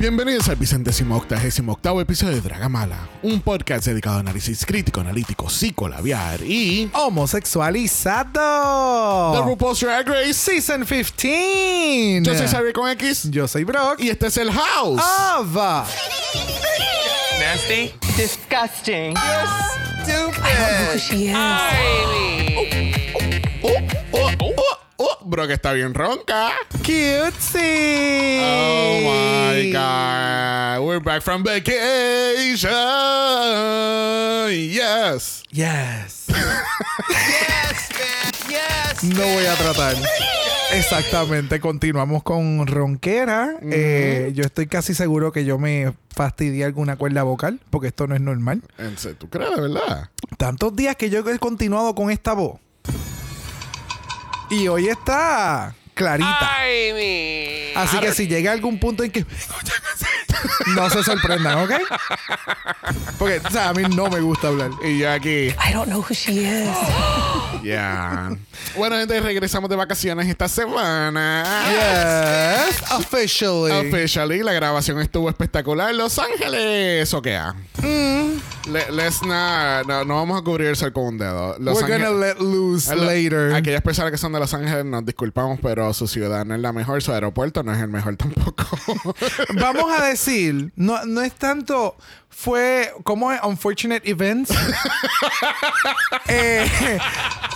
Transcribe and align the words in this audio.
Bienvenidos 0.00 0.48
al 0.48 0.56
vicentésimo 0.56 1.14
octagésimo 1.14 1.72
octavo 1.72 2.00
episodio 2.00 2.36
de 2.36 2.40
Dragamala, 2.40 2.96
un 3.22 3.42
podcast 3.42 3.84
dedicado 3.84 4.16
a 4.16 4.20
análisis 4.20 4.64
crítico, 4.64 5.02
analítico, 5.02 5.50
psicolabiar 5.50 6.40
y 6.40 6.90
homosexualizado. 6.94 9.32
The 9.34 9.42
RuPaul's 9.46 9.80
Drag 9.80 10.08
Race 10.08 10.32
Season 10.32 10.86
15. 10.86 12.22
Yo 12.22 12.34
soy 12.34 12.48
Xavier 12.48 12.72
con 12.72 12.88
X 12.88 13.30
Yo 13.30 13.46
soy 13.46 13.64
Brock. 13.64 14.00
y 14.00 14.08
este 14.08 14.28
es 14.28 14.38
el 14.38 14.50
House. 14.50 15.02
Ava. 15.04 15.86
Nasty. 17.38 17.92
Disgusting. 18.16 19.14
Stupid. 20.02 20.98
She 20.98 21.26
is. 21.26 22.89
Bro, 25.30 25.46
que 25.46 25.54
está 25.54 25.72
bien 25.72 25.94
ronca. 25.94 26.50
Cutesy. 26.78 28.40
Oh 28.42 29.00
my 29.02 29.72
god, 29.72 30.80
we're 30.84 31.00
back 31.02 31.22
from 31.22 31.42
vacation. 31.44 32.70
Yes. 34.50 35.42
Yes. 35.50 36.26
Yes, 37.10 37.90
man. 37.92 38.32
Yes. 38.50 39.04
No 39.04 39.22
voy 39.22 39.46
a 39.46 39.54
tratar. 39.54 39.96
Exactamente, 40.72 41.58
continuamos 41.60 42.22
con 42.22 42.66
ronquera. 42.66 43.54
Eh, 43.62 44.32
yo 44.34 44.44
estoy 44.44 44.66
casi 44.66 44.94
seguro 44.94 45.32
que 45.32 45.44
yo 45.44 45.58
me 45.58 45.92
fastidié 46.14 46.64
alguna 46.64 46.96
cuerda 46.96 47.22
vocal, 47.24 47.60
porque 47.70 47.88
esto 47.88 48.06
no 48.06 48.14
es 48.14 48.20
normal. 48.20 48.62
En 48.78 48.96
serio, 48.98 49.16
¿Tú 49.18 49.28
crees 49.28 49.50
de 49.54 49.60
verdad? 49.62 50.10
Tantos 50.36 50.76
días 50.76 50.94
que 50.96 51.10
yo 51.10 51.20
he 51.28 51.38
continuado 51.38 51.94
con 51.94 52.10
esta 52.10 52.34
voz. 52.34 52.60
Y 54.50 54.66
hoy 54.66 54.88
está 54.88 55.72
clarita. 56.04 56.50
Ay, 56.58 56.92
mi. 56.94 57.80
Así 57.80 57.98
que 57.98 58.12
si 58.12 58.26
llega 58.26 58.52
algún 58.52 58.78
punto 58.78 59.04
en 59.04 59.10
que 59.10 59.24
no 60.74 60.88
se 60.90 61.02
sorprendan, 61.04 61.58
¿ok? 61.58 61.72
Porque, 63.18 63.40
o 63.46 63.50
sea, 63.50 63.68
a 63.70 63.74
mí 63.74 63.82
no 63.94 64.08
me 64.08 64.20
gusta 64.20 64.48
hablar. 64.48 64.70
Y 64.84 64.98
yo 64.98 65.10
aquí. 65.12 65.48
I 65.48 65.72
don't 65.72 65.86
know 65.88 66.00
who 66.00 66.14
she 66.14 66.32
is. 66.42 66.68
Ya. 67.62 68.30
bueno, 68.76 68.96
gente, 68.96 69.20
regresamos 69.20 69.68
de 69.68 69.76
vacaciones 69.76 70.26
esta 70.28 70.48
semana. 70.48 71.44
Yes, 71.68 72.82
officially. 72.92 73.72
Officially, 73.88 74.42
la 74.42 74.52
grabación 74.52 75.00
estuvo 75.00 75.28
espectacular. 75.28 75.94
Los 75.94 76.18
Ángeles, 76.18 77.12
¿o 77.14 77.20
qué? 77.22 77.38
Le- 78.70 78.90
let's 78.92 79.22
not- 79.22 79.86
no, 79.86 80.04
no 80.04 80.14
vamos 80.16 80.40
a 80.40 80.44
cubrir 80.44 80.68
el 80.68 80.76
sol 80.76 80.92
con 80.92 81.04
un 81.04 81.18
dedo. 81.18 81.56
Los 81.58 81.76
We're 81.82 81.92
gonna 81.92 82.08
Ángeles- 82.08 82.36
let 82.36 82.44
loose 82.44 82.94
Lo- 82.94 83.04
later. 83.04 83.54
Aquellas 83.54 83.82
personas 83.82 84.10
que 84.12 84.18
son 84.18 84.32
de 84.32 84.38
Los 84.38 84.52
Ángeles 84.54 84.84
nos 84.84 85.04
disculpamos, 85.04 85.58
pero 85.62 85.89
su 85.92 86.06
ciudad 86.08 86.44
no 86.44 86.54
es 86.54 86.60
la 86.60 86.72
mejor, 86.72 87.02
su 87.02 87.12
aeropuerto 87.12 87.62
no 87.62 87.72
es 87.72 87.80
el 87.80 87.88
mejor 87.88 88.16
tampoco. 88.18 88.64
Vamos 89.54 89.84
a 89.98 90.04
decir, 90.06 90.72
no, 90.76 91.04
no 91.04 91.22
es 91.22 91.34
tanto, 91.34 91.96
fue, 92.28 92.92
¿cómo 93.04 93.32
es? 93.32 93.40
Unfortunate 93.42 94.08
events. 94.08 94.50
Eh, 96.32 96.98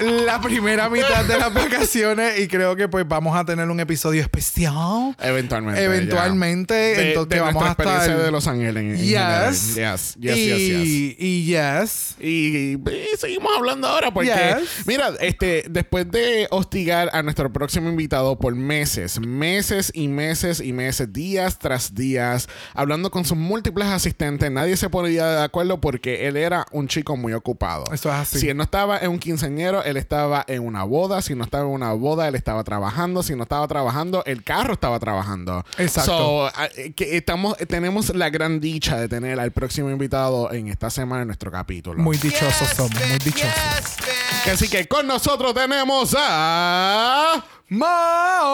la 0.01 0.41
primera 0.41 0.89
mitad 0.91 1.25
de 1.25 1.39
las 1.39 1.53
vacaciones 1.55 2.39
y 2.41 2.49
creo 2.49 2.75
que 2.77 2.89
pues 2.89 3.07
vamos 3.07 3.37
a 3.37 3.45
tener 3.45 3.69
un 3.71 3.79
episodio 3.81 4.23
especial. 4.23 5.15
Eventualmente. 5.21 5.83
Eventualmente. 5.83 6.75
De- 6.75 7.09
entonces 7.11 7.31
de 7.31 7.41
vamos 7.41 7.63
a 7.63 7.67
experiencia 7.69 8.13
estar- 8.13 8.25
de 8.25 8.31
Los 8.31 8.47
Ángeles. 8.49 9.01
Yes. 9.01 9.75
Yes, 9.77 10.17
yes, 10.19 10.37
y, 10.37 10.47
yes, 10.47 10.59
yes. 10.59 11.17
y 11.19 11.45
yes. 11.45 12.17
Y, 12.21 12.73
y 12.75 13.17
seguimos 13.19 13.53
hablando 13.57 13.87
ahora 13.89 14.13
porque, 14.13 14.31
Yes. 14.31 14.87
mira, 14.87 15.13
este, 15.21 15.65
después 15.71 16.11
de 16.11 16.49
hostigar 16.51 17.11
a 17.13 17.23
nuestro 17.23 17.53
próximo 17.53 17.89
invitado 17.89 18.37
por 18.39 18.55
meses, 18.57 19.21
meses 19.21 19.91
y 19.95 20.09
meses 20.09 20.61
y 20.61 20.73
meses, 20.73 21.13
días 21.13 21.59
tras 21.59 21.95
días, 21.95 22.49
hablando 22.75 23.11
con 23.11 23.25
sus 23.25 23.37
múltiples 23.37 23.87
asistentes, 23.89 24.51
nadie 24.51 24.77
se 24.77 24.91
ponía 24.91 25.27
de 25.27 25.43
acuerdo 25.45 25.81
porque 25.81 26.27
él 26.27 26.37
era 26.37 26.67
un 26.73 26.89
chico 26.89 27.17
muy 27.17 27.33
ocupado. 27.33 27.85
Eso 27.93 28.09
es 28.09 28.15
así. 28.17 28.39
Si 28.41 28.49
él 28.49 28.57
no 28.57 28.65
estaba 28.65 28.99
en 28.99 29.11
un 29.11 29.19
quinceañero, 29.19 29.84
él 29.85 29.97
estaba 29.97 30.45
en 30.49 30.65
una 30.65 30.85
boda. 30.85 31.23
Si 31.23 31.35
no 31.35 31.45
estaba 31.45 31.65
en 31.65 31.71
una 31.71 31.93
boda, 31.93 32.29
él 32.29 32.35
estaba 32.35 32.65
trabajando. 32.65 33.23
Si 33.23 33.35
no 33.37 33.45
estaba 33.45 33.67
trabajando, 33.69 34.25
el 34.25 34.43
carro 34.43 34.75
estaba 34.75 34.99
trabajando. 34.99 35.65
Exacto. 35.79 36.17
So, 36.17 36.47
ah, 36.47 36.69
eh, 36.77 36.93
que 36.93 37.17
estamos, 37.17 37.57
tenemos 37.69 38.15
la 38.15 38.31
gran 38.31 38.61
dicha 38.61 38.99
de 38.99 39.09
tener 39.09 39.39
al 39.41 39.53
próximo 39.53 39.91
invitado 39.91 40.53
en 40.53 40.69
esta 40.69 40.91
semana 40.91 41.23
en 41.23 41.29
nuestro 41.29 41.51
capítulo. 41.51 42.03
Muy 42.03 42.17
dichosos 42.17 42.69
Yes, 42.69 42.77
somos, 42.77 43.09
muy 43.09 43.19
dichosos. 43.19 43.97
Yes. 43.99 44.55
Así 44.55 44.69
que 44.69 44.87
con 44.87 45.07
nosotros 45.07 45.55
tenemos 45.55 46.15
a. 46.19 47.45
Mar. 47.69 48.45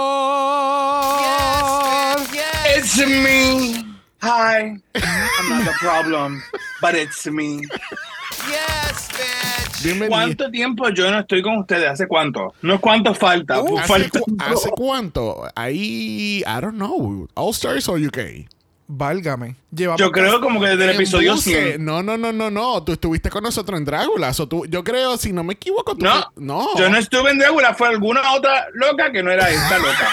Yes. 2.33 2.97
It's 2.97 2.99
me. 3.07 3.85
Hi. 4.23 4.77
I'm 4.95 5.49
not 5.49 5.65
the 5.65 5.73
problem, 5.79 6.43
but 6.81 6.95
it's 6.95 7.27
me. 7.27 7.63
Yes, 8.49 9.09
bitch. 9.13 9.83
Bienvenido. 9.83 10.11
¿Cuánto 10.17 10.51
tiempo 10.51 10.89
yo 10.91 11.11
no 11.11 11.21
estoy 11.21 11.43
con 11.43 11.59
ustedes? 11.59 11.91
¿Hace 11.91 12.07
cuánto? 12.07 12.55
No 12.63 12.75
es 12.75 12.81
cuánto 12.81 13.15
falta. 13.15 13.61
Uh, 13.61 13.79
¿Hace, 13.79 13.89
falta 13.89 14.21
cu- 14.21 14.37
hace 14.39 14.71
cuánto? 14.71 15.43
Ahí. 15.55 16.39
I 16.47 16.61
don't 16.61 16.75
know. 16.77 17.29
All 17.35 17.51
Stars 17.51 17.89
o 17.89 17.95
UK? 17.95 18.19
Válgame. 18.93 19.55
Llevamos 19.71 20.01
Yo 20.01 20.11
creo 20.11 20.41
como 20.41 20.61
que 20.61 20.69
desde 20.69 20.85
el 20.85 20.91
episodio 20.97 21.31
Embuse. 21.31 21.71
100. 21.73 21.85
No, 21.85 22.03
no, 22.03 22.17
no, 22.17 22.33
no, 22.33 22.51
no. 22.51 22.83
Tú 22.83 22.93
estuviste 22.93 23.31
con 23.31 23.43
nosotros 23.45 23.79
en 23.79 23.85
Drácula. 23.85 24.33
So, 24.35 24.49
tú, 24.49 24.67
yo 24.67 24.83
creo, 24.83 25.17
si 25.17 25.33
no 25.33 25.45
me 25.45 25.53
equivoco, 25.53 25.95
tú. 25.95 26.05
No, 26.05 26.25
no. 26.37 26.69
yo 26.77 26.91
no 26.91 26.97
estuve 26.99 27.31
en 27.31 27.39
Drácula, 27.39 27.75
fue 27.75 27.89
alguna 27.89 28.33
otra 28.33 28.67
loca 28.75 29.13
que 29.13 29.23
no 29.23 29.31
era 29.31 29.49
esta 29.49 29.79
loca. 29.79 30.09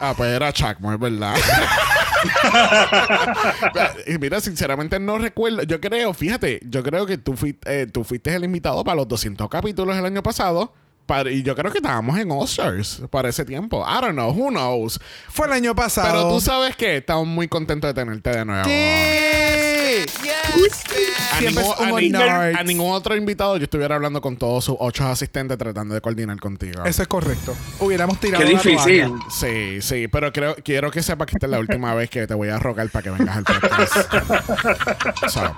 Ah, 0.00 0.14
pues 0.16 0.30
era 0.34 0.52
Chuckmore, 0.52 0.96
¿verdad? 0.98 1.34
y 4.06 4.18
mira, 4.18 4.40
sinceramente 4.40 4.98
no 4.98 5.18
recuerdo. 5.18 5.62
Yo 5.62 5.80
creo, 5.80 6.12
fíjate, 6.14 6.60
yo 6.64 6.82
creo 6.82 7.06
que 7.06 7.18
tú 7.18 7.36
fuiste, 7.36 7.82
eh, 7.82 7.86
tú 7.86 8.04
fuiste 8.04 8.34
el 8.34 8.44
invitado 8.44 8.82
para 8.84 8.96
los 8.96 9.08
200 9.08 9.48
capítulos 9.48 9.96
el 9.96 10.04
año 10.04 10.22
pasado. 10.22 10.72
Para- 11.06 11.30
y 11.32 11.42
yo 11.42 11.56
creo 11.56 11.70
que 11.72 11.78
estábamos 11.78 12.16
en 12.18 12.30
All 12.30 12.44
Stars 12.44 13.02
para 13.10 13.28
ese 13.28 13.44
tiempo. 13.44 13.84
I 13.86 14.00
don't 14.00 14.12
know, 14.12 14.30
who 14.30 14.50
knows. 14.50 15.00
Fue 15.28 15.46
el 15.46 15.52
año 15.52 15.74
pasado. 15.74 16.08
Pero 16.08 16.28
tú 16.28 16.40
sabes 16.40 16.76
que 16.76 16.98
estamos 16.98 17.26
muy 17.26 17.48
contentos 17.48 17.88
de 17.88 17.94
tenerte 17.94 18.30
de 18.30 18.44
nuevo. 18.44 18.64
Sí. 18.64 18.70
Yes. 20.22 20.32
A 21.34 21.40
ningún, 21.40 21.62
es 21.62 21.68
a 21.68 21.82
un 21.92 22.00
ningún- 22.00 22.12
nerd. 22.18 22.56
a 22.56 22.62
ningún 22.62 22.92
otro 22.92 23.16
invitado 23.16 23.56
yo 23.56 23.64
estuviera 23.64 23.94
hablando 23.94 24.20
con 24.20 24.36
todos 24.36 24.64
sus 24.64 24.76
ocho 24.78 25.06
asistentes 25.06 25.56
tratando 25.58 25.94
de 25.94 26.00
coordinar 26.00 26.38
contigo. 26.38 26.84
Eso 26.84 27.02
es 27.02 27.08
correcto. 27.08 27.54
Hubiéramos 27.80 28.18
tirado 28.20 28.44
Qué 28.44 28.50
difícil. 28.50 29.12
Sí, 29.30 29.80
sí, 29.80 30.08
pero 30.08 30.32
creo, 30.32 30.54
quiero 30.62 30.90
que 30.90 31.02
sepas 31.02 31.26
que 31.26 31.36
esta 31.36 31.46
es 31.46 31.50
la 31.50 31.58
última 31.58 31.94
vez 31.94 32.10
que 32.10 32.26
te 32.26 32.34
voy 32.34 32.48
a 32.48 32.58
rogar 32.58 32.88
para 32.90 33.02
que 33.02 33.10
vengas 33.10 33.36
al 33.38 33.44
podcast. 33.44 34.12
so, 35.28 35.54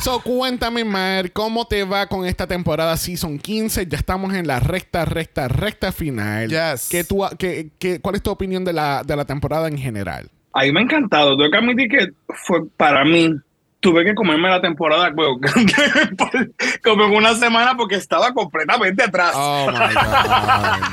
so, 0.00 0.20
cuéntame, 0.20 0.84
Mar, 0.84 1.32
¿cómo 1.32 1.66
te 1.66 1.84
va 1.84 2.06
con 2.06 2.24
esta 2.26 2.46
temporada 2.46 2.96
Season 2.96 3.38
15? 3.38 3.86
Ya 3.86 3.98
estamos 3.98 4.32
en 4.34 4.46
la 4.46 4.60
recta, 4.60 5.04
recta, 5.04 5.48
recta 5.48 5.92
final. 5.92 6.48
Yes. 6.48 6.88
¿Qué 6.90 7.04
tú, 7.04 7.24
qué, 7.38 7.70
qué- 7.78 8.00
¿Cuál 8.00 8.14
es 8.16 8.22
tu 8.22 8.30
opinión 8.30 8.64
de 8.64 8.72
la, 8.72 9.02
de 9.04 9.16
la 9.16 9.24
temporada 9.24 9.68
en 9.68 9.78
general? 9.78 10.30
A 10.52 10.62
mí 10.62 10.72
me 10.72 10.80
ha 10.80 10.82
encantado. 10.84 11.36
Tengo 11.36 11.50
que 11.50 11.56
admitir 11.58 11.88
que 11.88 12.08
fue 12.28 12.60
para 12.76 13.04
mí. 13.04 13.34
Tuve 13.84 14.02
que 14.02 14.14
comerme 14.14 14.48
la 14.48 14.62
temporada 14.62 15.10
bueno, 15.14 15.36
como 16.82 17.04
en 17.04 17.14
una 17.16 17.34
semana 17.34 17.76
porque 17.76 17.96
estaba 17.96 18.32
completamente 18.32 19.02
atrás. 19.04 19.32
Oh, 19.34 19.66
my 19.70 19.76
God. 19.94 20.86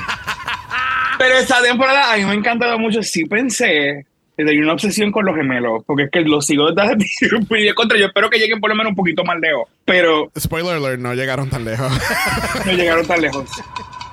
Pero 1.16 1.34
esa 1.38 1.62
temporada 1.62 2.12
a 2.12 2.16
mí 2.18 2.24
me 2.26 2.32
ha 2.32 2.34
encantado 2.34 2.78
mucho. 2.78 3.02
Sí 3.02 3.24
pensé 3.24 4.04
que 4.36 4.44
tenía 4.44 4.62
una 4.62 4.74
obsesión 4.74 5.10
con 5.10 5.24
los 5.24 5.34
gemelos, 5.34 5.82
porque 5.86 6.02
es 6.04 6.10
que 6.10 6.20
los 6.20 6.44
sigo 6.44 6.70
desde 6.70 6.82
hace 6.82 6.96
tiempo 7.30 7.56
y 7.56 7.64
de 7.64 7.74
contra. 7.74 7.98
Yo 7.98 8.08
espero 8.08 8.28
que 8.28 8.38
lleguen 8.38 8.60
por 8.60 8.68
lo 8.68 8.76
menos 8.76 8.90
un 8.90 8.96
poquito 8.96 9.24
más 9.24 9.38
lejos, 9.40 9.68
pero 9.86 10.30
Spoiler 10.38 10.76
alert, 10.76 11.00
no 11.00 11.14
llegaron 11.14 11.48
tan 11.48 11.64
lejos. 11.64 11.90
no 12.66 12.72
llegaron 12.72 13.06
tan 13.06 13.22
lejos. 13.22 13.48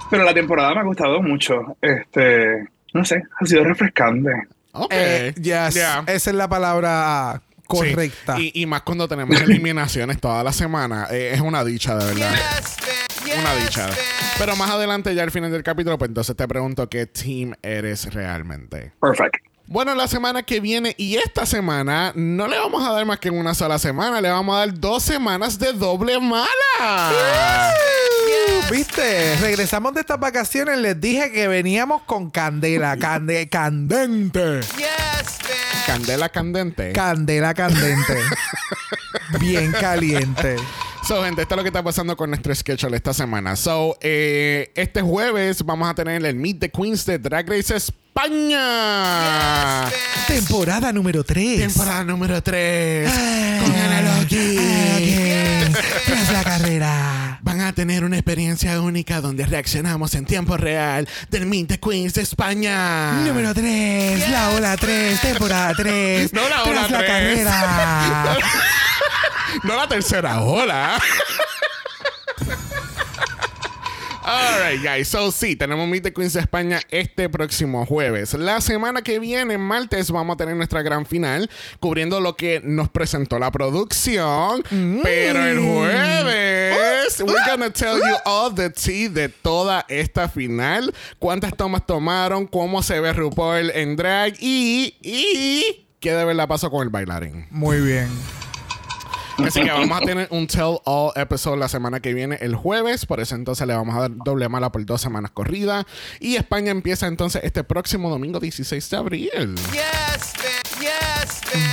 Pero 0.09 0.23
la 0.23 0.33
temporada 0.33 0.73
me 0.73 0.79
ha 0.79 0.83
gustado 0.83 1.21
mucho. 1.21 1.75
Este, 1.81 2.65
no 2.93 3.03
sé, 3.03 3.23
ha 3.41 3.45
sido 3.45 3.65
refrescante. 3.65 4.31
ok. 4.71 4.87
Eh, 4.89 5.33
yes. 5.35 5.73
Yeah. 5.73 6.03
Esa 6.07 6.29
es 6.29 6.35
la 6.37 6.47
palabra 6.47 7.41
correcta. 7.69 8.35
Sí. 8.37 8.51
Y, 8.53 8.63
y 8.63 8.65
más 8.65 8.81
cuando 8.81 9.07
tenemos 9.07 9.39
eliminaciones 9.41 10.19
toda 10.19 10.43
la 10.43 10.51
semana. 10.51 11.07
eh, 11.11 11.31
es 11.33 11.41
una 11.41 11.63
dicha, 11.63 11.95
de 11.95 12.05
verdad. 12.05 12.33
Una 13.39 13.55
dicha. 13.55 13.89
Pero 14.37 14.55
más 14.55 14.69
adelante, 14.71 15.13
ya 15.13 15.23
al 15.23 15.31
final 15.31 15.51
del 15.51 15.63
capítulo, 15.63 15.97
pues 15.97 16.09
entonces 16.09 16.35
te 16.35 16.47
pregunto 16.47 16.89
qué 16.89 17.05
team 17.05 17.53
eres 17.61 18.13
realmente. 18.13 18.93
Perfect. 19.01 19.35
Bueno, 19.71 19.93
la 19.93 20.07
semana 20.07 20.41
que 20.41 20.59
viene 20.59 20.95
y 20.97 21.17
esta 21.17 21.45
semana 21.45 22.11
no 22.15 22.47
le 22.47 22.57
vamos 22.57 22.83
a 22.83 22.91
dar 22.91 23.05
más 23.05 23.19
que 23.19 23.29
una 23.29 23.53
sola 23.53 23.77
semana, 23.77 24.19
le 24.19 24.31
vamos 24.31 24.55
a 24.55 24.59
dar 24.65 24.73
dos 24.73 25.03
semanas 25.03 25.59
de 25.59 25.73
doble 25.73 26.19
mala. 26.19 27.71
¿Viste? 28.71 29.35
Regresamos 29.35 29.93
de 29.93 29.99
estas 30.01 30.19
vacaciones. 30.19 30.79
Les 30.79 30.99
dije 30.99 31.31
que 31.31 31.47
veníamos 31.47 32.01
con 32.01 32.31
candela. 32.31 32.97
Cande 32.97 33.47
candente. 33.47 34.61
Candela 35.85 36.29
candente. 36.29 36.91
Candela 36.91 37.53
candente. 37.53 38.17
Bien 39.39 39.71
caliente. 39.71 40.55
So, 41.07 41.23
gente, 41.23 41.43
esto 41.43 41.53
es 41.53 41.57
lo 41.57 41.63
que 41.63 41.69
está 41.69 41.83
pasando 41.83 42.17
con 42.17 42.31
nuestro 42.31 42.55
schedule 42.55 42.97
esta 42.97 43.13
semana. 43.13 43.55
So, 43.55 43.97
eh, 44.01 44.71
este 44.73 45.03
jueves 45.03 45.63
vamos 45.63 45.87
a 45.87 45.93
tener 45.93 46.25
el 46.25 46.35
Meet 46.35 46.59
the 46.59 46.69
Queens 46.71 47.05
de 47.05 47.19
Drag 47.19 47.47
Race 47.47 47.75
España. 47.75 48.08
Temporada 50.27 50.91
número 50.91 51.23
3. 51.23 51.59
Temporada 51.59 52.03
número 52.03 52.43
3. 52.43 53.09
con 53.63 53.73
Ana 53.75 54.01
Loki. 54.19 54.57
Tras 56.05 56.33
la 56.33 56.43
carrera. 56.43 57.39
Van 57.41 57.61
a 57.61 57.71
tener 57.71 58.03
una 58.03 58.17
experiencia 58.17 58.81
única 58.81 59.21
donde 59.21 59.45
reaccionamos 59.45 60.15
en 60.15 60.25
tiempo 60.25 60.57
real 60.57 61.07
del 61.29 61.67
the 61.67 61.79
Queens 61.79 62.13
de 62.15 62.23
España. 62.23 63.13
Número 63.25 63.53
3. 63.53 64.29
La 64.29 64.49
ola 64.49 64.75
3. 64.75 65.21
Temporada 65.21 65.73
3. 65.77 66.33
No 66.33 66.49
la 66.49 66.63
ola 66.63 66.71
Tras 66.87 66.91
la 66.91 66.97
tres. 66.97 67.09
carrera. 67.09 68.37
No 69.63 69.75
la 69.75 69.87
tercera 69.87 70.41
ola. 70.41 70.99
Alright, 74.29 74.83
guys. 74.83 75.07
So, 75.07 75.31
sí, 75.31 75.55
tenemos 75.55 75.87
Meet 75.87 76.03
the 76.03 76.13
Queens 76.13 76.33
de 76.33 76.41
España 76.41 76.79
este 76.91 77.29
próximo 77.29 77.83
jueves. 77.87 78.35
La 78.35 78.61
semana 78.61 79.01
que 79.01 79.17
viene, 79.17 79.57
martes, 79.57 80.11
vamos 80.11 80.35
a 80.35 80.37
tener 80.37 80.55
nuestra 80.55 80.83
gran 80.83 81.07
final 81.07 81.49
cubriendo 81.79 82.21
lo 82.21 82.35
que 82.35 82.61
nos 82.63 82.89
presentó 82.89 83.39
la 83.39 83.49
producción. 83.51 84.63
Pero 85.01 85.43
el 85.43 85.59
jueves, 85.59 87.21
we're 87.21 87.43
gonna 87.47 87.71
tell 87.71 87.97
you 87.97 88.15
all 88.23 88.53
the 88.53 88.69
tea 88.69 89.09
de 89.09 89.29
toda 89.29 89.83
esta 89.87 90.29
final. 90.29 90.93
Cuántas 91.17 91.57
tomas 91.57 91.87
tomaron, 91.87 92.45
cómo 92.45 92.83
se 92.83 92.99
ve 92.99 93.11
RuPaul 93.11 93.71
en 93.71 93.95
drag 93.95 94.35
y. 94.39 94.93
y 95.01 95.87
¿Qué 95.99 96.13
de 96.13 96.23
verdad 96.23 96.47
pasó 96.47 96.69
con 96.69 96.83
el 96.83 96.89
bailarín? 96.89 97.47
Muy 97.49 97.81
bien. 97.81 98.09
Así 99.47 99.61
que 99.61 99.71
vamos 99.71 100.01
a 100.01 100.05
tener 100.05 100.27
un 100.31 100.47
Tell 100.47 100.77
All 100.85 101.11
episode 101.15 101.57
la 101.57 101.67
semana 101.69 101.99
que 101.99 102.13
viene, 102.13 102.37
el 102.41 102.55
jueves. 102.55 103.05
Por 103.05 103.19
eso 103.19 103.35
entonces 103.35 103.65
le 103.67 103.73
vamos 103.73 103.95
a 103.95 104.01
dar 104.01 104.11
doble 104.15 104.47
mala 104.49 104.71
por 104.71 104.85
dos 104.85 105.01
semanas 105.01 105.31
corrida. 105.31 105.85
Y 106.19 106.35
España 106.35 106.71
empieza 106.71 107.07
entonces 107.07 107.41
este 107.43 107.63
próximo 107.63 108.09
domingo 108.09 108.39
16 108.39 108.89
de 108.89 108.97
abril. 108.97 109.55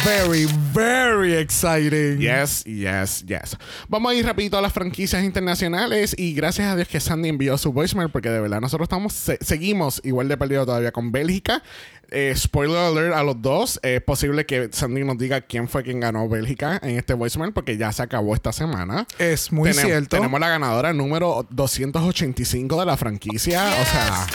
Very, 0.04 0.46
very 0.72 1.34
exciting. 1.34 2.18
Yes, 2.18 2.64
yes, 2.64 3.24
yes. 3.26 3.56
Vamos 3.88 4.12
a 4.12 4.14
ir 4.14 4.24
rapidito 4.24 4.56
a 4.56 4.62
las 4.62 4.72
franquicias 4.72 5.22
internacionales 5.24 6.14
y 6.16 6.32
gracias 6.34 6.68
a 6.68 6.76
Dios 6.76 6.88
que 6.88 7.00
Sandy 7.00 7.28
envió 7.28 7.58
su 7.58 7.72
voicemail 7.72 8.10
porque 8.10 8.30
de 8.30 8.40
verdad 8.40 8.60
nosotros 8.60 8.86
estamos 8.86 9.12
se- 9.12 9.38
seguimos 9.42 10.00
igual 10.04 10.28
de 10.28 10.36
perdido 10.36 10.64
todavía 10.64 10.92
con 10.92 11.12
Bélgica. 11.12 11.62
Eh, 12.10 12.32
spoiler 12.36 12.76
alert 12.78 13.14
a 13.14 13.22
los 13.24 13.40
dos. 13.42 13.80
Es 13.82 14.00
posible 14.02 14.46
que 14.46 14.68
Sandy 14.72 15.02
nos 15.04 15.18
diga 15.18 15.40
quién 15.40 15.68
fue 15.68 15.82
quien 15.82 15.98
ganó 16.00 16.28
Bélgica 16.28 16.78
en 16.82 16.96
este 16.98 17.14
voicemail 17.14 17.52
porque 17.52 17.76
ya 17.76 17.92
se 17.92 18.02
acabó 18.02 18.34
esta 18.34 18.52
semana. 18.52 19.06
Es 19.18 19.50
muy 19.52 19.70
Tenem- 19.70 19.84
cierto. 19.86 20.16
Tenemos 20.16 20.38
la 20.38 20.48
ganadora 20.48 20.92
número 20.92 21.46
285 21.50 22.78
de 22.80 22.86
la 22.86 22.96
franquicia. 22.96 23.64
O 23.80 23.84
sea, 23.84 24.26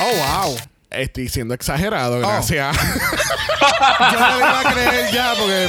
Oh, 0.00 0.44
wow. 0.46 0.56
estoy 0.90 1.28
siendo 1.28 1.54
exagerado, 1.54 2.20
gracias. 2.20 2.76
Yo 4.12 4.18
no 4.20 4.38
iba 4.38 4.60
a 4.60 4.72
creer 4.72 5.12
ya 5.12 5.34
porque. 5.38 5.68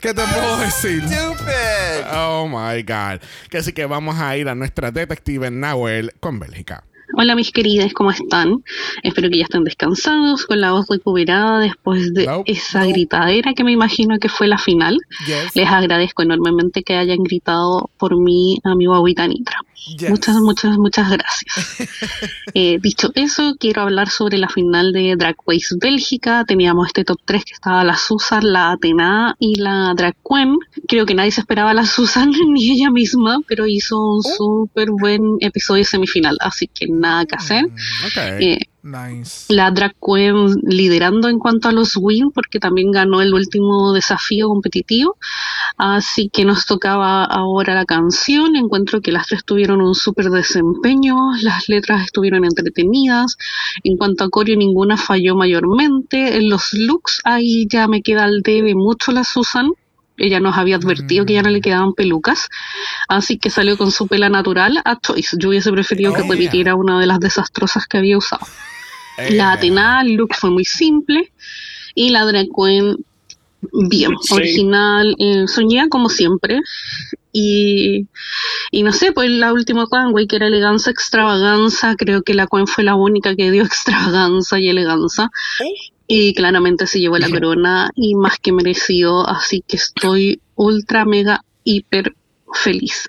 ¿Qué 0.00 0.14
te 0.14 0.22
puedo 0.22 0.56
decir? 0.58 1.02
Stupid. 1.06 2.06
oh 2.14 2.46
my 2.48 2.82
God. 2.82 3.20
Que 3.50 3.58
así 3.58 3.72
que 3.72 3.86
vamos 3.86 4.18
a 4.18 4.36
ir 4.36 4.48
a 4.48 4.54
nuestra 4.54 4.90
detective 4.90 5.50
Nahuel 5.50 6.14
con 6.20 6.38
Bélgica. 6.40 6.84
Hola 7.14 7.34
mis 7.34 7.50
queridas, 7.50 7.92
¿cómo 7.92 8.10
están? 8.10 8.62
Espero 9.02 9.28
que 9.30 9.38
ya 9.38 9.44
estén 9.44 9.64
descansados, 9.64 10.46
con 10.46 10.60
la 10.60 10.72
voz 10.72 10.86
recuperada 10.88 11.58
después 11.58 12.14
de 12.14 12.28
esa 12.46 12.86
gritadera 12.86 13.52
que 13.52 13.64
me 13.64 13.72
imagino 13.72 14.18
que 14.18 14.28
fue 14.28 14.46
la 14.46 14.58
final. 14.58 14.98
Yes. 15.26 15.56
Les 15.56 15.68
agradezco 15.68 16.22
enormemente 16.22 16.82
que 16.82 16.94
hayan 16.94 17.22
gritado 17.22 17.90
por 17.98 18.18
mi 18.20 18.60
amigo 18.64 18.94
Agüita 18.94 19.26
Nitra. 19.26 19.58
Yes. 19.86 20.10
Muchas, 20.10 20.36
muchas, 20.36 20.76
muchas 20.78 21.10
gracias. 21.10 21.90
Eh, 22.52 22.78
dicho 22.80 23.12
eso, 23.14 23.54
quiero 23.60 23.82
hablar 23.82 24.08
sobre 24.08 24.36
la 24.36 24.48
final 24.48 24.92
de 24.92 25.14
Drag 25.16 25.36
Race 25.46 25.74
Bélgica. 25.80 26.44
Teníamos 26.44 26.88
este 26.88 27.04
top 27.04 27.18
3 27.24 27.44
que 27.44 27.52
estaba 27.52 27.84
la 27.84 27.96
Susan, 27.96 28.52
la 28.52 28.72
Atena 28.72 29.36
y 29.38 29.54
la 29.54 29.94
Drag 29.94 30.16
Queen. 30.28 30.56
Creo 30.88 31.06
que 31.06 31.14
nadie 31.14 31.30
se 31.30 31.40
esperaba 31.40 31.70
a 31.70 31.74
la 31.74 31.86
Susan 31.86 32.30
ni 32.52 32.72
ella 32.72 32.90
misma, 32.90 33.38
pero 33.46 33.66
hizo 33.66 33.98
un 33.98 34.22
súper 34.22 34.90
buen 34.90 35.36
episodio 35.40 35.84
semifinal, 35.84 36.36
así 36.40 36.66
que 36.66 36.86
nada 36.88 37.24
que 37.24 37.36
hacer. 37.36 37.64
Ok. 37.64 38.16
Eh, 38.40 38.58
La 39.48 39.70
drag 39.70 39.94
queen 40.00 40.54
liderando 40.62 41.28
en 41.28 41.38
cuanto 41.38 41.68
a 41.68 41.72
los 41.72 41.96
wins 41.96 42.32
porque 42.34 42.58
también 42.58 42.90
ganó 42.90 43.20
el 43.20 43.34
último 43.34 43.92
desafío 43.92 44.48
competitivo. 44.48 45.16
Así 45.76 46.28
que 46.28 46.44
nos 46.44 46.66
tocaba 46.66 47.24
ahora 47.24 47.74
la 47.74 47.84
canción. 47.84 48.56
Encuentro 48.56 49.00
que 49.00 49.12
las 49.12 49.26
tres 49.26 49.44
tuvieron 49.44 49.80
un 49.80 49.94
súper 49.94 50.30
desempeño 50.30 51.16
las 51.42 51.68
letras 51.68 52.04
estuvieron 52.04 52.44
entretenidas. 52.44 53.36
En 53.84 53.96
cuanto 53.96 54.24
a 54.24 54.30
coreo 54.30 54.56
ninguna 54.56 54.96
falló 54.96 55.34
mayormente. 55.36 56.36
En 56.36 56.48
los 56.48 56.72
looks 56.72 57.20
ahí 57.24 57.66
ya 57.70 57.88
me 57.88 58.02
queda 58.02 58.24
al 58.24 58.42
debe 58.42 58.74
mucho 58.74 59.12
la 59.12 59.24
Susan 59.24 59.70
ella 60.20 60.40
nos 60.40 60.56
había 60.56 60.76
advertido 60.76 61.24
que 61.26 61.34
ya 61.34 61.42
no 61.42 61.50
le 61.50 61.60
quedaban 61.60 61.92
pelucas, 61.94 62.48
así 63.08 63.38
que 63.38 63.50
salió 63.50 63.76
con 63.76 63.90
su 63.90 64.06
pela 64.06 64.28
natural 64.28 64.80
a 64.84 64.98
Choice. 65.00 65.36
Yo 65.38 65.48
hubiese 65.48 65.72
preferido 65.72 66.12
que 66.12 66.22
Oh, 66.22 66.28
repitiera 66.30 66.74
una 66.74 67.00
de 67.00 67.06
las 67.06 67.18
desastrosas 67.20 67.86
que 67.86 67.98
había 67.98 68.18
usado. 68.18 68.46
Eh, 69.18 69.32
La 69.32 69.52
Atena, 69.52 70.02
el 70.02 70.12
look 70.14 70.34
fue 70.34 70.50
muy 70.50 70.64
simple. 70.64 71.32
Y 71.94 72.10
la 72.10 72.24
Drag 72.24 72.46
Queen, 72.56 72.96
bien, 73.88 74.12
Sí. 74.22 74.34
original, 74.34 75.16
eh, 75.18 75.44
soñada 75.48 75.88
como 75.88 76.08
siempre. 76.08 76.60
Y, 77.32 78.06
y 78.70 78.82
no 78.82 78.92
sé, 78.92 79.12
pues 79.12 79.30
la 79.30 79.52
última 79.52 79.86
runway 79.90 80.26
que 80.26 80.36
era 80.36 80.46
elegancia, 80.46 80.90
extravaganza, 80.90 81.94
creo 81.96 82.22
que 82.22 82.34
la 82.34 82.46
Queen 82.46 82.66
fue 82.66 82.84
la 82.84 82.94
única 82.94 83.34
que 83.36 83.50
dio 83.50 83.62
extravaganza 84.10 84.58
y 84.58 84.68
elegancia. 84.68 85.30
Y 86.12 86.34
claramente 86.34 86.88
se 86.88 86.98
llevó 86.98 87.18
la 87.18 87.30
corona 87.30 87.90
y 87.94 88.16
más 88.16 88.38
que 88.42 88.50
merecido, 88.50 89.28
así 89.28 89.62
que 89.66 89.76
estoy 89.76 90.40
ultra, 90.56 91.04
mega, 91.04 91.44
hiper 91.62 92.14
feliz. 92.52 93.08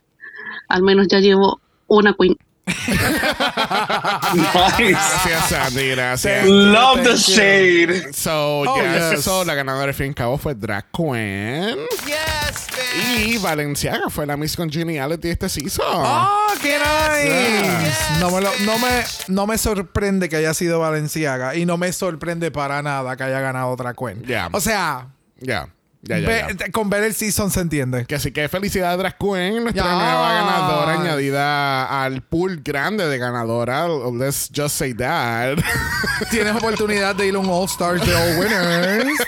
Al 0.69 0.83
menos 0.83 1.07
ya 1.07 1.19
llevo 1.19 1.59
una 1.87 2.13
Queen 2.13 2.37
Nice. 4.33 4.91
Gracias, 4.91 5.49
Sandy. 5.49 5.89
Gracias. 5.89 6.45
Love 6.47 7.03
the 7.03 7.15
shade. 7.17 8.13
So, 8.13 8.63
Oh, 8.67 8.75
yes. 8.75 9.11
yes. 9.13 9.23
So, 9.23 9.43
la 9.45 9.55
ganadora 9.55 9.87
al 9.87 9.93
fin 9.93 10.05
y 10.07 10.09
al 10.09 10.15
cabo 10.15 10.37
fue 10.37 10.53
Drag 10.55 10.85
Queen. 10.91 11.77
Yes, 12.05 12.67
Y 12.93 13.37
Valenciaga 13.37 14.09
fue 14.09 14.25
la 14.25 14.35
Miss 14.37 14.55
Congeniality 14.55 15.27
de 15.27 15.31
este 15.33 15.49
season. 15.49 15.85
¡Oh, 15.89 16.47
qué 16.61 16.77
nice! 16.77 18.19
No 18.19 18.29
me, 18.31 18.41
lo- 18.41 18.51
no, 18.65 18.77
me, 18.79 19.03
no 19.27 19.47
me 19.47 19.57
sorprende 19.57 20.27
que 20.29 20.35
haya 20.37 20.53
sido 20.53 20.79
Valenciaga 20.79 21.55
y 21.55 21.65
no 21.65 21.77
me 21.77 21.91
sorprende 21.93 22.51
para 22.51 22.81
nada 22.81 23.15
que 23.15 23.23
haya 23.23 23.39
ganado 23.39 23.69
otra. 23.69 23.93
Yeah. 24.25 24.49
O 24.51 24.59
sea, 24.59 25.07
Ya. 25.39 25.69
Ya, 26.03 26.17
ya, 26.17 26.27
ve- 26.27 26.55
ya. 26.57 26.71
con 26.71 26.89
ver 26.89 27.03
el 27.03 27.13
season 27.13 27.51
se 27.51 27.59
entiende. 27.59 28.05
Que 28.05 28.15
así 28.15 28.31
que 28.31 28.49
felicidades 28.49 28.97
Drag 28.97 29.17
Queen, 29.19 29.63
nuestra 29.63 29.83
nueva 29.83 30.33
ganadora 30.33 30.93
añadida 30.99 32.03
al 32.03 32.23
pool 32.23 32.61
grande 32.63 33.07
de 33.07 33.17
ganadora. 33.19 33.87
Let's 34.11 34.49
just 34.51 34.75
say 34.77 34.93
that. 34.95 35.59
Tienes 36.31 36.55
oportunidad 36.55 37.15
de 37.15 37.27
ir 37.27 37.35
a 37.35 37.39
un 37.39 37.47
All 37.49 37.65
Stars 37.65 38.03
de 38.05 38.15
All 38.15 38.39
Winners. 38.39 39.19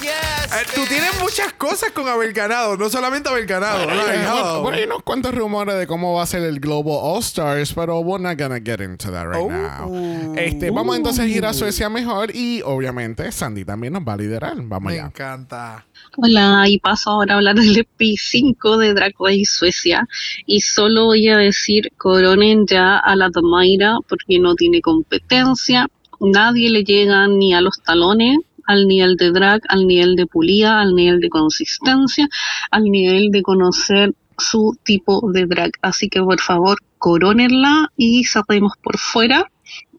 Yes, 0.00 0.12
Eh, 0.52 0.66
Tú 0.74 0.82
tienes 0.88 1.10
muchas 1.20 1.52
cosas 1.54 1.90
con 1.90 2.06
haber 2.08 2.32
ganado, 2.32 2.76
no 2.76 2.88
solamente 2.88 3.28
haber 3.28 3.46
ganado. 3.46 3.78
Like, 3.86 3.94
Bueno, 3.96 4.12
hello. 4.38 4.62
bueno, 4.62 4.78
hay 4.78 4.84
unos 4.84 5.02
cuantos 5.02 5.34
rumores 5.34 5.76
de 5.76 5.86
cómo 5.88 6.14
va 6.14 6.22
a 6.22 6.26
ser 6.26 6.42
el 6.42 6.60
Global 6.60 6.96
All 7.00 7.20
Stars, 7.20 7.72
pero 7.74 7.98
we're 8.00 8.22
not 8.22 8.38
gonna 8.38 8.60
get 8.64 8.80
into 8.80 9.10
that 9.10 9.26
right 9.26 9.40
Oh. 9.40 9.50
now. 9.50 10.34
Este, 10.36 10.70
vamos 10.70 10.96
entonces 10.96 11.24
a 11.24 11.26
ir 11.28 11.44
a 11.44 11.52
Suecia 11.52 11.88
mejor 11.88 12.34
y 12.34 12.62
obviamente 12.62 13.30
Sandy 13.32 13.64
también 13.64 13.92
nos 13.94 14.02
va 14.02 14.12
a 14.12 14.16
liderar. 14.16 14.54
Vamos 14.58 14.92
Me 14.92 14.98
allá. 14.98 15.06
encanta. 15.06 15.84
Hola, 16.16 16.68
y 16.68 16.78
paso 16.78 17.10
ahora 17.10 17.34
a 17.34 17.36
hablar 17.38 17.56
del 17.56 17.74
EP5 17.74 18.76
de 18.78 18.94
Drag 18.94 19.14
Race 19.18 19.46
Suecia. 19.46 20.06
Y 20.46 20.60
solo 20.60 21.06
voy 21.06 21.26
a 21.28 21.36
decir, 21.36 21.90
coronen 21.96 22.66
ya 22.68 22.98
a 22.98 23.16
la 23.16 23.30
Domaira 23.30 23.96
porque 24.08 24.38
no 24.38 24.54
tiene 24.54 24.80
competencia. 24.80 25.88
Nadie 26.20 26.70
le 26.70 26.84
llega 26.84 27.26
ni 27.26 27.52
a 27.52 27.60
los 27.60 27.82
talones, 27.82 28.38
al 28.64 28.86
nivel 28.86 29.16
de 29.16 29.32
drag, 29.32 29.62
al 29.68 29.88
nivel 29.88 30.14
de 30.14 30.26
pulida, 30.26 30.80
al 30.80 30.94
nivel 30.94 31.18
de 31.18 31.28
consistencia, 31.30 32.28
al 32.70 32.84
nivel 32.84 33.32
de 33.32 33.42
conocer 33.42 34.14
su 34.38 34.78
tipo 34.84 35.32
de 35.32 35.46
drag. 35.46 35.72
Así 35.82 36.08
que 36.08 36.20
por 36.20 36.40
favor, 36.40 36.78
corónenla 36.98 37.90
y 37.96 38.22
cerremos 38.24 38.74
por 38.80 38.98
fuera 38.98 39.50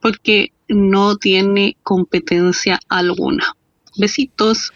porque 0.01 0.53
no 0.69 1.17
tiene 1.17 1.75
competencia 1.84 2.79
alguna. 2.88 3.53
Besitos. 3.98 4.72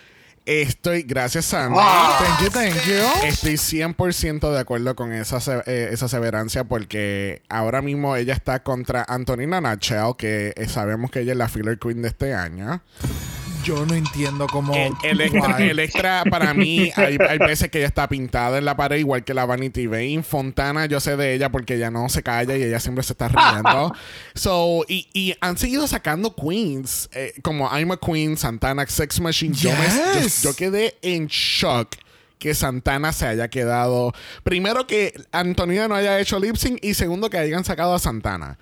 Estoy, 0.52 1.04
gracias 1.04 1.46
Sandy. 1.46 1.78
Thank 1.78 2.42
you, 2.42 2.50
thank 2.50 2.74
you. 2.88 3.28
Estoy 3.28 3.54
100% 3.58 4.52
de 4.52 4.60
acuerdo 4.60 4.96
con 4.96 5.14
esa, 5.14 5.40
se- 5.40 5.62
eh, 5.68 5.90
esa 5.92 6.08
severancia 6.08 6.64
porque 6.64 7.44
ahora 7.50 7.84
mismo 7.84 8.16
ella 8.16 8.34
está 8.34 8.64
contra 8.64 9.06
Antonina 9.08 9.62
Nachel, 9.62 10.16
que 10.18 10.54
eh, 10.56 10.68
sabemos 10.68 11.12
que 11.12 11.20
ella 11.20 11.34
es 11.34 11.38
la 11.38 11.50
filler 11.50 11.78
queen 11.78 12.02
de 12.02 12.08
este 12.08 12.34
año. 12.34 12.82
Yo 13.64 13.86
no 13.86 13.94
entiendo 13.94 14.48
cómo. 14.48 14.74
El, 14.74 14.94
el 15.04 15.22
extra, 15.22 15.58
Why. 15.58 15.70
el 15.70 15.80
extra 15.80 16.24
para 16.30 16.54
mí, 16.54 16.92
hay, 16.96 17.18
hay 17.28 17.38
veces 17.38 17.70
que 17.70 17.80
ella 17.80 17.88
está 17.88 18.08
pintada 18.08 18.58
en 18.58 18.66
la 18.66 18.76
pared, 18.78 18.98
igual 18.98 19.24
que 19.24 19.34
la 19.34 19.46
Vanity 19.46 19.88
Vane. 19.88 20.24
Fontana, 20.24 20.86
yo 20.86 21.00
sé 21.00 21.18
de 21.18 21.34
ella 21.34 21.50
porque 21.52 21.76
ella 21.76 21.92
no 21.92 22.08
se 22.10 22.24
calla 22.24 22.56
y 22.58 22.64
ella 22.64 22.80
siempre 22.80 23.04
se 23.04 23.14
está 23.14 23.28
riendo. 23.28 23.94
so, 24.36 24.86
y, 24.88 25.08
y 25.14 25.36
han 25.42 25.58
seguido 25.58 25.88
sacando 25.88 26.36
queens, 26.36 27.10
eh, 27.14 27.34
como 27.42 27.68
I'm 27.70 27.92
a 27.92 27.98
Queen, 27.98 28.38
Santana, 28.38 28.86
Sex 28.88 29.20
Machine. 29.20 29.54
Yo, 29.56 29.72
me- 29.72 30.28
yo 30.42 30.56
quedé 30.56 30.98
en 31.02 31.28
shock 31.28 31.96
que 32.38 32.54
Santana 32.54 33.12
se 33.12 33.28
haya 33.28 33.50
quedado. 33.50 34.14
Primero 34.44 34.88
que 34.88 35.14
Antonina 35.34 35.88
no 35.90 35.96
haya 35.96 36.20
hecho 36.20 36.40
lip 36.40 36.56
sync 36.56 36.80
y 36.82 36.94
segundo 36.94 37.30
que 37.30 37.38
hayan 37.38 37.66
sacado 37.66 37.94
a 37.94 38.00
Santana. 38.00 38.58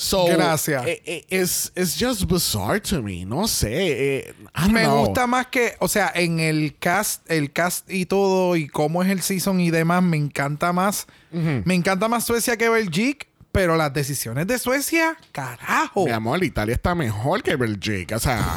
So, 0.00 0.26
Gracias. 0.28 0.84
eh, 0.86 1.24
it's, 1.28 1.72
it's 1.74 1.96
just 1.98 2.28
bizarre 2.28 2.78
to 2.82 3.02
me. 3.02 3.24
No 3.24 3.48
sé. 3.48 3.68
eh, 3.72 4.34
I 4.54 4.68
Me 4.70 4.84
know. 4.84 5.06
gusta 5.06 5.26
más 5.26 5.48
que, 5.48 5.74
o 5.80 5.88
sea, 5.88 6.12
en 6.14 6.38
el 6.38 6.76
cast, 6.78 7.28
el 7.28 7.50
cast 7.52 7.90
y 7.90 8.06
todo, 8.06 8.54
y 8.54 8.68
cómo 8.68 9.02
es 9.02 9.10
el 9.10 9.22
season 9.22 9.58
y 9.58 9.72
demás, 9.72 10.00
me 10.04 10.16
encanta 10.16 10.72
más. 10.72 11.08
Me 11.32 11.74
encanta 11.74 12.06
más 12.06 12.22
Suecia 12.24 12.56
que 12.56 12.68
Belgique, 12.68 13.26
pero 13.50 13.76
las 13.76 13.92
decisiones 13.92 14.46
de 14.46 14.60
Suecia, 14.60 15.16
carajo. 15.32 16.04
Mi 16.04 16.12
amor, 16.12 16.44
Italia 16.44 16.76
está 16.76 16.94
mejor 16.94 17.42
que 17.42 17.56
Belgique. 17.56 18.14
O 18.14 18.20
sea. 18.20 18.38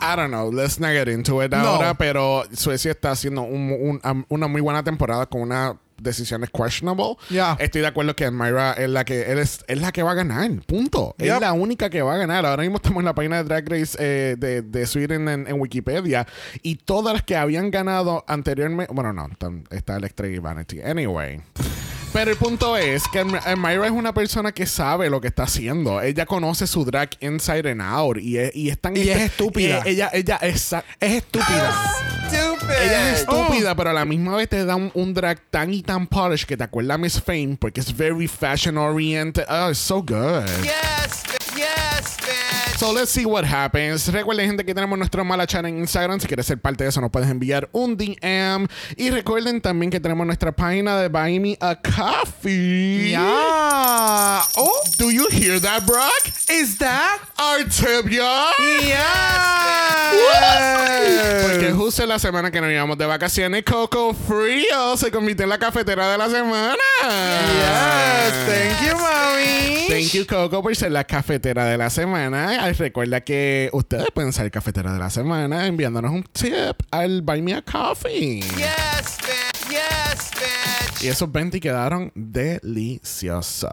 I 0.00 0.16
don't 0.16 0.30
know. 0.30 0.50
Let's 0.52 0.78
not 0.80 0.90
get 0.92 1.08
into 1.08 1.42
it 1.42 1.50
No. 1.50 1.58
ahora. 1.58 1.94
Pero 1.94 2.44
Suecia 2.54 2.90
está 2.92 3.10
haciendo 3.12 3.42
un- 3.42 3.72
un- 3.80 4.00
am- 4.02 4.24
una 4.28 4.46
muy 4.46 4.60
buena 4.60 4.82
temporada 4.82 5.26
con 5.26 5.42
unas 5.42 5.74
decisiones 6.02 6.50
questionable. 6.50 7.16
Estoy 7.58 7.80
de 7.82 7.86
acuerdo 7.86 8.14
que 8.16 8.30
Myra 8.30 8.72
es 8.72 8.88
la 8.90 9.04
que 9.04 9.30
él 9.32 9.38
es, 9.38 9.64
es 9.66 9.80
la 9.80 9.92
que 9.92 10.02
va 10.02 10.12
a 10.12 10.14
ganar. 10.14 10.50
Punto. 10.66 11.14
Es 11.18 11.40
la 11.40 11.52
única 11.52 11.90
que 11.90 12.02
va 12.02 12.14
a 12.14 12.18
ganar. 12.18 12.44
Ahora 12.46 12.62
mismo 12.62 12.76
estamos 12.76 12.98
en 13.00 13.04
la 13.06 13.14
página 13.14 13.36
de 13.38 13.44
Drag 13.44 13.68
Race 13.68 13.96
eh, 14.00 14.36
de, 14.38 14.62
de 14.62 14.86
Sweden 14.86 15.28
en, 15.28 15.46
en 15.46 15.60
Wikipedia. 15.60 16.26
Y 16.62 16.76
todas 16.76 17.12
las 17.14 17.22
que 17.22 17.36
habían 17.36 17.70
ganado 17.70 18.24
anteriormente. 18.26 18.92
Bueno, 18.92 19.12
no. 19.12 19.28
tam- 19.38 19.64
Está 19.70 19.96
Electra 19.96 20.26
y 20.28 20.38
Vanity. 20.38 20.80
Anyway. 20.82 21.40
Pero 22.12 22.30
el 22.30 22.36
punto 22.36 22.76
es 22.76 23.04
que 23.08 23.20
eh, 23.20 23.56
Myra 23.56 23.86
es 23.86 23.90
una 23.92 24.12
persona 24.12 24.52
que 24.52 24.66
sabe 24.66 25.08
lo 25.08 25.20
que 25.20 25.28
está 25.28 25.44
haciendo. 25.44 26.00
Ella 26.02 26.26
conoce 26.26 26.66
su 26.66 26.84
drag 26.84 27.08
inside 27.20 27.70
and 27.70 27.80
out. 27.80 28.18
Y 28.18 28.36
es, 28.36 28.54
y 28.54 28.68
es 28.68 28.78
tan 28.78 28.94
Y 28.96 29.08
es 29.08 29.18
estúpida. 29.18 29.80
ella, 29.86 30.10
ella 30.12 30.36
es, 30.42 30.74
Es 31.00 31.12
estúpida. 31.12 31.72
Stupid. 32.28 32.70
ella 32.82 33.12
es 33.14 33.24
Oh. 33.28 33.42
estúpida, 33.42 33.74
pero 33.74 33.90
a 33.90 33.92
la 33.94 34.04
misma 34.04 34.36
vez 34.36 34.48
te 34.48 34.64
da 34.64 34.76
un, 34.76 34.90
un 34.94 35.14
drag 35.14 35.40
tan 35.50 35.72
y 35.72 35.82
tan 35.82 36.06
polished 36.06 36.46
que 36.46 36.56
te 36.56 36.64
acuerda 36.64 36.94
a 36.94 36.98
Miss 36.98 37.20
Fame 37.20 37.56
porque 37.58 37.80
es 37.80 37.96
very 37.96 38.28
fashion 38.28 38.76
oriented. 38.76 39.44
Oh, 39.48 39.70
it's 39.70 39.78
so 39.78 40.02
good. 40.02 40.44
Yes. 40.62 41.22
So 42.82 42.90
let's 42.92 43.12
see 43.12 43.24
what 43.24 43.44
happens. 43.44 44.08
Recuerden, 44.08 44.44
gente, 44.48 44.64
que 44.64 44.74
tenemos 44.74 44.98
nuestro 44.98 45.24
mala 45.24 45.46
chat 45.46 45.64
en 45.64 45.78
Instagram. 45.78 46.18
Si 46.18 46.26
quieres 46.26 46.46
ser 46.46 46.58
parte 46.58 46.82
de 46.82 46.90
eso, 46.90 47.00
nos 47.00 47.12
puedes 47.12 47.30
enviar 47.30 47.68
un 47.70 47.96
DM. 47.96 48.66
Y 48.96 49.10
recuerden 49.10 49.60
también 49.60 49.88
que 49.88 50.00
tenemos 50.00 50.26
nuestra 50.26 50.50
página 50.50 50.96
de 50.96 51.06
Buy 51.08 51.38
Me 51.38 51.56
a 51.60 51.76
Coffee. 51.76 53.12
Ya. 53.12 54.42
Oh, 54.56 54.82
Do 54.98 55.12
you 55.12 55.28
hear 55.30 55.60
that, 55.60 55.86
Brock? 55.86 56.32
is 56.52 56.76
that? 56.78 57.18
Our 57.38 57.64
tip, 57.64 58.10
y'all. 58.10 58.52
Yeah. 58.82 60.12
Porque 61.42 61.72
justo 61.72 62.04
la 62.06 62.18
semana 62.18 62.50
que 62.50 62.60
nos 62.60 62.70
íbamos 62.70 62.98
de 62.98 63.06
vacaciones, 63.06 63.64
Coco 63.64 64.14
Frío 64.14 64.96
se 64.96 65.10
convirtió 65.10 65.44
en 65.44 65.50
la 65.50 65.58
cafetera 65.58 66.12
de 66.12 66.18
la 66.18 66.28
semana. 66.28 66.76
Yes, 67.02 68.34
thank 68.46 68.82
you, 68.86 68.94
mami. 68.96 69.86
Thank 69.88 70.12
you, 70.12 70.26
Coco, 70.26 70.62
por 70.62 70.76
ser 70.76 70.92
la 70.92 71.04
cafetera 71.04 71.64
de 71.64 71.78
la 71.78 71.90
semana. 71.90 72.64
Ay, 72.72 72.78
recuerda 72.78 73.20
que 73.20 73.68
ustedes 73.74 74.06
pueden 74.14 74.32
ser 74.32 74.50
cafetera 74.50 74.94
de 74.94 74.98
la 74.98 75.10
semana 75.10 75.66
enviándonos 75.66 76.10
un 76.10 76.22
tip 76.22 76.80
al 76.90 77.20
Buy 77.20 77.42
Me 77.42 77.52
a 77.52 77.60
Coffee. 77.60 78.40
Yes, 78.40 79.18
bitch. 79.20 79.68
Yes, 79.68 80.30
bitch. 80.30 80.61
Y 81.02 81.08
esos 81.08 81.32
20 81.32 81.58
quedaron 81.58 82.12
deliciosos. 82.14 83.70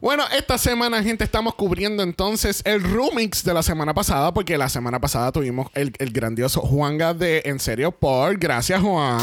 Bueno, 0.00 0.24
esta 0.36 0.58
semana, 0.58 1.02
gente, 1.02 1.24
estamos 1.24 1.54
cubriendo 1.54 2.02
entonces 2.02 2.60
el 2.66 2.82
remix 2.82 3.42
de 3.42 3.54
la 3.54 3.62
semana 3.62 3.94
pasada, 3.94 4.34
porque 4.34 4.58
la 4.58 4.68
semana 4.68 5.00
pasada 5.00 5.32
tuvimos 5.32 5.68
el, 5.74 5.92
el 5.98 6.12
grandioso 6.12 6.60
Juanga 6.60 7.14
de 7.14 7.40
En 7.46 7.60
Serio 7.60 7.92
por. 7.92 8.36
Gracias, 8.38 8.82
Juan. 8.82 9.18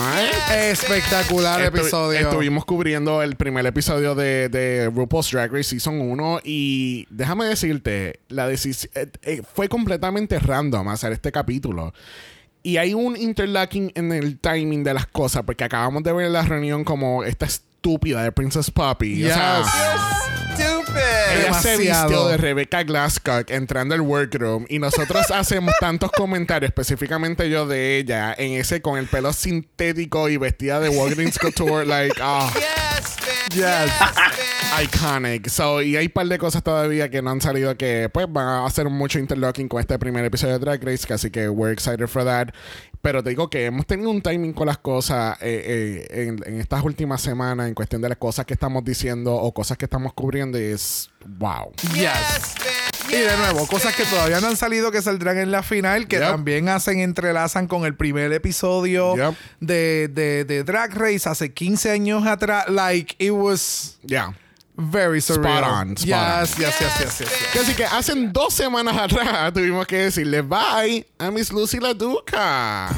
Espectacular 0.51 1.61
episodio. 1.61 2.19
Estuvimos 2.19 2.65
cubriendo 2.65 3.21
el 3.21 3.35
primer 3.35 3.65
episodio 3.67 4.15
de, 4.15 4.49
de 4.49 4.89
RuPaul's 4.89 5.29
Drag 5.29 5.51
Race 5.51 5.69
Season 5.69 6.01
1 6.01 6.39
y 6.43 7.05
déjame 7.11 7.45
decirte, 7.45 8.21
la 8.29 8.47
decisión 8.47 8.91
fue 9.53 9.69
completamente 9.69 10.39
random 10.39 10.87
hacer 10.89 11.11
este 11.11 11.31
capítulo. 11.31 11.93
Y 12.67 12.75
hay 12.75 12.93
un 12.93 13.15
interlocking 13.15 13.93
en 13.95 14.11
el 14.11 14.39
timing 14.39 14.83
de 14.83 14.93
las 14.93 15.07
cosas, 15.07 15.43
porque 15.45 15.63
acabamos 15.63 16.03
de 16.03 16.11
ver 16.11 16.29
la 16.29 16.41
reunión 16.41 16.83
como 16.83 17.23
esta 17.23 17.45
estúpida 17.45 18.21
de 18.21 18.33
Princess 18.33 18.69
Poppy. 18.71 19.23
O 19.23 19.27
sea, 19.33 19.61
Yes. 19.63 20.65
Stupid. 20.65 21.43
ella 21.45 21.53
se 21.53 21.77
vistió 21.77 22.27
de 22.27 22.35
Rebecca 22.35 22.83
Glasscock 22.83 23.49
entrando 23.51 23.95
al 23.95 24.01
workroom 24.01 24.65
y 24.67 24.79
nosotros 24.79 25.31
hacemos 25.31 25.75
tantos 25.79 26.11
comentarios, 26.11 26.67
específicamente 26.67 27.49
yo 27.49 27.65
de 27.67 27.99
ella, 27.99 28.35
en 28.37 28.59
ese 28.59 28.81
con 28.81 28.97
el 28.97 29.07
pelo 29.07 29.31
sintético 29.31 30.27
y 30.27 30.35
vestida 30.35 30.81
de 30.81 30.89
Walgreens 30.89 31.39
Couture, 31.39 31.85
like, 31.85 32.19
ah, 32.21 32.51
Yes, 32.53 33.15
bitch. 33.15 33.53
Yes. 33.55 33.85
bitch. 33.85 34.46
Iconic. 34.83 35.47
So, 35.49 35.81
y 35.81 35.95
hay 35.95 36.05
un 36.07 36.11
par 36.11 36.27
de 36.27 36.37
cosas 36.37 36.63
todavía 36.63 37.09
que 37.09 37.21
no 37.21 37.31
han 37.31 37.41
salido 37.41 37.75
que, 37.77 38.09
pues, 38.13 38.27
van 38.29 38.47
a 38.47 38.65
hacer 38.65 38.89
mucho 38.89 39.19
interlocking 39.19 39.67
con 39.67 39.79
este 39.79 39.97
primer 39.99 40.23
episodio 40.25 40.53
de 40.53 40.59
Drag 40.59 40.83
Race, 40.83 41.05
que 41.07 41.13
así 41.13 41.29
que 41.31 41.49
we're 41.49 41.73
excited 41.73 42.07
for 42.07 42.23
that. 42.23 42.49
Pero 43.01 43.23
te 43.23 43.29
digo 43.29 43.49
que 43.49 43.65
hemos 43.65 43.85
tenido 43.85 44.09
un 44.09 44.21
timing 44.21 44.53
con 44.53 44.67
las 44.67 44.79
cosas 44.79 45.37
eh, 45.41 46.07
eh, 46.11 46.23
en, 46.27 46.39
en 46.45 46.59
estas 46.59 46.83
últimas 46.83 47.21
semanas, 47.21 47.67
en 47.67 47.73
cuestión 47.73 48.01
de 48.01 48.09
las 48.09 48.17
cosas 48.17 48.45
que 48.45 48.53
estamos 48.53 48.83
diciendo 48.83 49.33
o 49.35 49.53
cosas 49.53 49.77
que 49.77 49.85
estamos 49.85 50.13
cubriendo, 50.13 50.59
y 50.59 50.63
es 50.63 51.09
wow. 51.25 51.71
Yes. 51.93 52.55
bitch. 52.55 53.13
Y 53.13 53.15
de 53.21 53.37
nuevo, 53.37 53.65
cosas 53.67 53.95
que 53.95 54.03
todavía 54.03 54.41
no 54.41 54.47
han 54.47 54.57
salido 54.57 54.91
que 54.91 55.01
saldrán 55.01 55.37
en 55.37 55.51
la 55.51 55.63
final, 55.63 56.07
que 56.07 56.17
Yep. 56.17 56.25
también 56.27 56.67
hacen, 56.69 56.99
entrelazan 56.99 57.67
con 57.67 57.85
el 57.85 57.95
primer 57.95 58.33
episodio 58.33 59.15
Yep. 59.15 59.35
de, 59.61 60.07
de, 60.09 60.43
de 60.43 60.63
Drag 60.63 60.93
Race 60.93 61.29
hace 61.29 61.53
15 61.53 61.91
años 61.91 62.25
atrás. 62.27 62.65
Like, 62.67 63.15
it 63.19 63.31
was 63.31 63.97
Ya. 64.03 64.33
Very 64.77 65.19
surreal. 65.19 65.57
Spot 65.57 65.63
on, 65.63 65.97
spot 65.97 66.07
yes, 66.07 66.55
on. 66.55 66.61
yes, 66.61 66.81
yes, 66.81 66.99
yes, 66.99 67.19
yes, 67.19 67.61
Así 67.61 67.75
que 67.75 67.85
hace 67.85 68.13
dos 68.31 68.53
semanas 68.53 68.95
atrás 69.11 69.51
tuvimos 69.53 69.85
que 69.87 69.97
decirle 69.97 70.41
bye 70.41 71.05
a 71.19 71.31
Miss 71.31 71.51
Lucy 71.51 71.79
la 71.79 71.93
Duca. 71.93 72.89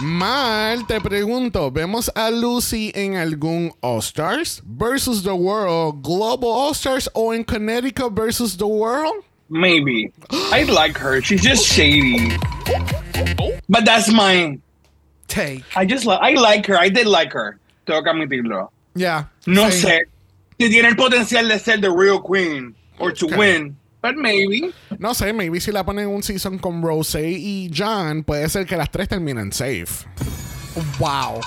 Mal, 0.00 0.84
te 0.86 1.00
pregunto, 1.00 1.70
¿vemos 1.70 2.10
a 2.16 2.30
Lucy 2.30 2.90
en 2.94 3.14
algún 3.16 3.72
All 3.82 4.00
Stars 4.00 4.60
versus 4.64 5.22
the 5.22 5.32
World, 5.34 6.02
Global 6.02 6.48
All 6.50 6.74
Stars 6.74 7.08
o 7.14 7.32
en 7.32 7.44
Connecticut 7.44 8.12
versus 8.12 8.56
the 8.56 8.66
World? 8.66 9.22
Maybe. 9.48 10.10
I 10.50 10.64
like 10.64 10.96
her. 10.98 11.20
She's 11.20 11.42
just 11.42 11.66
shady. 11.66 12.36
But 13.68 13.84
that's 13.84 14.10
my. 14.10 14.58
Take. 15.28 15.62
I 15.76 15.84
just 15.84 16.06
like. 16.06 16.20
I 16.20 16.40
like 16.40 16.66
her. 16.66 16.78
I 16.78 16.88
did 16.88 17.06
like 17.06 17.32
her. 17.34 17.58
Tengo 17.86 18.02
que 18.02 18.10
admitirlo. 18.12 18.70
Yeah. 18.94 19.24
No 19.46 19.68
Same. 19.70 19.82
sé 19.92 20.00
tiene 20.68 20.88
el 20.88 20.96
potencial 20.96 21.48
de 21.48 21.58
ser 21.58 21.80
the 21.80 21.88
real 21.90 22.20
queen 22.22 22.74
or 22.98 23.12
to 23.12 23.26
win, 23.26 23.76
but 24.02 24.14
maybe. 24.16 24.70
No 24.98 25.14
sé, 25.14 25.32
maybe 25.32 25.60
si 25.60 25.72
la 25.72 25.84
ponen 25.84 26.04
en 26.08 26.14
un 26.14 26.22
season 26.22 26.58
con 26.58 26.82
Rosé 26.82 27.30
y 27.30 27.70
John, 27.76 28.22
puede 28.24 28.48
ser 28.48 28.66
que 28.66 28.76
las 28.76 28.90
tres 28.90 29.08
terminen 29.08 29.52
safe. 29.52 30.06
Wow. 30.98 31.40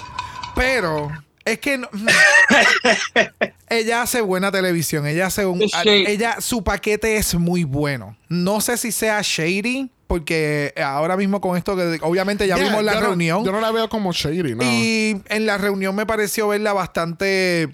Pero 0.56 1.12
es 1.44 1.60
que 1.60 1.78
no- 1.78 1.90
ella 3.70 4.02
hace 4.02 4.22
buena 4.22 4.52
televisión. 4.52 5.06
Ella 5.08 5.28
hace 5.28 5.46
un. 5.46 5.60
Shady. 5.60 6.06
Ella, 6.08 6.38
su 6.40 6.64
paquete 6.64 7.18
es 7.18 7.36
muy 7.36 7.64
bueno. 7.64 8.16
No 8.30 8.62
sé 8.62 8.78
si 8.78 8.92
sea 8.92 9.22
shady, 9.24 9.90
porque 10.08 10.74
ahora 10.78 11.18
mismo 11.18 11.42
con 11.42 11.58
esto 11.58 11.76
que 11.76 12.00
obviamente 12.02 12.48
ya 12.48 12.56
Yeah, 12.58 12.66
vimos 12.70 12.84
la 12.84 12.94
yo 12.94 13.00
no- 13.02 13.06
reunión. 13.08 13.44
yo 13.46 13.52
no 13.52 13.60
la 13.62 13.72
veo 13.72 13.90
como 13.90 14.12
shady, 14.14 14.56
no. 14.56 14.64
Y 14.64 15.22
en 15.28 15.46
la 15.46 15.58
reunión 15.58 15.96
me 15.96 16.06
pareció 16.06 16.48
verla 16.50 16.74
bastante 16.74 17.74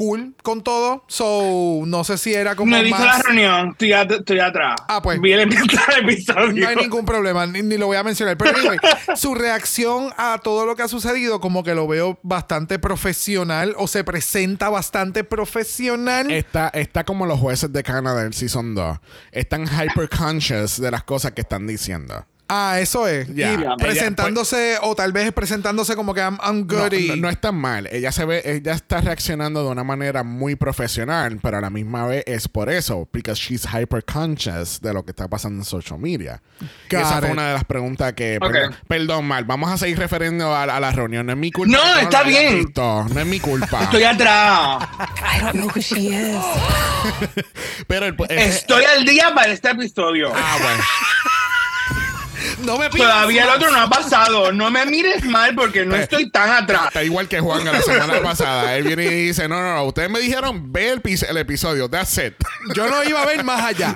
cool 0.00 0.34
con 0.42 0.62
todo. 0.62 1.04
So, 1.08 1.82
no 1.86 2.04
sé 2.04 2.16
si 2.16 2.32
era 2.32 2.56
como 2.56 2.70
No 2.70 2.78
he 2.78 2.82
visto 2.84 2.98
más- 2.98 3.18
la 3.18 3.22
reunión. 3.22 3.68
Estoy, 3.72 3.92
at- 3.92 4.10
estoy 4.12 4.40
atrás. 4.40 4.76
Ah, 4.88 5.02
pues. 5.02 5.20
Vi 5.20 5.32
el 5.34 5.40
episodio. 5.42 6.62
No 6.64 6.68
hay 6.68 6.76
ningún 6.76 7.04
problema, 7.04 7.46
ni, 7.46 7.60
ni 7.60 7.76
lo 7.76 7.86
voy 7.86 7.98
a 7.98 8.02
mencionar. 8.02 8.38
Pero 8.38 8.56
anyway, 8.56 8.78
su 9.14 9.34
reacción 9.34 10.10
a 10.16 10.40
todo 10.42 10.64
lo 10.64 10.74
que 10.74 10.82
ha 10.84 10.88
sucedido, 10.88 11.38
como 11.40 11.62
que 11.62 11.74
lo 11.74 11.86
veo 11.86 12.18
bastante 12.22 12.78
profesional 12.78 13.74
o 13.76 13.86
se 13.88 14.02
presenta 14.02 14.70
bastante 14.70 15.22
profesional. 15.22 16.30
Está, 16.30 16.68
está 16.68 17.04
como 17.04 17.26
los 17.26 17.38
jueces 17.38 17.70
de 17.72 17.82
Canadá 17.82 18.22
del 18.22 18.32
Season 18.32 18.74
2. 18.74 18.98
Están 19.32 19.66
hyper 19.66 20.08
conscious 20.08 20.80
de 20.80 20.90
las 20.90 21.04
cosas 21.04 21.32
que 21.32 21.42
están 21.42 21.66
diciendo. 21.66 22.24
Ah, 22.52 22.80
eso 22.80 23.06
es. 23.06 23.28
Y 23.28 23.42
Ella, 23.42 23.76
presentándose, 23.78 24.76
o 24.82 24.94
tal 24.96 25.12
vez 25.12 25.32
presentándose 25.32 25.94
como 25.94 26.12
que 26.14 26.20
I'm, 26.20 26.38
I'm 26.42 26.66
No, 26.66 26.82
good. 26.82 26.92
y- 26.92 27.08
no, 27.08 27.16
no 27.16 27.28
es 27.30 27.40
tan 27.40 27.54
mal. 27.54 27.88
Ella 27.92 28.10
se 28.12 28.24
ve, 28.24 28.42
ella 28.44 28.72
está 28.72 29.00
reaccionando 29.00 29.62
de 29.64 29.70
una 29.70 29.84
manera 29.84 30.22
muy 30.24 30.56
profesional, 30.56 31.38
pero 31.42 31.58
a 31.58 31.60
la 31.60 31.70
misma 31.70 32.06
vez 32.06 32.24
es 32.26 32.48
por 32.48 32.68
eso, 32.70 33.08
because 33.12 33.40
she's 33.40 33.64
hyper 33.72 34.04
conscious 34.04 34.80
de 34.80 34.92
lo 34.92 35.04
que 35.04 35.12
está 35.12 35.28
pasando 35.28 35.60
en 35.60 35.64
social 35.64 35.98
media. 36.00 36.42
Y 36.90 36.96
esa 36.96 37.18
fue 37.20 37.28
it. 37.28 37.32
una 37.34 37.48
de 37.48 37.54
las 37.54 37.64
preguntas 37.64 38.12
que. 38.14 38.38
Ok. 38.40 38.50
Perdón, 38.52 38.76
perdón, 38.88 39.24
mal. 39.26 39.44
Vamos 39.44 39.70
a 39.70 39.78
seguir 39.78 39.98
refiriendo 39.98 40.54
a, 40.54 40.64
a 40.64 40.80
la 40.80 40.90
reunión. 40.90 41.26
No 41.26 41.32
es 41.32 41.38
mi 41.38 41.52
culpa. 41.52 41.76
No, 41.76 41.98
está 42.00 42.22
bien. 42.24 42.56
visto. 42.64 43.04
No 43.14 43.20
es 43.20 43.26
mi 43.26 43.38
culpa. 43.40 43.82
Estoy 43.84 44.02
atrás. 44.02 44.88
I 45.38 45.40
don't 45.40 45.52
know 45.54 45.68
who 45.68 45.80
she 45.80 46.08
is. 46.08 46.36
pero 47.86 48.06
el, 48.06 48.16
ese- 48.28 48.48
Estoy 48.48 48.84
al 48.84 49.04
día 49.04 49.32
para 49.34 49.52
este 49.52 49.70
episodio. 49.70 50.32
Ah, 50.34 50.56
bueno. 50.60 50.82
No 52.62 52.78
me 52.78 52.90
pidas 52.90 53.08
Todavía 53.08 53.44
el 53.44 53.50
otro 53.50 53.70
no 53.70 53.78
ha 53.78 53.88
pasado. 53.88 54.52
No 54.52 54.70
me 54.70 54.86
mires 54.86 55.24
mal 55.24 55.54
porque 55.54 55.84
no 55.84 55.96
Eh, 55.96 56.02
estoy 56.02 56.30
tan 56.30 56.50
atrás. 56.50 56.86
Está 56.88 57.02
igual 57.04 57.28
que 57.28 57.40
Juan 57.40 57.64
la 57.64 57.80
semana 57.82 58.20
pasada. 58.22 58.76
Él 58.76 58.84
viene 58.84 59.04
y 59.06 59.26
dice: 59.28 59.48
No, 59.48 59.60
no, 59.60 59.74
no. 59.74 59.84
Ustedes 59.84 60.10
me 60.10 60.20
dijeron 60.20 60.72
ve 60.72 60.90
el, 60.90 61.02
el 61.28 61.36
episodio. 61.36 61.88
That's 61.88 62.16
it. 62.18 62.34
Yo 62.74 62.88
no 62.88 63.02
iba 63.04 63.22
a 63.22 63.26
ver 63.26 63.44
más 63.44 63.62
allá. 63.62 63.94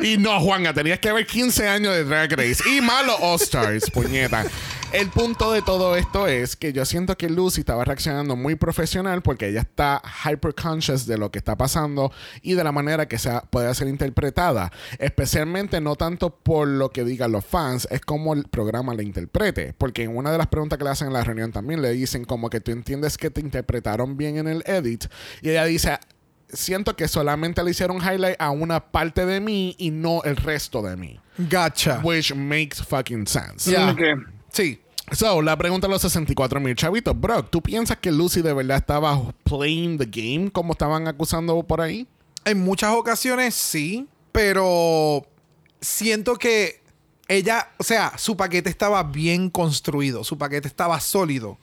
Y 0.00 0.18
no, 0.18 0.38
Juanga, 0.40 0.72
tenías 0.72 1.00
que 1.00 1.12
ver 1.12 1.26
15 1.26 1.68
años 1.68 1.92
de 1.94 2.04
Drag 2.04 2.30
Race. 2.32 2.62
Y 2.70 2.80
malo 2.80 3.16
All 3.16 3.40
Stars, 3.40 3.90
puñeta. 3.90 4.44
El 4.92 5.10
punto 5.10 5.52
de 5.52 5.62
todo 5.62 5.96
esto 5.96 6.26
es 6.26 6.56
que 6.56 6.72
yo 6.72 6.84
siento 6.84 7.18
que 7.18 7.28
Lucy 7.28 7.60
estaba 7.60 7.84
reaccionando 7.84 8.36
muy 8.36 8.54
profesional 8.54 9.20
porque 9.20 9.48
ella 9.48 9.60
está 9.60 10.00
hyper 10.24 10.54
conscious 10.54 11.06
de 11.06 11.18
lo 11.18 11.30
que 11.30 11.38
está 11.38 11.56
pasando 11.56 12.12
y 12.40 12.54
de 12.54 12.64
la 12.64 12.72
manera 12.72 13.06
que 13.06 13.18
sea, 13.18 13.42
puede 13.42 13.74
ser 13.74 13.88
interpretada. 13.88 14.72
Especialmente 14.98 15.80
no 15.80 15.96
tanto 15.96 16.30
por 16.36 16.68
lo 16.68 16.90
que 16.90 17.04
digan 17.04 17.32
los 17.32 17.44
fans, 17.44 17.86
es 17.90 18.00
como 18.00 18.32
el 18.32 18.44
programa 18.44 18.94
la 18.94 19.02
interprete. 19.02 19.74
Porque 19.76 20.04
en 20.04 20.16
una 20.16 20.30
de 20.30 20.38
las 20.38 20.46
preguntas 20.46 20.78
que 20.78 20.84
le 20.84 20.90
hacen 20.90 21.08
en 21.08 21.14
la 21.14 21.24
reunión 21.24 21.52
también 21.52 21.82
le 21.82 21.90
dicen 21.90 22.24
como 22.24 22.48
que 22.48 22.60
tú 22.60 22.70
entiendes 22.70 23.18
que 23.18 23.30
te 23.30 23.40
interpretaron 23.40 24.16
bien 24.16 24.38
en 24.38 24.48
el 24.48 24.62
edit. 24.66 25.06
Y 25.42 25.50
ella 25.50 25.64
dice, 25.64 25.98
siento 26.48 26.96
que 26.96 27.08
solamente 27.08 27.62
le 27.64 27.72
hicieron 27.72 27.98
highlight 27.98 28.36
a 28.38 28.50
una 28.50 28.92
parte 28.92 29.26
de 29.26 29.40
mí 29.40 29.74
y 29.78 29.90
no 29.90 30.22
el 30.22 30.36
resto 30.36 30.80
de 30.80 30.96
mí. 30.96 31.20
Gotcha. 31.36 32.00
Which 32.02 32.34
makes 32.34 32.76
fucking 32.82 33.26
sense. 33.26 33.70
Ya. 33.70 33.90
Ok. 33.90 34.35
Sí. 34.52 34.80
So, 35.12 35.40
la 35.40 35.56
pregunta 35.56 35.86
a 35.86 35.90
los 35.90 36.02
64 36.02 36.58
mil 36.58 36.74
chavitos. 36.74 37.18
Bro, 37.18 37.44
¿tú 37.44 37.62
piensas 37.62 37.98
que 37.98 38.10
Lucy 38.10 38.42
de 38.42 38.52
verdad 38.52 38.78
estaba 38.78 39.32
playing 39.44 39.98
the 39.98 40.06
game 40.06 40.50
como 40.50 40.72
estaban 40.72 41.06
acusando 41.06 41.62
por 41.62 41.80
ahí? 41.80 42.08
En 42.44 42.64
muchas 42.64 42.92
ocasiones 42.92 43.54
sí, 43.54 44.08
pero 44.32 45.26
siento 45.80 46.36
que 46.36 46.80
ella, 47.28 47.68
o 47.78 47.84
sea, 47.84 48.18
su 48.18 48.36
paquete 48.36 48.70
estaba 48.70 49.02
bien 49.02 49.50
construido, 49.50 50.24
su 50.24 50.38
paquete 50.38 50.68
estaba 50.68 51.00
sólido, 51.00 51.58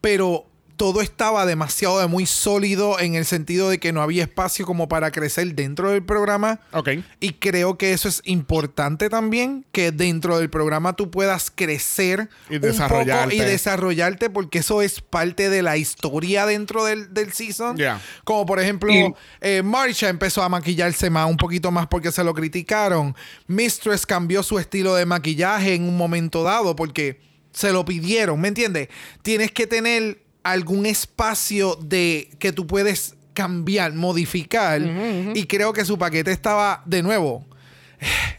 pero 0.00 0.46
todo 0.80 1.02
estaba 1.02 1.44
demasiado 1.44 1.98
de 1.98 2.06
muy 2.06 2.24
sólido 2.24 2.98
en 2.98 3.14
el 3.14 3.26
sentido 3.26 3.68
de 3.68 3.78
que 3.78 3.92
no 3.92 4.00
había 4.00 4.22
espacio 4.22 4.64
como 4.64 4.88
para 4.88 5.10
crecer 5.10 5.54
dentro 5.54 5.90
del 5.90 6.02
programa. 6.02 6.60
Ok. 6.72 6.88
Y 7.20 7.34
creo 7.34 7.76
que 7.76 7.92
eso 7.92 8.08
es 8.08 8.22
importante 8.24 9.10
también, 9.10 9.66
que 9.72 9.92
dentro 9.92 10.38
del 10.38 10.48
programa 10.48 10.96
tú 10.96 11.10
puedas 11.10 11.52
crecer 11.54 12.30
Y 12.48 12.54
un 12.54 12.60
poco 12.62 12.72
desarrollarte. 12.72 13.34
y 13.34 13.40
desarrollarte, 13.40 14.30
porque 14.30 14.60
eso 14.60 14.80
es 14.80 15.02
parte 15.02 15.50
de 15.50 15.60
la 15.60 15.76
historia 15.76 16.46
dentro 16.46 16.86
del, 16.86 17.12
del 17.12 17.30
season. 17.34 17.76
Yeah. 17.76 18.00
Como 18.24 18.46
por 18.46 18.58
ejemplo, 18.58 18.90
Y- 18.90 19.12
eh, 19.42 19.62
Marsha 19.62 20.08
empezó 20.08 20.42
a 20.42 20.48
maquillarse 20.48 21.10
más, 21.10 21.28
un 21.28 21.36
poquito 21.36 21.70
más 21.70 21.88
porque 21.88 22.10
se 22.10 22.24
lo 22.24 22.32
criticaron. 22.32 23.14
Mistress 23.48 24.06
cambió 24.06 24.42
su 24.42 24.58
estilo 24.58 24.94
de 24.94 25.04
maquillaje 25.04 25.74
en 25.74 25.86
un 25.86 25.98
momento 25.98 26.42
dado 26.42 26.74
porque 26.74 27.20
se 27.52 27.70
lo 27.70 27.84
pidieron, 27.84 28.40
¿me 28.40 28.48
entiendes? 28.48 28.88
Tienes 29.20 29.52
que 29.52 29.66
tener 29.66 30.22
algún 30.42 30.86
espacio 30.86 31.76
de 31.80 32.30
que 32.38 32.52
tú 32.52 32.66
puedes 32.66 33.14
cambiar, 33.34 33.92
modificar. 33.94 34.80
Y 35.34 35.46
creo 35.46 35.72
que 35.72 35.84
su 35.84 35.98
paquete 35.98 36.32
estaba 36.32 36.82
de 36.86 37.02
nuevo. 37.02 37.46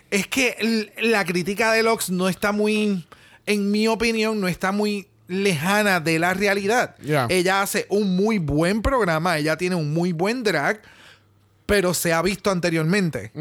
Es 0.09 0.27
que 0.27 0.91
la 1.01 1.23
crítica 1.25 1.71
de 1.71 1.83
Lux 1.83 2.09
no 2.09 2.27
está 2.27 2.51
muy, 2.51 3.05
en 3.45 3.71
mi 3.71 3.87
opinión, 3.87 4.41
no 4.41 4.47
está 4.47 4.71
muy 4.71 5.07
lejana 5.27 5.99
de 5.99 6.19
la 6.19 6.33
realidad. 6.33 6.97
Yeah. 6.97 7.27
Ella 7.29 7.61
hace 7.61 7.85
un 7.89 8.15
muy 8.15 8.37
buen 8.37 8.81
programa, 8.81 9.37
ella 9.37 9.55
tiene 9.55 9.75
un 9.75 9.93
muy 9.93 10.11
buen 10.11 10.43
drag, 10.43 10.81
pero 11.65 11.93
se 11.93 12.11
ha 12.11 12.21
visto 12.21 12.51
anteriormente. 12.51 13.31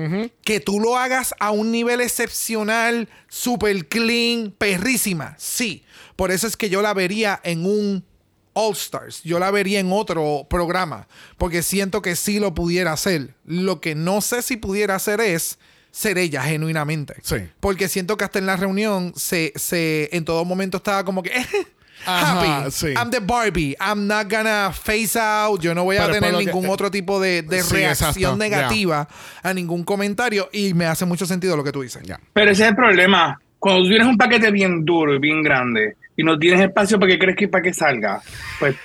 Que 0.44 0.60
tú 0.60 0.78
lo 0.78 0.96
hagas 0.96 1.34
a 1.40 1.50
un 1.50 1.72
nivel 1.72 2.00
excepcional, 2.00 3.08
super 3.28 3.88
clean, 3.88 4.54
perrísima, 4.56 5.34
sí. 5.36 5.82
Por 6.14 6.30
eso 6.30 6.46
es 6.46 6.56
que 6.56 6.70
yo 6.70 6.80
la 6.80 6.94
vería 6.94 7.40
en 7.42 7.64
un 7.64 8.04
All 8.52 8.72
Stars. 8.72 9.22
Yo 9.22 9.38
la 9.38 9.50
vería 9.50 9.80
en 9.80 9.90
otro 9.92 10.46
programa, 10.48 11.06
porque 11.38 11.62
siento 11.62 12.02
que 12.02 12.16
sí 12.16 12.40
lo 12.40 12.54
pudiera 12.54 12.92
hacer. 12.92 13.34
Lo 13.44 13.80
que 13.80 13.94
no 13.94 14.20
sé 14.20 14.42
si 14.42 14.56
pudiera 14.56 14.94
hacer 14.96 15.20
es 15.20 15.58
ser 15.92 16.18
ella 16.18 16.42
genuinamente. 16.42 17.14
Sí. 17.22 17.36
Porque 17.60 17.88
siento 17.88 18.16
que 18.16 18.24
hasta 18.24 18.38
en 18.38 18.46
la 18.46 18.56
reunión 18.56 19.12
se, 19.16 19.52
se 19.56 20.08
en 20.12 20.24
todo 20.24 20.44
momento 20.44 20.76
estaba 20.78 21.04
como 21.04 21.22
que 21.22 21.32
Ajá, 22.06 22.62
happy. 22.62 22.70
sí. 22.70 22.86
I'm 22.96 23.10
the 23.10 23.20
Barbie. 23.20 23.76
I'm 23.80 24.06
not 24.06 24.30
gonna 24.30 24.72
face 24.72 25.18
out. 25.18 25.60
Yo 25.60 25.74
no 25.74 25.84
voy 25.84 25.96
a 25.98 26.02
Pero 26.06 26.14
tener 26.14 26.32
lo 26.32 26.38
que- 26.38 26.46
ningún 26.46 26.68
otro 26.70 26.90
tipo 26.90 27.20
de, 27.20 27.42
de 27.42 27.62
Sí, 27.62 27.74
reacción 27.74 28.10
exacto, 28.14 28.36
negativa 28.36 29.06
a 29.42 29.52
ningún 29.52 29.84
comentario. 29.84 30.48
Y 30.52 30.72
me 30.74 30.86
hace 30.86 31.04
mucho 31.04 31.26
sentido 31.26 31.56
lo 31.56 31.64
que 31.64 31.72
tú 31.72 31.82
dices. 31.82 32.02
Ya. 32.04 32.18
Pero 32.32 32.50
ese 32.52 32.62
es 32.62 32.68
el 32.70 32.74
problema. 32.76 33.38
Cuando 33.58 33.82
tú 33.82 33.88
tienes 33.90 34.06
un 34.08 34.16
paquete 34.16 34.50
bien 34.50 34.82
duro 34.84 35.14
y 35.14 35.18
bien 35.18 35.42
grande 35.42 35.96
y 36.20 36.22
no 36.22 36.38
tienes 36.38 36.60
espacio 36.60 37.00
para 37.00 37.12
que 37.12 37.18
crezca 37.18 37.44
y 37.44 37.46
para 37.46 37.62
que 37.62 37.72
salga, 37.72 38.20
pues. 38.58 38.76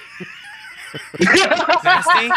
Nasty? 1.83 2.29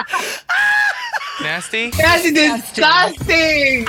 Nasty? 1.40 1.90
¡That's 1.92 2.24
disgusting! 2.34 3.86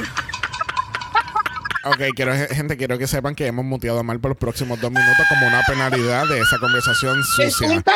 Ok, 1.86 2.02
quiero, 2.16 2.36
gente, 2.52 2.78
quiero 2.78 3.00
que 3.00 3.08
sepan 3.08 3.34
que 3.34 3.48
hemos 3.48 3.66
muteado 3.66 3.98
a 4.00 4.04
Mal 4.04 4.20
por 4.20 4.30
los 4.30 4.38
próximos 4.38 4.80
dos 4.80 4.92
minutos 4.92 5.26
como 5.30 5.48
una 5.48 5.64
penalidad 5.64 6.28
de 6.28 6.42
esa 6.42 6.60
conversación 6.60 7.24
sucia. 7.24 7.74
esto, 7.74 7.92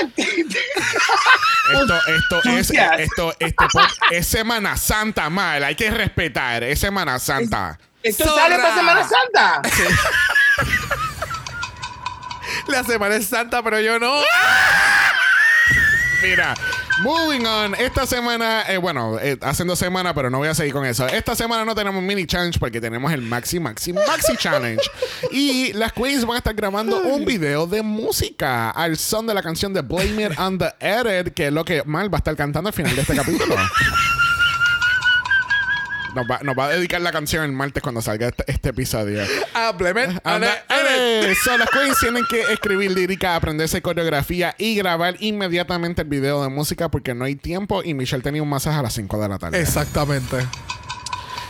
esto 2.08 2.42
es, 2.46 2.72
esto, 2.98 3.36
este 3.40 3.66
es 4.10 4.26
Semana 4.26 4.76
Santa, 4.78 5.30
mal. 5.30 5.64
Hay 5.64 5.76
que 5.76 5.92
respetar. 5.92 6.64
Es 6.64 6.80
Semana 6.80 7.20
Santa. 7.20 7.78
Esto 8.02 8.26
Zorra. 8.26 8.42
sale 8.42 8.56
para 8.56 8.76
Semana 8.76 9.08
Santa. 9.08 9.62
La 12.68 12.84
semana 12.84 13.16
es 13.16 13.28
santa, 13.28 13.62
pero 13.62 13.80
yo 13.80 14.00
no. 14.00 14.14
Mira, 16.24 16.54
moving 17.02 17.46
on. 17.46 17.76
Esta 17.76 18.06
semana, 18.06 18.64
eh, 18.70 18.78
bueno, 18.78 19.20
eh, 19.20 19.38
hacen 19.42 19.68
dos 19.68 19.78
semanas, 19.78 20.14
pero 20.16 20.30
no 20.30 20.38
voy 20.38 20.48
a 20.48 20.56
seguir 20.56 20.72
con 20.72 20.86
eso. 20.86 21.06
Esta 21.06 21.36
semana 21.36 21.66
no 21.66 21.76
tenemos 21.76 22.02
mini 22.02 22.26
challenge 22.26 22.60
porque 22.60 22.80
tenemos 22.80 23.12
el 23.12 23.22
maxi, 23.22 23.60
maxi, 23.60 23.92
maxi 23.92 24.38
challenge. 24.38 24.82
Y 25.32 25.74
las 25.74 25.92
queens 25.92 26.24
van 26.26 26.36
a 26.36 26.38
estar 26.38 26.54
grabando 26.54 27.02
un 27.02 27.26
video 27.26 27.68
de 27.68 27.82
música 27.82 28.70
al 28.70 28.98
son 28.98 29.28
de 29.28 29.34
la 29.34 29.42
canción 29.42 29.74
de 29.74 29.82
Blame 29.82 30.28
It 30.28 30.40
on 30.40 30.58
the 30.58 30.74
Edit, 30.80 31.34
que 31.34 31.48
es 31.48 31.54
lo 31.54 31.66
que 31.66 31.84
Mal 31.86 32.14
va 32.14 32.18
a 32.18 32.20
estar 32.20 32.36
cantando 32.36 32.70
al 32.70 32.74
final 32.74 32.96
de 32.96 33.02
este 33.02 33.16
capítulo. 33.16 33.56
Nos 36.16 36.26
va, 36.30 36.40
nos 36.44 36.58
va 36.58 36.66
a 36.66 36.70
dedicar 36.70 37.02
la 37.02 37.12
canción 37.12 37.44
el 37.44 37.52
martes 37.52 37.82
cuando 37.82 38.02
salga 38.02 38.28
este, 38.28 38.44
este 38.48 38.70
episodio. 38.70 39.24
Anda, 40.24 40.64
eh, 40.70 41.34
so, 41.44 41.58
las 41.58 41.70
queens 41.70 41.98
tienen 42.00 42.24
que 42.30 42.42
escribir 42.54 42.92
lírica, 42.92 43.36
aprenderse 43.36 43.82
coreografía 43.82 44.54
y 44.58 44.76
grabar 44.76 45.16
inmediatamente 45.20 46.04
el 46.04 46.08
video 46.08 46.44
de 46.44 46.50
música 46.50 46.90
porque 46.90 47.14
no 47.14 47.26
hay 47.26 47.36
tiempo 47.36 47.82
y 47.84 47.94
Michelle 47.94 48.22
tenía 48.22 48.44
un 48.44 48.50
masaje 48.50 48.78
a 48.80 48.84
las 48.84 48.94
5 48.94 49.22
de 49.22 49.30
la 49.30 49.40
tarde. 49.40 49.60
Exactamente. 49.60 50.38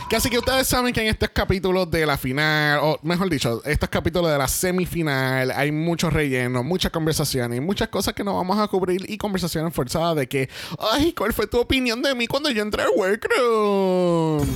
Que 0.08 0.16
así 0.16 0.28
que 0.28 0.38
ustedes 0.38 0.68
saben 0.68 0.92
que 0.92 1.00
en 1.00 1.08
estos 1.08 1.30
capítulos 1.30 1.90
de 1.90 2.04
la 2.04 2.18
final, 2.18 2.78
o 2.82 2.98
mejor 3.02 3.30
dicho, 3.30 3.62
estos 3.64 3.88
capítulos 3.88 4.30
de 4.30 4.36
la 4.36 4.46
semifinal, 4.48 5.50
hay 5.50 5.72
mucho 5.72 6.10
relleno, 6.10 6.62
muchas 6.62 6.92
conversaciones 6.92 7.60
muchas 7.62 7.88
cosas 7.88 8.14
que 8.14 8.22
no 8.22 8.36
vamos 8.36 8.58
a 8.58 8.68
cubrir 8.68 9.08
y 9.08 9.16
conversaciones 9.16 9.72
forzadas 9.72 10.16
de 10.16 10.28
que, 10.28 10.48
ay, 10.78 11.12
¿cuál 11.14 11.32
fue 11.32 11.46
tu 11.46 11.58
opinión 11.58 12.02
de 12.02 12.14
mí 12.14 12.26
cuando 12.26 12.50
yo 12.50 12.62
entré 12.62 12.82
al 12.82 12.90
workroom? 12.94 14.46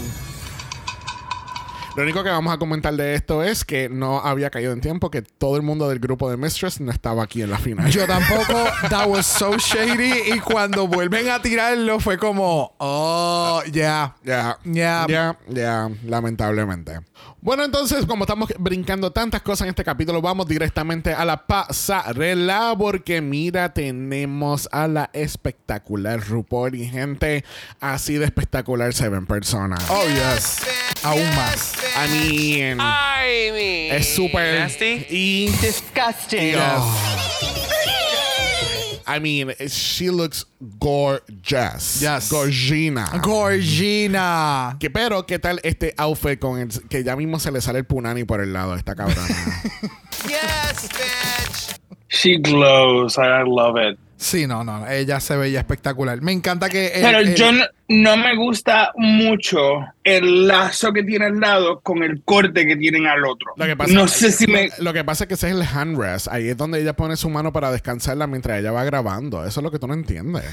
Lo 1.99 2.05
único 2.05 2.23
que 2.23 2.31
vamos 2.31 2.55
a 2.55 2.59
comentar 2.59 2.95
de 2.95 3.15
esto 3.17 3.43
es 3.43 3.65
que 3.65 3.89
no 3.89 4.21
había 4.21 4.51
caído 4.51 4.73
en 4.73 4.81
tiempo, 4.81 5.11
que 5.11 5.21
todo 5.23 5.57
el 5.57 5.63
mundo 5.63 5.89
del 5.89 5.99
grupo 5.99 6.31
de 6.31 6.37
Mistress 6.37 6.81
no 6.81 6.93
estaba 6.93 7.25
aquí 7.25 7.43
en 7.43 7.51
la 7.51 7.59
final. 7.59 7.91
Yo 7.91 8.07
tampoco. 8.07 8.67
That 8.89 9.09
was 9.09 9.27
so 9.27 9.59
shady. 9.59 10.33
Y 10.33 10.39
cuando 10.39 10.87
vuelven 10.87 11.29
a 11.29 11.43
tirarlo 11.43 11.99
fue 11.99 12.17
como, 12.17 12.73
oh, 12.79 13.65
yeah. 13.73 14.15
Ya, 14.23 14.59
Ya. 14.63 15.07
ya, 15.09 15.37
ya, 15.49 15.91
lamentablemente. 16.05 17.01
Bueno, 17.41 17.65
entonces, 17.65 18.05
como 18.05 18.25
estamos 18.25 18.53
brincando 18.59 19.13
tantas 19.13 19.43
cosas 19.43 19.67
en 19.67 19.69
este 19.71 19.85
capítulo, 19.85 20.21
vamos 20.21 20.49
directamente 20.49 21.13
a 21.13 21.25
la 21.25 21.47
pasarela, 21.47 22.75
porque 22.77 23.21
mira, 23.21 23.73
tenemos 23.73 24.69
a 24.73 24.89
la 24.89 25.11
espectacular 25.13 26.21
RuPaul 26.21 26.75
y 26.75 26.89
gente 26.89 27.45
así 27.81 28.15
de 28.15 28.25
espectacular 28.25 28.93
se 28.93 29.09
ven 29.09 29.27
personas. 29.27 29.85
Oh, 29.89 30.05
yes. 30.09 30.59
Aún 31.05 31.29
más. 31.37 31.75
I 31.95 32.09
mean, 32.11 32.81
I 32.81 33.53
mean. 33.53 33.97
es 33.97 34.15
súper 34.15 34.61
Nasty. 34.61 35.07
y 35.09 35.47
Disgusting. 35.61 36.57
I 39.09 39.21
mean, 39.21 39.55
she 39.69 40.11
looks 40.11 40.45
gorgeous. 40.79 42.03
Yes. 42.03 42.31
Gorgina. 42.31 43.07
Gorgina. 43.23 44.77
Que, 44.79 44.91
pero, 44.91 45.25
¿qué 45.27 45.39
tal 45.39 45.61
este 45.65 45.95
outfit 45.97 46.39
con 46.39 46.59
el 46.61 46.69
que 46.91 47.03
ya 47.03 47.17
mismo 47.17 47.41
se 47.41 47.51
le 47.51 47.63
sale 47.63 47.79
el 47.79 47.87
punani 47.87 48.25
por 48.25 48.43
el 48.43 48.53
lado 48.53 48.73
de 48.73 48.79
esta 48.79 48.95
cabrona? 48.95 49.27
She 52.11 52.39
glows. 52.39 53.19
I 53.19 53.43
love 53.43 53.77
it. 53.77 53.99
Sí, 54.21 54.49
no, 54.49 54.65
no. 54.65 54.85
Ella 54.89 55.21
se 55.21 55.37
veía 55.37 55.61
espectacular. 55.61 56.21
Me 56.21 56.33
encanta 56.33 56.69
que. 56.69 56.89
el- 56.89 57.03
Pero 57.03 57.19
el- 57.21 57.35
yo 57.37 57.53
no, 57.53 57.65
no 57.87 58.17
me 58.17 58.37
gusta 58.37 58.91
mucho 58.97 59.61
el 60.03 60.49
lazo 60.49 60.93
que 60.93 61.05
tiene 61.05 61.27
al 61.27 61.39
lado 61.39 61.79
con 61.81 62.03
el 62.03 62.21
corte 62.25 62.67
que 62.67 62.75
tienen 62.75 63.07
al 63.07 63.25
otro. 63.25 63.53
Lo 63.57 63.65
que 63.65 63.77
pasa, 63.77 63.93
no 63.95 64.09
sé 64.09 64.33
si 64.33 64.49
me. 64.49 64.71
Lo 64.81 64.93
que 64.93 65.05
pasa 65.05 65.23
es 65.25 65.29
que 65.29 65.35
ese 65.35 65.47
es 65.49 65.55
el 65.55 65.63
handrest. 65.63 66.27
Ahí 66.29 66.49
es 66.49 66.57
donde 66.57 66.81
ella 66.81 66.95
pone 66.95 67.17
su 67.17 67.31
mano 67.31 67.53
para 67.53 67.71
descansarla 67.71 68.27
mientras 68.27 68.59
ella 68.59 68.73
va 68.73 68.83
grabando. 68.83 69.45
Eso 69.47 69.61
es 69.61 69.65
lo 69.65 69.71
que 69.71 69.79
tú 69.79 69.87
no 69.87 69.95
entiendes. 69.95 70.45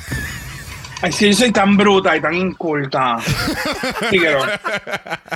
Ay, 1.02 1.12
si 1.12 1.28
yo 1.28 1.34
soy 1.34 1.52
tan 1.52 1.78
bruta 1.78 2.16
y 2.18 2.22
tan 2.22 2.34
inculta. 2.34 3.18
Síguelo. 4.10 4.40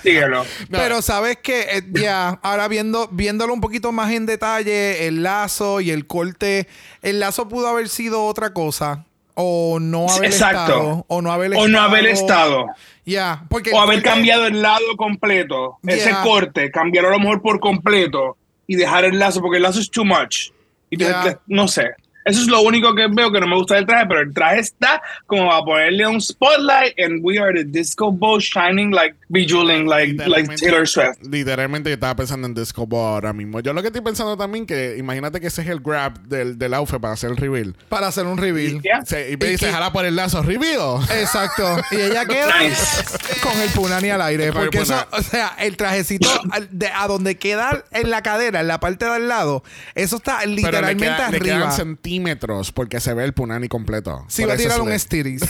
Síguelo. 0.02 0.46
Pero 0.72 1.02
sabes 1.02 1.38
que 1.38 1.62
eh, 1.62 1.84
ya, 1.92 2.40
ahora 2.42 2.68
viendo, 2.68 3.08
viéndolo 3.12 3.54
un 3.54 3.62
poquito 3.62 3.92
más 3.92 4.12
en 4.12 4.26
detalle, 4.26 5.08
el 5.08 5.22
lazo 5.24 5.82
y 5.82 5.92
el 5.92 6.08
corte, 6.08 6.68
el 7.02 7.20
lazo 7.20 7.48
pudo 7.50 7.68
haber 7.68 7.90
sido 7.90 8.26
otra 8.26 8.54
cosa. 8.54 9.06
O 9.42 9.80
no 9.80 10.10
haber 10.10 10.26
Exacto. 10.32 10.62
estado. 10.62 11.06
O 11.08 11.22
no 11.22 11.32
haber 11.32 11.54
O 11.56 11.68
no 11.70 11.80
haber 11.82 12.08
estado. 12.08 12.66
Ya, 13.06 13.44
porque. 13.50 13.72
O 13.72 13.80
haber 13.80 13.98
porque- 14.00 14.10
cambiado 14.10 14.46
el 14.48 14.62
lado 14.62 14.98
completo. 14.98 15.78
Ese 15.88 16.12
corte, 16.24 16.70
cambiarlo 16.72 17.10
a 17.10 17.14
lo 17.14 17.20
mejor 17.20 17.42
por 17.42 17.60
completo 17.62 18.36
y 18.68 18.76
dejar 18.76 19.06
el 19.06 19.18
lazo, 19.18 19.40
porque 19.40 19.58
el 19.58 19.64
lazo 19.64 19.80
es 19.80 19.90
too 19.90 20.04
much. 20.04 20.50
Y 20.90 20.98
te- 20.98 21.06
Yeah. 21.06 21.24
te- 21.24 21.38
no 21.48 21.68
sé. 21.70 21.92
Eso 22.26 22.42
es 22.42 22.48
lo 22.48 22.62
único 22.62 22.94
que 22.94 23.08
veo 23.08 23.32
que 23.32 23.40
no 23.40 23.48
me 23.48 23.56
gusta 23.56 23.76
del 23.76 23.86
traje, 23.86 24.06
pero 24.08 24.20
el 24.22 24.34
traje 24.34 24.60
está 24.60 25.02
como 25.26 25.52
a 25.52 25.64
ponerle 25.64 26.06
un 26.08 26.22
spotlight 26.22 27.00
and 27.00 27.20
we 27.24 27.40
are 27.40 27.54
the 27.54 27.64
disco 27.64 28.12
ball 28.12 28.40
shining 28.40 28.92
like 28.92 29.16
bejeweling 29.30 29.88
like, 29.88 30.14
like 30.28 30.56
Taylor 30.58 30.88
Swift. 30.88 31.18
Literalmente 31.30 31.90
yo 31.90 31.96
estaba 31.96 32.16
pensando 32.16 32.48
en 32.48 32.54
Disco 32.54 32.86
Ball 32.86 33.14
ahora 33.16 33.34
mismo. 33.34 33.60
Yo 33.62 33.74
lo 33.74 33.82
que 33.82 33.88
estoy 33.88 34.02
pensando 34.02 34.36
también 34.38 34.66
que 34.66 34.96
imagínate 34.98 35.40
que 35.40 35.48
ese 35.48 35.62
es 35.62 35.68
el 35.70 35.80
grab 35.80 36.20
del, 36.28 36.58
del 36.58 36.74
outfit 36.74 37.00
para 37.00 37.14
hacer 37.14 37.32
el 37.32 37.38
reveal. 37.38 37.76
Para 37.90 38.08
hacer 38.08 38.26
un 38.26 38.38
reveal. 38.38 38.82
Yeah. 38.82 39.02
Se- 39.06 39.32
y 39.32 39.38
me 39.38 39.48
Y 39.48 39.50
dice, 39.52 39.72
jala 39.72 39.92
por 39.94 40.06
el 40.06 40.16
lazo, 40.16 40.42
reveal. 40.44 41.02
Exacto. 41.20 41.78
Y 41.92 41.96
ella 42.02 42.26
queda 42.28 42.60
Nice. 42.60 43.18
con 43.42 43.60
el 43.60 43.70
punani 43.70 44.10
al 44.10 44.22
aire. 44.22 44.52
Porque 44.52 44.80
eso, 44.80 44.96
o 45.12 45.22
sea, 45.22 45.56
el 45.60 45.78
trajecito 45.78 46.30
de, 46.72 46.88
a 46.88 47.08
donde 47.08 47.38
queda 47.38 47.84
en 47.92 48.10
la 48.10 48.22
cadera, 48.22 48.60
en 48.62 48.68
la 48.68 48.80
parte 48.80 49.06
de 49.06 49.12
al 49.12 49.28
lado, 49.28 49.64
eso 49.96 50.18
está 50.18 50.40
Pero 50.40 50.50
le, 50.52 50.56
literalmente 50.58 51.06
queda- 51.06 51.28
arriba. 51.28 51.72
Centímetros 52.10 52.72
porque 52.72 53.00
se 53.00 53.14
ve 53.14 53.24
el 53.24 53.34
punani 53.34 53.68
completo. 53.68 54.26
Si 54.28 54.42
Por 54.42 54.50
va 54.50 54.54
a 54.54 54.56
eso 54.56 54.64
tirar 54.64 54.78
se 54.78 54.82
un 54.84 54.90
le- 54.90 55.00
Stiris. 55.00 55.42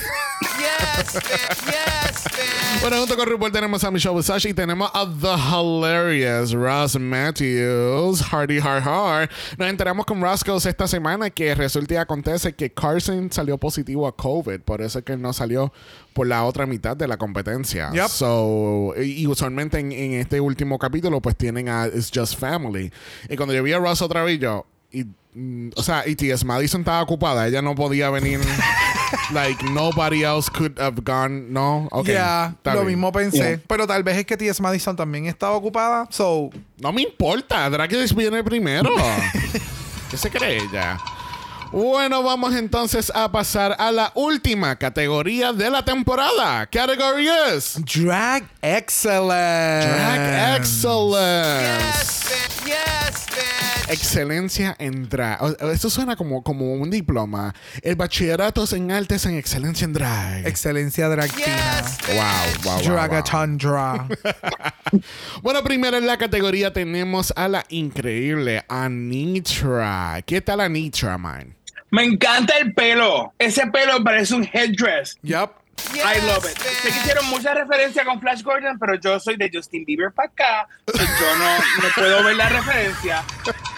Bueno, 2.81 2.97
junto 2.99 3.17
con 3.17 3.27
RuPaul 3.27 3.51
tenemos 3.51 3.83
a 3.83 3.91
Michelle 3.91 4.15
Visage 4.15 4.49
y 4.49 4.53
tenemos 4.53 4.89
a 4.93 5.05
The 5.05 5.27
Hilarious 5.35 6.51
Ross 6.53 6.97
Matthews, 6.99 8.21
Hardy 8.21 8.59
Har 8.59 8.81
Har. 8.87 9.29
Nos 9.57 9.69
enteramos 9.69 10.05
con 10.05 10.21
Roscoe's 10.21 10.65
esta 10.65 10.87
semana 10.87 11.29
que 11.29 11.53
resulta 11.55 11.95
y 11.95 11.97
acontece 11.97 12.53
que 12.53 12.71
Carson 12.71 13.31
salió 13.31 13.57
positivo 13.57 14.07
a 14.07 14.15
COVID, 14.15 14.61
por 14.61 14.81
eso 14.81 14.99
es 14.99 15.05
que 15.05 15.17
no 15.17 15.33
salió 15.33 15.73
por 16.13 16.27
la 16.27 16.43
otra 16.45 16.65
mitad 16.65 16.95
de 16.95 17.07
la 17.07 17.17
competencia. 17.17 17.91
Yep. 17.91 18.07
So, 18.07 18.93
y 18.97 19.23
y 19.23 19.27
usualmente 19.27 19.79
en, 19.79 19.91
en 19.91 20.13
este 20.13 20.39
último 20.39 20.79
capítulo 20.79 21.21
pues 21.21 21.35
tienen 21.35 21.67
a 21.69 21.87
It's 21.87 22.11
Just 22.13 22.39
Family. 22.39 22.91
Y 23.29 23.35
cuando 23.35 23.53
yo 23.53 23.61
vi 23.63 23.73
a 23.73 23.79
Ross 23.79 24.01
otra 24.01 24.23
vez 24.23 24.39
yo... 24.39 24.65
Y, 24.91 25.05
mm, 25.33 25.69
o 25.75 25.83
sea, 25.83 26.07
y 26.07 26.15
T.S. 26.15 26.45
Madison 26.45 26.81
estaba 26.81 27.01
ocupada, 27.01 27.47
ella 27.47 27.61
no 27.61 27.75
podía 27.75 28.09
venir. 28.09 28.39
like 29.33 29.63
nobody 29.63 30.23
else 30.23 30.49
could 30.49 30.79
have 30.79 31.01
gone. 31.03 31.51
No, 31.51 31.87
ok. 31.91 32.07
Ya, 32.07 32.53
está 32.57 32.73
lo 32.73 32.81
bien. 32.81 32.97
mismo 32.97 33.11
pensé. 33.11 33.37
Yeah. 33.37 33.61
Pero 33.67 33.87
tal 33.87 34.03
vez 34.03 34.17
es 34.17 34.25
que 34.25 34.37
T.S. 34.37 34.61
Madison 34.61 34.95
también 34.95 35.25
estaba 35.25 35.55
ocupada. 35.55 36.07
So, 36.09 36.49
No 36.77 36.91
me 36.91 37.01
importa, 37.03 37.69
Drag 37.69 37.89
viene 38.15 38.43
primero. 38.43 38.89
¿Qué 40.09 40.17
se 40.17 40.29
cree 40.29 40.57
ella? 40.63 40.99
Bueno, 41.71 42.23
vamos 42.23 42.55
entonces 42.55 43.11
a 43.13 43.31
pasar 43.31 43.75
a 43.77 43.91
la 43.91 44.11
última 44.15 44.75
categoría 44.77 45.53
de 45.53 45.69
la 45.69 45.85
temporada. 45.85 46.65
Category 46.65 47.27
es 47.53 47.79
Drag 47.85 48.43
Excellence. 48.61 49.87
Drag 49.87 50.57
Excellence. 50.57 52.19
Excelencia 53.87 54.75
en 54.79 55.09
drag. 55.09 55.39
Esto 55.71 55.89
suena 55.89 56.15
como, 56.15 56.43
como 56.43 56.73
un 56.73 56.89
diploma. 56.89 57.53
El 57.81 57.95
bachillerato 57.95 58.63
es 58.63 58.73
en 58.73 58.91
artes 58.91 59.25
en 59.25 59.35
excelencia 59.35 59.85
en 59.85 59.93
drag. 59.93 60.47
Excelencia 60.47 61.07
dragtina. 61.07 61.83
wow, 62.07 62.15
wow, 62.15 62.63
wow, 62.63 62.73
wow. 62.73 62.83
Dragatandra. 62.83 64.07
Bueno, 65.43 65.63
primero 65.63 65.97
en 65.97 66.07
la 66.07 66.17
categoría 66.17 66.73
tenemos 66.73 67.31
a 67.35 67.47
la 67.47 67.63
increíble 67.69 68.65
Anitra. 68.67 70.19
¿Qué 70.25 70.41
tal 70.41 70.61
Anitra, 70.61 71.15
man? 71.19 71.58
Me 71.91 72.03
encanta 72.03 72.53
el 72.57 72.73
pelo. 72.73 73.33
Ese 73.39 73.65
pelo 73.67 74.03
parece 74.03 74.35
un 74.35 74.43
headdress. 74.45 75.17
yup. 75.23 75.51
I 75.95 76.19
love 76.27 76.43
it. 76.43 76.57
Sé 76.57 76.69
que 76.83 76.89
hicieron 76.89 77.25
mucha 77.29 77.53
referencia 77.53 78.03
con 78.03 78.19
Flash 78.19 78.43
Gordon, 78.43 78.77
pero 78.77 78.95
yo 78.95 79.17
soy 79.17 79.37
de 79.37 79.49
Justin 79.51 79.85
Bieber 79.85 80.11
para 80.11 80.27
acá. 80.27 80.67
Yo 80.87 81.37
no, 81.37 81.57
no 81.57 81.89
puedo 81.95 82.23
ver 82.25 82.35
la 82.35 82.49
referencia. 82.49 83.23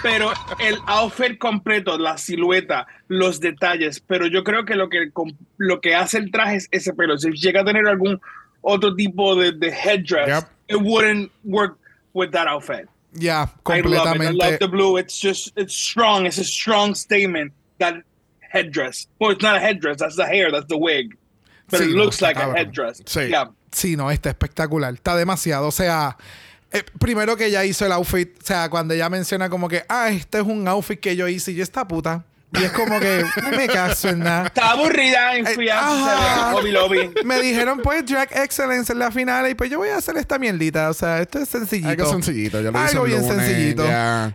Pero 0.02 0.34
el 0.60 0.80
outfit 0.88 1.38
completo, 1.38 2.00
la 2.00 2.18
silueta, 2.18 2.88
los 3.08 3.40
detalles. 3.40 4.00
Pero 4.00 4.26
yo 4.26 4.44
creo 4.44 4.66
que 4.66 4.74
lo 4.74 4.90
que, 4.90 5.12
lo 5.58 5.80
que 5.80 5.94
hace 5.94 6.18
el 6.18 6.32
traje 6.32 6.56
es 6.56 6.68
ese 6.72 6.92
pelo. 6.94 7.18
Si 7.20 7.30
llega 7.34 7.62
a 7.62 7.66
tener 7.66 7.88
algún 7.88 8.20
otro 8.62 8.96
tipo 8.96 9.36
de, 9.36 9.52
de 9.52 9.70
headdress, 9.72 10.28
Yep. 10.28 10.50
it 10.70 10.78
wouldn't 10.82 11.32
work 11.44 11.78
with 12.14 12.32
that 12.32 12.48
outfit. 12.48 12.88
Ya, 13.14 13.44
I 13.68 13.82
love 13.82 13.86
it. 13.86 13.86
I 13.86 13.90
love 13.90 14.04
completamente. 14.16 14.58
the 14.60 14.68
blue. 14.68 14.98
It's 14.98 15.20
just, 15.22 15.54
it's 15.56 15.76
strong. 15.76 16.26
It's 16.26 16.40
a 16.40 16.44
strong 16.44 16.96
statement. 16.96 17.54
That 17.82 18.04
headdress. 18.40 19.08
Well, 19.20 19.32
it's 19.32 19.42
not 19.44 19.56
a 19.58 19.60
headdress. 19.60 19.98
That's 19.98 20.16
the 20.16 20.26
hair. 20.26 20.52
That's 20.52 20.68
the 20.68 20.78
wig. 20.78 21.18
But 21.70 21.82
Sí, 21.82 21.86
it 21.92 21.96
no, 21.96 22.04
looks 22.04 22.22
like 22.22 22.38
a 22.38 22.42
cabrón. 22.42 22.58
headdress. 22.58 23.02
Sí. 23.06 23.30
Yeah. 23.30 23.50
Sí, 23.72 23.96
no, 23.98 24.10
está 24.12 24.30
espectacular. 24.30 24.94
Está 24.94 25.16
demasiado. 25.16 25.68
O 25.68 25.72
sea, 25.72 26.18
eh, 26.72 26.84
primero 27.00 27.36
que 27.38 27.46
ella 27.48 27.64
hizo 27.66 27.86
el 27.86 27.92
outfit, 27.94 28.38
o 28.42 28.46
sea, 28.46 28.70
cuando 28.70 28.94
ella 28.94 29.10
menciona 29.10 29.50
como 29.50 29.68
que, 29.70 29.84
ah, 29.90 30.10
este 30.10 30.40
es 30.40 30.46
un 30.46 30.68
outfit 30.68 31.00
que 31.00 31.16
yo 31.16 31.28
hice 31.28 31.52
y 31.52 31.56
yo 31.56 31.64
esta 31.64 31.88
puta. 31.88 32.26
Y 32.54 32.64
es 32.66 32.72
como 32.72 33.00
que 33.00 33.24
no 33.44 33.50
me 33.58 33.68
caso 33.68 34.10
en 34.10 34.20
nada. 34.20 34.48
Estaba 34.48 34.72
aburrida 34.72 35.38
y 35.40 35.46
fui 35.46 35.70
a 35.70 36.52
Hobby 36.54 36.72
Lobby. 36.72 37.10
Me 37.24 37.40
dijeron, 37.42 37.80
pues, 37.82 38.06
Drag 38.06 38.28
Excellence 38.38 38.92
en 38.92 39.00
la 39.00 39.10
final. 39.10 39.50
Y 39.50 39.56
pues 39.56 39.70
yo 39.70 39.78
voy 39.78 39.88
a 39.90 39.98
hacer 39.98 40.18
esta 40.18 40.38
mierdita. 40.38 40.90
O 40.90 40.94
sea, 40.94 41.22
esto 41.22 41.40
es 41.40 41.48
sencillito. 41.48 41.90
Algo 41.90 42.12
sencillito. 42.12 42.60
Yo 42.62 42.72
lo 42.72 42.78
Algo 42.78 43.04
bien 43.06 43.22
lunes, 43.22 43.36
sencillito. 43.46 43.86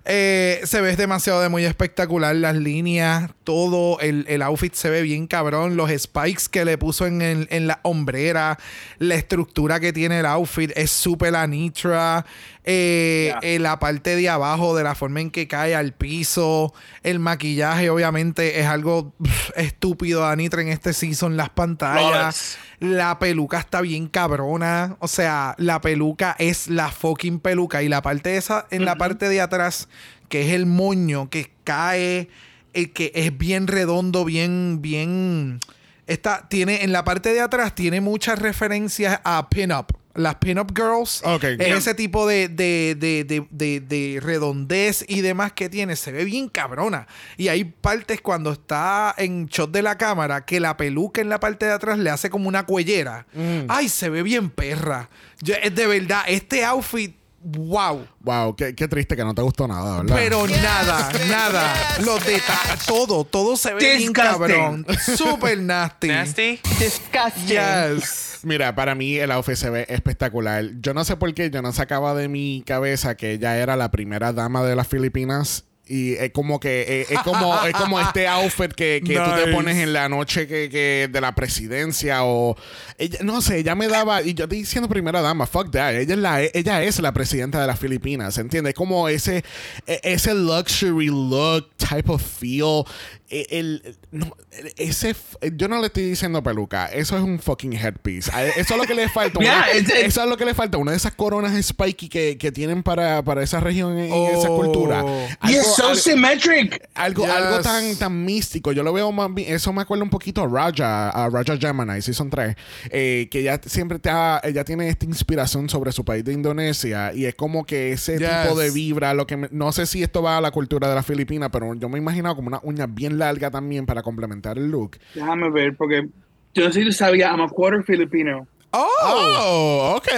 Eh, 0.07 0.61
se 0.65 0.81
ve 0.81 0.97
demasiado 0.97 1.43
de 1.43 1.49
muy 1.51 1.65
espectacular. 1.67 2.35
Las 2.37 2.57
líneas, 2.57 3.31
todo. 3.45 4.01
El, 4.01 4.25
el 4.29 4.41
outfit 4.43 4.73
se 4.75 4.89
ve 4.89 5.03
bien 5.03 5.27
cabrón. 5.27 5.77
Los 5.77 5.91
spikes 5.91 6.45
que 6.51 6.65
le 6.65 6.79
puso 6.79 7.07
en, 7.07 7.21
el- 7.21 7.49
en 7.51 7.67
la 7.67 7.81
hombrera. 7.83 8.59
La 8.99 9.15
estructura 9.17 9.79
que 9.79 9.93
tiene 9.93 10.21
el 10.21 10.27
outfit 10.27 10.71
es 10.75 10.91
súper 10.91 11.35
anitra. 11.37 12.25
Eh, 12.69 13.33
eh, 13.43 13.61
la 13.61 13.79
parte 13.79 14.17
de 14.17 14.29
abajo, 14.29 14.77
de 14.77 14.83
la 14.83 14.97
forma 14.97 15.21
en 15.21 15.31
que 15.31 15.47
cae 15.47 15.77
al 15.77 15.93
piso. 15.93 16.75
El 17.05 17.21
maquillaje, 17.21 17.91
obviamente, 17.91 18.59
es 18.59 18.67
algo 18.67 19.15
pff, 19.23 19.51
estúpido 19.55 20.23
de 20.23 20.33
Anitra 20.33 20.63
en 20.63 20.69
este 20.69 20.93
season. 20.93 21.37
Las 21.37 21.51
pantallas. 21.51 22.59
La 22.81 23.21
peluca 23.21 23.61
está 23.61 23.83
bien 23.83 24.09
cabrona. 24.09 24.97
O 24.99 25.07
sea, 25.07 25.55
la 25.59 25.81
peluca 25.81 26.35
es 26.41 26.67
la 26.67 26.91
fucking 26.91 27.39
peluca. 27.39 27.85
Y 27.85 27.89
la 27.89 28.03
parte 28.03 28.37
esa, 28.37 28.67
en 28.71 28.85
la 28.85 28.97
parte 28.97 29.29
de 29.29 29.41
atrás, 29.41 29.89
que 30.29 30.49
es 30.49 30.53
el 30.53 30.67
moño 30.67 31.31
que 31.31 31.53
cae, 31.63 32.29
el 32.73 32.93
que 32.93 33.13
es 33.15 33.39
bien 33.39 33.69
redondo, 33.69 34.25
bien, 34.25 34.83
bien. 34.83 35.61
Esta 36.09 36.49
tiene, 36.49 36.83
en 36.83 36.91
la 36.91 37.05
parte 37.05 37.33
de 37.33 37.43
atrás, 37.43 37.77
tiene 37.77 38.01
muchas 38.01 38.41
referencias 38.41 39.21
a 39.23 39.49
pin-up. 39.49 39.97
Las 40.17 40.37
pin-up 40.37 40.73
girls. 40.75 41.23
Ok. 41.25 41.45
Es 41.45 41.75
ese 41.77 41.95
tipo 41.95 42.27
de, 42.27 42.49
de, 42.49 42.97
de, 42.99 43.25
de, 43.25 43.47
de- 43.51 43.81
de 43.81 44.21
redondez 44.21 45.05
y 45.09 45.21
demás 45.21 45.53
que 45.53 45.69
tiene. 45.69 45.97
Se 45.97 46.13
ve 46.13 46.25
bien 46.25 46.49
cabrona. 46.49 47.07
Y 47.37 47.49
hay 47.49 47.65
partes 47.65 48.21
cuando 48.21 48.53
está 48.53 49.15
en 49.19 49.47
shot 49.47 49.71
de 49.71 49.83
la 49.83 49.97
cámara 49.99 50.45
que 50.45 50.61
la 50.61 50.77
peluca 50.77 51.21
en 51.21 51.29
la 51.29 51.41
parte 51.41 51.67
de 51.67 51.73
atrás 51.73 51.99
le 51.99 52.11
hace 52.11 52.31
como 52.31 52.49
una 52.49 52.65
cuellera. 52.67 53.27
Mm. 53.35 53.67
Ay, 53.69 53.89
se 53.89 54.09
ve 54.09 54.23
bien 54.23 54.51
perra. 54.51 55.09
Yo, 55.43 55.55
es 55.63 55.75
de 55.75 55.87
verdad, 55.87 56.23
este 56.29 56.65
outfit, 56.65 57.15
wow. 57.47 58.07
Wow, 58.21 58.57
qué, 58.57 58.75
qué 58.75 58.89
triste 58.89 59.17
que 59.17 59.25
no 59.25 59.35
te 59.35 59.43
gustó 59.43 59.69
nada, 59.69 60.03
¿verdad? 60.03 60.17
Pero 60.17 60.47
nada, 60.47 61.11
nada. 61.29 61.75
Los 62.05 62.25
detalles, 62.25 62.85
todo, 62.87 63.25
todo 63.25 63.57
se 63.57 63.75
ve 63.75 63.97
bien 63.97 64.13
cabrón. 64.13 64.85
Super 65.17 65.59
nasty. 65.59 66.09
Nasty? 66.09 66.61
Disgusting. 66.79 67.47
Yes. 67.47 68.41
Mira, 68.43 68.75
para 68.75 68.95
mí 68.95 69.17
el 69.17 69.31
outfit 69.31 69.57
se 69.57 69.71
ve 69.71 69.87
espectacular. 69.89 70.65
Yo 70.81 70.95
no 70.95 71.05
sé 71.05 71.17
por 71.17 71.33
qué, 71.35 71.51
yo 71.51 71.63
no 71.63 71.73
sacaba 71.73 72.15
de 72.15 72.29
mi 72.29 72.63
cabeza 72.67 73.17
que 73.17 73.33
ella 73.33 73.57
era 73.57 73.77
la 73.77 73.91
primera 73.91 74.33
dama 74.33 74.63
de 74.65 74.77
las 74.77 74.89
Filipinas. 74.89 75.65
Y 75.89 76.15
es 76.15 76.33
como 76.33 76.59
que 76.59 76.83
eh, 77.03 77.07
es 77.11 77.21
como 77.21 77.65
es 77.65 77.73
como 77.75 78.01
este 78.01 78.27
outfit 78.29 78.73
que, 78.73 79.01
que 79.07 79.15
tú 79.15 79.31
te 79.37 79.41
Nice. 79.47 79.53
pones 79.53 79.77
en 79.77 79.93
la 79.93 80.09
noche 80.09 80.49
que, 80.49 80.69
que 80.69 81.09
de 81.11 81.21
la 81.21 81.33
presidencia 81.35 82.25
o 82.25 82.57
ella, 82.99 83.19
no 83.23 83.41
sé, 83.41 83.59
ella 83.59 83.75
me 83.77 83.87
daba 83.87 84.21
y 84.23 84.35
yo 84.35 84.45
estoy 84.45 84.59
diciendo 84.59 84.89
primera 84.89 85.21
dama, 85.21 85.47
fuck 85.47 85.71
that. 85.71 85.95
Ella 85.95 86.15
es 86.15 86.19
la 86.21 86.43
ella 86.43 86.83
es 86.83 86.99
la 86.99 87.13
presidenta 87.13 87.61
de 87.61 87.67
las 87.69 87.79
Filipinas, 87.79 88.37
¿entiendes? 88.39 88.75
Como 88.75 89.09
ese 89.09 89.45
e- 89.87 90.01
ese 90.03 90.35
luxury 90.35 91.07
look 91.07 91.69
type 91.77 92.11
of 92.11 92.21
feel 92.21 92.83
e- 93.29 93.47
el, 93.51 93.97
no, 94.13 94.37
ese 94.77 95.15
yo 95.57 95.69
no 95.69 95.81
le 95.81 95.87
estoy 95.89 96.05
diciendo 96.05 96.43
peluca, 96.43 96.87
eso 96.87 97.17
es 97.17 97.23
un 97.23 97.39
fucking 97.39 97.73
headpiece. 97.75 98.31
Eso 98.57 98.75
es 98.75 98.81
lo 98.81 98.87
que 98.87 98.95
le 98.95 99.09
falta. 99.09 99.41
Yeah, 99.41 99.65
una- 99.71 99.73
it's- 99.79 99.89
it's- 99.91 100.05
eso 100.07 100.23
es 100.25 100.29
lo 100.31 100.37
que 100.37 100.45
le 100.45 100.55
falta, 100.55 100.79
una 100.79 100.93
de 100.93 100.97
esas 100.97 101.13
coronas 101.15 101.55
spiky 101.65 102.09
que, 102.09 102.39
que 102.39 102.53
tienen 102.53 102.83
para, 102.83 103.23
para 103.23 103.43
esa 103.43 103.61
región 103.61 103.99
y 103.99 104.07
esa 104.27 104.51
Oh. 104.51 104.57
cultura. 104.57 105.05
Y 105.45 105.55
es 105.55 105.61
Algo- 105.67 105.75
so 105.77 105.89
al- 105.89 105.97
symmetric. 105.97 106.89
algo, 106.95 107.25
Yes. 107.25 107.33
algo 107.35 107.61
tan, 107.61 107.97
tan 107.97 108.25
místico. 108.25 108.73
Yo 108.73 108.83
lo 108.83 108.93
veo 108.93 109.11
más. 109.13 109.31
Eso 109.39 109.73
me 109.73 109.83
acuerda 109.83 110.05
un 110.05 110.11
poquito 110.11 110.43
a 110.43 110.47
Raja, 110.49 111.11
a 111.11 111.29
Raja 111.29 111.57
Gemini, 111.59 112.01
Season 112.03 112.31
3. 112.31 112.57
eh, 112.91 113.29
que 113.31 113.41
ella 113.41 113.61
siempre 113.67 113.99
te 113.99 114.11
ha- 114.11 114.41
ella 114.45 114.65
tiene 114.65 114.89
esta 114.89 115.05
inspiración 115.05 115.69
sobre 115.69 115.93
su 115.93 116.05
país 116.05 116.25
de 116.25 116.33
Indonesia. 116.33 117.13
Y 117.13 117.25
es 117.27 117.35
como 117.35 117.65
que 117.65 117.93
ese 117.93 118.19
Yes. 118.19 118.29
tipo 118.43 118.59
de 118.59 118.71
vibra. 118.71 119.15
Lo 119.15 119.27
que 119.27 119.37
me- 119.37 119.49
no 119.51 119.73
sé 119.73 119.87
si 119.87 120.03
esto 120.03 120.23
va 120.23 120.39
a 120.39 120.41
la 120.41 120.51
cultura 120.51 120.89
de 120.89 120.95
la 120.95 121.03
Filipina, 121.03 121.51
pero 121.51 121.75
yo 121.75 121.89
me 121.89 121.99
he 121.99 122.01
imaginado 122.01 122.37
como 122.37 122.49
una 122.49 122.61
uña 122.63 122.87
bien 122.87 123.16
larga 123.17 123.51
también 123.51 123.87
para 123.87 124.03
complementar 124.03 124.59
el 124.59 124.71
look. 124.71 124.99
Déjame 125.15 125.51
ver, 125.51 125.77
porque 125.77 126.09
yo 126.55 126.65
no 126.65 126.73
sé 126.73 126.81
si 126.81 126.87
tú 126.87 126.93
sabías, 126.93 127.31
I'm 127.31 127.41
a 127.41 127.49
quarter 127.49 127.83
Filipino. 127.83 128.47
Oh. 128.73 129.95
Ok. 129.97 130.09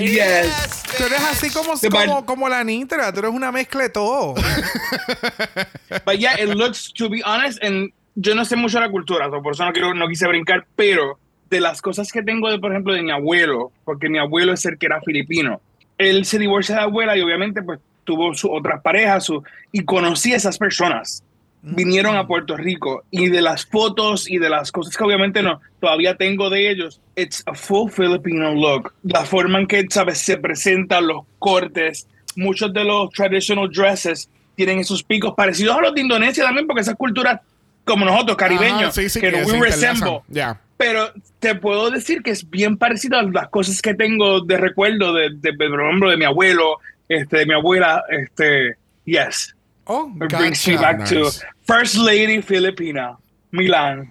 Yes. 0.00 0.82
Tú 0.96 1.04
eres 1.04 1.20
así 1.30 1.50
como, 1.50 1.74
como, 1.90 2.26
como 2.26 2.48
la 2.48 2.64
Nitra. 2.64 3.12
Tú 3.12 3.20
eres 3.20 3.30
una 3.32 3.52
mezcla 3.52 3.82
de 3.82 3.90
todo. 3.90 4.34
But 6.06 6.18
yeah, 6.18 6.40
it 6.40 6.48
looks, 6.54 6.92
to 6.94 7.10
be 7.10 7.22
honest, 7.24 7.62
and 7.62 7.92
yo 8.16 8.34
no 8.34 8.44
sé 8.44 8.56
mucho 8.56 8.78
de 8.78 8.86
la 8.86 8.90
cultura, 8.90 9.28
so 9.30 9.42
por 9.42 9.52
eso 9.52 9.64
no, 9.64 9.72
quiero, 9.72 9.94
no 9.94 10.08
quise 10.08 10.26
brincar, 10.26 10.66
pero 10.74 11.18
de 11.50 11.60
las 11.60 11.82
cosas 11.82 12.10
que 12.10 12.22
tengo, 12.22 12.50
de, 12.50 12.58
por 12.58 12.72
ejemplo, 12.72 12.94
de 12.94 13.02
mi 13.02 13.10
abuelo, 13.10 13.70
porque 13.84 14.08
mi 14.08 14.18
abuelo 14.18 14.54
es 14.54 14.64
el 14.64 14.78
que 14.78 14.86
era 14.86 15.00
filipino, 15.02 15.60
él 15.98 16.24
se 16.24 16.38
divorcia 16.38 16.74
de 16.74 16.80
la 16.80 16.86
abuela 16.86 17.16
y 17.16 17.20
obviamente 17.20 17.62
pues 17.62 17.78
tuvo 18.04 18.34
sus 18.34 18.50
otras 18.52 18.80
parejas 18.82 19.24
su, 19.24 19.42
y 19.70 19.84
conocí 19.84 20.32
a 20.32 20.36
esas 20.36 20.58
personas. 20.58 21.22
Vinieron 21.68 22.16
a 22.16 22.28
Puerto 22.28 22.56
Rico 22.56 23.02
y 23.10 23.28
de 23.28 23.42
las 23.42 23.66
fotos 23.66 24.30
y 24.30 24.38
de 24.38 24.48
las 24.48 24.70
cosas 24.70 24.96
que 24.96 25.02
obviamente 25.02 25.42
no 25.42 25.60
todavía 25.80 26.14
tengo 26.16 26.48
de 26.48 26.70
ellos, 26.70 27.00
it's 27.16 27.42
a 27.46 27.54
full 27.54 27.90
Filipino 27.90 28.54
look. 28.54 28.92
La 29.02 29.24
forma 29.24 29.58
en 29.58 29.66
que 29.66 29.84
sabes 29.90 30.18
se 30.18 30.36
presentan 30.36 31.08
los 31.08 31.24
cortes, 31.40 32.06
muchos 32.36 32.72
de 32.72 32.84
los 32.84 33.10
traditional 33.10 33.68
dresses 33.68 34.30
tienen 34.54 34.78
esos 34.78 35.02
picos 35.02 35.34
parecidos 35.34 35.76
a 35.76 35.80
los 35.80 35.94
de 35.94 36.02
Indonesia 36.02 36.44
también, 36.44 36.68
porque 36.68 36.82
esas 36.82 36.94
culturas 36.94 37.40
como 37.84 38.04
nosotros, 38.04 38.36
caribeños, 38.36 38.82
Ajá, 38.82 38.92
sí, 38.92 39.08
sí, 39.08 39.20
que, 39.20 39.30
que 39.30 39.42
we 39.42 39.46
se 39.46 39.60
resemble. 39.60 40.20
Ya. 40.28 40.60
Pero 40.76 41.12
te 41.38 41.54
puedo 41.54 41.90
decir 41.90 42.22
que 42.22 42.32
es 42.32 42.48
bien 42.48 42.76
parecido 42.76 43.18
a 43.18 43.22
las 43.22 43.48
cosas 43.48 43.80
que 43.80 43.94
tengo 43.94 44.40
de 44.40 44.56
recuerdo 44.56 45.14
de, 45.14 45.30
de, 45.30 45.52
de, 45.52 46.10
de 46.10 46.16
mi 46.16 46.24
abuelo, 46.24 46.78
este, 47.08 47.38
de 47.38 47.46
mi 47.46 47.54
abuela, 47.54 48.04
este, 48.10 48.76
yes. 49.04 49.55
Oh, 49.86 50.10
It 50.20 50.28
brings 50.30 50.66
me 50.66 50.76
back 50.76 51.04
to. 51.06 51.30
First 51.66 51.96
Lady 51.96 52.42
Filipina, 52.42 53.16
Milan. 53.52 54.10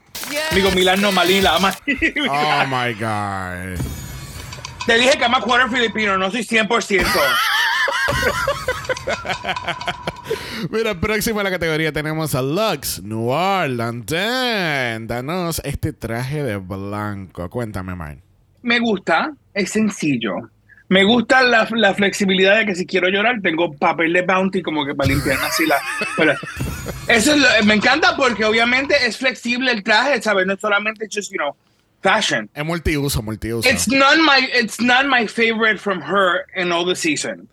Digo, 0.52 0.72
Milan 0.74 1.02
no, 1.02 1.12
Malila. 1.12 1.60
Ma- 1.62 1.76
Oh 2.30 2.66
my 2.68 2.94
God. 2.94 3.78
Te 4.86 4.98
dije 4.98 5.18
que 5.18 5.26
I'm 5.26 5.34
a 5.34 5.42
quarter 5.42 5.70
filipino, 5.70 6.18
no 6.18 6.30
soy 6.32 6.44
100%. 6.44 7.06
Mira, 10.70 11.00
próximo 11.00 11.40
a 11.40 11.44
la 11.44 11.52
categoría 11.52 11.92
tenemos 11.92 12.36
a 12.36 12.42
Lux 12.42 13.02
Noir 13.04 13.70
London. 13.70 15.08
Danos 15.08 15.62
este 15.64 15.94
traje 15.94 16.44
de 16.44 16.58
blanco. 16.58 17.50
Cuéntame, 17.50 17.96
man. 17.96 18.22
Me 18.62 18.80
gusta, 18.80 19.32
es 19.54 19.72
sencillo. 19.72 20.50
Me 20.88 21.04
gusta 21.04 21.42
la, 21.42 21.68
la 21.72 21.94
flexibilidad 21.96 22.58
de 22.58 22.66
que 22.68 22.76
si 22.76 22.86
quiero 22.86 23.10
llorar 23.10 23.42
tengo 23.42 23.74
papel 23.74 24.14
de 24.14 24.22
bounty 24.22 24.62
como 24.62 24.86
que 24.86 24.94
para 24.94 25.10
limpiar 25.10 25.38
así 25.44 25.66
la... 25.66 25.78
pero 26.16 26.34
eso 27.08 27.34
es 27.34 27.38
lo- 27.40 27.66
me 27.66 27.74
encanta 27.74 28.16
porque 28.16 28.46
obviamente 28.46 28.96
es 29.06 29.18
flexible 29.18 29.72
el 29.72 29.84
traje, 29.84 30.22
¿sabes? 30.22 30.46
No 30.46 30.54
es 30.54 30.60
solamente 30.62 31.08
just, 31.12 31.32
you 31.32 31.38
know, 31.38 31.56
fashion. 32.04 32.48
Es 32.54 32.64
multiuso, 32.64 33.24
multiuso. 33.24 33.68
It's 33.68 33.88
not 33.88 34.18
my 34.18 34.48
it's 34.54 34.80
not 34.80 35.06
my 35.08 35.28
favorite 35.28 35.80
from 35.80 36.02
her 36.04 36.46
in 36.56 36.72
all 36.72 36.86
the 36.86 36.96
season. 36.96 37.48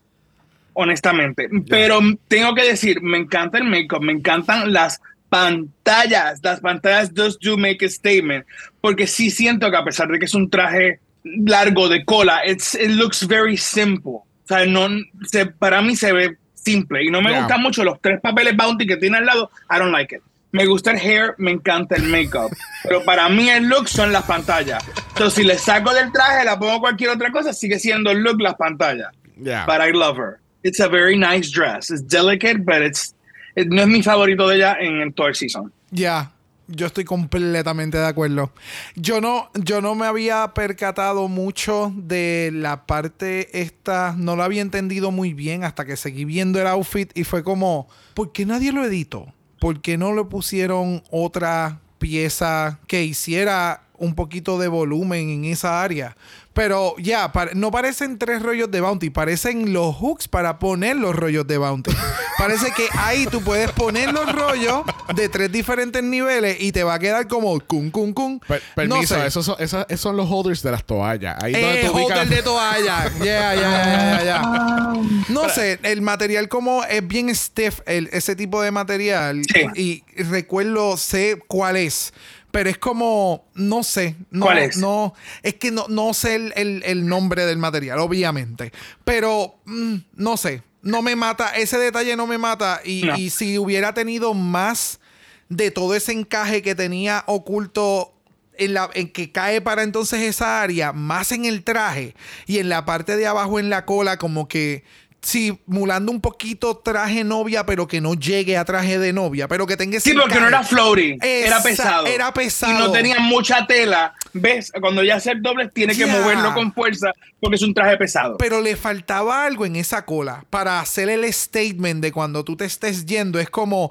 Honestamente, 0.74 1.48
pero 1.68 2.00
tengo 2.28 2.54
que 2.54 2.64
decir, 2.64 3.02
me 3.02 3.18
encanta 3.18 3.58
el 3.58 3.64
makeup, 3.64 4.02
me 4.02 4.12
encantan 4.12 4.72
las 4.72 5.00
pantallas, 5.28 6.40
las 6.42 6.60
pantallas 6.60 7.12
does 7.12 7.38
do 7.40 7.56
make 7.58 7.84
a 7.84 7.88
statement, 7.90 8.46
porque 8.80 9.06
sí 9.06 9.30
siento 9.30 9.70
que 9.70 9.76
a 9.76 9.84
pesar 9.84 10.08
de 10.08 10.18
que 10.18 10.24
es 10.24 10.34
un 10.34 10.48
traje 10.48 10.98
largo 11.24 11.88
de 11.88 12.04
cola, 12.04 12.42
it's, 12.46 12.74
it 12.74 12.90
looks 12.90 13.26
very 13.26 13.56
simple. 13.56 14.12
O 14.44 14.46
sea, 14.46 14.66
no, 14.66 14.88
se, 15.24 15.46
para 15.46 15.80
mí 15.82 15.96
se 15.96 16.12
ve 16.12 16.36
simple 16.54 17.04
y 17.04 17.10
no 17.10 17.20
me 17.22 17.30
Yeah. 17.30 17.40
gustan 17.40 17.62
mucho 17.62 17.84
los 17.84 18.00
tres 18.00 18.20
papeles 18.20 18.56
bounty 18.56 18.86
que 18.86 18.96
tiene 18.96 19.18
al 19.18 19.26
lado. 19.26 19.50
I 19.70 19.78
don't 19.78 19.92
like 19.92 20.14
it. 20.16 20.22
Me 20.52 20.66
gusta 20.66 20.90
el 20.90 20.98
hair, 20.98 21.34
me 21.38 21.50
encanta 21.50 21.96
el 21.96 22.02
makeup, 22.02 22.52
pero 22.82 23.02
para 23.04 23.28
mí 23.30 23.48
el 23.48 23.68
look 23.68 23.88
son 23.88 24.12
las 24.12 24.24
pantallas. 24.24 24.84
Entonces, 25.08 25.34
si 25.34 25.44
le 25.44 25.56
saco 25.56 25.94
del 25.94 26.12
traje, 26.12 26.44
la 26.44 26.58
pongo 26.58 26.80
cualquier 26.80 27.10
otra 27.10 27.30
cosa, 27.32 27.52
sigue 27.54 27.78
siendo 27.78 28.10
el 28.10 28.18
look 28.18 28.40
las 28.40 28.54
pantallas. 28.56 29.08
Ya. 29.38 29.64
But 29.66 29.80
I 29.80 29.92
love 29.92 30.18
her. 30.18 30.40
It's 30.62 30.78
a 30.80 30.88
very 30.88 31.16
nice 31.18 31.50
dress. 31.50 31.90
It's 31.90 32.06
delicate, 32.06 32.58
but 32.64 32.82
it's 32.82 33.14
it- 33.56 33.68
no 33.68 33.82
es 33.82 33.88
mi 33.88 34.02
favorito 34.02 34.46
de 34.48 34.56
ella 34.56 34.76
en 34.78 35.00
el 35.00 35.12
tour 35.14 35.34
season. 35.34 35.72
Ya, 35.90 36.30
yo 36.74 36.86
estoy 36.86 37.04
completamente 37.04 37.98
de 37.98 38.06
acuerdo. 38.06 38.52
Yo 38.96 39.20
no, 39.20 39.50
yo 39.54 39.80
no 39.80 39.94
me 39.94 40.06
había 40.06 40.52
percatado 40.54 41.28
mucho 41.28 41.92
de 41.96 42.50
la 42.52 42.86
parte 42.86 43.60
esta, 43.60 44.14
no 44.16 44.36
lo 44.36 44.42
había 44.42 44.62
entendido 44.62 45.10
muy 45.10 45.34
bien 45.34 45.64
hasta 45.64 45.84
que 45.84 45.96
seguí 45.96 46.24
viendo 46.24 46.60
el 46.60 46.66
outfit 46.66 47.10
y 47.16 47.24
fue 47.24 47.42
como, 47.42 47.88
¿por 48.14 48.32
qué 48.32 48.46
nadie 48.46 48.72
lo 48.72 48.84
editó? 48.84 49.32
¿por 49.62 49.80
qué 49.80 49.96
no 49.96 50.12
le 50.12 50.24
pusieron 50.24 51.04
otra 51.12 51.80
pieza 51.98 52.80
que 52.88 53.04
hiciera 53.04 53.84
un 53.96 54.16
poquito 54.16 54.58
de 54.58 54.66
volumen 54.66 55.30
en 55.30 55.44
esa 55.44 55.84
área? 55.84 56.16
Pero 56.54 56.94
ya, 56.98 57.32
pare- 57.32 57.52
no 57.54 57.70
parecen 57.70 58.18
tres 58.18 58.42
rollos 58.42 58.70
de 58.70 58.80
Bounty, 58.80 59.08
parecen 59.10 59.72
los 59.72 59.94
hooks 59.96 60.28
para 60.28 60.58
poner 60.58 60.96
los 60.96 61.16
rollos 61.16 61.46
de 61.46 61.56
Bounty. 61.58 61.90
Parece 62.38 62.72
que 62.72 62.88
ahí 62.98 63.26
tú 63.26 63.40
puedes 63.42 63.70
poner 63.72 64.12
los 64.12 64.30
rollos 64.32 64.82
de 65.14 65.28
tres 65.28 65.52
diferentes 65.52 66.02
niveles 66.02 66.56
y 66.60 66.72
te 66.72 66.82
va 66.82 66.94
a 66.94 66.98
quedar 66.98 67.28
como 67.28 67.60
cum, 67.60 67.90
cum, 67.90 68.12
cum. 68.12 68.40
Per- 68.40 68.60
permiso, 68.74 69.14
no 69.16 69.20
sé. 69.22 69.26
esos, 69.26 69.46
son, 69.46 69.56
esos, 69.60 69.86
esos 69.88 70.00
son 70.00 70.16
los 70.16 70.28
holders 70.28 70.62
de 70.62 70.70
las 70.72 70.82
toallas. 70.84 71.36
Ahí 71.42 71.52
donde 71.52 71.82
Eh, 71.82 71.86
tú 71.86 71.92
ubicas- 71.92 72.20
holder 72.22 72.28
de 72.28 72.42
toalla. 72.42 73.04
Yeah, 73.22 73.54
yeah, 73.54 73.54
yeah, 73.54 73.94
yeah, 73.94 74.22
yeah. 74.24 74.40
Ah, 74.44 74.92
No 75.28 75.48
sé, 75.50 75.78
el 75.84 76.00
material 76.02 76.48
como 76.48 76.82
es 76.84 77.06
bien 77.06 77.32
stiff, 77.34 77.80
el- 77.86 78.08
ese 78.12 78.34
tipo 78.34 78.60
de 78.60 78.72
material. 78.72 79.42
Sí. 79.52 80.02
Y 80.16 80.22
recuerdo, 80.24 80.96
sé 80.96 81.38
cuál 81.46 81.76
es. 81.76 82.12
Pero 82.52 82.70
es 82.70 82.78
como, 82.78 83.46
no 83.54 83.82
sé. 83.82 84.14
No, 84.30 84.44
¿Cuál 84.44 84.58
es? 84.58 84.76
No, 84.76 85.14
es 85.42 85.54
que 85.54 85.70
no, 85.72 85.86
no 85.88 86.14
sé 86.14 86.36
el, 86.36 86.52
el- 86.54 86.82
el 86.84 87.06
nombre 87.06 87.44
del 87.46 87.58
material, 87.58 87.98
obviamente. 87.98 88.72
Pero, 89.04 89.56
mm, 89.64 89.96
no 90.14 90.36
sé. 90.36 90.62
No 90.82 91.00
me 91.02 91.16
mata, 91.16 91.56
ese 91.56 91.78
detalle 91.78 92.14
no 92.16 92.26
me 92.26 92.38
mata. 92.38 92.80
Y, 92.84 93.02
No. 93.04 93.16
y 93.16 93.30
si 93.30 93.58
hubiera 93.58 93.94
tenido 93.94 94.34
más 94.34 95.00
de 95.48 95.70
todo 95.70 95.94
ese 95.94 96.12
encaje 96.12 96.60
que 96.62 96.74
tenía 96.74 97.24
oculto 97.26 98.12
en, 98.58 98.74
la, 98.74 98.90
en 98.94 99.10
que 99.10 99.32
cae 99.32 99.60
para 99.60 99.82
entonces 99.82 100.20
esa 100.20 100.60
área, 100.62 100.92
más 100.92 101.32
en 101.32 101.44
el 101.46 101.64
traje 101.64 102.14
y 102.46 102.58
en 102.58 102.68
la 102.68 102.84
parte 102.84 103.16
de 103.16 103.26
abajo 103.26 103.58
en 103.58 103.70
la 103.70 103.84
cola, 103.86 104.18
como 104.18 104.46
que 104.46 104.84
simulando 105.22 106.10
un 106.10 106.20
poquito 106.20 106.76
traje 106.78 107.22
novia, 107.24 107.64
pero 107.64 107.86
que 107.86 108.00
no 108.00 108.14
llegue 108.14 108.56
a 108.56 108.64
traje 108.64 108.98
de 108.98 109.12
novia, 109.12 109.46
pero 109.48 109.66
que 109.66 109.76
tenga 109.76 109.96
ese 109.98 110.10
Sí, 110.10 110.16
porque 110.16 110.40
no 110.40 110.48
era 110.48 110.62
floaty, 110.64 111.16
era 111.22 111.56
Esa- 111.58 111.62
pesado. 111.62 112.06
era 112.06 112.34
pesado. 112.34 112.72
Y 112.72 112.76
no 112.76 112.90
tenía 112.92 113.20
mucha 113.20 113.66
tela. 113.66 114.14
¿Ves? 114.32 114.72
Cuando 114.80 115.02
ya 115.04 115.16
hace 115.16 115.30
el 115.30 115.42
doble, 115.42 115.68
tiene 115.68 115.94
que 115.94 116.06
moverlo 116.06 116.52
con 116.54 116.72
fuerza 116.72 117.12
porque 117.40 117.56
es 117.56 117.62
un 117.62 117.72
traje 117.72 117.96
pesado. 117.96 118.36
Pero 118.38 118.60
le 118.60 118.76
faltaba 118.76 119.44
algo 119.44 119.64
en 119.64 119.76
esa 119.76 120.04
cola 120.04 120.44
para 120.50 120.80
hacer 120.80 121.08
el 121.08 121.30
statement 121.32 122.02
de 122.02 122.10
cuando 122.12 122.44
tú 122.44 122.56
te 122.56 122.64
estés 122.64 123.06
yendo. 123.06 123.38
Es 123.38 123.48
como. 123.50 123.90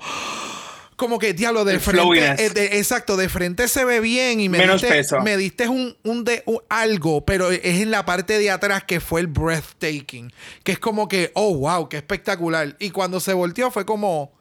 Como 0.95 1.17
que, 1.17 1.33
diablo, 1.33 1.65
de 1.65 1.73
El 1.75 1.79
frente. 1.79 2.25
eh, 2.45 2.49
de- 2.51 2.77
exacto, 2.77 3.17
de 3.17 3.27
frente 3.27 3.67
se 3.67 3.85
ve 3.85 3.99
bien 3.99 4.39
y 4.39 4.49
me 4.49 4.59
Menos 4.59 4.81
diste, 4.81 4.97
peso. 4.97 5.19
me 5.21 5.35
diste 5.35 5.67
un, 5.67 5.97
un 6.03 6.23
de, 6.23 6.43
un- 6.45 6.59
algo, 6.69 7.25
pero 7.25 7.49
es 7.49 7.63
en 7.63 7.89
la 7.89 8.05
parte 8.05 8.37
de 8.37 8.51
atrás 8.51 8.83
que 8.83 8.99
fue 8.99 9.21
el 9.21 9.27
breathtaking. 9.27 10.31
Que 10.63 10.73
es 10.73 10.79
como 10.79 11.07
que, 11.07 11.31
oh, 11.33 11.55
wow, 11.55 11.89
qué 11.89 11.97
espectacular. 11.97 12.75
Y 12.79 12.91
cuando 12.91 13.19
se 13.19 13.33
volteó 13.33 13.71
fue 13.71 13.85
como, 13.85 14.31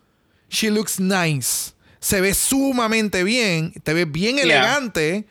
she 0.51 0.71
looks 0.71 1.01
nice. 1.01 1.73
Se 1.99 2.21
ve 2.21 2.35
sumamente 2.35 3.25
bien, 3.25 3.73
te 3.83 3.95
ve 3.95 4.05
bien 4.05 4.37
Yeah. 4.37 4.45
elegante, 4.45 5.25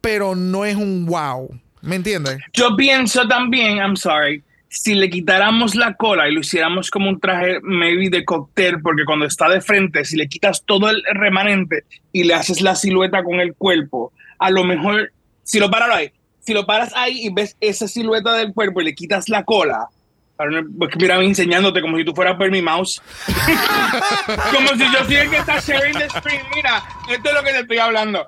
pero 0.00 0.34
no 0.36 0.64
es 0.64 0.76
un 0.76 1.06
wow. 1.06 1.50
¿Me 1.82 1.96
entiendes? 1.96 2.38
Yo 2.52 2.76
pienso 2.76 3.26
también, 3.26 3.78
I'm 3.78 3.96
sorry, 3.96 4.42
si 4.70 4.94
le 4.94 5.10
quitáramos 5.10 5.74
la 5.74 5.94
cola 5.94 6.28
y 6.28 6.32
lo 6.32 6.40
hiciéramos 6.40 6.90
como 6.90 7.08
un 7.08 7.18
traje 7.18 7.58
maybe 7.62 8.08
de 8.08 8.24
cóctel, 8.24 8.80
porque 8.80 9.04
cuando 9.04 9.26
está 9.26 9.48
de 9.48 9.60
frente, 9.60 10.04
si 10.04 10.16
le 10.16 10.28
quitas 10.28 10.62
todo 10.64 10.88
el 10.88 11.02
remanente 11.12 11.84
y 12.12 12.22
le 12.22 12.34
haces 12.34 12.60
la 12.60 12.76
silueta 12.76 13.24
con 13.24 13.40
el 13.40 13.54
cuerpo, 13.54 14.12
a 14.38 14.48
lo 14.48 14.62
mejor, 14.62 15.12
si 15.42 15.58
lo 15.58 15.70
paras 15.70 15.90
ahí, 15.90 16.12
si 16.38 16.54
lo 16.54 16.66
paras 16.66 16.92
ahí 16.94 17.26
y 17.26 17.34
ves 17.34 17.56
esa 17.60 17.88
silueta 17.88 18.34
del 18.34 18.54
cuerpo 18.54 18.80
y 18.80 18.84
le 18.84 18.94
quitas 18.94 19.28
la 19.28 19.44
cola, 19.44 19.88
porque 20.78 20.96
mira, 20.98 21.16
enseñándote 21.16 21.82
como 21.82 21.98
si 21.98 22.04
tú 22.04 22.14
fueras 22.14 22.36
por 22.36 22.50
mi 22.50 22.62
mouse. 22.62 23.02
como 24.54 24.68
si 24.68 24.84
yo 24.92 25.20
el 25.20 25.30
que 25.30 25.36
está 25.36 25.60
sharing 25.60 25.98
the 25.98 26.08
screen. 26.08 26.40
Mira, 26.54 26.82
esto 27.10 27.28
es 27.28 27.34
lo 27.34 27.42
que 27.42 27.50
te 27.50 27.58
estoy 27.60 27.78
hablando. 27.78 28.26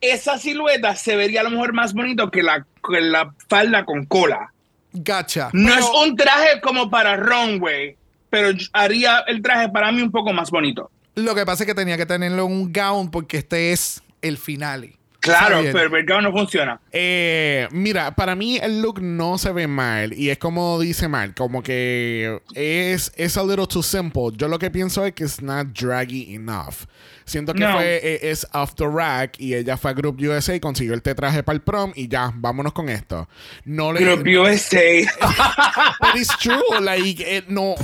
Esa 0.00 0.38
silueta 0.38 0.94
se 0.96 1.16
vería 1.16 1.40
a 1.40 1.44
lo 1.44 1.50
mejor 1.50 1.74
más 1.74 1.92
bonito 1.92 2.30
que 2.30 2.42
la, 2.42 2.64
que 2.88 3.00
la 3.00 3.34
falda 3.48 3.84
con 3.84 4.06
cola. 4.06 4.52
Gacha. 4.96 5.50
No 5.52 5.68
Pero- 5.68 5.80
es 5.80 5.90
un 6.08 6.16
traje 6.16 6.60
como 6.60 6.90
para 6.90 7.16
runway, 7.16 7.96
pero 8.30 8.56
haría 8.72 9.20
el 9.26 9.42
traje 9.42 9.68
para 9.68 9.92
mí 9.92 10.02
un 10.02 10.10
poco 10.10 10.32
más 10.32 10.50
bonito. 10.50 10.90
Lo 11.14 11.34
que 11.34 11.46
pasa 11.46 11.62
es 11.62 11.66
que 11.66 11.74
tenía 11.74 11.96
que 11.96 12.06
tenerlo 12.06 12.46
en 12.46 12.52
un 12.52 12.72
gown 12.72 13.10
porque 13.10 13.38
este 13.38 13.72
es 13.72 14.02
el 14.22 14.36
finale. 14.36 14.94
Claro, 15.20 15.56
¿Sabes? 15.56 15.72
pero 15.72 15.96
el 15.96 16.06
gown 16.06 16.22
no 16.22 16.30
funciona. 16.30 16.80
Eh, 16.92 17.66
mira, 17.72 18.14
para 18.14 18.36
mí 18.36 18.58
el 18.62 18.80
look 18.80 19.00
no 19.02 19.38
se 19.38 19.50
ve 19.52 19.66
mal 19.66 20.12
y 20.12 20.30
es 20.30 20.38
como 20.38 20.78
dice 20.78 21.08
Mal, 21.08 21.34
como 21.34 21.62
que 21.64 22.40
es, 22.54 23.12
es 23.16 23.36
a 23.36 23.42
little 23.42 23.66
too 23.66 23.82
simple. 23.82 24.28
Yo 24.36 24.46
lo 24.46 24.58
que 24.58 24.70
pienso 24.70 25.04
es 25.04 25.14
que 25.14 25.24
es 25.24 25.42
not 25.42 25.68
draggy 25.68 26.34
enough. 26.34 26.84
Siento 27.26 27.52
que 27.52 27.60
No. 27.60 27.72
fue 27.72 28.00
eh, 28.02 28.30
es 28.30 28.46
the 28.76 28.86
rack 28.86 29.38
y 29.40 29.54
ella 29.54 29.76
fue 29.76 29.90
a 29.90 29.94
Group 29.94 30.18
USA 30.20 30.54
y 30.54 30.60
consiguió 30.60 30.94
el 30.94 31.02
traje 31.02 31.42
para 31.42 31.54
el 31.56 31.60
prom 31.60 31.92
y 31.96 32.06
ya, 32.06 32.32
vámonos 32.34 32.72
con 32.72 32.88
esto. 32.88 33.28
No 33.64 33.92
le 33.92 34.00
Group 34.00 34.24
USA. 34.40 35.02
But 36.00 36.14
it's 36.14 36.38
true, 36.38 36.80
like, 36.80 37.20
eh, 37.26 37.42
no, 37.48 37.74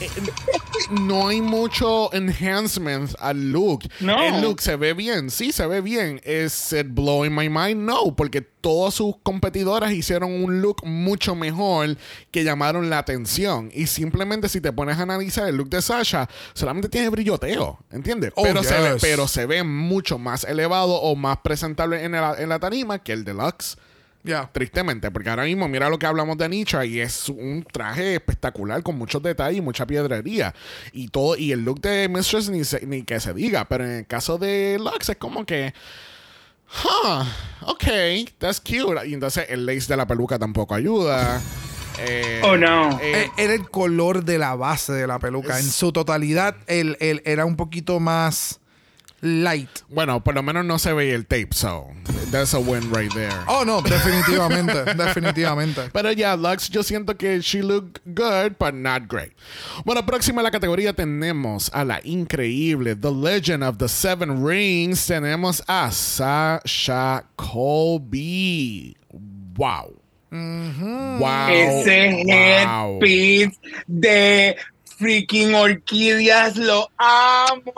eh, 0.00 0.08
no 0.90 1.28
hay 1.28 1.40
mucho 1.40 2.12
enhancement 2.12 3.14
al 3.20 3.52
look. 3.52 3.84
No. 4.00 4.20
El 4.20 4.42
look 4.42 4.60
se 4.60 4.74
ve 4.76 4.94
bien, 4.94 5.30
sí, 5.30 5.52
se 5.52 5.66
ve 5.66 5.80
bien. 5.80 6.20
¿Es 6.24 6.72
it 6.72 6.88
blowing 6.90 7.32
my 7.34 7.48
mind? 7.48 7.82
No, 7.84 8.14
porque 8.16 8.42
todas 8.60 8.94
sus 8.94 9.16
competidoras 9.22 9.92
hicieron 9.92 10.32
un 10.32 10.60
look 10.60 10.84
mucho 10.84 11.34
mejor 11.34 11.96
que 12.30 12.44
llamaron 12.44 12.90
la 12.90 12.98
atención. 12.98 13.70
Y 13.72 13.86
simplemente 13.86 14.48
si 14.48 14.60
te 14.60 14.72
pones 14.72 14.98
a 14.98 15.02
analizar 15.02 15.48
el 15.48 15.56
look 15.56 15.68
de 15.68 15.82
Sasha, 15.82 16.28
solamente 16.54 16.88
tiene 16.88 17.08
brilloteo, 17.08 17.78
¿entiendes? 17.90 18.32
Oh, 18.36 18.42
pero, 18.42 18.62
se 18.62 18.80
ve, 18.80 18.92
yes. 18.94 19.02
pero 19.02 19.28
se 19.28 19.46
ve 19.46 19.62
mucho 19.62 20.18
más 20.18 20.44
elevado 20.44 20.94
o 20.94 21.14
más 21.16 21.38
presentable 21.38 22.04
en 22.04 22.12
la, 22.12 22.34
en 22.38 22.48
la 22.48 22.58
tarima 22.58 22.98
que 22.98 23.12
el 23.12 23.24
deluxe. 23.24 23.76
Ya. 24.24 24.50
Tristemente, 24.52 25.10
porque 25.12 25.30
ahora 25.30 25.44
mismo 25.44 25.68
mira 25.68 25.88
lo 25.88 25.98
que 25.98 26.04
hablamos 26.04 26.36
de 26.36 26.48
Nietzsche 26.48 26.84
y 26.86 27.00
es 27.00 27.28
un 27.28 27.64
traje 27.72 28.16
espectacular 28.16 28.82
con 28.82 28.98
muchos 28.98 29.22
detalles 29.22 29.58
y 29.58 29.62
mucha 29.62 29.86
piedrería. 29.86 30.54
Y 30.92 31.08
todo, 31.08 31.36
y 31.36 31.52
el 31.52 31.64
look 31.64 31.80
de 31.80 32.08
Mistress 32.08 32.50
ni, 32.50 32.64
se- 32.64 32.84
ni 32.84 33.04
que 33.04 33.20
se 33.20 33.32
diga, 33.32 33.64
pero 33.66 33.84
en 33.84 33.92
el 33.92 34.06
caso 34.06 34.36
de 34.36 34.76
Lux 34.80 35.08
es 35.08 35.16
como 35.16 35.46
que. 35.46 35.72
Huh, 36.70 37.24
ok, 37.62 37.84
that's 38.38 38.60
cute. 38.60 39.06
Y 39.06 39.14
entonces 39.14 39.46
el 39.48 39.64
lace 39.66 39.86
de 39.88 39.96
la 39.96 40.06
peluca 40.06 40.38
tampoco 40.38 40.74
ayuda. 40.74 41.40
Eh, 42.00 42.40
Oh, 42.44 42.56
no. 42.56 42.98
eh, 43.00 43.30
E- 43.36 43.44
Era 43.44 43.54
el 43.54 43.68
color 43.70 44.24
de 44.24 44.38
la 44.38 44.54
base 44.54 44.92
de 44.92 45.06
la 45.06 45.18
peluca. 45.18 45.58
En 45.58 45.64
su 45.68 45.92
totalidad, 45.92 46.54
el, 46.66 46.96
el- 47.00 47.22
era 47.24 47.44
un 47.44 47.56
poquito 47.56 47.98
más 48.00 48.60
light. 49.20 49.82
bueno, 49.88 50.22
por 50.22 50.34
lo 50.34 50.42
menos 50.42 50.64
no 50.64 50.78
se 50.78 50.92
ve 50.92 51.14
el 51.14 51.26
tape, 51.26 51.52
so 51.52 51.88
that's 52.30 52.54
a 52.54 52.60
win 52.60 52.90
right 52.92 53.12
there. 53.14 53.32
Oh, 53.46 53.64
no, 53.64 53.80
definitivamente. 53.80 54.94
definitivamente. 54.96 55.90
Pero 55.92 56.12
ya, 56.12 56.36
Lux, 56.36 56.68
yo 56.68 56.82
siento 56.82 57.16
que 57.16 57.40
she 57.40 57.62
looked 57.62 58.00
good, 58.04 58.56
but 58.58 58.74
not 58.74 59.08
great. 59.08 59.32
Bueno, 59.84 60.04
próxima 60.04 60.40
a 60.40 60.44
la 60.44 60.50
categoría 60.50 60.92
tenemos 60.92 61.70
a 61.72 61.84
la 61.84 62.00
increíble 62.04 62.94
The 62.94 63.10
Legend 63.10 63.64
of 63.64 63.78
the 63.78 63.88
Seven 63.88 64.44
Rings. 64.44 65.06
Tenemos 65.06 65.62
a 65.66 65.90
Sasha 65.90 67.24
Colby. 67.36 68.96
Wow. 69.56 69.94
Wow. 70.30 71.48
Ese 71.48 72.24
wow. 72.24 72.98
headpiece 73.00 73.58
de 73.86 74.56
freaking 74.98 75.54
orquídeas 75.54 76.56
lo 76.56 76.90
amo. 76.98 77.72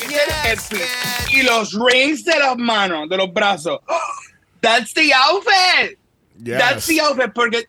Lo 0.00 0.08
que 0.08 0.14
es 0.14 0.22
el 0.22 0.78
headpiece. 0.78 0.86
Y 1.32 1.42
los 1.42 1.72
rings 1.72 2.24
de 2.24 2.38
las 2.38 2.56
manos, 2.56 3.08
de 3.08 3.16
los 3.16 3.32
brazos. 3.32 3.80
That's 4.60 4.92
the 4.94 5.12
outfit. 5.12 5.98
Yes. 6.42 6.58
That's 6.58 6.86
the 6.86 7.00
outfit. 7.00 7.32
Porque 7.34 7.66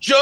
yo, 0.00 0.16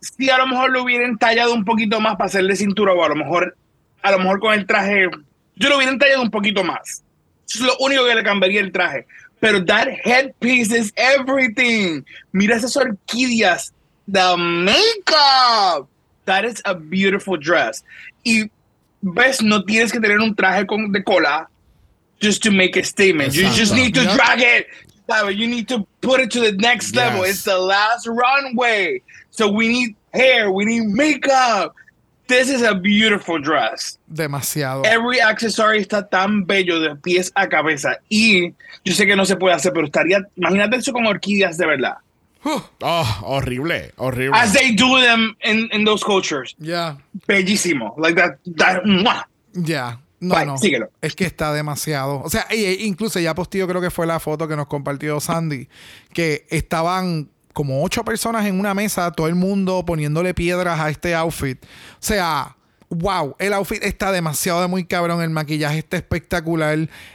si 0.00 0.30
a 0.30 0.38
lo 0.38 0.46
mejor 0.46 0.70
lo 0.70 0.82
hubiera 0.82 1.04
entallado 1.04 1.52
un 1.52 1.64
poquito 1.64 2.00
más 2.00 2.16
para 2.16 2.26
hacerle 2.26 2.56
cintura, 2.56 2.92
o 2.92 3.04
a 3.04 3.08
lo 3.08 3.16
mejor, 3.16 3.56
a 4.02 4.12
lo 4.12 4.18
mejor 4.18 4.40
con 4.40 4.54
el 4.54 4.66
traje, 4.66 5.08
yo 5.56 5.68
lo 5.68 5.76
hubiera 5.76 5.92
entallado 5.92 6.22
un 6.22 6.30
poquito 6.30 6.64
más. 6.64 7.02
Eso 7.48 7.60
es 7.60 7.60
lo 7.60 7.76
único 7.78 8.04
que 8.04 8.14
le 8.14 8.22
cambiaría 8.22 8.60
el 8.60 8.72
traje. 8.72 9.06
Pero 9.40 9.64
that 9.64 9.88
headpiece 10.04 10.72
is 10.72 10.92
everything. 10.96 12.02
Mira 12.32 12.56
esas 12.56 12.76
orquídeas. 12.76 13.72
The 14.10 14.36
makeup. 14.36 15.88
That 16.24 16.44
is 16.44 16.60
a 16.64 16.74
beautiful 16.74 17.38
dress. 17.38 17.84
Y 18.24 18.50
ves, 19.02 19.42
no 19.42 19.64
tienes 19.64 19.92
que 19.92 20.00
tener 20.00 20.18
un 20.20 20.34
traje 20.34 20.66
con, 20.66 20.92
de 20.92 21.02
cola 21.02 21.48
just 22.22 22.42
to 22.42 22.50
make 22.50 22.76
a 22.76 22.84
statement. 22.84 23.34
You 23.34 23.48
just 23.50 23.74
need 23.74 23.94
to 23.94 24.02
Yep. 24.02 24.14
drag 24.16 24.40
it. 24.40 24.66
You 25.36 25.46
need 25.46 25.68
to 25.68 25.86
put 26.00 26.20
it 26.20 26.30
to 26.32 26.40
the 26.40 26.52
next 26.52 26.94
level. 26.96 27.22
It's 27.24 27.44
the 27.44 27.58
last 27.58 28.06
runway. 28.08 29.02
So 29.30 29.48
we 29.48 29.68
need 29.68 29.96
hair, 30.12 30.50
we 30.50 30.64
need 30.64 30.88
makeup. 30.88 31.74
This 32.26 32.50
is 32.50 32.62
a 32.62 32.74
beautiful 32.74 33.38
dress. 33.38 33.98
Demasiado. 34.12 34.82
Every 34.84 35.20
accessory 35.20 35.78
está 35.78 36.08
tan 36.10 36.44
bello 36.44 36.80
de 36.80 36.96
pies 36.96 37.30
a 37.36 37.46
cabeza. 37.46 37.98
Y 38.10 38.52
yo 38.84 38.94
sé 38.94 39.06
que 39.06 39.14
no 39.14 39.24
se 39.24 39.36
puede 39.36 39.54
hacer, 39.54 39.72
pero 39.72 39.86
estaría, 39.86 40.22
imagínate 40.36 40.76
eso 40.78 40.92
con 40.92 41.06
orquídeas 41.06 41.56
de 41.56 41.66
verdad. 41.66 41.98
Oh, 42.82 43.02
horrible, 43.24 43.92
horrible. 43.96 44.34
As 44.38 44.52
they 44.52 44.72
do 44.74 45.00
them 45.00 45.36
in, 45.42 45.68
in 45.72 45.84
those 45.84 46.04
cultures. 46.04 46.54
Ya. 46.58 46.96
Bellísimo. 47.26 47.94
Like 47.98 48.14
that, 48.20 48.38
that. 48.56 48.82
Ya. 49.52 49.98
No, 50.20 50.34
Bye, 50.34 50.46
no. 50.46 50.56
síguelo. 50.56 50.88
Es 51.02 51.14
que 51.14 51.24
está 51.26 51.52
demasiado. 51.52 52.22
O 52.22 52.30
sea, 52.30 52.46
e- 52.50 52.78
incluso 52.86 53.18
ya 53.20 53.34
posteó, 53.34 53.66
creo 53.66 53.80
que 53.80 53.90
fue 53.90 54.06
la 54.06 54.18
foto 54.20 54.48
que 54.48 54.56
nos 54.56 54.66
compartió 54.66 55.20
Sandy, 55.20 55.68
que 56.14 56.46
estaban 56.50 57.28
como 57.52 57.82
ocho 57.82 58.04
personas 58.04 58.46
en 58.46 58.58
una 58.60 58.74
mesa, 58.74 59.10
todo 59.12 59.28
el 59.28 59.34
mundo 59.34 59.84
poniéndole 59.84 60.32
piedras 60.34 60.78
a 60.80 60.88
este 60.88 61.14
outfit. 61.14 61.62
O 61.64 61.66
sea, 62.00 62.56
wow, 62.98 63.36
el 63.38 63.52
outfit 63.52 63.82
está 63.82 64.12
demasiado 64.12 64.60
de 64.60 64.66
muy 64.68 64.84
cabrón, 64.84 65.22
el 65.22 65.30
maquillaje 65.30 65.78
está 65.78 65.96
espectacular, 65.96 66.72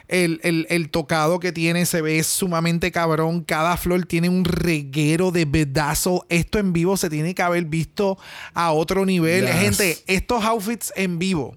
el, 0.08 0.40
el- 0.44 0.68
el 0.70 0.90
tocado 0.90 1.40
que 1.40 1.52
tiene 1.52 1.86
se 1.86 2.02
ve 2.02 2.22
sumamente 2.24 2.92
cabrón, 2.92 3.42
cada 3.44 3.78
flor 3.78 4.06
tiene 4.06 4.30
un 4.30 4.46
reguero 4.46 5.32
de 5.32 5.46
pedazo. 5.48 6.26
Esto 6.30 6.60
en 6.60 6.74
vivo 6.74 6.98
se 6.98 7.10
tiene 7.10 7.34
que 7.36 7.42
haber 7.42 7.66
visto 7.66 8.18
a 8.54 8.72
otro 8.72 9.06
nivel. 9.06 9.46
Yes. 9.46 9.56
Gente, 9.56 9.98
estos 10.08 10.44
outfits 10.46 10.94
en 10.96 11.20
vivo. 11.20 11.56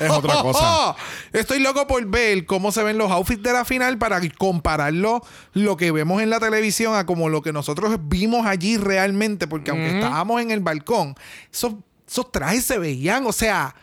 Es 0.00 0.08
otra 0.10 0.40
cosa. 0.40 0.96
Estoy 1.34 1.60
loco 1.60 1.86
por 1.86 2.04
ver 2.06 2.46
cómo 2.46 2.72
se 2.72 2.82
ven 2.82 2.96
los 2.96 3.10
outfits 3.10 3.42
de 3.42 3.52
la 3.52 3.66
final 3.66 3.98
para 3.98 4.18
compararlo 4.38 5.20
lo 5.52 5.76
que 5.76 5.90
vemos 5.92 6.22
en 6.22 6.30
la 6.30 6.40
televisión 6.40 6.94
a 6.94 7.04
como 7.04 7.28
lo 7.28 7.42
que 7.42 7.52
nosotros 7.52 7.94
vimos 8.04 8.46
allí 8.46 8.78
realmente, 8.78 9.46
porque 9.46 9.70
aunque 9.72 9.96
estábamos 9.96 10.40
en 10.40 10.50
el 10.52 10.60
balcón, 10.60 11.14
esos, 11.52 11.74
esos 12.14 12.30
trajes 12.30 12.64
se 12.64 12.78
veían, 12.78 13.26
o 13.26 13.32
sea, 13.32 13.74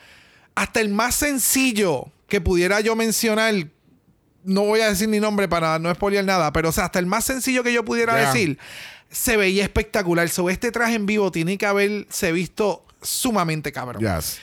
hasta 0.55 0.79
el 0.79 0.88
más 0.89 1.15
sencillo 1.15 2.05
que 2.29 2.39
pudiera 2.39 2.79
yo 2.79 2.95
mencionar, 2.95 3.53
no 4.45 4.61
voy 4.61 4.79
a 4.79 4.89
decir 4.89 5.09
ni 5.09 5.19
nombre 5.19 5.49
para 5.49 5.77
no 5.79 5.93
spoilear 5.93 6.23
nada, 6.23 6.53
pero 6.53 6.69
o 6.69 6.71
sea, 6.71 6.86
hasta 6.86 6.99
el 6.99 7.05
más 7.05 7.25
sencillo 7.25 7.61
que 7.61 7.73
yo 7.73 7.84
pudiera 7.84 8.13
Yeah. 8.17 8.32
decir, 8.32 8.57
se 9.09 9.36
veía 9.36 9.63
espectacular. 9.63 10.29
So, 10.29 10.49
este 10.49 10.71
traje 10.71 10.95
en 10.95 11.05
vivo 11.05 11.29
tiene 11.29 11.57
que 11.57 11.65
haberse 11.65 12.32
visto 12.32 12.86
sumamente 13.01 13.73
cabrón 13.73 14.01
Yes. 14.01 14.39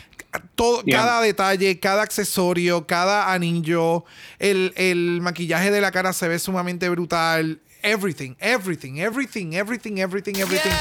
todo, 0.54 0.82
Yeah. 0.84 0.98
cada 0.98 1.20
detalle, 1.22 1.80
cada 1.80 2.02
accesorio, 2.02 2.86
cada 2.86 3.32
anillo, 3.32 4.04
el, 4.38 4.74
el 4.76 5.20
maquillaje 5.22 5.70
de 5.70 5.80
la 5.80 5.90
cara 5.92 6.12
se 6.12 6.28
ve 6.28 6.38
sumamente 6.38 6.90
brutal. 6.90 7.60
Everything, 7.82 8.34
everything, 8.40 8.98
everything, 8.98 9.52
everything, 9.54 9.98
everything, 10.00 10.36
everything, 10.40 10.40
everything. 10.40 10.72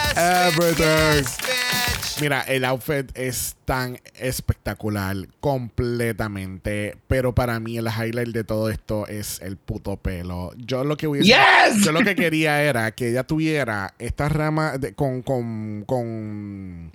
Mira, 2.20 2.42
el 2.48 2.66
outfit 2.66 3.12
es 3.16 3.56
tan 3.66 4.00
espectacular 4.16 5.16
completamente, 5.40 6.98
pero 7.08 7.36
para 7.36 7.60
mí 7.60 7.78
el 7.78 7.86
highlight 7.88 8.30
de 8.34 8.44
todo 8.44 8.72
esto 8.72 9.06
es 9.08 9.40
el 9.42 9.58
puto 9.58 9.98
pelo. 9.98 10.52
Yo 10.58 10.84
lo 10.84 10.98
que 10.98 11.06
Yes! 11.22 11.84
yo 11.86 11.92
lo 11.92 12.02
que 12.02 12.16
quería 12.16 12.64
era 12.64 12.90
que 12.92 13.10
ella 13.12 13.24
tuviera 13.24 13.94
esta 14.00 14.30
rama 14.30 14.80
de- 14.80 14.96
con, 14.96 15.22
con, 15.22 15.84
con 15.86 16.92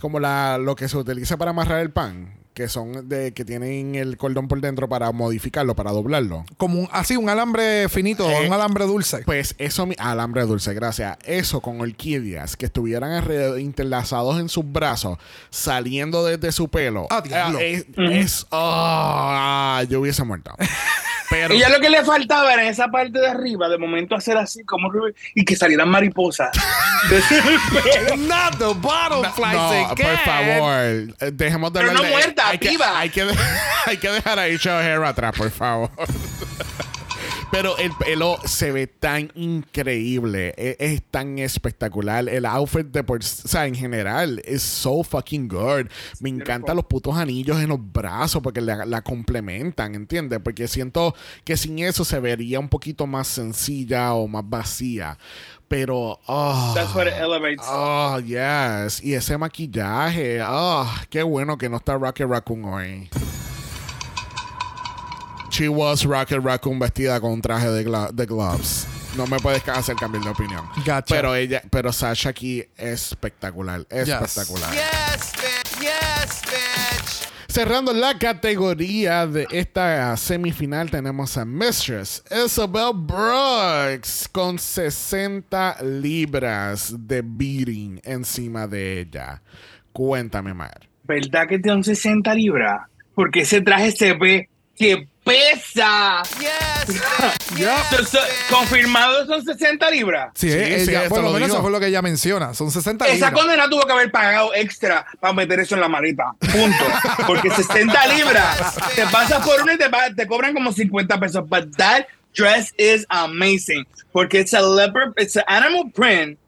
como 0.00 0.20
la 0.20 0.58
lo 0.58 0.76
que 0.76 0.88
se 0.88 0.96
utiliza 0.96 1.36
para 1.36 1.50
amarrar 1.50 1.80
el 1.80 1.90
pan, 1.90 2.35
que 2.56 2.68
son 2.70 3.06
de 3.06 3.34
que 3.34 3.44
tienen 3.44 3.96
el 3.96 4.16
cordón 4.16 4.48
por 4.48 4.62
dentro 4.62 4.88
para 4.88 5.12
modificarlo, 5.12 5.76
para 5.76 5.92
doblarlo. 5.92 6.46
Como 6.56 6.80
un, 6.80 6.88
así, 6.90 7.14
un 7.14 7.28
alambre 7.28 7.86
finito, 7.90 8.30
Eh, 8.30 8.46
un 8.46 8.52
alambre 8.54 8.86
dulce. 8.86 9.18
Pues 9.26 9.54
eso, 9.58 9.84
mi- 9.84 9.94
alambre 9.98 10.40
dulce, 10.46 10.72
gracias. 10.72 11.18
Eso 11.26 11.60
con 11.60 11.82
orquídeas 11.82 12.56
que 12.56 12.64
estuvieran 12.64 13.12
alrededor- 13.12 13.60
interlazados 13.60 14.40
en 14.40 14.48
sus 14.48 14.64
brazos, 14.72 15.18
saliendo 15.50 16.24
desde 16.24 16.50
su 16.50 16.68
pelo. 16.68 17.06
Ah. 17.10 17.22
Eh, 17.60 17.84
es, 17.94 18.10
es- 18.10 18.46
ah, 18.52 19.84
yo 19.90 20.00
hubiese 20.00 20.24
muerto. 20.24 20.52
Pero 21.30 21.54
Y 21.54 21.58
ya 21.58 21.68
lo 21.68 21.80
que 21.80 21.90
le 21.90 22.04
faltaba 22.04 22.52
era 22.54 22.68
esa 22.68 22.88
parte 22.88 23.18
de 23.18 23.26
arriba, 23.28 23.68
de 23.68 23.78
momento 23.78 24.14
hacer 24.14 24.36
así 24.36 24.64
como 24.64 24.90
Rubén, 24.90 25.14
y 25.34 25.44
que 25.44 25.56
salieran 25.56 25.88
mariposas. 25.88 26.50
Not 28.16 28.58
the 28.58 28.74
butterflies 28.74 29.54
no, 29.54 29.88
again. 29.90 30.06
por 30.06 30.18
favor, 30.18 31.32
dejemos 31.32 31.72
de 31.72 31.80
Pero 31.80 31.90
hablar 31.90 31.94
no 31.94 32.02
de- 32.02 32.10
muerta, 32.10 32.48
hay 32.48 32.58
que, 32.58 32.68
viva. 32.70 32.98
hay, 32.98 33.10
que, 33.10 33.24
de- 33.24 33.34
hay 33.86 33.96
que 33.96 34.08
dejar 34.10 34.38
a 34.38 34.48
Isha 34.48 34.76
O'Hara 34.76 35.08
atrás, 35.08 35.34
por 35.36 35.50
favor. 35.50 35.90
Pero 37.56 37.78
el 37.78 37.90
pelo 37.92 38.38
se 38.44 38.70
ve 38.70 38.86
tan 38.86 39.32
increíble, 39.34 40.52
e- 40.58 40.76
es, 40.78 41.02
tan 41.10 41.38
espectacular. 41.38 42.28
El 42.28 42.44
outfit 42.44 42.86
de 42.86 43.02
por, 43.02 43.20
o 43.20 43.22
sea, 43.22 43.64
en 43.64 43.74
general 43.74 44.42
es 44.44 44.62
so 44.62 45.02
fucking 45.02 45.48
good. 45.48 45.86
Me 46.20 46.28
encantan 46.28 46.76
los 46.76 46.84
putos 46.84 47.16
anillos 47.16 47.58
en 47.62 47.70
los 47.70 47.78
brazos 47.80 48.42
porque 48.42 48.60
la, 48.60 48.84
la 48.84 49.00
complementan, 49.00 49.94
¿entiendes? 49.94 50.38
Porque 50.44 50.68
siento 50.68 51.14
que 51.44 51.56
sin 51.56 51.78
eso 51.78 52.04
se 52.04 52.20
vería 52.20 52.60
un 52.60 52.68
poquito 52.68 53.06
más 53.06 53.26
sencilla 53.26 54.12
o 54.12 54.28
más 54.28 54.44
vacía. 54.46 55.16
Pero, 55.66 56.20
oh, 56.26 56.72
That's 56.74 56.94
what 56.94 57.06
it 57.06 57.14
elevates. 57.14 57.66
Oh, 57.66 58.20
yes. 58.20 59.02
Y 59.02 59.14
ese 59.14 59.38
maquillaje. 59.38 60.42
Oh, 60.46 60.86
qué 61.08 61.22
bueno 61.22 61.56
que 61.56 61.70
no 61.70 61.78
está 61.78 61.96
Rocket 61.96 62.28
Raccoon 62.28 62.64
hoy. 62.66 63.08
She 65.56 65.70
was 65.70 66.04
Rocket 66.04 66.42
Raccoon 66.42 66.78
vestida 66.78 67.18
con 67.18 67.32
un 67.32 67.40
traje 67.40 67.70
de, 67.70 67.82
glo- 67.82 68.10
de 68.12 68.26
gloves. 68.26 68.86
No 69.16 69.26
me 69.26 69.38
puedes 69.38 69.66
hacer 69.66 69.96
cambiar 69.96 70.22
de 70.22 70.28
opinión. 70.28 70.66
Gotcha. 70.84 71.04
Pero 71.08 71.34
ella, 71.34 71.62
pero 71.70 71.94
Sasha 71.94 72.28
aquí 72.28 72.62
es 72.76 73.12
espectacular. 73.12 73.86
Yes. 73.88 74.06
Espectacular. 74.10 74.70
Cerrando 77.48 77.94
la 77.94 78.18
categoría 78.18 79.26
de 79.26 79.46
esta 79.50 80.14
semifinal 80.18 80.90
tenemos 80.90 81.38
a 81.38 81.46
Mistress 81.46 82.22
Isabel 82.44 82.92
Brooks 82.94 84.28
con 84.30 84.58
60 84.58 85.78
libras 85.82 86.94
de 86.98 87.22
beating 87.24 87.98
encima 88.04 88.66
de 88.66 89.00
ella. 89.00 89.40
Cuéntame, 89.94 90.52
Mar. 90.52 90.86
¿Verdad 91.04 91.46
que 91.48 91.58
tiene 91.58 91.82
60 91.82 92.34
libras? 92.34 92.82
Porque 93.14 93.40
ese 93.40 93.62
traje 93.62 93.90
se 93.92 94.12
ve 94.12 94.50
que 94.76 95.08
pesa. 95.26 96.22
So- 97.90 98.04
so- 98.04 98.18
confirmado 98.48 99.26
son 99.26 99.44
60 99.44 99.90
libras. 99.90 100.30
Sí, 100.34 100.50
Sí, 100.50 100.56
ella- 100.56 100.84
sí, 100.84 100.94
eso 100.94 101.08
por 101.08 101.18
lo 101.18 101.24
lo 101.24 101.32
menos 101.32 101.48
digo. 101.48 101.56
eso 101.56 101.62
fue 101.62 101.70
lo 101.72 101.80
que 101.80 101.86
ella 101.88 102.00
menciona. 102.00 102.54
Son 102.54 102.70
60 102.70 103.06
Esa 103.06 103.14
libras. 103.14 103.32
condena 103.32 103.68
tuvo 103.68 103.82
que 103.82 103.92
haber 103.92 104.10
pagado 104.12 104.54
extra 104.54 105.04
para 105.20 105.32
meter 105.34 105.60
eso 105.60 105.74
en 105.74 105.80
la 105.80 105.88
maleta. 105.88 106.32
Punto. 106.38 106.84
Porque 107.26 107.50
60 107.50 108.06
libras. 108.14 108.76
Te 108.94 109.04
pasas 109.06 109.44
por 109.44 109.60
uno 109.62 109.72
y 109.72 109.78
te, 110.14 110.26
cobran 110.28 110.54
como 110.54 110.72
50 110.72 111.18
pesos. 111.18 111.44
But 111.48 111.76
that 111.76 112.06
dress 112.34 112.72
is 112.78 113.04
amazing. 113.08 113.84
Porque 114.12 114.40
it's 114.40 114.54
a 114.54 114.62
leopard, 114.62 115.12
it's 115.18 115.36
an 115.36 115.44
animal 115.48 115.90
print, 115.92 116.38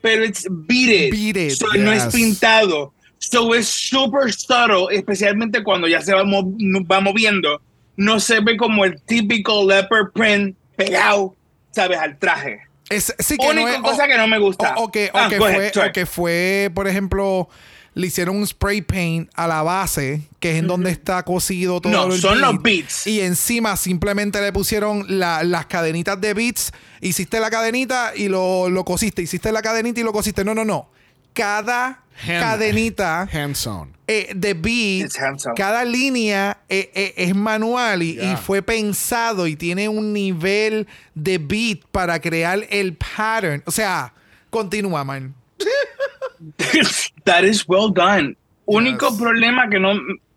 pero 0.00 0.24
it's 0.24 0.46
beaded. 0.48 1.10
Beaded, 1.10 1.50
So 1.56 1.66
no 1.76 1.92
es 1.92 2.04
yes. 2.04 2.14
pintado. 2.14 2.92
So 3.18 3.52
es 3.54 3.66
super 3.68 4.32
subtle, 4.32 4.86
especialmente 4.96 5.62
cuando 5.64 5.88
ya 5.88 6.00
se 6.00 6.14
va, 6.14 6.22
mo- 6.24 6.54
va 6.90 7.00
moviendo. 7.00 7.60
No 7.98 8.18
se 8.20 8.40
ve 8.40 8.56
como 8.56 8.84
el 8.84 9.02
típico 9.02 9.68
leopard 9.68 10.12
print 10.12 10.56
pegado, 10.76 11.34
¿sabes? 11.72 11.98
Al 11.98 12.16
traje. 12.18 12.60
Es- 12.88 13.14
sí 13.18 13.36
que 13.36 13.46
Única 13.46 13.62
no 13.72 13.74
es- 13.74 13.80
cosa 13.92 14.04
o- 14.04 14.06
que 14.06 14.16
no 14.16 14.26
me 14.28 14.38
gusta. 14.38 14.74
O, 14.76 14.84
o 14.84 14.90
que, 14.90 15.10
o 15.12 15.18
Ah, 15.18 15.28
que 15.28 15.36
go 15.38 15.44
ahead, 15.46 15.72
fue, 15.74 15.88
o 15.88 15.92
que 15.92 16.06
fue, 16.06 16.70
por 16.74 16.86
ejemplo, 16.88 17.48
le 17.94 18.06
hicieron 18.06 18.36
un 18.36 18.46
spray 18.46 18.80
paint 18.82 19.28
a 19.34 19.48
la 19.48 19.62
base, 19.64 20.22
que 20.38 20.52
es 20.52 20.58
en 20.60 20.68
donde 20.68 20.90
está 20.92 21.22
cosido 21.24 21.80
todo 21.80 21.92
No, 21.92 22.14
el 22.14 22.20
son 22.20 22.40
los 22.40 22.62
beads. 22.62 23.06
Y 23.08 23.20
encima 23.20 23.76
simplemente 23.76 24.40
le 24.40 24.52
pusieron 24.52 25.04
la- 25.08 25.42
las 25.42 25.66
cadenitas 25.66 26.20
de 26.20 26.32
beats. 26.34 26.72
Hiciste 27.00 27.40
la 27.40 27.50
cadenita 27.50 28.12
y 28.14 28.28
lo, 28.28 28.70
lo 28.70 28.84
cosiste. 28.84 29.20
Hiciste 29.22 29.50
la 29.50 29.60
cadenita 29.60 29.98
y 30.00 30.04
lo 30.04 30.12
cosiste. 30.12 30.44
No, 30.44 30.54
no, 30.54 30.64
no. 30.64 30.88
Cada 31.34 32.04
Hand- 32.26 32.40
cadenita 32.40 33.28
Hands-on. 33.32 33.92
eh, 34.06 34.32
de 34.34 34.54
beat, 34.54 35.10
cada 35.54 35.84
línea 35.84 36.58
eh, 36.68 36.90
eh, 36.94 37.14
es 37.16 37.34
manual 37.34 38.02
y, 38.02 38.14
Yeah. 38.14 38.32
y 38.32 38.36
fue 38.36 38.62
pensado 38.62 39.46
y 39.46 39.54
tiene 39.56 39.88
un 39.88 40.12
nivel 40.12 40.86
de 41.14 41.38
beat 41.38 41.80
para 41.92 42.18
crear 42.20 42.60
el 42.70 42.94
pattern. 42.94 43.62
O 43.66 43.70
sea, 43.70 44.12
continúa, 44.50 45.04
man. 45.04 45.34
That 47.24 47.44
is 47.44 47.64
well 47.68 47.90
done. 47.92 48.36
Único 48.66 49.08
Yes. 49.10 49.18
problema 49.18 49.68
que 49.68 49.78
no 49.78 49.94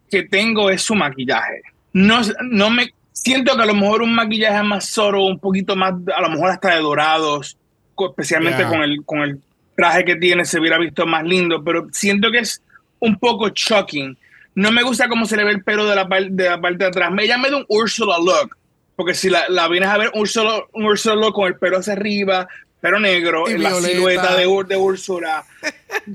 que 0.10 0.24
tengo 0.24 0.70
es 0.70 0.82
su 0.82 0.94
maquillaje. 0.96 1.62
No, 1.94 2.22
no 2.44 2.70
me 2.70 2.94
siento 3.14 3.56
que 3.56 3.62
a 3.62 3.66
lo 3.66 3.74
mejor 3.74 4.02
un 4.02 4.14
maquillaje 4.14 4.62
más 4.64 4.86
solo, 4.88 5.24
un 5.26 5.40
poquito 5.40 5.76
más, 5.76 5.94
a 6.16 6.22
lo 6.22 6.30
mejor 6.30 6.50
hasta 6.52 6.76
de 6.76 6.82
dorados, 6.82 7.58
especialmente 7.98 8.60
Yeah. 8.60 8.70
con 8.70 8.82
el 8.82 9.06
con 9.06 9.20
el 9.22 9.40
traje 9.76 10.06
que 10.06 10.16
tiene 10.16 10.46
se 10.46 10.60
hubiera 10.60 10.78
visto 10.78 11.06
más 11.06 11.24
lindo, 11.24 11.64
pero 11.64 11.88
siento 11.92 12.32
que 12.32 12.40
es 12.40 12.62
un 13.00 13.18
poco 13.18 13.50
shocking. 13.50 14.18
No 14.56 14.72
me 14.72 14.84
gusta 14.84 15.08
cómo 15.08 15.26
se 15.26 15.38
le 15.38 15.44
ve 15.44 15.52
el 15.52 15.64
pelo 15.64 15.86
de 15.86 15.96
la, 15.96 16.08
de 16.30 16.50
la 16.50 16.60
parte 16.60 16.78
de 16.78 16.86
atrás. 16.86 17.12
Me 17.12 17.28
llama 17.28 17.50
de 17.50 17.56
un 17.56 17.66
Ursula 17.70 18.18
look, 18.18 18.58
porque 18.96 19.14
si 19.14 19.30
la, 19.30 19.48
la 19.50 19.68
vienes 19.68 19.90
a 19.90 19.98
ver 19.98 20.12
Ursula, 20.14 20.64
un 20.74 20.86
Ursula 20.86 21.16
look 21.16 21.34
con 21.34 21.48
el 21.48 21.56
pelo 21.56 21.78
hacia 21.78 21.94
arriba, 21.94 22.48
pelo 22.82 23.00
negro, 23.00 23.50
Y 23.50 23.54
en 23.54 23.64
la 23.64 23.74
silueta 23.76 24.36
de, 24.36 24.48
de 24.68 24.78
Úrsula, 24.78 25.46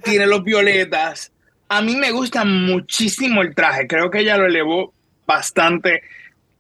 tiene 0.05 0.27
los 0.27 0.45
violetas. 0.45 1.33
A 1.69 1.81
mí 1.81 1.97
me 1.97 2.11
gusta 2.11 2.45
muchísimo 2.45 3.43
el 3.43 3.55
traje. 3.55 3.87
Creo 3.87 4.11
que 4.11 4.21
ella 4.21 4.37
lo 4.37 4.47
elevó 4.47 4.93
bastante. 5.27 6.03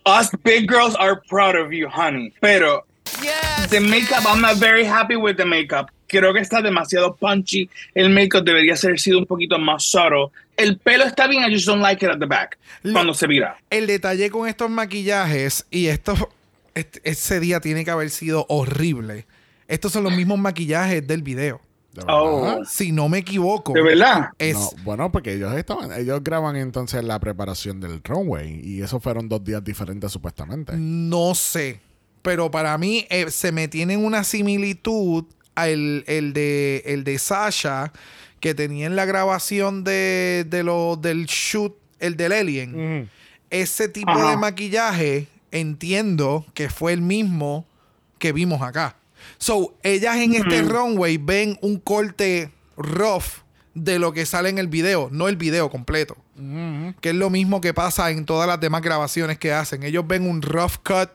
Us 0.04 0.30
big 0.44 0.68
girls 0.68 0.96
are 0.98 1.20
proud 1.28 1.56
of 1.56 1.72
you, 1.72 1.88
honey. 1.88 2.32
Pero 2.40 2.86
the 3.70 3.80
makeup, 3.80 4.24
I'm 4.26 4.40
not 4.40 4.56
very 4.56 4.84
happy 4.84 5.16
with 5.16 5.36
the 5.36 5.44
makeup. 5.44 5.90
Creo 6.06 6.32
que 6.32 6.40
está 6.40 6.62
demasiado 6.62 7.14
punchy. 7.16 7.68
El 7.94 8.10
makeup 8.10 8.44
debería 8.44 8.76
ser 8.76 8.98
sido 8.98 9.18
un 9.18 9.26
poquito 9.26 9.58
más 9.58 9.82
subtle. 9.84 10.28
el 10.56 10.78
pelo 10.78 11.04
está 11.04 11.26
bien, 11.26 11.42
I 11.44 11.52
just 11.54 11.66
don't 11.66 11.82
like 11.82 12.02
it 12.04 12.10
at 12.10 12.18
the 12.18 12.24
back. 12.26 12.58
Lo- 12.82 12.92
cuando 12.94 13.12
se 13.12 13.26
vira. 13.26 13.56
El 13.68 13.86
detalle 13.86 14.30
con 14.30 14.48
estos 14.48 14.70
maquillajes 14.70 15.66
y 15.70 15.86
esto 15.88 16.14
este- 16.74 17.00
ese 17.04 17.40
día 17.40 17.60
tiene 17.60 17.84
que 17.84 17.90
haber 17.90 18.08
sido 18.10 18.46
horrible. 18.48 19.26
Estos 19.68 19.92
son 19.92 20.04
los 20.04 20.14
mismos 20.14 20.38
maquillajes 20.38 21.06
del 21.06 21.22
video. 21.22 21.60
Oh. 22.08 22.62
Si 22.68 22.92
no 22.92 23.08
me 23.08 23.18
equivoco. 23.18 23.72
De 23.72 23.82
verdad. 23.82 24.28
Es, 24.38 24.54
No, 24.54 24.70
bueno, 24.84 25.10
porque 25.10 25.32
ellos 25.32 25.54
estaban, 25.54 25.90
ellos 25.98 26.22
graban 26.22 26.56
entonces 26.56 27.02
la 27.02 27.18
preparación 27.18 27.80
del 27.80 28.02
runway 28.04 28.60
y 28.62 28.82
esos 28.82 29.02
fueron 29.02 29.28
dos 29.28 29.42
días 29.42 29.64
diferentes 29.64 30.12
supuestamente. 30.12 30.74
No 30.76 31.34
sé. 31.34 31.80
Pero 32.22 32.50
para 32.50 32.76
mí 32.76 33.06
eh, 33.08 33.30
se 33.30 33.50
me 33.52 33.68
tiene 33.68 33.96
una 33.96 34.24
similitud 34.24 35.24
al 35.56 36.04
el 36.06 36.32
de, 36.32 36.82
el 36.86 37.02
de 37.02 37.18
Sasha 37.18 37.92
que 38.38 38.54
tenía 38.54 38.86
en 38.86 38.94
la 38.94 39.04
grabación 39.04 39.82
de, 39.82 40.46
de 40.48 40.62
lo, 40.62 40.96
del 40.96 41.26
shoot, 41.26 41.74
el 41.98 42.16
del 42.16 42.32
Alien. 42.32 43.10
Ese 43.50 43.88
tipo 43.88 44.12
Ajá. 44.12 44.30
de 44.30 44.36
maquillaje 44.36 45.26
entiendo 45.50 46.46
que 46.54 46.68
fue 46.68 46.92
el 46.92 47.00
mismo 47.00 47.66
que 48.18 48.32
vimos 48.32 48.62
acá. 48.62 48.96
So, 49.38 49.74
ellas 49.82 50.16
en 50.16 50.34
este 50.34 50.62
runway 50.62 51.16
ven 51.16 51.58
un 51.62 51.78
corte 51.78 52.50
rough 52.76 53.42
de 53.74 53.98
lo 53.98 54.12
que 54.12 54.24
sale 54.24 54.48
en 54.48 54.58
el 54.58 54.68
video, 54.68 55.08
no 55.10 55.28
el 55.28 55.36
video 55.36 55.70
completo. 55.70 56.16
Que 57.00 57.10
es 57.10 57.14
lo 57.14 57.30
mismo 57.30 57.60
que 57.62 57.72
pasa 57.72 58.10
en 58.10 58.26
todas 58.26 58.46
las 58.46 58.60
demás 58.60 58.82
grabaciones 58.82 59.38
que 59.38 59.52
hacen. 59.52 59.82
Ellos 59.82 60.06
ven 60.06 60.28
un 60.28 60.42
rough 60.42 60.76
cut, 60.84 61.10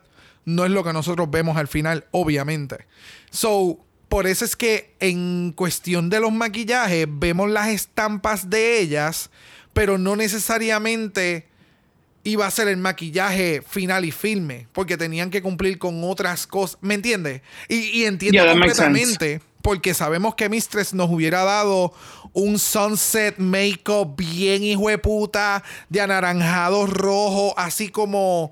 no 0.46 0.66
es 0.66 0.72
lo 0.72 0.84
que 0.84 0.94
nosotros 0.94 1.30
vemos 1.30 1.58
al 1.58 1.68
final, 1.68 2.06
obviamente. 2.12 2.86
So, 3.30 3.80
por 4.12 4.28
eso 4.28 4.44
es 4.44 4.58
que 4.58 4.94
en 5.00 5.54
cuestión 5.56 6.10
de 6.10 6.20
los 6.20 6.34
maquillajes, 6.34 7.08
vemos 7.10 7.50
las 7.50 7.70
estampas 7.70 8.50
de 8.50 8.82
ellas, 8.82 9.30
pero 9.72 9.98
no 9.98 10.18
necesariamente 10.18 11.48
iba 12.26 12.46
a 12.46 12.52
ser 12.52 12.68
el 12.68 12.76
maquillaje 12.76 13.64
final 13.66 14.04
y 14.04 14.12
filme, 14.12 14.68
porque 14.74 14.98
tenían 14.98 15.30
que 15.30 15.42
cumplir 15.42 15.78
con 15.78 16.04
otras 16.04 16.46
cosas. 16.46 16.78
¿Me 16.82 16.96
entiendes? 16.96 17.42
Y, 17.70 18.02
y 18.02 18.04
entiendo 18.04 18.44
Yeah, 18.44 18.52
completamente, 18.52 19.40
porque 19.62 19.94
sabemos 19.94 20.36
que 20.36 20.50
Mistress 20.50 20.94
nos 20.94 21.10
hubiera 21.10 21.46
dado 21.46 21.94
un 22.34 22.60
sunset 22.60 23.38
makeup 23.38 24.18
bien 24.18 24.62
hijo 24.62 24.90
de 24.90 24.98
puta, 24.98 25.64
de 25.88 26.02
anaranjado 26.02 26.86
rojo, 26.86 27.54
así 27.56 27.88
como. 27.88 28.52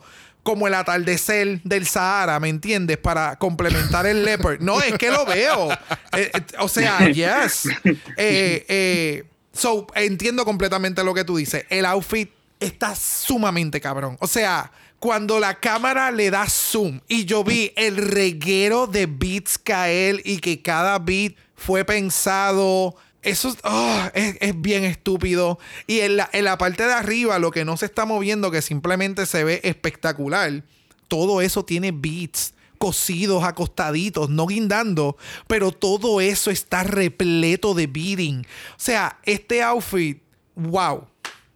Como 0.50 0.66
el 0.66 0.74
atardecer 0.74 1.62
del 1.62 1.86
Sahara, 1.86 2.40
¿me 2.40 2.50
entiendes? 2.50 2.98
Para 2.98 3.36
complementar 3.36 4.08
el 4.08 4.26
leopard. 4.26 4.60
No, 4.62 4.82
es 4.82 4.98
que 4.98 5.12
lo 5.12 5.24
veo. 5.24 5.72
Eh, 5.72 6.32
eh, 6.34 6.42
o 6.58 6.68
sea, 6.68 7.08
yes. 7.08 7.70
Eh, 8.18 9.26
so, 9.54 9.86
entiendo 9.94 10.46
completamente 10.46 11.04
lo 11.04 11.14
que 11.14 11.24
tú 11.24 11.38
dices. 11.38 11.66
El 11.70 11.86
outfit 11.86 12.32
está 12.60 12.96
sumamente 12.96 13.80
cabrón. 13.80 14.18
O 14.22 14.26
sea, 14.26 14.72
cuando 14.98 15.40
la 15.40 15.54
cámara 15.54 16.10
le 16.10 16.32
da 16.32 16.48
zoom 16.50 17.00
y 17.08 17.26
yo 17.26 17.44
vi 17.44 17.72
el 17.76 17.98
reguero 17.98 18.88
de 18.88 19.06
beats 19.06 19.60
caer 19.60 20.20
y 20.26 20.40
que 20.40 20.64
cada 20.64 20.98
beat 20.98 21.36
fue 21.56 21.86
pensado. 21.86 22.96
Eso 23.22 23.50
es, 23.50 23.58
ah, 23.64 24.12
es- 24.14 24.38
es 24.40 24.62
bien 24.62 24.84
estúpido. 24.86 25.60
Y 25.88 26.00
en 26.00 26.18
la, 26.18 26.30
en 26.32 26.46
la 26.46 26.58
parte 26.58 26.86
de 26.86 26.94
arriba, 26.94 27.38
lo 27.40 27.52
que 27.52 27.66
no 27.66 27.76
se 27.78 27.86
está 27.86 28.06
moviendo, 28.06 28.50
que 28.52 28.62
simplemente 28.62 29.26
se 29.26 29.44
ve 29.44 29.60
espectacular, 29.64 30.64
todo 31.08 31.42
eso 31.42 31.66
tiene 31.66 31.92
beats 31.92 32.54
cosidos, 32.78 33.44
acostaditos, 33.44 34.30
no 34.30 34.46
guindando, 34.48 35.18
pero 35.48 35.72
todo 35.74 36.22
eso 36.22 36.50
está 36.50 36.84
repleto 36.84 37.74
de 37.74 37.88
beating. 37.88 38.46
O 38.72 38.76
sea, 38.78 39.20
este 39.24 39.62
outfit, 39.64 40.22
wow. 40.56 41.06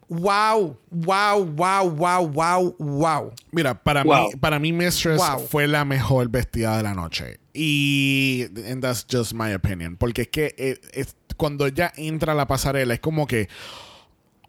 Wow, 0.10 0.78
wow, 0.92 1.44
wow, 1.46 1.90
wow, 1.90 2.28
wow, 2.28 2.76
wow. 2.78 3.34
Mira, 3.52 3.74
para 3.82 4.04
Wow. 4.04 4.28
mí, 4.32 4.36
para 4.40 4.60
mí 4.60 4.72
Mistress 4.74 5.18
Wow. 5.18 5.48
fue 5.48 5.66
la 5.68 5.86
mejor 5.86 6.30
vestida 6.30 6.76
de 6.78 6.84
la 6.84 6.94
noche. 6.94 7.40
Y 7.54 8.44
and 8.70 8.82
that's 8.82 9.06
just 9.10 9.34
my 9.34 9.54
opinion. 9.54 9.96
Porque 9.96 10.24
es 10.24 10.28
que 10.28 10.54
eh, 10.58 10.80
es- 10.94 11.16
cuando 11.36 11.66
ella 11.66 11.92
entra 11.96 12.34
a 12.34 12.36
la 12.36 12.48
pasarela 12.48 12.94
es 12.94 13.00
como 13.00 13.28
que 13.28 13.50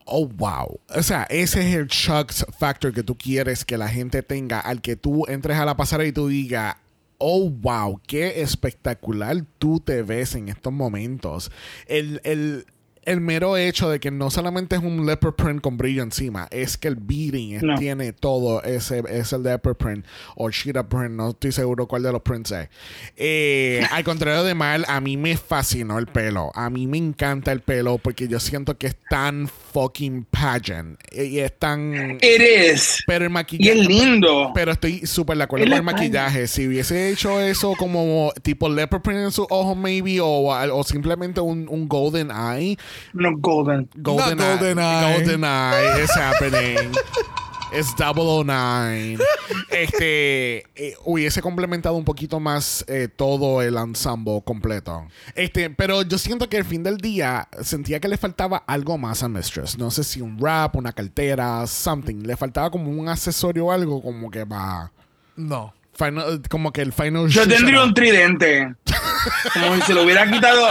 Oh, 0.07 0.27
wow. 0.27 0.81
O 0.95 1.03
sea, 1.03 1.23
ese 1.31 1.67
es 1.67 1.75
el 1.75 1.87
shock 1.87 2.31
factor 2.59 2.93
que 2.93 3.03
tú 3.03 3.17
quieres 3.17 3.65
que 3.65 3.79
la 3.79 3.89
gente 3.89 4.23
tenga 4.23 4.61
al 4.61 4.83
que 4.83 4.97
tú 4.97 5.25
entres 5.29 5.57
a 5.57 5.65
la 5.65 5.77
pasarela 5.77 6.09
y 6.09 6.13
tú 6.13 6.29
digas, 6.29 6.77
oh, 7.19 7.49
wow, 7.49 8.01
qué 8.07 8.43
espectacular 8.43 9.45
tú 9.59 9.81
te 9.81 10.03
ves 10.03 10.35
en 10.35 10.51
estos 10.51 10.73
momentos. 10.73 11.51
El, 11.87 12.21
el, 12.25 12.67
el 13.07 13.21
mero 13.21 13.57
hecho 13.57 13.89
de 13.91 14.01
que 14.01 14.11
no 14.11 14.31
solamente 14.31 14.77
es 14.77 14.83
un 14.83 15.07
leopard 15.07 15.35
print 15.35 15.61
con 15.61 15.77
brillo 15.77 16.03
encima, 16.03 16.49
es 16.51 16.77
que 16.77 16.89
el 16.89 16.97
beating 16.97 17.55
es- 17.57 17.63
No. 17.63 17.75
tiene 17.77 18.13
todo 18.13 18.63
ese, 18.63 19.03
es 19.11 19.33
el 19.33 19.43
leopard 19.43 19.77
print 19.77 20.05
o 20.37 20.51
cheetah 20.51 20.89
print, 20.89 21.11
no 21.11 21.31
estoy 21.31 21.53
seguro 21.53 21.87
cuál 21.87 22.03
de 22.03 22.13
los 22.13 22.23
prints 22.23 22.53
es. 22.53 22.69
Eh, 23.17 23.83
al 23.91 24.05
contrario 24.05 24.45
de 24.45 24.55
Mal, 24.55 24.85
a 24.89 25.01
mí 25.01 25.17
me 25.17 25.37
fascinó 25.37 25.99
el 25.99 26.07
pelo. 26.07 26.51
A 26.55 26.71
mí 26.71 26.87
me 26.87 26.99
encanta 26.99 27.53
el 27.53 27.61
pelo 27.61 27.99
porque 27.99 28.29
yo 28.29 28.41
siento 28.41 28.77
que 28.79 28.89
es 28.89 28.97
tan 29.09 29.49
fucking 29.49 30.25
pageant. 30.31 30.99
Y 31.13 31.39
es 31.39 31.59
tan... 31.59 32.19
It 32.21 32.73
is. 32.73 33.03
Pero 33.07 33.25
el 33.25 33.31
Y 33.31 33.35
maquillaje... 33.35 33.81
es 33.81 33.87
lindo. 33.87 34.51
Pero 34.55 34.73
estoy 34.73 35.07
súper 35.07 35.37
de 35.37 35.45
acuerdo 35.45 35.67
con 35.67 35.75
el 35.75 35.83
maquillaje. 35.83 36.47
Si 36.47 36.67
hubiese 36.67 37.11
hecho 37.11 37.41
eso 37.41 37.75
como 37.79 38.33
tipo 38.43 38.69
leopard 38.69 39.03
print 39.03 39.21
en 39.21 39.33
sus 39.33 39.47
ojos, 39.51 39.77
maybe, 39.77 40.21
o, 40.21 40.27
o 40.49 40.85
simplemente 40.85 41.41
un, 41.41 41.67
un 41.69 41.89
golden 41.89 42.31
eye. 42.31 42.77
No 43.13 43.37
golden. 43.37 43.89
Golden, 43.97 44.39
Not 44.39 44.61
golden 44.61 44.79
eye. 44.79 45.17
Golden 45.19 45.45
eye 45.45 46.03
is 46.03 46.11
happening. 46.17 46.93
Es 47.75 47.95
009. 47.99 49.19
Este 49.71 50.59
eh, 50.77 50.95
hubiese 51.05 51.43
complementado 51.43 51.97
un 51.97 52.05
poquito 52.05 52.39
más 52.39 52.85
eh, 52.87 53.09
todo 53.09 53.63
el 53.63 53.77
ensemble 53.77 54.43
completo. 54.45 55.09
Este, 55.35 55.71
pero 55.71 56.03
yo 56.03 56.17
siento 56.19 56.49
que 56.49 56.59
al 56.59 56.65
fin 56.65 56.85
del 56.85 56.99
día 56.99 57.49
sentía 57.63 57.99
que 57.99 58.07
le 58.07 58.17
faltaba 58.17 58.59
algo 58.69 58.97
más 58.97 59.25
a 59.25 59.29
Mistress. 59.29 59.77
No 59.77 59.91
sé 59.91 60.05
si 60.05 60.21
un 60.21 60.39
rap, 60.39 60.77
una 60.77 60.93
cartera, 60.93 61.67
something. 61.67 62.23
Le 62.23 62.37
faltaba 62.37 62.71
como 62.71 62.91
un 62.91 63.09
accesorio 63.09 63.67
o 63.67 63.73
algo 63.73 64.01
como 64.01 64.31
que 64.31 64.45
va. 64.45 64.93
No. 65.35 65.75
Final, 65.95 66.43
como 66.49 66.73
que 66.73 66.83
el 66.83 66.93
final 66.93 67.29
Yo 67.29 67.47
tendría 67.47 67.83
un 67.83 67.93
tridente. 67.93 68.75
Como 69.53 69.77
si 69.77 69.83
se 69.83 69.95
lo 69.95 70.03
hubiera 70.03 70.31
quitado 70.31 70.69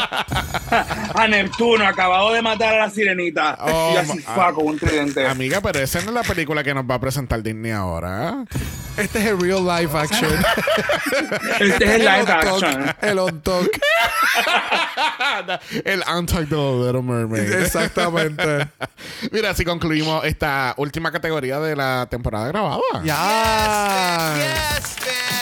a 1.16 1.28
Neptuno, 1.28 1.86
acabado 1.86 2.34
de 2.34 2.42
matar 2.42 2.76
a 2.76 2.86
la 2.86 2.90
sirenita. 2.90 3.58
Oh, 3.62 3.92
y 3.94 3.98
así 3.98 4.20
fue 4.20 4.54
con 4.54 4.68
un 4.68 4.80
tridente. 4.80 5.28
Amiga, 5.28 5.62
pero 5.62 5.80
esa 5.80 6.02
no 6.02 6.08
es 6.10 6.14
la 6.14 6.24
película 6.24 6.64
que 6.64 6.74
nos 6.74 6.86
va 6.86 6.96
a 6.96 7.00
presentar 7.00 7.42
Disney 7.42 7.72
ahora. 7.72 8.46
Este 8.98 9.20
es 9.20 9.26
el 9.26 9.40
real 9.40 9.66
life 9.66 9.98
action. 9.98 10.32
Este 11.60 11.86
es 11.86 11.92
el 11.92 12.00
live 12.02 12.20
on 12.20 12.26
talk, 12.26 12.44
action. 12.44 12.96
El 13.02 13.20
on 13.20 13.42
talk. 13.42 13.70
el 15.86 16.04
Untucked 16.08 16.48
de 16.48 16.56
The 16.56 16.86
Little 16.86 17.02
Mermaid. 17.02 17.54
Exactamente. 17.54 18.68
Mira, 19.32 19.52
así 19.52 19.66
concluimos 19.66 20.24
esta 20.26 20.74
última 20.78 21.12
categoría 21.12 21.60
de 21.60 21.76
la 21.76 22.08
temporada 22.10 22.48
grabada. 22.48 22.80
Ya. 23.04 24.34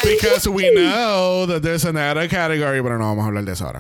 Because 0.04 0.48
we 0.50 0.72
know 0.72 1.46
that 1.46 1.62
there's 1.62 1.86
another 1.86 2.28
category, 2.28 2.82
pero 2.82 2.98
no 3.02 3.08
vamos 3.08 3.24
a 3.24 3.28
hablar 3.28 3.44
de 3.44 3.54
eso 3.54 3.66
ahora. 3.66 3.80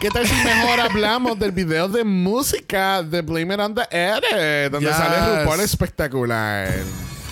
¿Qué 0.00 0.10
tal 0.10 0.26
si 0.26 0.34
mejor 0.44 0.80
hablamos 0.80 1.38
del 1.38 1.52
video 1.52 1.88
de 1.88 2.02
música 2.04 3.02
de 3.02 3.22
Blame 3.22 3.54
It 3.54 3.60
on 3.60 3.74
the 3.74 3.82
Edit? 3.90 4.70
Donde 4.72 4.88
Yes. 4.88 4.96
sale 4.96 5.40
RuPaul 5.42 5.60
espectacular. 5.60 6.68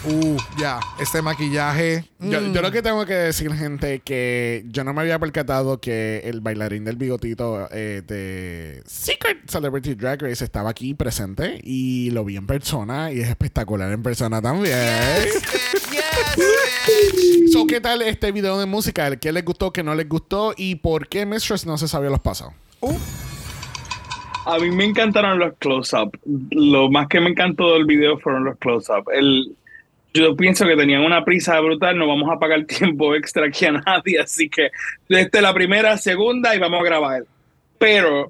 Uh, 0.04 0.36
ya. 0.58 0.80
Este 0.98 1.22
maquillaje. 1.22 2.04
Yo, 2.18 2.40
mm, 2.40 2.52
yo 2.52 2.62
lo 2.62 2.72
que 2.72 2.82
tengo 2.82 3.06
que 3.06 3.14
decir, 3.14 3.52
gente, 3.52 4.00
que 4.00 4.64
yo 4.66 4.82
no 4.82 4.92
me 4.92 5.02
había 5.02 5.18
percatado 5.18 5.80
que 5.80 6.22
el 6.24 6.40
bailarín 6.40 6.84
del 6.84 6.96
bigotito 6.96 7.68
eh, 7.70 8.02
de 8.04 8.82
Secret 8.84 9.48
Celebrity 9.48 9.94
Drag 9.94 10.20
Race 10.20 10.42
estaba 10.42 10.70
aquí 10.70 10.94
presente 10.94 11.60
y 11.62 12.10
lo 12.10 12.24
vi 12.24 12.36
en 12.36 12.46
persona 12.46 13.12
y 13.12 13.20
es 13.20 13.28
espectacular 13.28 13.92
en 13.92 14.02
persona 14.02 14.42
también. 14.42 14.76
So, 17.52 17.66
¿Qué 17.66 17.80
tal 17.80 18.00
este 18.00 18.32
video 18.32 18.58
de 18.58 18.64
música? 18.64 19.14
¿Qué 19.16 19.30
les 19.30 19.44
gustó, 19.44 19.72
qué 19.72 19.82
no 19.82 19.94
les 19.94 20.08
gustó 20.08 20.54
y 20.56 20.76
por 20.76 21.06
qué 21.06 21.26
Mistress 21.26 21.66
no 21.66 21.76
se 21.76 21.86
sabía 21.86 22.08
los 22.08 22.20
pasos? 22.20 22.48
A 24.46 24.58
mí 24.58 24.70
me 24.70 24.84
encantaron 24.84 25.38
los 25.38 25.52
close-up. 25.58 26.18
Lo 26.50 26.90
más 26.90 27.08
que 27.08 27.20
me 27.20 27.30
encantó 27.30 27.74
del 27.74 27.84
video 27.84 28.18
fueron 28.18 28.44
los 28.44 28.56
close-up. 28.58 29.04
El, 29.12 29.54
yo 30.14 30.36
pienso 30.36 30.66
que 30.66 30.76
tenían 30.76 31.02
una 31.02 31.24
prisa 31.24 31.58
brutal, 31.60 31.96
no 31.98 32.06
vamos 32.06 32.30
a 32.30 32.38
pagar 32.38 32.64
tiempo 32.66 33.14
extra 33.14 33.46
aquí 33.46 33.64
a 33.66 33.72
nadie, 33.72 34.20
así 34.20 34.48
que 34.48 34.70
desde 35.08 35.40
la 35.40 35.52
primera, 35.54 35.96
segunda 35.96 36.54
y 36.54 36.58
vamos 36.58 36.80
a 36.80 36.84
grabar. 36.84 37.22
Pero 37.78 38.28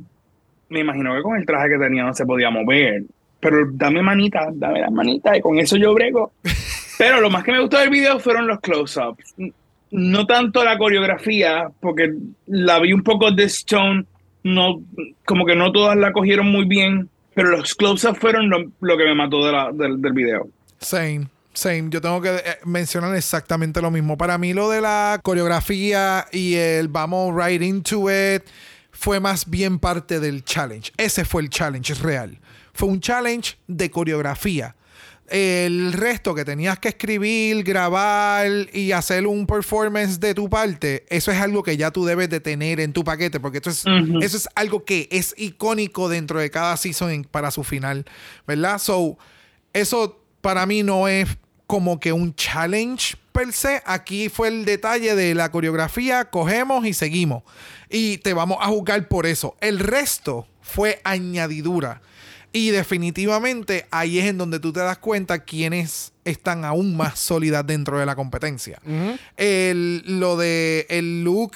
me 0.69 0.81
imagino 0.81 1.15
que 1.15 1.23
con 1.23 1.37
el 1.37 1.45
traje 1.47 1.69
que 1.71 1.79
tenía 1.79 2.05
no 2.05 2.15
se 2.15 2.25
podía 2.25 2.51
mover. 2.51 3.03
Pero 3.41 3.67
dame 3.73 4.03
manita, 4.03 4.49
dame 4.53 4.81
las 4.81 4.93
manitas 4.93 5.37
y 5.37 5.41
con 5.41 5.59
eso 5.59 5.77
yo 5.77 5.93
brego. 5.95 6.33
Pero 6.99 7.21
lo 7.21 7.29
más 7.31 7.43
que 7.43 7.51
me 7.53 7.61
gustó 7.61 7.79
del 7.79 7.91
video 7.91 8.21
fueron 8.21 8.47
los 8.47 8.61
close-ups. 8.61 9.35
No 9.91 10.27
tanto 10.27 10.63
la 10.65 10.79
coreografía, 10.79 11.69
porque 11.81 12.15
la 12.47 12.79
vi 12.79 12.93
un 12.93 13.03
poco 13.03 13.31
de 13.33 13.45
stone, 13.45 14.05
no, 14.45 14.81
como 15.25 15.45
que 15.45 15.57
no 15.57 15.73
todas 15.73 15.97
la 15.97 16.13
cogieron 16.13 16.47
muy 16.53 16.65
bien, 16.67 17.09
pero 17.35 17.51
los 17.51 17.75
close-ups 17.75 18.19
fueron 18.19 18.49
lo, 18.49 18.71
lo 18.81 18.97
que 18.97 19.05
me 19.05 19.15
mató 19.15 19.45
de 19.45 19.53
la- 19.53 19.73
del 19.73 20.13
video. 20.13 20.47
Same. 20.79 21.27
Same, 21.55 21.89
yo 21.91 22.01
tengo 22.01 22.21
que 22.21 22.31
eh, 22.31 22.59
mencionar 22.65 23.15
exactamente 23.15 23.83
lo 23.83 23.91
mismo. 23.91 24.17
Para 24.17 24.39
mí 24.39 24.55
lo 24.55 24.71
de 24.71 24.81
la 24.81 25.21
coreografía 25.23 26.27
y 26.33 26.55
el 26.55 26.89
vamos 26.89 27.35
right 27.37 27.61
into 27.61 28.11
it 28.11 28.43
fue 28.91 29.21
más 29.21 29.49
bien 29.49 29.79
parte 29.79 30.21
del 30.21 30.45
challenge. 30.45 30.93
Ese 30.97 31.25
fue 31.25 31.43
el 31.43 31.51
challenge 31.51 31.95
real. 31.95 32.39
Fue 32.73 32.89
un 32.89 33.01
challenge 33.01 33.59
de 33.67 33.91
coreografía. 33.91 34.77
El 35.29 35.93
resto 35.93 36.35
que 36.35 36.45
tenías 36.45 36.79
que 36.79 36.89
escribir, 36.89 37.65
grabar 37.65 38.47
y 38.73 38.93
hacer 38.93 39.27
un 39.27 39.47
performance 39.47 40.21
de 40.21 40.35
tu 40.35 40.51
parte, 40.51 41.07
eso 41.09 41.31
es 41.31 41.39
algo 41.39 41.63
que 41.63 41.77
ya 41.77 41.91
tú 41.91 42.05
debes 42.05 42.29
de 42.29 42.41
tener 42.41 42.81
en 42.81 42.93
tu 42.93 43.03
paquete, 43.03 43.41
porque 43.41 43.59
esto 43.59 43.71
es, 43.71 43.85
eso 44.21 44.37
es 44.37 44.49
algo 44.55 44.85
que 44.85 45.09
es 45.11 45.35
icónico 45.39 46.11
dentro 46.11 46.39
de 46.39 46.51
cada 46.51 46.77
season 46.77 47.27
para 47.31 47.51
su 47.51 47.65
final, 47.65 48.05
¿verdad? 48.47 48.79
So, 48.79 49.17
eso 49.73 50.23
para 50.43 50.67
mí 50.67 50.83
no 50.83 51.09
es 51.09 51.29
como 51.73 51.99
que 51.99 52.13
un 52.13 52.35
challenge 52.35 53.17
per 53.33 53.51
se. 53.51 53.81
Aquí 53.87 54.29
fue 54.29 54.49
el 54.49 54.67
detalle 54.67 55.15
de 55.15 55.35
la 55.35 55.51
coreografía, 55.51 56.27
cogemos 56.27 56.85
y 56.85 56.93
seguimos. 56.93 57.45
Y 57.89 58.19
te 58.19 58.35
vamos 58.35 58.59
a 58.61 58.67
juzgar 58.67 59.09
por 59.09 59.25
eso. 59.25 59.57
El 59.59 59.79
resto 59.79 60.47
fue 60.61 61.01
añadidura. 61.03 62.03
Y 62.53 62.73
definitivamente 62.73 63.87
ahí 63.91 64.19
es 64.19 64.27
en 64.27 64.37
donde 64.37 64.61
tú 64.61 64.75
te 64.75 64.81
das 64.81 64.99
cuenta 64.99 65.45
quiénes 65.45 66.13
están 66.27 66.67
aún 66.67 66.95
más 66.95 67.19
sólidas 67.19 67.67
dentro 67.67 67.99
de 67.99 68.05
la 68.05 68.17
competencia. 68.17 68.79
el, 69.39 70.03
lo 70.05 70.37
de 70.37 70.85
el 70.91 71.25
look, 71.25 71.53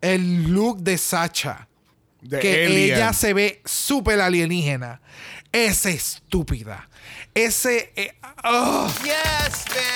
el 0.00 0.52
look 0.52 0.78
de 0.78 0.98
Sacha 0.98 1.68
que 2.28 2.66
Alien. 2.66 2.94
ella 2.96 3.12
se 3.12 3.32
ve 3.32 3.62
súper 3.64 4.20
alienígena. 4.20 5.00
Es 5.52 5.86
estúpida. 5.86 6.88
Ese. 7.34 7.92
eh, 7.96 8.12
ah, 8.42 8.88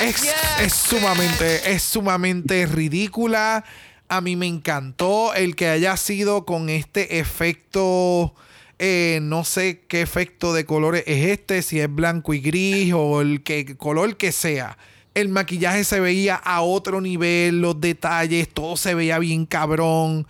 es, 0.01 0.17
es 0.61 0.73
sumamente, 0.75 1.73
es 1.73 1.83
sumamente 1.83 2.67
ridícula. 2.67 3.65
A 4.09 4.21
mí 4.21 4.37
me 4.37 4.47
encantó 4.47 5.35
el 5.35 5.55
que 5.57 5.69
haya 5.69 5.97
sido 5.97 6.45
con 6.45 6.69
este 6.69 7.19
efecto. 7.21 8.35
eh, 8.79 9.21
no 9.23 9.45
sé 9.45 9.83
qué 9.89 10.01
efecto 10.01 10.55
de 10.55 10.65
colores 10.65 11.05
es 11.07 11.27
este, 11.29 11.61
si 11.63 11.79
es 11.81 11.95
blanco 11.95 12.33
y 12.33 12.41
gris 12.41 12.93
o 12.95 13.21
el 13.21 13.43
que, 13.43 13.77
color 13.77 14.17
que 14.17 14.33
sea. 14.33 14.79
El 15.15 15.29
maquillaje 15.29 15.85
se 15.85 16.01
veía 16.01 16.37
a 16.37 16.63
otro 16.63 17.01
nivel, 17.01 17.61
los 17.61 17.81
detalles, 17.81 18.49
todo 18.49 18.77
se 18.77 18.95
veía 18.95 19.19
bien 19.19 19.45
cabrón. 19.45 20.27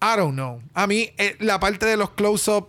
I 0.00 0.16
don't 0.16 0.34
know. 0.34 0.62
A 0.72 0.86
mí, 0.86 1.10
eh, 1.18 1.36
la 1.40 1.58
parte 1.58 1.84
de 1.86 1.96
los 1.96 2.10
close-up, 2.10 2.68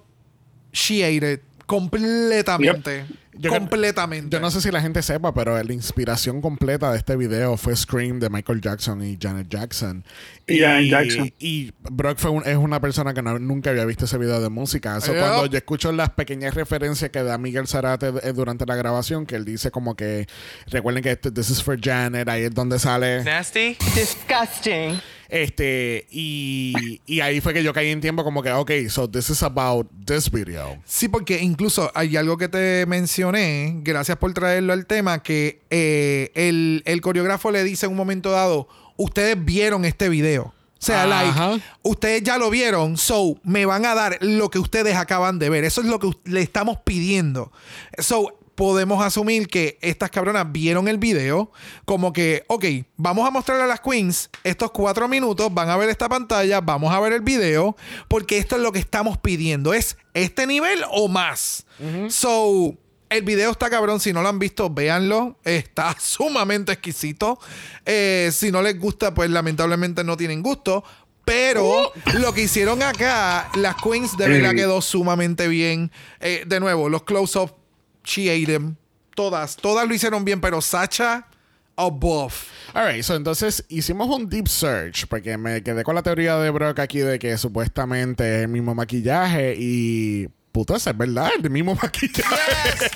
she 0.73 1.03
ate 1.05 1.33
it 1.33 1.41
completamente. 1.65 3.05
Yo- 3.33 3.49
completamente. 3.49 4.35
Yo 4.35 4.39
no 4.41 4.51
sé 4.51 4.59
si 4.61 4.71
la 4.71 4.81
gente 4.81 5.01
sepa, 5.01 5.33
pero 5.33 5.61
la 5.63 5.73
inspiración 5.73 6.41
completa 6.41 6.91
de 6.91 6.97
este 6.97 7.15
video 7.15 7.55
fue 7.57 7.75
Scream 7.75 8.19
de 8.19 8.29
Michael 8.29 8.59
Jackson 8.61 9.03
y 9.03 9.17
Janet 9.19 9.47
Jackson. 9.49 10.03
Y 10.47 10.59
Janet 10.59 10.89
Jackson. 10.91 11.33
Y 11.39 11.71
Brock 11.89 12.17
fue 12.17 12.29
un- 12.31 12.45
es 12.45 12.57
una 12.57 12.81
persona 12.81 13.13
que 13.13 13.21
no- 13.21 13.39
nunca 13.39 13.69
había 13.69 13.85
visto 13.85 14.03
ese 14.05 14.17
video 14.17 14.41
de 14.41 14.49
música. 14.49 14.99
Cuando 14.99 15.45
yo 15.45 15.57
escucho 15.57 15.91
las 15.93 16.09
pequeñas 16.09 16.53
referencias 16.55 17.09
que 17.09 17.23
da 17.23 17.37
Miguel 17.37 17.67
Zarate 17.67 18.11
eh, 18.21 18.33
durante 18.33 18.65
la 18.65 18.75
grabación, 18.75 19.25
que 19.25 19.35
él 19.37 19.45
dice 19.45 19.71
como 19.71 19.95
que 19.95 20.27
recuerden 20.67 21.01
que 21.03 21.11
este- 21.11 21.31
this 21.31 21.49
is 21.49 21.63
for 21.63 21.79
Janet, 21.79 22.27
ahí 22.27 22.43
es 22.43 22.53
donde 22.53 22.79
sale. 22.79 23.23
Nasty? 23.23 23.77
Disgusting. 23.95 24.99
Este, 25.31 26.07
y, 26.11 26.99
y 27.05 27.21
ahí 27.21 27.39
fue 27.39 27.53
que 27.53 27.63
yo 27.63 27.71
caí 27.71 27.89
en 27.89 28.01
tiempo 28.01 28.25
como 28.25 28.43
que, 28.43 28.51
ok, 28.51 28.69
so 28.89 29.09
this 29.09 29.29
is 29.29 29.41
about 29.43 29.87
this 30.05 30.29
video. 30.29 30.77
Sí, 30.85 31.07
porque 31.07 31.39
incluso 31.41 31.89
hay 31.95 32.17
algo 32.17 32.35
que 32.37 32.49
te 32.49 32.85
mencioné, 32.85 33.79
gracias 33.81 34.17
por 34.17 34.33
traerlo 34.33 34.73
al 34.73 34.85
tema, 34.85 35.23
que 35.23 35.61
eh, 35.69 36.31
el, 36.35 36.83
el 36.85 36.99
coreógrafo 36.99 37.49
le 37.49 37.63
dice 37.63 37.85
en 37.85 37.93
un 37.93 37.97
momento 37.97 38.31
dado, 38.31 38.67
ustedes 38.97 39.37
vieron 39.43 39.85
este 39.85 40.09
video. 40.09 40.43
O 40.81 40.83
sea, 40.83 41.03
Ajá. 41.03 41.49
like, 41.51 41.63
ustedes 41.83 42.23
ya 42.23 42.37
lo 42.37 42.49
vieron, 42.49 42.97
so 42.97 43.39
me 43.43 43.65
van 43.65 43.85
a 43.85 43.95
dar 43.95 44.17
lo 44.19 44.49
que 44.49 44.59
ustedes 44.59 44.97
acaban 44.97 45.39
de 45.39 45.49
ver. 45.49 45.63
Eso 45.63 45.79
es 45.79 45.87
lo 45.87 45.97
que 45.99 46.09
le 46.25 46.41
estamos 46.41 46.79
pidiendo. 46.83 47.53
So, 47.99 48.37
podemos 48.61 49.03
asumir 49.03 49.47
que 49.47 49.79
estas 49.81 50.11
cabronas 50.11 50.51
vieron 50.51 50.87
el 50.87 50.99
video 50.99 51.51
como 51.85 52.13
que, 52.13 52.43
ok, 52.45 52.63
vamos 52.95 53.27
a 53.27 53.31
mostrarle 53.31 53.63
a 53.63 53.65
las 53.65 53.79
queens 53.79 54.29
estos 54.43 54.69
cuatro 54.69 55.07
minutos, 55.07 55.51
van 55.51 55.71
a 55.71 55.77
ver 55.77 55.89
esta 55.89 56.07
pantalla, 56.07 56.61
vamos 56.61 56.93
a 56.93 56.99
ver 56.99 57.11
el 57.13 57.21
video, 57.21 57.75
porque 58.07 58.37
esto 58.37 58.57
es 58.57 58.61
lo 58.61 58.71
que 58.71 58.77
estamos 58.77 59.17
pidiendo, 59.17 59.73
es 59.73 59.97
este 60.13 60.45
nivel 60.45 60.83
o 60.91 61.07
más. 61.07 61.65
So, 62.09 62.75
el 63.09 63.23
video 63.23 63.49
está 63.49 63.67
cabrón, 63.71 63.99
si 63.99 64.13
no 64.13 64.21
lo 64.21 64.29
han 64.29 64.37
visto, 64.37 64.69
véanlo, 64.69 65.39
está 65.43 65.95
sumamente 65.99 66.71
exquisito. 66.71 67.39
Eh, 67.87 68.29
si 68.31 68.51
no 68.51 68.61
les 68.61 68.79
gusta, 68.79 69.11
pues 69.15 69.31
lamentablemente 69.31 70.03
no 70.03 70.15
tienen 70.17 70.43
gusto. 70.43 70.83
Pero 71.25 71.91
lo 72.19 72.33
que 72.33 72.43
hicieron 72.43 72.83
acá, 72.83 73.49
las 73.55 73.75
queens 73.77 74.15
de 74.17 74.27
verdad 74.27 74.53
quedó 74.53 74.81
sumamente 74.81 75.47
bien. 75.47 75.91
Eh, 76.19 76.43
de 76.45 76.59
nuevo, 76.59 76.89
los 76.89 77.03
close-up, 77.03 77.60
she 78.03 78.29
ate 78.29 78.45
them. 78.51 78.75
Todas, 79.15 79.55
todas 79.57 79.87
lo 79.87 79.93
hicieron 79.93 80.23
bien, 80.23 80.39
pero 80.41 80.61
Sacha, 80.61 81.27
above. 81.75 82.33
Alright, 82.73 83.03
so 83.03 83.15
entonces 83.15 83.65
hicimos 83.69 84.07
un 84.07 84.29
deep 84.29 84.47
search 84.47 85.05
porque 85.07 85.37
me 85.37 85.61
quedé 85.63 85.83
con 85.83 85.95
la 85.95 86.01
teoría 86.03 86.37
de 86.37 86.49
Brock 86.49 86.79
aquí 86.79 86.99
de 86.99 87.19
que 87.19 87.37
supuestamente 87.37 88.37
es 88.37 88.41
el 88.43 88.47
mismo 88.47 88.73
maquillaje 88.73 89.55
y 89.57 90.29
puta, 90.53 90.75
es 90.77 90.97
verdad, 90.97 91.29
el 91.43 91.49
mismo 91.49 91.75
maquillaje. 91.81 92.89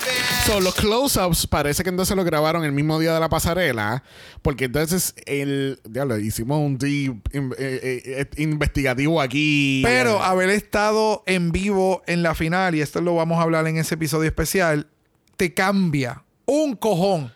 so, 0.46 0.60
los 0.60 0.74
close-ups 0.74 1.46
parece 1.46 1.82
que 1.82 1.90
entonces 1.90 2.16
lo 2.16 2.24
grabaron 2.24 2.64
el 2.64 2.72
mismo 2.72 2.98
día 2.98 3.12
de 3.14 3.20
la 3.20 3.28
pasarela 3.28 4.02
porque 4.42 4.64
entonces 4.66 5.14
el 5.26 5.78
diablo, 5.88 6.18
hicimos 6.18 6.58
un 6.58 6.78
deep 6.78 7.28
in- 7.34 7.54
eh, 7.58 7.80
eh, 7.82 8.02
eh, 8.30 8.42
investigativo 8.42 9.20
aquí. 9.20 9.82
Pero 9.84 10.22
haber 10.22 10.48
estado 10.50 11.22
en 11.26 11.52
vivo 11.52 12.02
en 12.06 12.22
la 12.22 12.34
final, 12.34 12.74
y 12.74 12.80
esto 12.80 13.00
lo 13.02 13.14
vamos 13.14 13.38
a 13.38 13.42
hablar 13.42 13.66
en 13.66 13.76
ese 13.78 13.94
episodio 13.94 14.28
especial, 14.28 14.88
te 15.36 15.54
cambia 15.54 16.22
un 16.46 16.76
cojón 16.76 17.32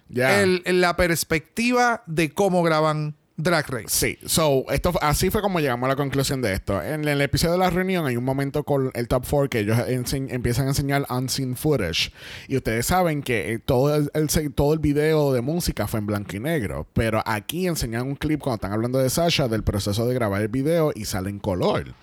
el- 0.64 0.80
la 0.80 0.96
perspectiva 0.96 2.02
de 2.06 2.30
cómo 2.32 2.62
graban 2.62 3.14
Drag 3.36 3.66
Race. 3.70 3.86
Sí, 3.88 4.18
so, 4.26 4.66
esto, 4.70 4.92
así 5.00 5.30
fue 5.30 5.40
como 5.40 5.60
llegamos 5.60 5.86
a 5.86 5.88
la 5.88 5.96
conclusión 5.96 6.42
de 6.42 6.52
esto. 6.52 6.82
En 6.82 7.08
el 7.08 7.22
episodio 7.22 7.52
de 7.52 7.58
la 7.58 7.70
reunión 7.70 8.04
hay 8.06 8.18
un 8.18 8.24
momento 8.24 8.64
con 8.64 8.90
el 8.92 9.08
Top 9.08 9.24
4 9.28 9.48
que 9.48 9.60
ellos 9.60 9.78
empiezan 9.88 10.66
a 10.66 10.68
enseñar 10.68 11.06
unseen 11.08 11.56
footage. 11.56 12.12
Y 12.48 12.56
ustedes 12.58 12.84
saben 12.84 13.22
que 13.22 13.54
eh, 13.54 13.58
todo 13.58 13.96
el, 13.96 14.10
el 14.12 14.52
todo 14.52 14.74
el 14.74 14.78
video 14.78 15.32
de 15.32 15.40
música 15.40 15.86
fue 15.86 16.00
en 16.00 16.06
blanco 16.06 16.36
y 16.36 16.40
negro. 16.40 16.86
Pero 16.92 17.22
aquí 17.24 17.66
enseñan 17.66 18.06
un 18.08 18.16
clip 18.16 18.40
cuando 18.40 18.56
están 18.56 18.72
hablando 18.72 18.98
de 18.98 19.08
Sasha 19.08 19.48
del 19.48 19.62
proceso 19.64 20.06
de 20.06 20.12
grabar 20.12 20.42
el 20.42 20.48
video 20.48 20.92
y 20.94 21.06
sale 21.06 21.30
en 21.30 21.38
color. 21.38 21.94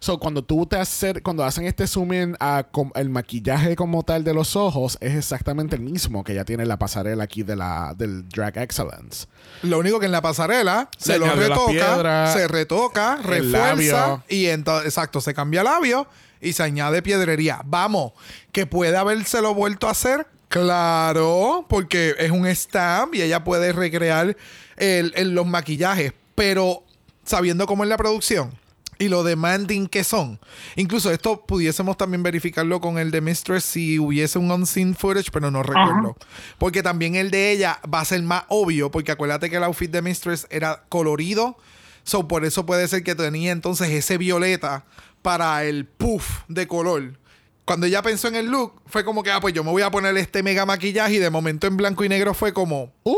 So, 0.00 0.18
cuando 0.18 0.42
tú 0.44 0.66
te 0.66 0.76
hacer, 0.76 1.22
cuando 1.22 1.44
hacen 1.44 1.64
este 1.66 1.86
zoom 1.86 2.12
in 2.12 2.36
a 2.40 2.64
com- 2.70 2.90
el 2.94 3.08
maquillaje 3.08 3.76
como 3.76 4.02
tal 4.02 4.24
de 4.24 4.34
los 4.34 4.54
ojos, 4.56 4.98
es 5.00 5.14
exactamente 5.14 5.76
el 5.76 5.82
mismo 5.82 6.22
que 6.24 6.34
ya 6.34 6.44
tiene 6.44 6.66
la 6.66 6.78
pasarela 6.78 7.24
aquí 7.24 7.42
de 7.42 7.56
la, 7.56 7.94
del 7.96 8.28
Drag 8.28 8.56
Excellence. 8.58 9.26
Lo 9.62 9.78
único 9.78 9.98
que 9.98 10.06
en 10.06 10.12
la 10.12 10.20
pasarela 10.22 10.88
Se 10.98 11.14
se, 11.14 11.18
lo 11.18 11.26
retoca, 11.34 11.70
piedras, 11.72 12.32
se 12.34 12.48
retoca, 12.48 13.16
refuerza 13.16 13.98
labio. 14.00 14.22
y 14.28 14.46
entonces, 14.46 14.86
exacto, 14.88 15.20
se 15.20 15.32
cambia 15.34 15.62
labio 15.64 16.06
y 16.40 16.52
se 16.52 16.62
añade 16.62 17.00
piedrería. 17.02 17.60
Vamos, 17.64 18.12
que 18.52 18.66
puede 18.66 18.96
habérselo 18.96 19.54
vuelto 19.54 19.88
a 19.88 19.92
hacer. 19.92 20.26
Claro, 20.48 21.64
porque 21.68 22.14
es 22.18 22.30
un 22.30 22.46
stamp 22.46 23.14
y 23.14 23.22
ella 23.22 23.42
puede 23.44 23.72
recrear 23.72 24.36
el- 24.76 25.12
el- 25.16 25.34
los 25.34 25.46
maquillajes, 25.46 26.12
pero 26.34 26.82
sabiendo 27.24 27.66
cómo 27.66 27.82
es 27.84 27.88
la 27.90 27.96
producción 27.96 28.52
y 28.98 29.08
lo 29.08 29.24
demanding 29.24 29.86
que 29.86 30.04
son. 30.04 30.38
Incluso 30.76 31.10
esto 31.10 31.44
pudiésemos 31.46 31.96
también 31.96 32.22
verificarlo 32.22 32.80
con 32.80 32.98
el 32.98 33.10
de 33.10 33.20
Mistress 33.20 33.64
si 33.64 33.98
hubiese 33.98 34.38
un 34.38 34.50
unseen 34.50 34.94
footage, 34.94 35.30
pero 35.30 35.50
no 35.50 35.62
recuerdo. 35.62 36.16
Porque 36.58 36.82
también 36.82 37.14
el 37.14 37.30
de 37.30 37.52
ella 37.52 37.80
va 37.92 38.00
a 38.00 38.04
ser 38.04 38.22
más 38.22 38.44
obvio, 38.48 38.90
porque 38.90 39.12
acuérdate 39.12 39.50
que 39.50 39.56
el 39.56 39.64
outfit 39.64 39.90
de 39.90 40.02
Mistress 40.02 40.46
era 40.50 40.84
colorido. 40.88 41.56
So, 42.04 42.28
por 42.28 42.44
eso 42.44 42.66
puede 42.66 42.86
ser 42.88 43.02
que 43.02 43.14
tenía 43.14 43.52
entonces 43.52 43.90
ese 43.90 44.16
violeta 44.16 44.84
para 45.22 45.64
el 45.64 45.86
puff 45.86 46.42
de 46.48 46.68
color. 46.68 47.18
Cuando 47.64 47.86
ella 47.86 48.00
pensó 48.00 48.28
en 48.28 48.36
el 48.36 48.46
look, 48.46 48.80
fue 48.86 49.04
como 49.04 49.24
que, 49.24 49.32
ah, 49.32 49.40
pues 49.40 49.52
yo 49.52 49.64
me 49.64 49.72
voy 49.72 49.82
a 49.82 49.90
poner 49.90 50.16
este 50.16 50.44
mega 50.44 50.64
maquillaje 50.64 51.14
y 51.14 51.18
de 51.18 51.30
momento 51.30 51.66
en 51.66 51.76
blanco 51.76 52.04
y 52.04 52.08
negro 52.08 52.32
fue 52.32 52.52
como, 52.52 52.92
uh, 53.02 53.16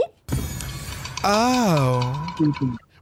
oh. 1.22 2.26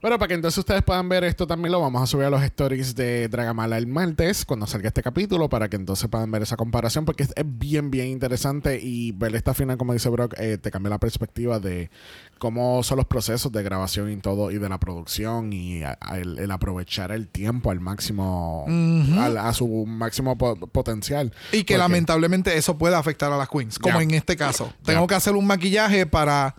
Bueno, 0.03 0.19
para 0.19 0.29
que 0.29 0.35
entonces 0.35 0.59
ustedes 0.59 0.83
puedan 0.83 1.09
ver 1.09 1.25
esto 1.25 1.47
también 1.47 1.73
lo 1.73 1.81
vamos 1.81 2.03
a 2.03 2.07
subir 2.07 2.27
a 2.27 2.31
los 2.31 2.43
stories 2.43 2.95
de 2.95 3.29
Dragamala 3.29 3.79
el 3.79 3.87
martes 3.87 4.45
cuando 4.45 4.67
salga 4.67 4.89
este 4.89 5.03
capítulo 5.03 5.49
para 5.49 5.69
que 5.69 5.77
entonces 5.77 6.09
puedan 6.09 6.31
ver 6.31 6.43
esa 6.43 6.57
comparación 6.57 7.05
porque 7.07 7.23
es, 7.25 7.33
bien, 7.45 7.91
bien 7.91 8.09
interesante 8.09 8.79
y 8.81 9.13
ver 9.13 9.35
esta 9.35 9.55
final, 9.55 9.79
como 9.79 9.95
dice 9.95 10.09
Brock, 10.11 10.35
eh, 10.39 10.59
te 10.59 10.71
cambia 10.71 10.91
la 10.91 10.99
perspectiva 10.99 11.59
de 11.61 11.91
cómo 12.39 12.83
son 12.83 12.99
los 12.99 13.07
procesos 13.07 13.51
de 13.51 13.63
grabación 13.63 14.13
y 14.13 14.17
todo 14.19 14.51
y 14.51 14.59
de 14.59 14.69
la 14.69 14.79
producción 14.79 15.53
y 15.53 15.83
a- 15.83 15.97
a 16.01 16.19
el, 16.19 16.39
el 16.39 16.51
aprovechar 16.51 17.11
el 17.11 17.27
tiempo 17.27 17.71
al 17.71 17.81
máximo, 17.81 18.67
a 18.69 19.53
su 19.55 19.87
máximo 19.87 20.37
po- 20.37 20.57
potencial. 20.57 21.33
Y 21.53 21.65
que 21.65 21.75
Porque- 21.75 21.79
lamentablemente 21.79 22.57
eso 22.59 22.77
puede 22.77 22.95
afectar 22.97 23.33
a 23.33 23.39
las 23.39 23.49
queens. 23.49 23.79
Como 23.79 24.01
en 24.01 24.11
este 24.13 24.37
caso. 24.37 24.73
Tengo 24.85 25.07
que 25.07 25.15
hacer 25.15 25.35
un 25.35 25.47
maquillaje 25.47 26.05
para 26.07 26.55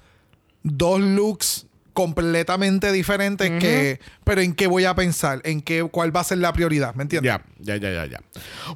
dos 0.63 0.99
looks 0.99 1.66
completamente 1.97 2.91
diferentes 2.91 3.49
que... 3.59 3.99
Pero 4.23 4.41
¿en 4.41 4.53
qué 4.53 4.67
voy 4.67 4.85
a 4.85 4.93
pensar? 4.93 5.41
¿En 5.43 5.63
qué, 5.63 5.81
cuál 5.91 6.15
va 6.15 6.19
a 6.19 6.23
ser 6.23 6.37
la 6.37 6.53
prioridad? 6.53 6.93
¿Me 6.93 7.01
entiendes? 7.01 7.33
Ya, 7.33 7.43
ya, 7.57 7.75
ya, 7.77 7.91
ya, 7.91 8.05
ya. 8.05 8.21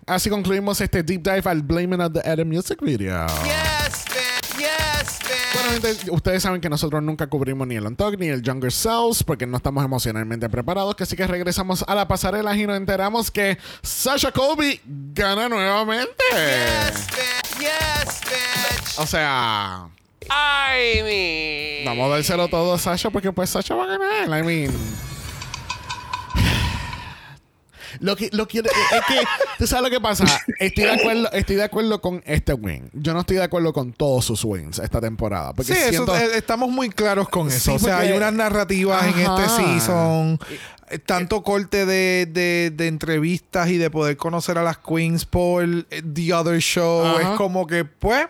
Así 0.07 0.32
concluimos 0.32 0.82
este 0.82 1.03
deep 1.03 1.22
dive 1.22 1.43
al 1.45 1.61
Blaming 1.61 2.01
of 2.01 2.13
the 2.13 2.28
Adam 2.28 2.47
Music 2.47 2.80
Video. 2.82 3.28
Yes, 3.28 4.05
man. 4.09 4.57
Yes, 4.57 5.19
man. 5.22 5.38
Bueno, 5.53 5.69
gente, 5.74 6.09
ustedes 6.09 6.41
saben 6.41 6.61
que 6.61 6.69
nosotros 6.69 7.03
nunca 7.03 7.28
cubrimos 7.28 7.67
ni 7.67 7.76
el 7.76 7.86
Untalk 7.86 8.17
ni 8.17 8.28
el 8.28 8.41
Younger 8.41 8.72
Selves 8.72 9.24
porque 9.24 9.45
no 9.45 9.57
estamos 9.57 9.86
emocionalmente 9.86 10.49
preparados. 10.49 10.95
Que 10.95 11.03
así 11.03 11.15
que 11.15 11.28
regresamos 11.28 11.86
a 11.88 11.93
la 11.93 12.07
pasarela 12.07 12.57
y 12.57 12.65
nos 12.65 12.76
enteramos 12.76 13.30
que 13.30 13.59
Sasha 13.84 14.32
Colby 14.32 14.82
gana 15.13 15.47
nuevamente. 15.47 16.24
Yes, 16.32 17.07
man. 17.11 17.61
Yes, 17.61 18.22
bitch. 18.26 18.97
O 18.97 19.05
sea, 19.05 19.89
I 20.30 21.01
mean. 21.03 21.86
vamos 21.86 22.05
a 22.11 22.15
dárselo 22.15 22.47
todo 22.47 22.74
a 22.74 22.78
Sasha 22.80 23.09
porque 23.09 23.32
pues 23.32 23.49
Sasha 23.49 23.76
va 23.76 23.84
a 23.86 23.88
ganar. 23.97 24.28
I 24.39 24.43
mean. 24.45 24.72
Lo 27.99 28.15
que, 28.15 28.30
lo 28.32 28.47
que, 28.47 28.59
es 28.59 28.63
que, 29.07 29.19
¿tú 29.57 29.67
sabes 29.67 29.84
lo 29.84 29.89
que 29.89 29.99
pasa? 29.99 30.24
Estoy 30.59 30.86
de 30.86 30.91
acuerdo, 30.91 31.30
estoy 31.34 31.55
de 31.57 31.63
acuerdo 31.63 31.99
con 32.01 32.24
este 32.26 32.53
win. 32.53 32.89
Yo 32.93 33.13
no 33.13 33.19
estoy 33.19 33.36
de 33.36 33.43
acuerdo 33.43 33.74
con 33.74 33.91
todos 33.91 34.24
sus 34.24 34.45
wins 34.45 34.80
esta 34.80 35.01
temporada. 35.01 35.51
Porque 35.53 35.76
Sí, 35.76 35.80
siento, 35.89 36.15
eh, 36.15 36.30
estamos 36.38 36.69
muy 36.69 36.89
claros 36.89 37.28
con 37.28 37.51
Sí, 37.51 37.57
eso. 37.57 37.74
o 37.76 37.80
sea, 37.80 37.97
porque- 37.97 38.11
hay 38.11 38.17
unas 38.17 38.32
narrativas 38.34 39.03
en 39.03 39.19
este 39.19 39.49
season. 39.49 40.39
eh, 40.89 40.99
Tanto 40.99 41.43
corte 41.43 41.86
de, 41.86 42.28
de- 42.28 42.72
de 42.74 42.88
entrevistas 42.88 43.69
y 43.69 43.78
de 43.78 43.89
poder 43.91 44.15
conocer 44.15 44.57
a 44.57 44.63
las 44.63 44.78
queens 44.78 45.26
por 45.26 45.63
eh, 45.65 45.86
The 46.13 46.34
Other 46.34 46.59
Show. 46.61 47.05
Ajá. 47.05 47.22
Es 47.34 47.38
como 47.38 47.67
que, 47.67 47.84
pues, 47.84 48.26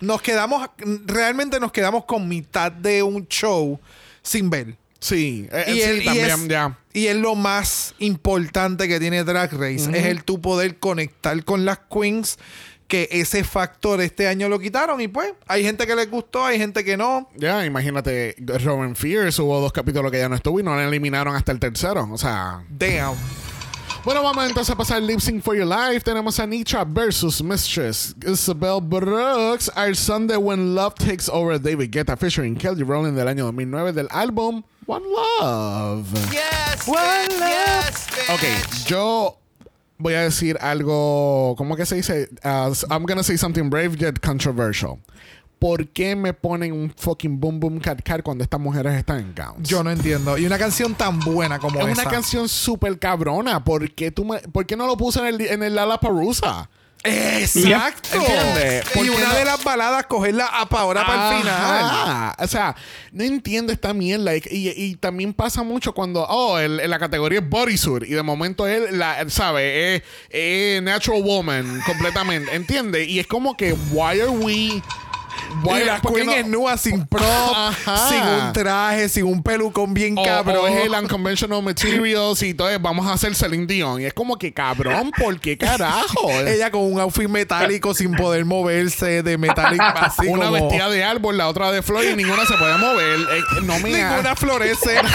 nos 0.00 0.22
quedamos, 0.22 0.68
realmente 1.06 1.58
nos 1.60 1.72
quedamos 1.72 2.04
con 2.04 2.28
mitad 2.28 2.70
de 2.72 3.02
un 3.02 3.26
show 3.28 3.80
sin 4.22 4.50
ver. 4.50 4.76
Sí, 5.00 5.48
eh, 5.52 5.64
Y, 5.68 5.72
sí, 5.74 5.82
el- 5.82 6.02
y 6.02 6.04
también, 6.04 6.26
es, 6.30 6.48
ya. 6.48 6.78
y 6.92 7.06
es 7.06 7.16
lo 7.16 7.34
más 7.36 7.94
importante 8.00 8.88
que 8.88 8.98
tiene 8.98 9.22
Drag 9.24 9.52
Race. 9.52 9.88
Es 9.96 10.06
el 10.06 10.24
tu 10.24 10.40
poder 10.40 10.78
conectar 10.78 11.44
con 11.44 11.64
las 11.64 11.78
queens. 11.90 12.38
Que 12.88 13.06
ese 13.12 13.44
factor 13.44 14.00
este 14.00 14.28
año 14.28 14.48
lo 14.48 14.58
quitaron. 14.58 14.98
Y 15.02 15.08
pues, 15.08 15.34
hay 15.46 15.62
gente 15.62 15.86
que 15.86 15.94
les 15.94 16.10
gustó, 16.10 16.46
hay 16.46 16.56
gente 16.58 16.84
que 16.86 16.96
no. 16.96 17.28
Ya, 17.36 17.66
imagínate, 17.66 18.34
Robin 18.64 18.96
Fierce 18.96 19.42
hubo 19.42 19.60
dos 19.60 19.74
capítulos 19.74 20.10
que 20.10 20.16
ya 20.16 20.30
no 20.30 20.34
estuvo 20.34 20.58
y 20.58 20.62
no 20.62 20.74
la 20.74 20.84
eliminaron 20.88 21.36
hasta 21.36 21.52
el 21.52 21.58
tercero. 21.60 22.08
O 22.10 22.16
sea, 22.16 22.64
Damn. 22.70 23.14
Bueno, 24.04 24.22
vamos 24.22 24.46
entonces 24.46 24.72
a 24.72 24.76
pasar 24.76 25.02
Lip 25.02 25.20
Sync 25.20 25.42
for 25.42 25.54
Your 25.54 25.66
Life. 25.66 26.00
Tenemos 26.00 26.38
a 26.38 26.46
Nitra 26.46 26.84
versus 26.84 27.42
Mistress 27.42 28.14
Isabel 28.26 28.80
Brooks. 28.80 29.70
Our 29.76 29.94
Sunday 29.94 30.36
When 30.36 30.74
Love 30.74 30.94
Takes 30.94 31.28
Over 31.28 31.58
David 31.58 31.90
Guetta 31.90 32.16
featuring 32.16 32.56
Kelly 32.56 32.82
Rowland 32.82 33.16
del 33.16 33.26
año 33.28 33.44
2009 33.44 33.92
del 33.92 34.08
álbum 34.10 34.62
One 34.86 35.04
Love. 35.04 36.08
Yes, 36.32 36.86
bitch. 36.86 37.28
Yes, 37.38 38.06
bitch. 38.06 38.34
Ok, 38.34 38.86
yo 38.86 39.36
voy 39.98 40.14
a 40.14 40.22
decir 40.22 40.56
algo, 40.60 41.54
¿cómo 41.58 41.76
que 41.76 41.84
se 41.84 41.96
dice? 41.96 42.28
Uh, 42.44 42.72
I'm 42.90 43.04
gonna 43.04 43.22
say 43.22 43.36
something 43.36 43.68
brave 43.68 43.96
yet 44.00 44.20
controversial. 44.22 44.98
¿Por 45.58 45.88
qué 45.88 46.14
me 46.14 46.32
ponen 46.34 46.72
un 46.72 46.92
fucking 46.96 47.40
boom 47.40 47.58
boom 47.58 47.80
cat 47.80 48.00
cat 48.04 48.22
cuando 48.22 48.44
estas 48.44 48.60
mujeres 48.60 48.94
están 48.94 49.18
en 49.18 49.34
gowns? 49.34 49.68
Yo 49.68 49.82
no 49.82 49.90
entiendo. 49.90 50.38
Y 50.38 50.46
una 50.46 50.56
canción 50.58 50.94
tan 50.94 51.18
buena 51.20 51.58
como 51.58 51.80
es 51.80 51.88
esa. 51.92 52.02
una 52.02 52.10
canción 52.10 52.48
súper 52.48 52.98
cabrona. 52.98 53.64
¿Por 53.64 53.90
qué, 53.92 54.10
tú 54.12 54.24
me- 54.24 54.38
¿Por 54.38 54.66
qué 54.66 54.76
no 54.76 54.86
lo 54.86 54.96
puse 54.96 55.18
en 55.20 55.26
el, 55.26 55.40
en 55.40 55.62
el 55.64 55.74
Lollapalooza? 55.74 56.68
Exacto. 57.04 58.16
¿Entiendes? 58.18 58.84
Y 58.96 59.08
una 59.08 59.28
no- 59.28 59.34
de 59.34 59.44
las 59.44 59.62
baladas, 59.64 60.06
cogerla 60.06 60.46
a 60.46 60.66
pa' 60.68 60.80
ahora 60.80 61.06
para 61.06 61.30
el 61.36 61.42
final. 61.42 62.34
O 62.38 62.46
sea, 62.48 62.74
no 63.12 63.24
entiendo 63.24 63.72
esta 63.72 63.92
mierda. 63.94 64.36
Y, 64.36 64.42
y- 64.50 64.72
y 64.76 64.94
también 64.96 65.32
pasa 65.32 65.62
mucho 65.62 65.92
cuando, 65.92 66.24
oh, 66.28 66.58
el- 66.58 66.76
la 66.88 66.98
categoría 66.98 67.38
es 67.40 67.48
bodysuit. 67.48 68.04
Y 68.04 68.14
de 68.14 68.22
momento 68.22 68.66
él, 68.66 68.98
la, 68.98 69.28
sabe, 69.30 69.96
es, 69.96 70.02
es 70.30 70.82
natural 70.82 71.22
woman 71.22 71.80
completamente. 71.86 72.54
¿Entiendes? 72.54 73.08
Y 73.08 73.18
es 73.20 73.26
como 73.26 73.56
que, 73.56 73.72
why 73.92 74.20
are 74.20 74.28
we. 74.30 74.82
Why, 75.64 75.80
Y 75.80 75.84
la 75.84 76.00
¿por 76.00 76.12
qué 76.14 76.20
queen 76.20 76.26
no- 76.26 76.32
es 76.34 76.46
nua 76.46 76.76
sin 76.76 77.06
prop, 77.06 77.24
Ajá. 77.24 78.08
sin 78.08 78.22
un 78.22 78.52
traje, 78.52 79.08
sin 79.08 79.24
un 79.24 79.42
pelucón 79.42 79.92
bien 79.94 80.16
O, 80.16 80.22
cabrón. 80.24 80.58
o 80.60 80.66
es 80.68 80.84
el 80.86 80.92
unconventional 80.92 81.62
materials 81.62 82.42
y 82.42 82.50
entonces 82.50 82.80
vamos 82.80 83.06
a 83.06 83.14
hacer 83.14 83.34
Celine 83.34 83.66
Dion. 83.66 84.00
Y 84.00 84.04
es 84.04 84.14
como 84.14 84.38
que, 84.38 84.52
cabrón, 84.52 85.10
¿por 85.18 85.40
qué 85.40 85.56
carajo? 85.58 86.30
Ella 86.46 86.70
con 86.70 86.82
un 86.92 87.00
outfit 87.00 87.28
metálico 87.28 87.94
sin 87.94 88.14
poder 88.14 88.44
moverse 88.44 89.22
de 89.22 89.38
metálico 89.38 89.84
así 89.96 90.26
Una 90.28 90.46
como- 90.46 90.52
vestida 90.68 90.88
de 90.90 91.02
árbol, 91.04 91.36
la 91.38 91.48
otra 91.48 91.72
de 91.72 91.82
flor 91.82 92.04
y 92.04 92.14
ninguna 92.14 92.44
se 92.46 92.54
puede 92.54 92.76
mover. 92.78 93.18
Eh, 93.20 93.40
no 93.64 93.78
me 93.80 93.90
Ninguna 93.90 94.36
florece. 94.36 95.00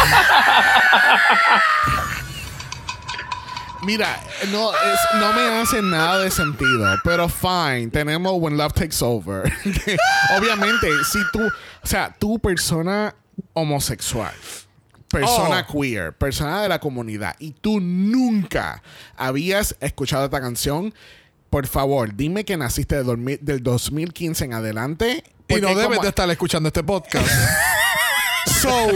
Mira, 3.85 4.19
no, 4.51 4.71
es- 4.73 5.19
no 5.19 5.33
me 5.33 5.41
hace 5.61 5.81
nada 5.81 6.19
de 6.19 6.31
sentido, 6.31 6.95
pero 7.03 7.27
fine, 7.27 7.87
tenemos 7.91 8.33
When 8.37 8.57
Love 8.57 8.73
Takes 8.73 8.97
Over. 9.01 9.51
Obviamente, 10.37 10.87
si 11.11 11.19
tú, 11.31 11.41
o 11.45 11.87
sea, 11.87 12.15
tú 12.17 12.39
persona 12.39 13.13
homosexual, 13.53 14.31
persona 15.09 15.65
Oh. 15.67 15.71
queer, 15.81 16.13
persona 16.13 16.61
de 16.61 16.69
la 16.69 16.79
comunidad, 16.79 17.35
y 17.39 17.51
tú 17.51 17.79
nunca 17.81 18.81
habías 19.17 19.75
escuchado 19.81 20.25
esta 20.25 20.39
canción, 20.39 20.93
por 21.49 21.67
favor, 21.67 22.15
dime 22.15 22.45
que 22.45 22.57
naciste 22.57 22.95
de 22.95 23.03
dormi- 23.03 23.39
del 23.39 23.61
2015 23.61 24.45
en 24.45 24.53
adelante. 24.53 25.23
y 25.49 25.55
no 25.55 25.67
debes 25.69 25.85
como- 25.87 26.01
de 26.01 26.07
estar 26.09 26.29
escuchando 26.29 26.67
este 26.67 26.83
podcast. 26.83 27.27
so, 28.61 28.87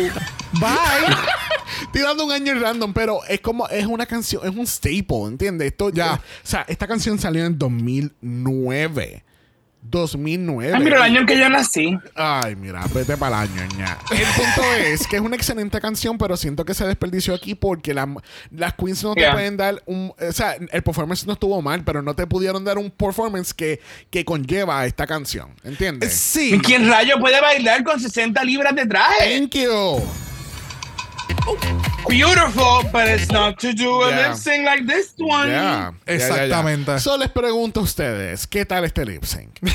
bye. 0.53 1.46
Estoy 1.83 2.01
dando 2.01 2.25
un 2.25 2.31
año 2.31 2.53
random, 2.59 2.93
pero 2.93 3.23
es 3.27 3.39
como, 3.41 3.67
es 3.69 3.85
una 3.85 4.05
canción, 4.05 4.41
es 4.47 4.55
un 4.55 4.65
staple, 4.67 5.25
¿entiendes? 5.27 5.67
Esto 5.67 5.89
Ya. 5.89 6.13
O 6.15 6.19
sea, 6.47 6.65
esta 6.67 6.87
canción 6.87 7.17
salió 7.19 7.45
en 7.45 7.57
2009. 7.57 9.23
2009. 9.89 10.73
Ah, 10.75 10.79
mira, 10.79 10.97
el 10.97 11.01
año 11.03 11.19
en 11.21 11.25
que 11.25 11.37
yo 11.39 11.49
nací. 11.49 11.97
Ay, 12.13 12.57
mira, 12.57 12.83
vete 12.93 13.15
para 13.15 13.43
el 13.43 13.49
año, 13.49 13.61
ña. 13.77 13.97
El 14.11 14.25
punto 14.35 14.73
es 14.73 15.07
que 15.07 15.15
es 15.15 15.21
una 15.21 15.37
excelente 15.37 15.79
canción, 15.79 16.17
pero 16.17 16.35
siento 16.35 16.65
que 16.65 16.73
se 16.73 16.85
desperdició 16.85 17.33
aquí 17.33 17.55
porque 17.55 17.93
la- 17.93 18.13
las 18.51 18.73
queens 18.73 19.01
no 19.03 19.13
te 19.13 19.21
Yeah. 19.21 19.31
pueden 19.33 19.55
dar 19.55 19.81
un... 19.85 20.11
O 20.19 20.31
sea, 20.33 20.55
el 20.55 20.83
performance 20.83 21.25
no 21.25 21.33
estuvo 21.33 21.61
mal, 21.61 21.85
pero 21.85 22.01
no 22.01 22.13
te 22.15 22.27
pudieron 22.27 22.65
dar 22.65 22.77
un 22.77 22.91
performance 22.91 23.53
que, 23.53 23.79
que 24.09 24.25
conlleva 24.25 24.81
a 24.81 24.85
esta 24.87 25.07
canción, 25.07 25.51
¿entiendes? 25.63 26.11
Sí. 26.13 26.55
¿Y 26.55 26.59
quién 26.59 26.89
rayo 26.89 27.17
puede 27.19 27.39
bailar 27.39 27.85
con 27.85 27.97
60 27.97 28.43
libras 28.43 28.75
de 28.75 28.87
traje? 28.87 29.39
Thank 29.39 29.55
you. 29.55 30.01
Beautiful, 32.09 32.83
but 32.91 33.07
it's 33.07 33.29
not 33.31 33.57
to 33.59 33.73
do 33.73 34.01
a 34.03 34.09
Yeah. 34.09 34.29
lip 34.29 34.37
sync 34.37 34.65
like 34.65 34.85
this 34.87 35.13
one. 35.17 35.49
Exactamente. 36.05 36.99
So 36.99 37.17
les 37.17 37.29
pregunto 37.29 37.79
a 37.81 37.83
ustedes, 37.83 38.47
¿qué 38.47 38.65
tal 38.65 38.85
este 38.85 39.05
lip 39.05 39.23
sync? 39.23 39.59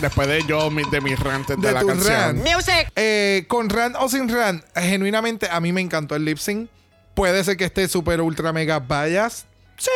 Después 0.00 0.28
de 0.28 0.42
yo, 0.46 0.68
de 0.70 1.00
mis 1.00 1.18
rantes 1.18 1.56
de, 1.60 1.68
De 1.68 1.72
la 1.72 1.84
canción. 1.84 2.42
rant. 2.44 2.88
Eh, 2.96 3.44
con 3.48 3.70
Rand 3.70 3.96
o 3.98 4.08
sin 4.08 4.28
Rand, 4.28 4.62
genuinamente 4.74 5.48
a 5.50 5.60
mí 5.60 5.72
me 5.72 5.80
encantó 5.80 6.16
el 6.16 6.24
lip 6.24 6.38
sync. 6.38 6.68
Puede 7.14 7.42
ser 7.44 7.56
que 7.56 7.64
esté 7.64 7.86
súper 7.88 8.20
ultra 8.20 8.52
mega 8.52 8.80
bias. 8.80 9.46
Sí, 9.78 9.90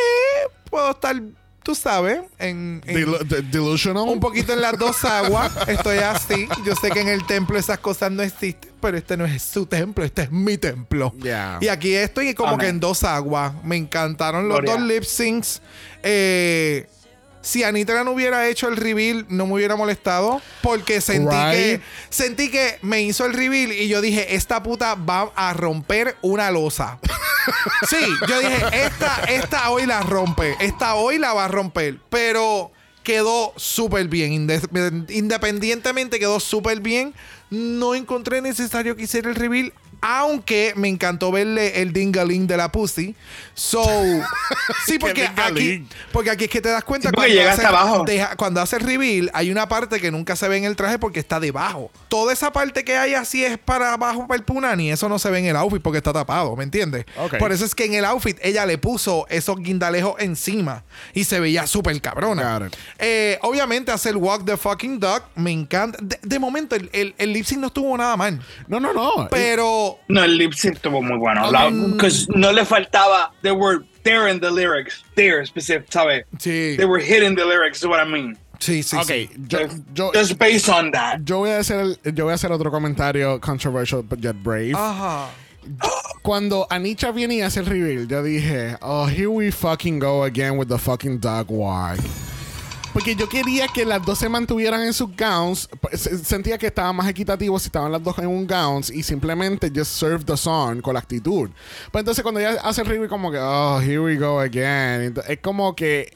puedo 0.70 0.92
estar, 0.92 1.16
tú 1.68 1.74
sabes, 1.74 2.22
en, 2.38 2.80
delusional. 3.50 4.04
un 4.08 4.20
poquito 4.20 4.54
en 4.54 4.62
las 4.62 4.78
dos 4.78 5.04
aguas. 5.04 5.52
Estoy 5.68 5.98
así. 5.98 6.48
Yo 6.64 6.74
sé 6.74 6.90
que 6.90 7.02
en 7.02 7.08
el 7.08 7.26
templo 7.26 7.58
esas 7.58 7.78
cosas 7.78 8.10
no 8.10 8.22
existen, 8.22 8.70
pero 8.80 8.96
este 8.96 9.18
no 9.18 9.26
es 9.26 9.42
su 9.42 9.66
templo, 9.66 10.02
este 10.02 10.22
es 10.22 10.30
mi 10.30 10.56
templo. 10.56 11.12
Ya. 11.18 11.58
Y 11.60 11.68
aquí 11.68 11.92
estoy 11.92 12.32
como 12.32 12.54
Amén. 12.54 12.60
que 12.60 12.68
en 12.68 12.80
dos 12.80 13.04
aguas. 13.04 13.52
Me 13.64 13.76
encantaron 13.76 14.48
los 14.48 14.60
Gloria. 14.60 14.76
dos 14.76 14.82
lip 14.88 15.02
syncs. 15.02 15.60
Eh, 16.02 16.88
si 17.48 17.64
Anitra 17.64 18.04
no 18.04 18.10
hubiera 18.10 18.46
hecho 18.48 18.68
el 18.68 18.76
reveal, 18.76 19.24
no 19.30 19.46
me 19.46 19.54
hubiera 19.54 19.74
molestado. 19.74 20.42
Porque 20.62 21.00
sentí 21.00 21.34
Right. 21.34 21.52
que 21.54 21.80
sentí 22.10 22.50
que 22.50 22.78
me 22.82 23.00
hizo 23.02 23.24
el 23.24 23.32
reveal 23.32 23.72
y 23.72 23.88
yo 23.88 24.00
dije, 24.02 24.34
esta 24.34 24.62
puta 24.62 24.94
va 24.94 25.32
a 25.34 25.54
romper 25.54 26.16
una 26.20 26.50
losa. 26.50 26.98
sí, 27.88 27.96
yo 28.28 28.38
dije, 28.40 28.62
esta, 28.84 29.22
esta 29.28 29.70
hoy 29.70 29.86
la 29.86 30.00
rompe. 30.02 30.56
Esta 30.60 30.94
hoy 30.96 31.18
la 31.18 31.32
va 31.32 31.46
a 31.46 31.48
romper. 31.48 31.98
Pero 32.10 32.70
quedó 33.02 33.54
súper 33.56 34.08
bien. 34.08 34.32
Inde- 34.32 35.06
independientemente 35.08 36.18
quedó 36.18 36.40
súper 36.40 36.80
bien. 36.80 37.14
No 37.50 37.94
encontré 37.94 38.42
necesario 38.42 38.94
que 38.96 39.04
hiciera 39.04 39.30
el 39.30 39.36
reveal. 39.36 39.72
Aunque 40.00 40.72
me 40.76 40.88
encantó 40.88 41.32
verle 41.32 41.82
el 41.82 41.92
dingaling 41.92 42.46
de 42.46 42.56
la 42.56 42.70
pussy. 42.70 43.14
So, 43.54 43.82
sí, 44.86 44.98
porque 44.98 45.28
aquí, 45.36 45.86
porque 46.12 46.30
aquí 46.30 46.44
es 46.44 46.50
que 46.50 46.60
te 46.60 46.68
das 46.68 46.84
cuenta 46.84 47.08
Sí, 47.08 47.14
porque 47.14 47.30
llega 47.32 47.52
hace, 47.52 47.64
hasta 47.64 47.76
abajo. 47.80 48.04
deja- 48.04 48.36
cuando 48.36 48.60
hace 48.60 48.76
el 48.76 48.82
reveal, 48.82 49.30
hay 49.34 49.50
una 49.50 49.68
parte 49.68 50.00
que 50.00 50.10
nunca 50.10 50.36
se 50.36 50.46
ve 50.48 50.58
en 50.58 50.64
el 50.64 50.76
traje 50.76 50.98
porque 50.98 51.18
está 51.18 51.40
debajo. 51.40 51.90
Toda 52.08 52.32
esa 52.32 52.52
parte 52.52 52.84
que 52.84 52.96
hay 52.96 53.14
así 53.14 53.44
es 53.44 53.58
para 53.58 53.94
abajo 53.94 54.26
para 54.28 54.38
el 54.38 54.44
punani. 54.44 54.90
Eso 54.90 55.08
no 55.08 55.18
se 55.18 55.30
ve 55.30 55.40
en 55.40 55.46
el 55.46 55.56
outfit 55.56 55.82
porque 55.82 55.98
está 55.98 56.12
tapado, 56.12 56.54
¿me 56.56 56.64
entiendes? 56.64 57.04
Por 57.38 57.52
eso 57.52 57.64
es 57.64 57.74
que 57.74 57.84
en 57.86 57.94
el 57.94 58.04
outfit 58.04 58.38
ella 58.42 58.64
le 58.66 58.78
puso 58.78 59.26
esos 59.28 59.56
guindalejos 59.58 60.14
encima 60.20 60.84
y 61.14 61.24
se 61.24 61.40
veía 61.40 61.66
súper 61.66 62.00
cabrona. 62.00 62.70
Eh, 62.98 63.38
obviamente 63.42 63.90
hace 63.92 64.10
el 64.10 64.16
walk 64.16 64.44
the 64.44 64.56
fucking 64.56 65.00
duck. 65.00 65.24
Me 65.34 65.50
encanta. 65.50 65.98
De, 66.00 66.18
de 66.22 66.38
momento, 66.38 66.76
el, 66.76 66.88
el, 66.92 67.14
el 67.18 67.32
lip 67.32 67.44
sync 67.44 67.60
no 67.60 67.66
estuvo 67.68 67.96
nada 67.96 68.16
mal. 68.16 68.40
No, 68.68 68.78
no, 68.80 68.92
no. 68.92 69.28
Pero 69.30 69.87
No, 70.08 70.22
el 70.24 70.36
lip 70.36 70.52
sync 70.54 70.76
estuvo 70.76 71.02
muy 71.02 71.16
bueno. 71.18 71.50
La- 71.50 71.70
no 71.70 72.52
le 72.52 72.64
faltaba. 72.64 73.32
They 73.42 73.52
were 73.52 73.84
there 74.04 74.28
in 74.30 74.40
the 74.40 74.50
lyrics. 74.50 75.02
There, 75.14 75.44
specific, 75.46 75.90
¿sabes? 75.90 76.24
sí, 76.38 76.76
They 76.76 76.86
were 76.86 77.00
hitting 77.02 77.34
the 77.36 77.44
lyrics, 77.44 77.78
is 77.78 77.86
what 77.86 78.00
I 78.00 78.04
mean. 78.10 78.36
sí, 78.58 78.82
sí. 78.82 78.96
ok, 78.96 79.06
sí. 79.06 79.30
yo, 79.48 79.58
Just, 79.58 79.76
yo, 79.94 80.10
just 80.12 80.38
based 80.38 80.68
on 80.68 80.90
that. 80.92 81.20
yo 81.24 81.38
voy 81.38 81.50
a 81.50 81.58
hacer 81.58 81.80
el- 81.80 82.14
yo 82.14 82.24
voy 82.24 82.32
a 82.32 82.34
hacer 82.34 82.50
otro 82.52 82.70
comentario 82.70 83.40
controversial 83.40 84.02
but 84.02 84.20
yet 84.20 84.34
brave. 84.42 84.74
Ajá. 84.74 85.28
Cuando 86.22 86.66
Anicha 86.70 87.10
viene 87.12 87.36
y 87.36 87.42
hace 87.42 87.60
el 87.60 87.66
reveal, 87.66 88.08
yo 88.08 88.22
dije, 88.22 88.76
oh, 88.80 89.06
here 89.06 89.28
we 89.28 89.50
fucking 89.50 89.98
go 89.98 90.24
again 90.24 90.56
with 90.56 90.68
the 90.68 90.78
fucking 90.78 91.18
dog 91.20 91.50
walk. 91.50 91.98
Porque 92.98 93.14
yo 93.14 93.28
quería 93.28 93.68
que 93.68 93.84
las 93.84 94.04
dos 94.04 94.18
se 94.18 94.28
mantuvieran 94.28 94.82
en 94.82 94.92
sus 94.92 95.16
gowns. 95.16 95.68
Sentía 96.24 96.58
que 96.58 96.66
estaba 96.66 96.92
más 96.92 97.08
equitativo 97.08 97.56
si 97.60 97.66
estaban 97.66 97.92
las 97.92 98.02
dos 98.02 98.18
en 98.18 98.26
un 98.26 98.44
gowns 98.44 98.90
y 98.90 99.04
simplemente 99.04 99.70
just 99.72 99.92
serve 99.92 100.24
the 100.24 100.36
song 100.36 100.80
con 100.80 100.94
la 100.94 100.98
actitud. 100.98 101.48
Pues 101.92 102.02
entonces 102.02 102.24
cuando 102.24 102.40
ella 102.40 102.60
hace 102.60 102.80
el 102.80 102.88
reveal, 102.88 103.08
como 103.08 103.30
que, 103.30 103.38
oh, 103.38 103.80
here 103.80 104.00
we 104.00 104.16
go 104.16 104.40
again. 104.40 105.14
Es 105.28 105.38
como 105.38 105.76
que 105.76 106.12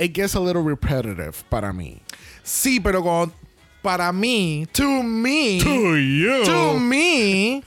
it 0.00 0.12
gets 0.12 0.34
a 0.34 0.40
little 0.40 0.64
repetitive 0.64 1.34
para 1.48 1.72
mí. 1.72 2.02
Sí, 2.42 2.80
pero 2.80 3.00
con- 3.00 3.32
para 3.80 4.10
mí, 4.10 4.66
to 4.72 5.04
me, 5.04 5.58
you. 5.58 6.42
to 6.44 6.80
me, 6.80 7.62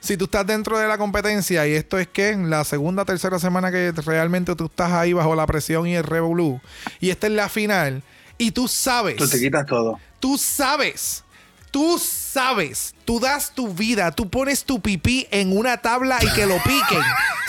si 0.00 0.16
tú 0.16 0.24
estás 0.24 0.46
dentro 0.46 0.78
de 0.78 0.88
la 0.88 0.98
competencia 0.98 1.66
y 1.66 1.74
esto 1.74 1.98
es 1.98 2.08
que 2.08 2.36
la 2.36 2.64
segunda, 2.64 3.04
tercera 3.04 3.38
semana 3.38 3.70
que 3.70 3.92
realmente 3.92 4.56
tú 4.56 4.66
estás 4.66 4.92
ahí 4.92 5.12
bajo 5.12 5.34
la 5.34 5.46
presión 5.46 5.86
y 5.86 5.94
el 5.94 6.04
revolú 6.04 6.60
y 7.00 7.10
esta 7.10 7.26
es 7.26 7.34
la 7.34 7.48
final 7.48 8.02
y 8.38 8.50
tú 8.52 8.66
sabes, 8.68 9.16
Tú 9.16 9.28
te 9.28 9.38
quitas 9.38 9.66
todo. 9.66 10.00
tú 10.18 10.38
sabes, 10.38 11.22
tú 11.70 11.98
sabes, 11.98 12.94
tú 13.04 13.20
das 13.20 13.52
tu 13.54 13.68
vida, 13.74 14.10
tú 14.12 14.28
pones 14.30 14.64
tu 14.64 14.80
pipí 14.80 15.26
en 15.30 15.56
una 15.56 15.76
tabla 15.76 16.18
y 16.22 16.32
que 16.32 16.46
lo 16.46 16.56
piquen. 16.62 17.02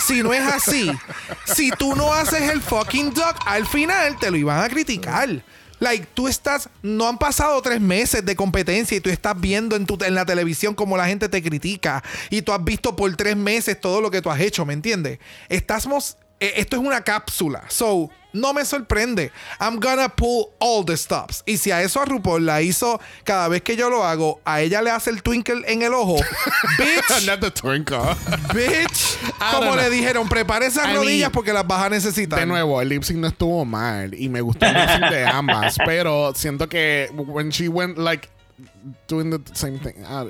si 0.06 0.22
no 0.22 0.34
es 0.34 0.42
así, 0.42 0.92
si 1.46 1.70
tú 1.70 1.96
no 1.96 2.12
haces 2.12 2.42
el 2.50 2.60
fucking 2.60 3.14
duck, 3.14 3.36
al 3.46 3.66
final 3.66 4.18
te 4.18 4.30
lo 4.30 4.36
iban 4.36 4.62
a 4.62 4.68
criticar. 4.68 5.42
Like, 5.82 6.06
tú 6.14 6.28
estás, 6.28 6.68
no 6.80 7.08
han 7.08 7.18
pasado 7.18 7.60
tres 7.60 7.80
meses 7.80 8.24
de 8.24 8.36
competencia 8.36 8.96
y 8.96 9.00
tú 9.00 9.10
estás 9.10 9.40
viendo 9.40 9.74
en, 9.74 9.84
tu, 9.84 9.98
en 10.04 10.14
la 10.14 10.24
televisión 10.24 10.76
cómo 10.76 10.96
la 10.96 11.08
gente 11.08 11.28
te 11.28 11.42
critica 11.42 12.04
y 12.30 12.42
tú 12.42 12.52
has 12.52 12.62
visto 12.62 12.94
por 12.94 13.12
tres 13.16 13.36
meses 13.36 13.80
todo 13.80 14.00
lo 14.00 14.08
que 14.08 14.22
tú 14.22 14.30
has 14.30 14.38
hecho, 14.38 14.64
¿me 14.64 14.74
entiendes? 14.74 15.18
Estamos, 15.48 16.16
esto 16.56 16.76
es 16.76 16.82
una 16.82 17.02
cápsula. 17.02 17.64
So, 17.68 18.10
no 18.32 18.54
me 18.54 18.64
sorprende. 18.64 19.30
I'm 19.60 19.78
gonna 19.78 20.08
pull 20.08 20.46
all 20.58 20.84
the 20.84 20.96
stops. 20.96 21.42
Y 21.44 21.58
si 21.58 21.70
a 21.70 21.82
eso 21.82 22.00
a 22.00 22.06
RuPaul 22.06 22.46
la 22.46 22.62
hizo 22.62 22.98
cada 23.24 23.46
vez 23.48 23.60
que 23.62 23.76
yo 23.76 23.90
lo 23.90 24.04
hago, 24.04 24.40
a 24.44 24.62
ella 24.62 24.80
le 24.80 24.90
hace 24.90 25.10
el 25.10 25.22
twinkle 25.22 25.62
en 25.66 25.82
el 25.82 25.92
ojo. 25.92 26.16
bitch, 26.78 27.26
Not 27.26 27.40
the 27.40 27.50
twinkle. 27.50 27.98
bitch. 28.54 29.18
I 29.38 29.52
Como 29.54 29.76
le 29.76 29.82
know. 29.82 29.90
dijeron, 29.90 30.28
prepare 30.28 30.66
esas 30.66 30.88
I 30.88 30.94
rodillas 30.94 31.18
mean, 31.28 31.32
porque 31.32 31.52
las 31.52 31.66
vas 31.66 31.82
a 31.84 31.90
necesitar. 31.90 32.38
De 32.40 32.46
nuevo, 32.46 32.80
el 32.80 32.88
lip 32.88 33.02
sync 33.02 33.18
no 33.18 33.26
estuvo 33.28 33.64
mal 33.66 34.14
y 34.14 34.28
me 34.30 34.40
gustó 34.40 34.64
el 34.66 34.72
lip 34.74 34.88
sync 34.88 35.10
de 35.10 35.26
ambas, 35.26 35.76
pero 35.84 36.32
siento 36.34 36.68
que 36.68 37.10
when 37.14 37.50
she 37.50 37.68
went 37.68 37.98
like 37.98 38.28
doing 39.08 39.30
the 39.30 39.40
same 39.54 39.78
thing. 39.78 40.02
ah, 40.06 40.24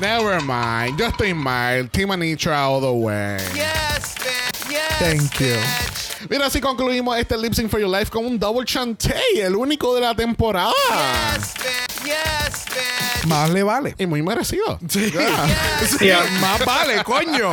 Never 0.00 0.40
mind, 0.40 0.98
yo 0.98 1.06
estoy 1.06 1.34
mal. 1.34 1.88
Team 1.90 2.10
Anitra 2.10 2.64
all 2.66 2.80
the 2.80 2.90
way. 2.90 3.36
Yes, 3.54 4.14
bitch. 4.16 4.70
Yes, 4.70 4.98
Thank 4.98 5.40
you. 5.40 5.46
bitch. 5.56 6.30
Mira, 6.30 6.46
así 6.46 6.60
concluimos 6.60 7.18
este 7.18 7.36
lip 7.36 7.52
sync 7.54 7.70
for 7.70 7.80
your 7.80 7.88
life 7.90 8.10
con 8.10 8.24
un 8.24 8.38
double 8.38 8.64
chantey, 8.64 9.40
el 9.40 9.56
único 9.56 9.94
de 9.94 10.00
la 10.02 10.14
temporada. 10.14 10.72
Yes, 10.90 11.54
bitch. 11.54 12.04
Yes, 12.06 12.64
bitch. 12.66 13.26
Más 13.26 13.50
le 13.50 13.62
vale. 13.62 13.94
Y 13.98 14.06
muy 14.06 14.22
merecido. 14.22 14.78
Sí. 14.88 15.10
Yes. 15.10 15.98
Sí, 15.98 16.10
Más 16.40 16.64
vale, 16.64 17.04
coño. 17.04 17.50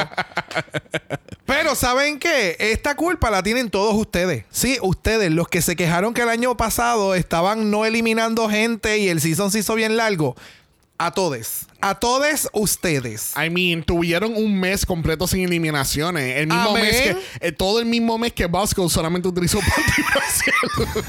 Pero 1.45 1.75
¿saben 1.75 2.19
qué? 2.19 2.55
Esta 2.59 2.95
culpa 2.95 3.29
la 3.29 3.41
tienen 3.43 3.69
todos 3.69 3.93
ustedes. 3.95 4.43
Sí, 4.51 4.77
ustedes, 4.81 5.31
los 5.31 5.47
que 5.47 5.61
se 5.61 5.75
quejaron 5.75 6.13
que 6.13 6.21
el 6.21 6.29
año 6.29 6.55
pasado 6.57 7.15
estaban 7.15 7.71
no 7.71 7.85
eliminando 7.85 8.49
gente 8.49 8.97
y 8.99 9.07
el 9.09 9.21
season 9.21 9.51
se 9.51 9.59
hizo 9.59 9.75
bien 9.75 9.95
largo. 9.97 10.35
A 10.99 11.11
todos. 11.11 11.67
A 11.79 11.93
todos 11.95 12.49
ustedes. 12.53 13.33
I 13.35 13.51
mean, 13.51 13.83
tuvieron 13.83 14.33
un 14.35 14.59
mes 14.59 14.83
completo 14.83 15.27
sin 15.27 15.41
eliminaciones. 15.41 16.37
El 16.37 16.47
mismo 16.47 16.69
Amén. 16.71 16.83
mes 16.83 17.01
que, 17.01 17.47
eh, 17.47 17.51
todo 17.51 17.79
el 17.79 17.85
mismo 17.85 18.17
mes 18.17 18.33
que 18.33 18.47
Bosco 18.47 18.89
solamente 18.89 19.27
utilizó 19.27 19.59
participación. 19.75 21.03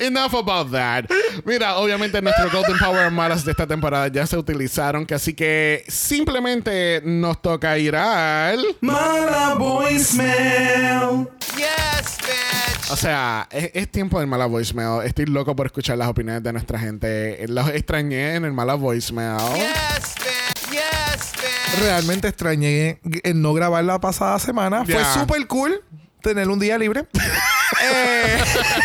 Enough 0.00 0.34
about 0.34 0.72
that. 0.72 1.04
Mira, 1.44 1.76
obviamente 1.76 2.22
nuestro 2.22 2.50
Golden 2.52 2.78
Power 2.78 3.10
Malas 3.10 3.44
de 3.44 3.50
esta 3.50 3.66
temporada 3.66 4.08
ya 4.08 4.26
se 4.26 4.36
utilizaron, 4.38 5.04
que 5.04 5.14
así 5.14 5.34
que 5.34 5.84
simplemente 5.88 7.02
nos 7.04 7.40
toca 7.42 7.76
ir 7.76 7.94
al... 7.94 8.64
Mala 8.80 9.54
voicemail. 9.58 11.28
Yes, 11.54 12.16
bitch. 12.22 12.90
O 12.90 12.96
sea, 12.96 13.46
es, 13.50 13.70
es 13.74 13.90
tiempo 13.90 14.18
del 14.18 14.26
mala 14.26 14.46
voicemail. 14.46 15.06
Estoy 15.06 15.26
loco 15.26 15.54
por 15.54 15.66
escuchar 15.66 15.98
las 15.98 16.08
opiniones 16.08 16.42
de 16.42 16.52
nuestra 16.54 16.78
gente. 16.78 17.44
Los 17.48 17.68
extrañé 17.68 18.36
en 18.36 18.46
el 18.46 18.52
mala 18.52 18.74
voicemail. 18.74 19.36
Yes, 19.54 20.14
bitch. 20.16 20.70
Yes, 20.72 21.32
bitch. 21.34 21.80
Realmente 21.82 22.26
extrañé 22.28 23.00
en 23.04 23.42
no 23.42 23.52
grabar 23.52 23.84
la 23.84 24.00
pasada 24.00 24.38
semana. 24.38 24.82
Ya. 24.86 25.04
Fue 25.04 25.20
súper 25.20 25.46
cool 25.46 25.84
tener 26.22 26.48
un 26.48 26.58
día 26.58 26.78
libre. 26.78 27.06
Eh, 27.82 28.38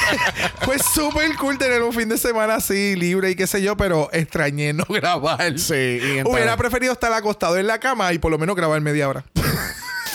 fue 0.62 0.78
súper 0.80 1.36
cool 1.36 1.58
tener 1.58 1.82
un 1.82 1.94
fin 1.94 2.08
de 2.10 2.18
semana 2.18 2.56
así 2.56 2.96
libre 2.96 3.32
y 3.32 3.36
qué 3.36 3.48
sé 3.48 3.62
yo, 3.62 3.76
pero 3.76 4.10
extrañé 4.14 4.74
no 4.74 4.86
grabar. 4.90 5.58
Sí, 5.60 6.00
y 6.02 6.22
Hubiera 6.24 6.56
preferido 6.58 6.94
estar 6.94 7.12
acostado 7.14 7.58
en 7.58 7.68
la 7.68 7.80
cama 7.80 8.14
y 8.14 8.20
por 8.20 8.32
lo 8.32 8.38
menos 8.38 8.56
grabar 8.56 8.80
media 8.82 9.10
hora. 9.10 9.24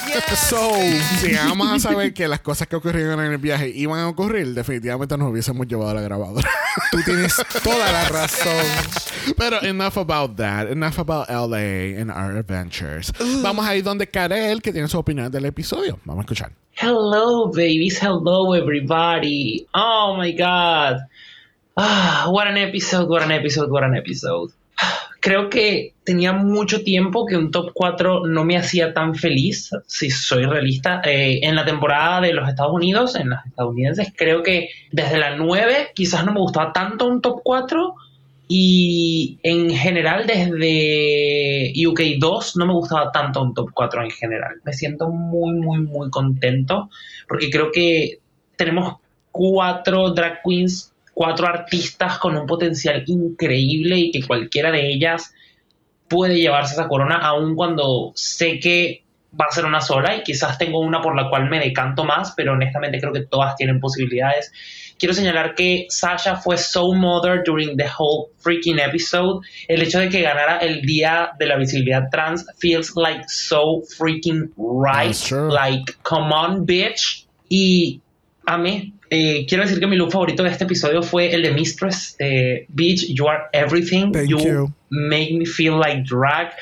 Yes, 0.06 0.38
So, 0.48 0.72
Si 1.20 1.32
vamos 1.34 1.70
a 1.70 1.78
saber 1.78 2.12
que 2.12 2.26
las 2.26 2.40
cosas 2.40 2.66
que 2.66 2.74
ocurrieron 2.74 3.20
en 3.20 3.32
el 3.32 3.38
viaje 3.38 3.68
iban 3.68 4.00
a 4.00 4.08
ocurrir, 4.08 4.54
definitivamente 4.54 5.16
nos 5.16 5.30
hubiésemos 5.30 5.68
llevado 5.68 5.90
a 5.90 5.94
la 5.94 6.00
grabadora. 6.00 6.48
tú 6.90 6.98
tienes 7.04 7.36
toda 7.62 7.92
la 7.92 8.08
razón. 8.08 8.66
Pero 9.36 9.60
enough 9.62 9.96
about 9.96 10.36
that. 10.36 10.68
Enough 10.68 10.98
about 10.98 11.28
LA 11.28 11.98
and 11.98 12.10
our 12.10 12.36
adventures. 12.36 13.12
Vamos 13.42 13.66
a 13.66 13.76
ir 13.76 13.82
donde 13.82 14.06
Karel, 14.06 14.60
que 14.60 14.72
tiene 14.72 14.88
su 14.88 14.98
opinión 14.98 15.30
del 15.30 15.46
episodio. 15.46 15.98
Vamos 16.04 16.22
a 16.22 16.24
escuchar. 16.24 16.52
Hello, 16.74 17.50
babies. 17.50 17.98
Hello, 18.02 18.54
everybody. 18.54 19.66
Oh 19.74 20.16
my 20.18 20.32
God. 20.32 21.00
Ah, 21.76 22.28
what 22.30 22.46
an 22.46 22.56
episode, 22.56 23.08
what 23.08 23.22
an 23.22 23.32
episode, 23.32 23.70
what 23.70 23.84
an 23.84 23.94
episode. 23.94 24.52
Creo 25.20 25.50
que 25.50 25.92
tenía 26.04 26.32
mucho 26.32 26.82
tiempo 26.82 27.26
que 27.26 27.36
un 27.36 27.50
top 27.50 27.72
4 27.74 28.26
no 28.26 28.44
me 28.44 28.56
hacía 28.56 28.94
tan 28.94 29.14
feliz, 29.14 29.70
si 29.86 30.10
soy 30.10 30.44
realista. 30.44 31.02
Eh, 31.04 31.40
en 31.42 31.54
la 31.54 31.64
temporada 31.64 32.22
de 32.22 32.32
los 32.32 32.48
Estados 32.48 32.72
Unidos, 32.72 33.14
en 33.16 33.30
las 33.30 33.44
estadounidenses, 33.44 34.12
creo 34.16 34.42
que 34.42 34.70
desde 34.90 35.18
la 35.18 35.36
9 35.36 35.90
quizás 35.94 36.24
no 36.24 36.32
me 36.32 36.40
gustaba 36.40 36.72
tanto 36.72 37.06
un 37.06 37.20
top 37.20 37.40
4. 37.44 37.94
Y 38.52 39.38
en 39.44 39.70
general, 39.70 40.26
desde 40.26 41.72
UK 41.86 42.18
2 42.18 42.56
no 42.56 42.66
me 42.66 42.72
gustaba 42.72 43.12
tanto 43.12 43.40
un 43.40 43.54
top 43.54 43.70
4 43.72 44.02
en 44.02 44.10
general. 44.10 44.60
Me 44.64 44.72
siento 44.72 45.08
muy, 45.08 45.54
muy, 45.54 45.78
muy 45.78 46.10
contento 46.10 46.90
porque 47.28 47.48
creo 47.48 47.70
que 47.70 48.18
tenemos 48.56 48.96
cuatro 49.30 50.10
drag 50.10 50.40
queens, 50.42 50.92
cuatro 51.14 51.46
artistas 51.46 52.18
con 52.18 52.36
un 52.36 52.44
potencial 52.48 53.04
increíble 53.06 53.96
y 54.00 54.10
que 54.10 54.26
cualquiera 54.26 54.72
de 54.72 54.94
ellas 54.94 55.32
puede 56.08 56.40
llevarse 56.40 56.74
esa 56.74 56.88
corona, 56.88 57.18
aun 57.18 57.54
cuando 57.54 58.10
sé 58.16 58.58
que 58.58 59.04
va 59.40 59.46
a 59.48 59.54
ser 59.54 59.64
una 59.64 59.80
sola 59.80 60.16
y 60.16 60.24
quizás 60.24 60.58
tengo 60.58 60.80
una 60.80 61.00
por 61.00 61.14
la 61.14 61.30
cual 61.30 61.48
me 61.48 61.60
decanto 61.60 62.02
más, 62.02 62.32
pero 62.36 62.54
honestamente 62.54 62.98
creo 62.98 63.12
que 63.12 63.26
todas 63.26 63.54
tienen 63.54 63.78
posibilidades. 63.78 64.50
Quiero 65.00 65.14
señalar 65.14 65.54
que 65.54 65.86
Sasha 65.88 66.36
fue 66.36 66.56
so 66.58 66.94
mother 66.94 67.42
during 67.44 67.76
the 67.76 67.86
whole 67.98 68.28
freaking 68.38 68.78
episode. 68.78 69.40
El 69.66 69.82
hecho 69.82 69.98
de 69.98 70.08
que 70.10 70.20
ganara 70.20 70.58
el 70.58 70.82
día 70.82 71.30
de 71.38 71.46
la 71.46 71.56
visibilidad 71.56 72.08
trans 72.12 72.46
feels 72.60 72.94
like 72.94 73.24
so 73.28 73.82
freaking 73.98 74.52
right. 74.56 75.16
Like, 75.32 75.94
come 76.02 76.32
on, 76.32 76.66
bitch. 76.66 77.26
Y 77.48 78.00
amé. 78.46 78.92
Eh, 79.10 79.44
quiero 79.48 79.64
decir 79.64 79.80
que 79.80 79.88
mi 79.88 79.96
look 79.96 80.12
favorito 80.12 80.44
de 80.44 80.50
este 80.50 80.64
episodio 80.64 81.02
fue 81.02 81.34
el 81.34 81.42
de 81.42 81.50
Mistress. 81.50 82.14
Eh, 82.20 82.66
Bitch, 82.68 83.08
you 83.08 83.26
are 83.26 83.48
everything. 83.52 84.12
Thank 84.12 84.28
you. 84.28 84.72
make 84.90 85.32
me 85.32 85.44
feel 85.44 85.78
like 85.78 86.04
drag. 86.04 86.52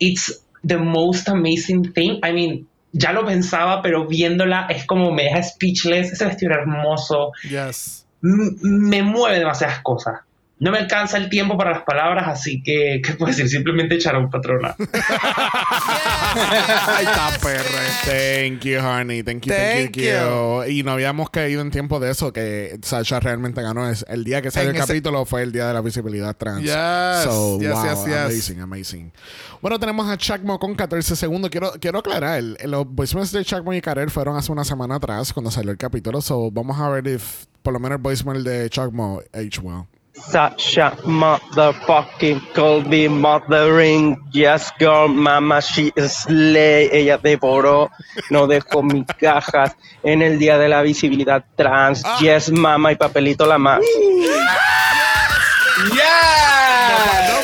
It's 0.00 0.32
the 0.64 0.78
most 0.78 1.28
amazing 1.28 1.92
thing. 1.92 2.20
I 2.22 2.32
mean, 2.32 2.66
ya 2.98 3.12
lo 3.12 3.24
pensaba, 3.24 3.82
pero 3.82 4.06
viéndola 4.06 4.66
es 4.68 4.86
como 4.86 5.12
me 5.12 5.24
deja 5.24 5.42
speechless. 5.42 6.12
Ese 6.12 6.24
vestido 6.26 6.52
era 6.52 6.62
hermoso. 6.62 7.32
Yes. 7.48 8.06
M- 8.22 8.52
me 8.62 9.02
mueve 9.02 9.38
demasiadas 9.38 9.80
cosas. 9.80 10.20
No 10.58 10.70
me 10.70 10.78
alcanza 10.78 11.18
el 11.18 11.28
tiempo 11.28 11.58
para 11.58 11.72
las 11.72 11.82
palabras, 11.82 12.26
así 12.28 12.62
que, 12.62 13.02
¿qué 13.04 13.12
puedo 13.12 13.30
decir? 13.30 13.46
Simplemente 13.46 13.96
echar 13.96 14.14
a 14.14 14.18
un 14.18 14.30
patrona. 14.30 14.74
Ahí 14.78 14.86
está, 17.04 17.30
perra. 17.42 17.82
Thank 18.04 18.60
you, 18.64 18.78
honey. 18.80 19.22
Thank 19.22 19.44
you, 19.46 19.52
thank, 19.52 19.94
Thank 19.94 19.96
you, 19.98 20.64
Y 20.70 20.82
no 20.82 20.92
habíamos 20.92 21.28
caído 21.28 21.60
en 21.60 21.70
tiempo 21.70 22.00
de 22.00 22.10
eso, 22.10 22.32
que 22.32 22.78
Sasha 22.82 23.20
realmente 23.20 23.60
ganó. 23.60 23.86
Es 23.88 24.04
el 24.08 24.24
día 24.24 24.40
que 24.40 24.50
salió 24.50 24.70
En 24.70 24.76
el 24.76 24.82
ese- 24.82 24.92
capítulo 24.92 25.26
fue 25.26 25.42
el 25.42 25.52
día 25.52 25.68
de 25.68 25.74
la 25.74 25.82
visibilidad 25.82 26.34
trans. 26.36 26.62
Yes, 26.62 27.24
So, 27.24 27.58
yes, 27.60 27.72
wow, 27.72 27.84
yes, 27.84 28.04
yes. 28.06 28.14
amazing, 28.16 28.60
amazing. 28.60 29.12
Bueno, 29.60 29.78
tenemos 29.78 30.08
a 30.08 30.16
Chacmo 30.16 30.58
con 30.58 30.74
14 30.74 31.16
segundos. 31.16 31.50
Quiero, 31.50 31.72
quiero 31.80 31.98
aclarar, 31.98 32.38
el- 32.38 32.56
los 32.64 32.86
voicemails 32.86 33.30
de 33.32 33.44
Chacmo 33.44 33.74
y 33.74 33.82
Karel 33.82 34.10
fueron 34.10 34.36
hace 34.38 34.50
una 34.52 34.64
semana 34.64 34.94
atrás 34.96 35.32
cuando 35.34 35.50
salió 35.50 35.70
el 35.70 35.76
capítulo. 35.78 36.22
So, 36.22 36.50
vamos 36.50 36.80
a 36.80 36.88
ver 36.88 37.06
if 37.08 37.44
por 37.62 37.74
lo 37.74 37.78
menos 37.80 37.96
el 37.96 38.02
voicemail 38.02 38.42
de 38.42 38.70
Chacmo 38.70 39.20
age 39.34 39.60
well. 39.62 39.84
Sasha 40.30 40.96
motherfucking 41.04 42.40
Colby 42.54 43.08
mothering 43.08 44.16
yes 44.32 44.72
girl 44.78 45.08
mama 45.08 45.60
she 45.60 45.92
slay 46.08 46.88
ella 46.92 47.18
devoró 47.18 47.90
no 48.30 48.46
dejó 48.46 48.82
mis 48.82 49.04
cajas 49.20 49.76
en 50.02 50.22
el 50.22 50.38
día 50.38 50.58
de 50.58 50.68
la 50.68 50.82
visibilidad 50.82 51.44
trans 51.56 52.02
yes 52.20 52.50
mama 52.50 52.92
y 52.92 52.96
papelito 52.96 53.46
la 53.46 53.58
más 53.58 53.80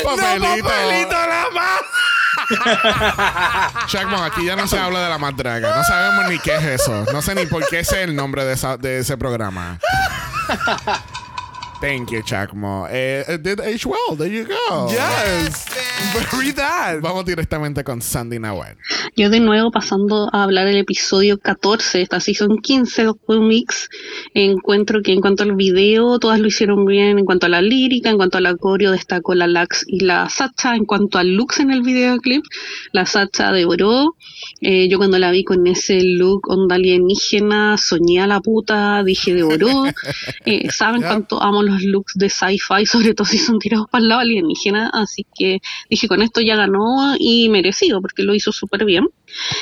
No, 0.02 0.16
papelito. 0.16 1.12
la 1.12 1.44
más! 1.52 1.82
Chacmo, 3.90 4.22
aquí 4.22 4.44
ya 4.46 4.56
no 4.56 4.66
se 4.66 4.78
habla 4.78 5.02
de 5.02 5.08
la 5.10 5.18
más 5.18 5.36
draga. 5.36 5.74
No 5.76 5.84
sabemos 5.84 6.30
ni 6.30 6.38
qué 6.38 6.54
es 6.56 6.64
eso. 6.80 7.04
No 7.12 7.22
sé 7.22 7.34
ni 7.34 7.46
por 7.46 7.66
qué 7.68 7.80
ese 7.80 8.02
es 8.02 8.08
el 8.08 8.16
nombre 8.16 8.44
de, 8.44 8.54
esa- 8.54 8.76
de 8.76 8.98
ese 8.98 9.16
programa. 9.16 9.78
Thank 11.82 12.12
you, 12.12 12.22
Chacmo. 12.22 12.86
Eh, 12.88 13.24
it 13.26 13.42
did 13.42 13.58
age 13.58 13.84
well. 13.84 14.14
There 14.16 14.28
you 14.28 14.46
go. 14.46 14.86
Yes. 14.88 15.66
Very 16.12 16.52
that. 16.52 17.00
Vamos 17.00 17.24
directamente 17.24 17.82
con 17.82 18.00
Sandy 18.00 18.38
Nahuel. 18.38 18.76
Yo 19.16 19.30
de 19.30 19.40
nuevo 19.40 19.72
pasando 19.72 20.28
a 20.32 20.44
hablar 20.44 20.66
del 20.66 20.76
episodio 20.76 21.38
14 21.38 21.98
de 21.98 22.04
esta 22.04 22.20
season 22.20 22.58
15 22.58 23.06
de 23.06 23.40
Mix, 23.40 23.88
encuentro 24.32 25.02
que 25.02 25.12
en 25.12 25.20
cuanto 25.20 25.42
al 25.42 25.56
video 25.56 26.18
todas 26.18 26.38
lo 26.38 26.46
hicieron 26.46 26.84
bien, 26.86 27.18
en 27.18 27.24
cuanto 27.24 27.46
a 27.46 27.48
la 27.48 27.60
lírica, 27.60 28.10
en 28.10 28.16
cuanto 28.16 28.38
a 28.38 28.40
la 28.40 28.54
coreo 28.54 28.92
destacó 28.92 29.34
la 29.34 29.46
Lax 29.48 29.84
y 29.86 30.04
la 30.04 30.28
Sacha, 30.28 30.76
en 30.76 30.84
cuanto 30.84 31.18
al 31.18 31.34
looks 31.34 31.60
en 31.60 31.72
el 31.72 31.82
videoclip, 31.82 32.44
la 32.92 33.06
Sacha 33.06 33.50
devoró, 33.50 34.14
Eh, 34.60 34.88
yo 34.88 34.98
cuando 34.98 35.18
la 35.18 35.30
vi 35.30 35.44
con 35.44 35.66
ese 35.66 36.00
look 36.02 36.48
onda 36.48 36.76
alienígena, 36.76 37.76
soñé 37.76 38.20
a 38.20 38.26
la 38.26 38.40
puta, 38.40 39.02
dije 39.02 39.34
devoró, 39.34 39.84
Eh, 40.46 40.70
saben 40.70 41.02
cuánto 41.02 41.42
amo 41.42 41.62
los 41.62 41.71
looks 41.82 42.12
de 42.16 42.28
sci-fi, 42.28 42.84
sobre 42.86 43.14
todo 43.14 43.26
si 43.26 43.38
son 43.38 43.58
tirados 43.58 43.86
para 43.90 44.02
el 44.02 44.08
lado 44.08 44.20
alienígena, 44.20 44.90
así 44.92 45.24
que 45.34 45.60
dije 45.88 46.08
con 46.08 46.20
esto 46.22 46.40
ya 46.40 46.56
ganó 46.56 47.14
y 47.18 47.48
merecido 47.48 48.00
porque 48.02 48.22
lo 48.22 48.34
hizo 48.34 48.52
súper 48.52 48.84
bien. 48.84 49.08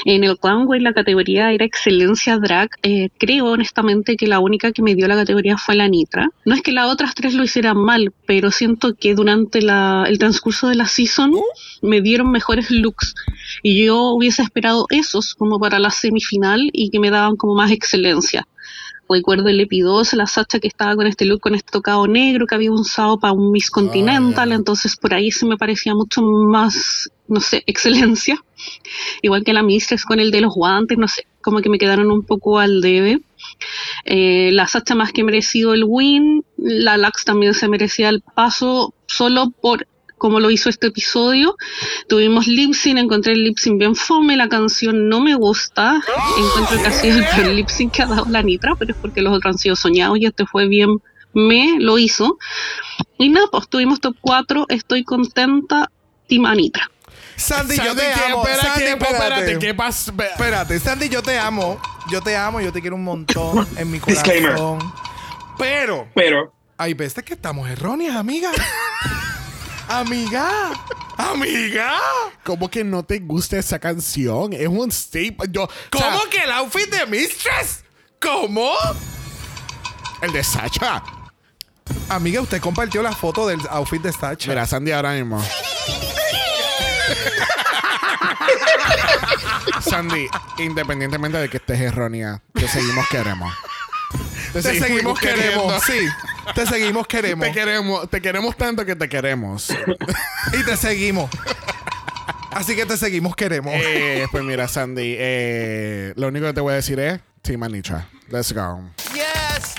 En 0.05 0.25
el 0.25 0.37
Runway 0.43 0.81
la 0.81 0.93
categoría 0.93 1.53
era 1.53 1.65
excelencia 1.65 2.39
drag. 2.39 2.71
Eh, 2.83 3.09
creo 3.19 3.47
honestamente 3.53 4.17
que 4.17 4.27
la 4.27 4.41
única 4.41 4.73
que 4.73 4.83
me 4.83 4.97
dio 4.97 5.07
la 5.07 5.15
categoría 5.15 5.57
fue 5.59 5.77
la 5.77 5.87
Nitra. 5.87 6.29
No 6.45 6.57
es 6.57 6.63
que 6.63 6.73
las 6.73 6.91
otras 6.93 7.15
tres 7.15 7.35
lo 7.35 7.45
hicieran 7.45 7.77
mal, 7.77 8.13
pero 8.27 8.51
siento 8.51 8.95
que 8.95 9.15
durante 9.15 9.63
la- 9.63 10.07
el 10.09 10.19
transcurso 10.19 10.67
de 10.69 10.75
la 10.75 10.87
season 10.89 11.33
me 11.83 12.01
dieron 12.01 12.33
mejores 12.33 12.71
looks. 12.73 13.15
Y 13.63 13.85
yo 13.85 14.09
hubiese 14.11 14.43
esperado 14.43 14.87
esos 14.91 15.35
como 15.37 15.61
para 15.61 15.79
la 15.79 15.91
semifinal 15.91 16.69
y 16.73 16.91
que 16.91 16.99
me 16.99 17.11
daban 17.11 17.37
como 17.37 17.55
más 17.55 17.71
excelencia. 17.71 18.47
Recuerdo 19.13 19.49
el 19.49 19.59
Epi2, 19.59 20.13
la 20.13 20.29
Sacha 20.29 20.61
que 20.61 20.69
estaba 20.69 20.95
con 20.95 21.09
este 21.09 21.25
look, 21.25 21.41
con 21.41 21.57
este 21.57 21.73
tocado 21.73 22.07
negro 22.07 22.47
que 22.47 22.55
había 22.55 22.71
usado 22.71 23.19
para 23.19 23.33
un 23.33 23.51
Miss 23.51 23.69
Continental, 23.69 24.53
entonces 24.53 24.97
por 24.97 25.13
ahí 25.13 25.33
se 25.33 25.47
me 25.47 25.57
parecía 25.57 25.97
mucho 25.97 26.23
más, 26.23 27.11
no 27.27 27.41
sé, 27.41 27.65
excelencia. 27.67 28.43
Igual 29.21 29.43
que 29.43 29.53
la 29.53 29.65
Mistress 29.65 30.05
con 30.05 30.21
el 30.21 30.31
de 30.31 30.43
los 30.43 30.55
guantes, 30.55 30.97
no 30.97 31.09
sé, 31.09 31.27
como 31.41 31.61
que 31.61 31.69
me 31.69 31.79
quedaron 31.79 32.13
un 32.13 32.23
poco 32.23 32.61
al 32.61 32.81
debe. 32.81 33.21
Eh, 34.05 34.51
la 34.53 34.69
Sacha 34.69 34.95
más 34.95 35.13
que 35.13 35.25
merecido 35.25 35.75
el 35.75 35.83
win, 35.85 36.45
la 36.57 36.97
Lax 36.97 37.25
también 37.25 37.55
se 37.55 37.69
merecía 37.69 38.11
el 38.11 38.21
paso 38.21 38.95
solo 39.07 39.51
por 39.51 39.89
como 40.21 40.39
lo 40.39 40.51
hizo 40.51 40.69
este 40.69 40.89
episodio. 40.89 41.57
Tuvimos 42.09 42.47
lip 42.47 42.75
sync, 42.75 42.99
encontré 42.99 43.33
el 43.33 43.43
lip 43.43 43.59
sync 43.59 43.79
bien 43.79 43.97
fome, 43.97 44.37
la 44.37 44.49
canción 44.49 45.09
no 45.09 45.21
me 45.21 45.35
gusta. 45.35 46.01
Encuentro 46.39 46.81
que 46.81 46.87
ha 46.87 46.93
sido 46.93 47.19
el 47.19 47.27
peor 47.27 47.49
lip 47.49 47.69
sync 47.69 47.93
que 47.93 48.03
ha 48.03 48.07
dado 48.07 48.27
la 48.29 48.43
Nitra, 48.43 48.77
pero 48.79 48.93
es 48.93 48.99
porque 48.99 49.23
los 49.23 49.33
otros 49.33 49.55
han 49.55 49.59
sido 49.59 49.75
soñados 49.75 50.19
y 50.19 50.27
este 50.27 50.47
fue 50.47 50.69
bien 50.69 51.01
me, 51.33 51.79
lo 51.79 51.99
hizo. 51.99 52.39
Y 53.19 53.29
nada, 53.31 53.47
pues 53.51 53.69
tuvimos 53.69 54.01
top 54.01 54.17
4, 54.21 54.67
estoy 54.69 55.05
contenta, 55.05 55.91
Team 56.29 56.45
Anitra. 56.47 56.91
Sandy, 57.37 57.77
yo 57.77 57.85
Sandy, 57.85 58.01
te 58.01 58.13
¿qué? 58.13 58.33
amo. 58.33 58.47
Espera, 58.47 58.63
Sandy, 58.63 58.85
espérate. 58.85 59.17
espérate. 59.17 59.59
¿Qué 59.59 59.75
pasa? 59.75 60.13
Espérate, 60.19 60.79
Sandy, 60.79 61.09
yo 61.09 61.23
te 61.23 61.39
amo. 61.39 61.81
Yo 62.11 62.21
te 62.21 62.37
amo, 62.37 62.61
yo 62.61 62.73
te 62.73 62.81
quiero 62.81 62.97
un 62.97 63.05
montón 63.05 63.67
en 63.77 63.91
mi 63.91 64.01
corazón. 64.01 64.25
Disclaimer. 64.25 64.57
Pero 65.59 66.09
Pero, 66.15 66.53
hay 66.77 66.95
veces 66.95 67.25
que 67.25 67.35
estamos 67.35 67.69
erróneas, 67.69 68.17
amiga. 68.17 68.51
amiga. 69.99 70.73
Amiga. 71.17 71.93
¿Cómo 72.45 72.71
que 72.71 72.85
no 72.85 73.03
te 73.03 73.19
gusta 73.19 73.59
esa 73.59 73.79
canción? 73.79 74.53
Es 74.53 74.69
un 74.69 74.91
staple. 74.91 75.49
Yo, 75.51 75.65
o 75.65 75.71
¿Cómo 75.91 76.21
sea, 76.21 76.31
que 76.31 76.39
el 76.39 76.53
outfit 76.53 76.89
de 76.91 77.07
Mistress? 77.07 77.85
¿Cómo? 78.21 78.73
El 80.23 80.33
de 80.33 80.45
Sacha. 80.45 81.03
Amiga, 82.09 82.41
usted 82.41 82.61
compartió 82.61 83.03
la 83.03 83.13
foto 83.13 83.47
del 83.47 83.61
outfit 83.69 84.01
de 84.03 84.13
Sacha. 84.13 84.49
Mira, 84.49 84.67
Sandy 84.67 84.93
ahora 84.93 85.13
mismo. 85.13 85.45
Sandy, 89.81 90.27
independientemente 90.59 91.39
de 91.39 91.49
que 91.49 91.57
estés 91.57 91.81
errónea, 91.81 92.43
te 92.53 92.69
seguimos 92.69 93.09
queremos. 93.09 93.53
te 94.53 94.63
seguimos 94.63 95.19
queremos. 95.19 95.83
Sí, 95.85 96.07
te 96.55 96.67
seguimos 96.67 97.07
queremos. 97.07 97.47
Te 97.47 97.53
queremos, 97.53 98.11
te 98.11 98.21
queremos 98.21 98.57
tanto 98.57 98.85
que 98.85 98.97
te 98.97 99.09
queremos. 99.09 99.75
Y 100.53 100.65
te 100.65 100.77
seguimos. 100.77 101.31
Así 102.51 102.75
que 102.75 102.85
te 102.85 102.97
seguimos 102.97 103.37
queremos. 103.37 103.73
Eh, 103.77 104.27
pues 104.33 104.43
mira, 104.43 104.67
Sandy, 104.67 105.15
eh, 105.19 106.13
lo 106.17 106.29
único 106.29 106.47
que 106.47 106.55
te 106.55 106.61
voy 106.61 106.73
a 106.73 106.77
decir 106.77 106.99
es 106.99 107.21
Team 107.43 107.63
Anitra. 107.63 108.09
Let's 108.29 108.53
go. 108.53 108.81
Yes, 109.15 109.75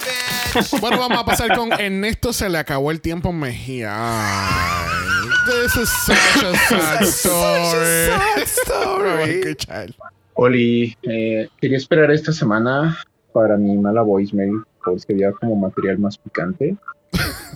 bitch. 0.53 0.79
Bueno, 0.79 0.97
vamos 0.97 1.19
a 1.19 1.25
pasar 1.25 1.55
con 1.55 1.73
Ernesto. 1.73 2.31
Se 2.31 2.49
le 2.49 2.57
acabó 2.57 2.91
el 2.91 3.01
tiempo 3.01 3.33
Mejía. 3.33 3.91
Ay, 3.93 5.27
this 5.45 5.75
is 5.75 5.89
such 5.89 6.43
a 6.43 6.55
sad 6.69 7.01
story. 7.01 8.07
sad 8.07 8.41
story. 8.43 9.09
Vamos 9.09 9.27
a 9.27 9.31
escuchar. 9.31 9.95
Oli, 10.35 10.97
eh, 11.03 11.49
quería 11.59 11.77
esperar 11.77 12.09
esta 12.11 12.31
semana 12.31 12.97
para 13.31 13.57
mi 13.57 13.77
mala 13.77 14.01
voicemail 14.01 14.61
porque 14.83 15.13
había 15.13 15.31
como 15.31 15.55
material 15.55 15.99
más 15.99 16.17
picante. 16.17 16.75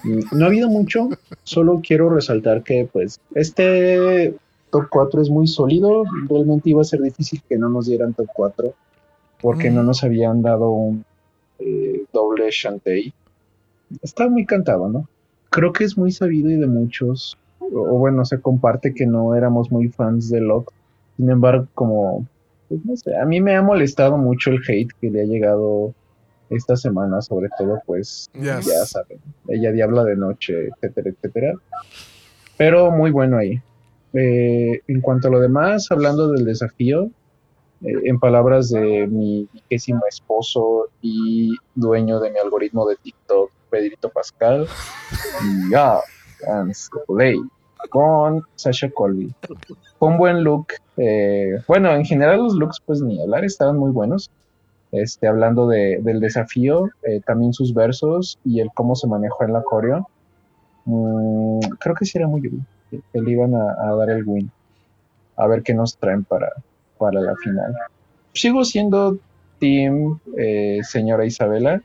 Mm, 0.04 0.20
No 0.38 0.46
ha 0.46 0.48
habido 0.48 0.70
mucho, 0.70 1.10
solo 1.44 1.82
quiero 1.86 2.10
resaltar 2.10 2.64
que 2.64 2.88
pues 2.92 3.20
este 3.34 4.36
top 4.72 4.86
4 4.90 5.22
es 5.22 5.30
muy 5.30 5.48
sólido. 5.48 6.04
Realmente 6.30 6.70
iba 6.70 6.82
a 6.82 6.86
ser 6.86 7.02
difícil 7.02 7.42
que 7.48 7.58
no 7.58 7.70
nos 7.70 7.88
dieran 7.88 8.14
top 8.14 8.28
4 8.34 8.74
porque 9.42 9.70
no 9.70 9.84
nos 9.84 10.04
habían 10.04 10.42
dado 10.42 10.70
un 10.70 11.06
eh, 11.60 12.04
doble 12.14 12.48
Shantae. 12.52 13.14
Está 14.02 14.28
muy 14.28 14.46
cantado, 14.46 14.90
¿no? 14.90 15.08
Creo 15.50 15.72
que 15.72 15.84
es 15.84 15.98
muy 15.98 16.12
sabido 16.12 16.50
y 16.50 16.56
de 16.56 16.68
muchos, 16.68 17.38
o, 17.60 17.66
o 17.68 17.98
bueno, 17.98 18.26
se 18.26 18.42
comparte 18.42 18.94
que 18.94 19.06
no 19.06 19.36
éramos 19.36 19.72
muy 19.72 19.88
fans 19.90 20.30
de 20.30 20.42
Locke. 20.42 20.74
Sin 21.18 21.30
embargo, 21.30 21.68
como 21.74 22.26
pues 22.70 22.84
no 22.86 22.96
sé, 22.96 23.16
a 23.16 23.26
mí 23.26 23.42
me 23.42 23.56
ha 23.56 23.62
molestado 23.62 24.18
mucho 24.18 24.52
el 24.52 24.62
hate 24.68 24.92
que 25.00 25.10
le 25.10 25.22
ha 25.22 25.26
llegado 25.26 25.94
esta 26.50 26.76
semana, 26.76 27.22
sobre 27.22 27.50
todo, 27.58 27.82
pues, 27.86 28.30
Yes. 28.34 28.66
ya 28.66 28.86
saben, 28.86 29.20
ella 29.48 29.72
diabla 29.72 30.04
de 30.04 30.16
noche, 30.16 30.68
etcétera, 30.68 31.10
etcétera. 31.10 31.54
Pero 32.58 32.92
muy 32.92 33.12
bueno 33.12 33.38
ahí. 33.38 33.62
Eh, 34.14 34.82
en 34.88 35.02
cuanto 35.02 35.28
a 35.28 35.32
lo 35.32 35.40
demás, 35.40 35.88
hablando 35.92 36.30
del 36.32 36.46
desafío, 36.46 37.10
eh, 37.84 37.94
en 38.06 38.20
palabras 38.20 38.70
de 38.70 39.08
mi 39.08 39.50
vigésimo 39.52 40.02
esposo 40.08 40.88
y 41.02 41.56
dueño 41.76 42.20
de 42.20 42.32
mi 42.32 42.40
algoritmo 42.40 42.88
de 42.88 42.96
TikTok, 42.96 43.52
Pedrito 43.70 44.10
Pascal, 44.10 44.68
ya, 45.72 46.00
play, 47.08 47.42
con 47.90 48.44
Sasha 48.56 48.90
Colby. 48.92 49.34
Un 50.00 50.18
buen 50.18 50.44
look. 50.44 50.68
eh, 50.98 51.62
bueno, 51.68 51.92
en 51.94 52.06
general 52.06 52.40
los 52.44 52.54
looks, 52.56 52.80
pues 52.86 53.02
ni 53.02 53.22
hablar, 53.22 53.46
estaban 53.46 53.78
muy 53.78 53.92
buenos. 53.92 54.32
este, 54.92 55.28
hablando 55.28 55.68
de, 55.68 56.00
del 56.02 56.20
desafío, 56.22 56.90
eh, 57.04 57.22
también 57.26 57.54
sus 57.54 57.74
versos 57.74 58.40
y 58.46 58.62
el 58.62 58.70
cómo 58.74 58.96
se 58.96 59.08
manejó 59.08 59.44
en 59.44 59.54
la 59.54 59.64
coreo. 59.64 60.10
Mm, 60.86 61.60
creo 61.80 61.96
que 61.96 62.06
sí 62.06 62.18
era 62.18 62.28
muy 62.28 62.42
bien. 62.42 62.66
que 62.92 63.22
le 63.22 63.32
iban 63.32 63.56
a, 63.56 63.74
a 63.92 63.96
dar 63.96 64.10
el 64.12 64.24
win. 64.26 64.52
A 65.38 65.48
ver 65.48 65.64
qué 65.64 65.74
nos 65.74 65.98
traen 65.98 66.24
para, 66.26 66.52
para 66.98 67.22
la 67.22 67.36
final. 67.38 67.74
Sigo 68.34 68.64
siendo 68.66 69.18
team 69.60 70.20
eh, 70.38 70.80
señora 70.84 71.26
Isabela, 71.26 71.82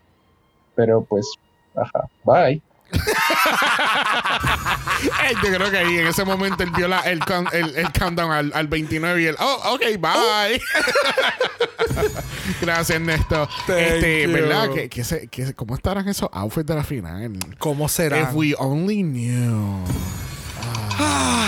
pero 0.74 1.04
pues, 1.04 1.26
ajá, 1.74 2.08
bye. 2.24 2.62
Yo 5.42 5.56
creo 5.56 5.70
que 5.70 5.78
ahí 5.78 5.98
en 5.98 6.06
ese 6.08 6.24
momento 6.24 6.62
él 6.62 6.70
vio 6.76 6.88
la- 6.88 7.00
el, 7.00 7.20
el- 7.52 7.76
el 7.76 7.92
countdown 7.92 8.30
al, 8.32 8.52
al 8.54 8.66
29 8.68 9.22
y 9.22 9.26
él, 9.26 9.36
oh, 9.38 9.74
ok, 9.74 9.82
bye. 9.98 10.60
Gracias. 12.60 13.00
Thank 13.28 13.48
Este. 13.68 14.26
¿verdad? 14.26 14.70
Que, 14.74 14.88
que 14.88 15.04
se- 15.04 15.28
se- 15.32 15.54
¿Cómo 15.54 15.74
estarán 15.74 16.08
esos 16.08 16.28
outfits 16.32 16.66
de 16.66 16.74
la 16.74 16.84
final? 16.84 17.32
¿Cómo 17.58 17.88
será? 17.88 18.20
If 18.20 18.28
we 18.34 18.54
only 18.58 19.02
knew. 19.02 19.84
Ah. 20.98 21.46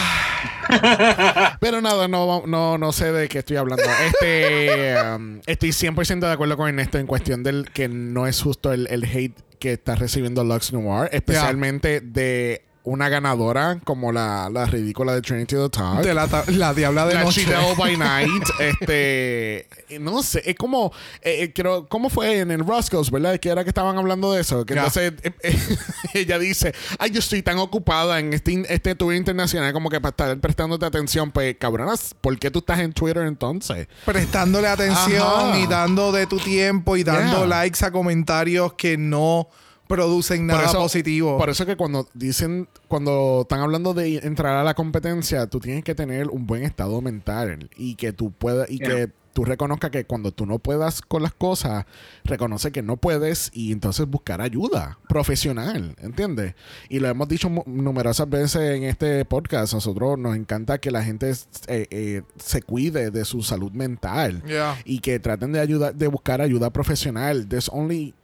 Pero 1.61 1.81
nada, 1.83 2.09
no, 2.09 2.45
no, 2.47 2.79
no 2.79 2.93
sé 2.93 3.13
de 3.13 3.29
qué 3.29 3.41
estoy 3.41 3.57
hablando. 3.59 3.83
Este, 4.07 4.95
um, 5.15 5.41
estoy 5.47 5.71
100% 5.71 6.21
de 6.21 6.33
acuerdo 6.33 6.57
con 6.57 6.69
Ernesto 6.69 6.99
en 6.99 7.07
cuestión 7.07 7.43
del 7.43 7.69
que 7.73 7.89
no 7.89 8.27
es 8.27 8.41
justo 8.41 8.73
el, 8.73 8.87
el 8.87 9.05
hate 9.05 9.37
que 9.63 9.75
está 9.75 9.95
recibiendo 9.95 10.43
Lux 10.43 10.73
Noir, 10.73 11.09
especialmente 11.13 12.01
de 12.01 12.63
una 12.85 13.09
ganadora 13.09 13.79
como 13.85 14.13
la, 14.13 14.51
la 14.51 14.67
ridícula 14.67 15.15
de 15.15 15.23
Trinity 15.23 15.55
the 15.57 15.69
Talk. 15.69 16.01
De 16.03 16.15
la, 16.15 16.75
diabla 16.75 17.07
de 17.07 17.15
La 17.15 17.25
noche. 17.25 17.47
By 17.77 17.97
Night, 17.97 18.45
este, 18.59 19.69
no 20.01 20.23
sé, 20.23 20.43
es 20.45 20.57
como, 20.57 20.93
eh, 21.23 21.45
eh, 21.45 21.53
creo, 21.53 21.87
¿cómo 21.87 22.11
fue 22.11 22.41
en 22.41 22.51
el 22.51 22.67
Roscoe's, 22.67 23.11
verdad? 23.11 23.39
Que 23.39 23.51
era 23.51 23.63
que 23.63 23.71
estaban 23.71 23.97
hablando 23.97 24.33
de 24.33 24.41
eso, 24.41 24.65
que 24.67 24.75
entonces 24.75 25.13
eh, 25.23 25.33
eh, 25.43 25.77
ella 26.15 26.39
dice, 26.39 26.75
ay, 26.99 27.11
yo 27.11 27.21
estoy 27.21 27.43
tan 27.43 27.59
ocupada 27.59 28.19
en 28.19 28.33
este, 28.33 28.65
este 28.73 28.95
tour 28.95 29.15
internacional 29.15 29.73
como 29.73 29.89
que 29.89 30.01
para 30.01 30.11
estar 30.11 30.41
prestándote 30.41 30.85
atención, 30.85 31.31
pues, 31.31 31.57
cabronas, 31.59 32.15
¿por 32.21 32.39
qué 32.39 32.51
tú 32.51 32.61
estás 32.61 32.81
en 32.81 32.93
Twitter 32.93 33.25
entonces? 33.27 33.87
Prestándole 34.05 34.69
atención 34.69 35.51
Ajá. 35.51 35.59
y 35.59 35.67
dando 35.67 36.13
de 36.13 36.27
tu 36.27 36.39
tiempo 36.39 36.97
y 36.97 37.05
dando 37.05 37.23
Yeah. 37.23 37.47
likes 37.47 37.85
a 37.85 37.91
comentarios 37.91 38.75
que 38.75 38.97
no 38.97 39.49
producen 39.97 40.47
nada 40.47 40.73
positivo. 40.73 41.39
Por 41.39 41.51
eso 41.51 41.67
que 41.67 41.77
cuando 41.77 42.09
dicen, 42.15 42.69
cuando 42.89 43.43
están 43.43 43.61
hablando 43.61 43.95
de 43.95 44.19
entrar 44.19 44.57
a 44.57 44.65
la 44.65 44.75
competencia, 44.75 45.47
tú 45.47 45.61
tienes 45.61 45.85
que 45.85 45.95
tener 45.95 46.29
un 46.29 46.47
buen 46.47 46.63
estado 46.63 47.01
mental 47.01 47.69
y 47.77 47.95
que 47.97 48.13
tú 48.13 48.33
puedas 48.33 48.71
y 48.71 48.79
que 48.79 49.11
tú 49.33 49.45
reconozcas 49.45 49.91
que 49.91 50.05
cuando 50.05 50.33
tú 50.33 50.47
no 50.47 50.59
puedas 50.59 51.01
con 51.01 51.23
las 51.23 51.33
cosas, 51.33 51.87
reconoce 52.25 52.71
que 52.71 52.83
no 52.83 52.97
puedes 52.97 53.51
y 53.55 53.73
entonces 53.73 54.07
buscar 54.07 54.41
ayuda 54.41 54.99
profesional, 55.09 55.97
¿entiendes? 56.01 56.55
Y 56.89 56.99
lo 56.99 57.09
hemos 57.09 57.29
dicho 57.29 57.51
numerosas 57.67 58.29
veces 58.29 58.77
en 58.77 58.85
este 58.85 59.25
podcast, 59.25 59.73
nosotros 59.73 60.19
nos 60.19 60.37
encanta 60.37 60.79
que 60.79 60.91
la 60.91 61.03
gente 61.03 61.31
eh, 61.31 61.87
eh, 61.91 62.23
se 62.37 62.63
cuide 62.63 63.11
de 63.11 63.25
su 63.25 63.43
salud 63.43 63.73
mental 63.73 64.43
Yeah. 64.47 64.77
y 64.85 64.99
que 64.99 65.19
traten 65.19 65.53
de 65.53 65.61
ayudar, 65.61 65.95
de 65.95 66.09
buscar 66.09 66.41
ayuda 66.41 66.71
profesional. 66.71 67.49
There's 67.49 67.71
only 67.73 68.15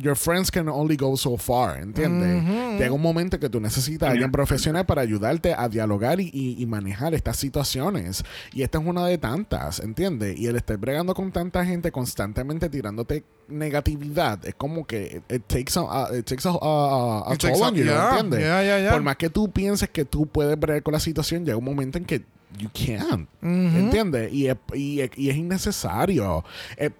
your 0.00 0.16
friends 0.16 0.50
can 0.50 0.68
only 0.68 0.96
go 0.96 1.16
so 1.16 1.36
far, 1.36 1.80
¿entiendes? 1.80 2.42
Llega 2.78 2.92
un 2.92 3.00
momento 3.02 3.38
que 3.38 3.48
tú 3.48 3.60
necesitas 3.60 4.08
a 4.08 4.12
alguien 4.12 4.32
profesional 4.32 4.84
para 4.86 5.02
ayudarte 5.02 5.54
a 5.54 5.68
dialogar 5.68 6.20
y, 6.20 6.30
y- 6.32 6.56
y 6.62 6.66
manejar 6.66 7.14
estas 7.14 7.36
situaciones. 7.36 8.24
Y 8.52 8.62
esta 8.62 8.78
es 8.78 8.86
una 8.86 9.06
de 9.06 9.18
tantas, 9.18 9.80
¿entiendes? 9.80 10.38
Y 10.38 10.46
el 10.46 10.56
estar 10.56 10.76
bregando 10.78 11.14
con 11.14 11.30
tanta 11.32 11.64
gente 11.64 11.92
constantemente 11.92 12.68
tirándote 12.68 13.24
negatividad 13.48 14.44
es 14.46 14.54
como 14.54 14.86
que 14.86 15.22
it 15.28 15.42
takes 15.46 15.72
a, 15.76 16.08
it 16.16 16.24
takes 16.26 16.46
a, 16.48 16.52
a- 16.52 17.32
a 17.32 17.36
toll 17.36 17.62
on 17.62 17.74
you, 17.74 17.84
yeah, 17.84 18.10
¿entiendes? 18.10 18.40
yeah, 18.40 18.62
yeah. 18.80 18.90
Por 18.92 19.02
más 19.02 19.16
que 19.16 19.30
tú 19.30 19.50
pienses 19.50 19.88
que 19.90 20.04
tú 20.04 20.26
puedes 20.26 20.58
bregar 20.58 20.82
con 20.82 20.92
la 20.92 21.00
situación, 21.00 21.44
llega 21.44 21.56
un 21.56 21.64
momento 21.64 21.98
en 21.98 22.04
que 22.04 22.24
you 22.56 22.68
can't. 22.72 23.28
¿Entiendes? 23.42 24.32
Y 24.32 24.48
es, 24.48 24.56
y, 24.74 25.00
es- 25.00 25.10
y 25.16 25.30
es 25.30 25.36
innecesario. 25.36 26.44
Es, 26.76 26.92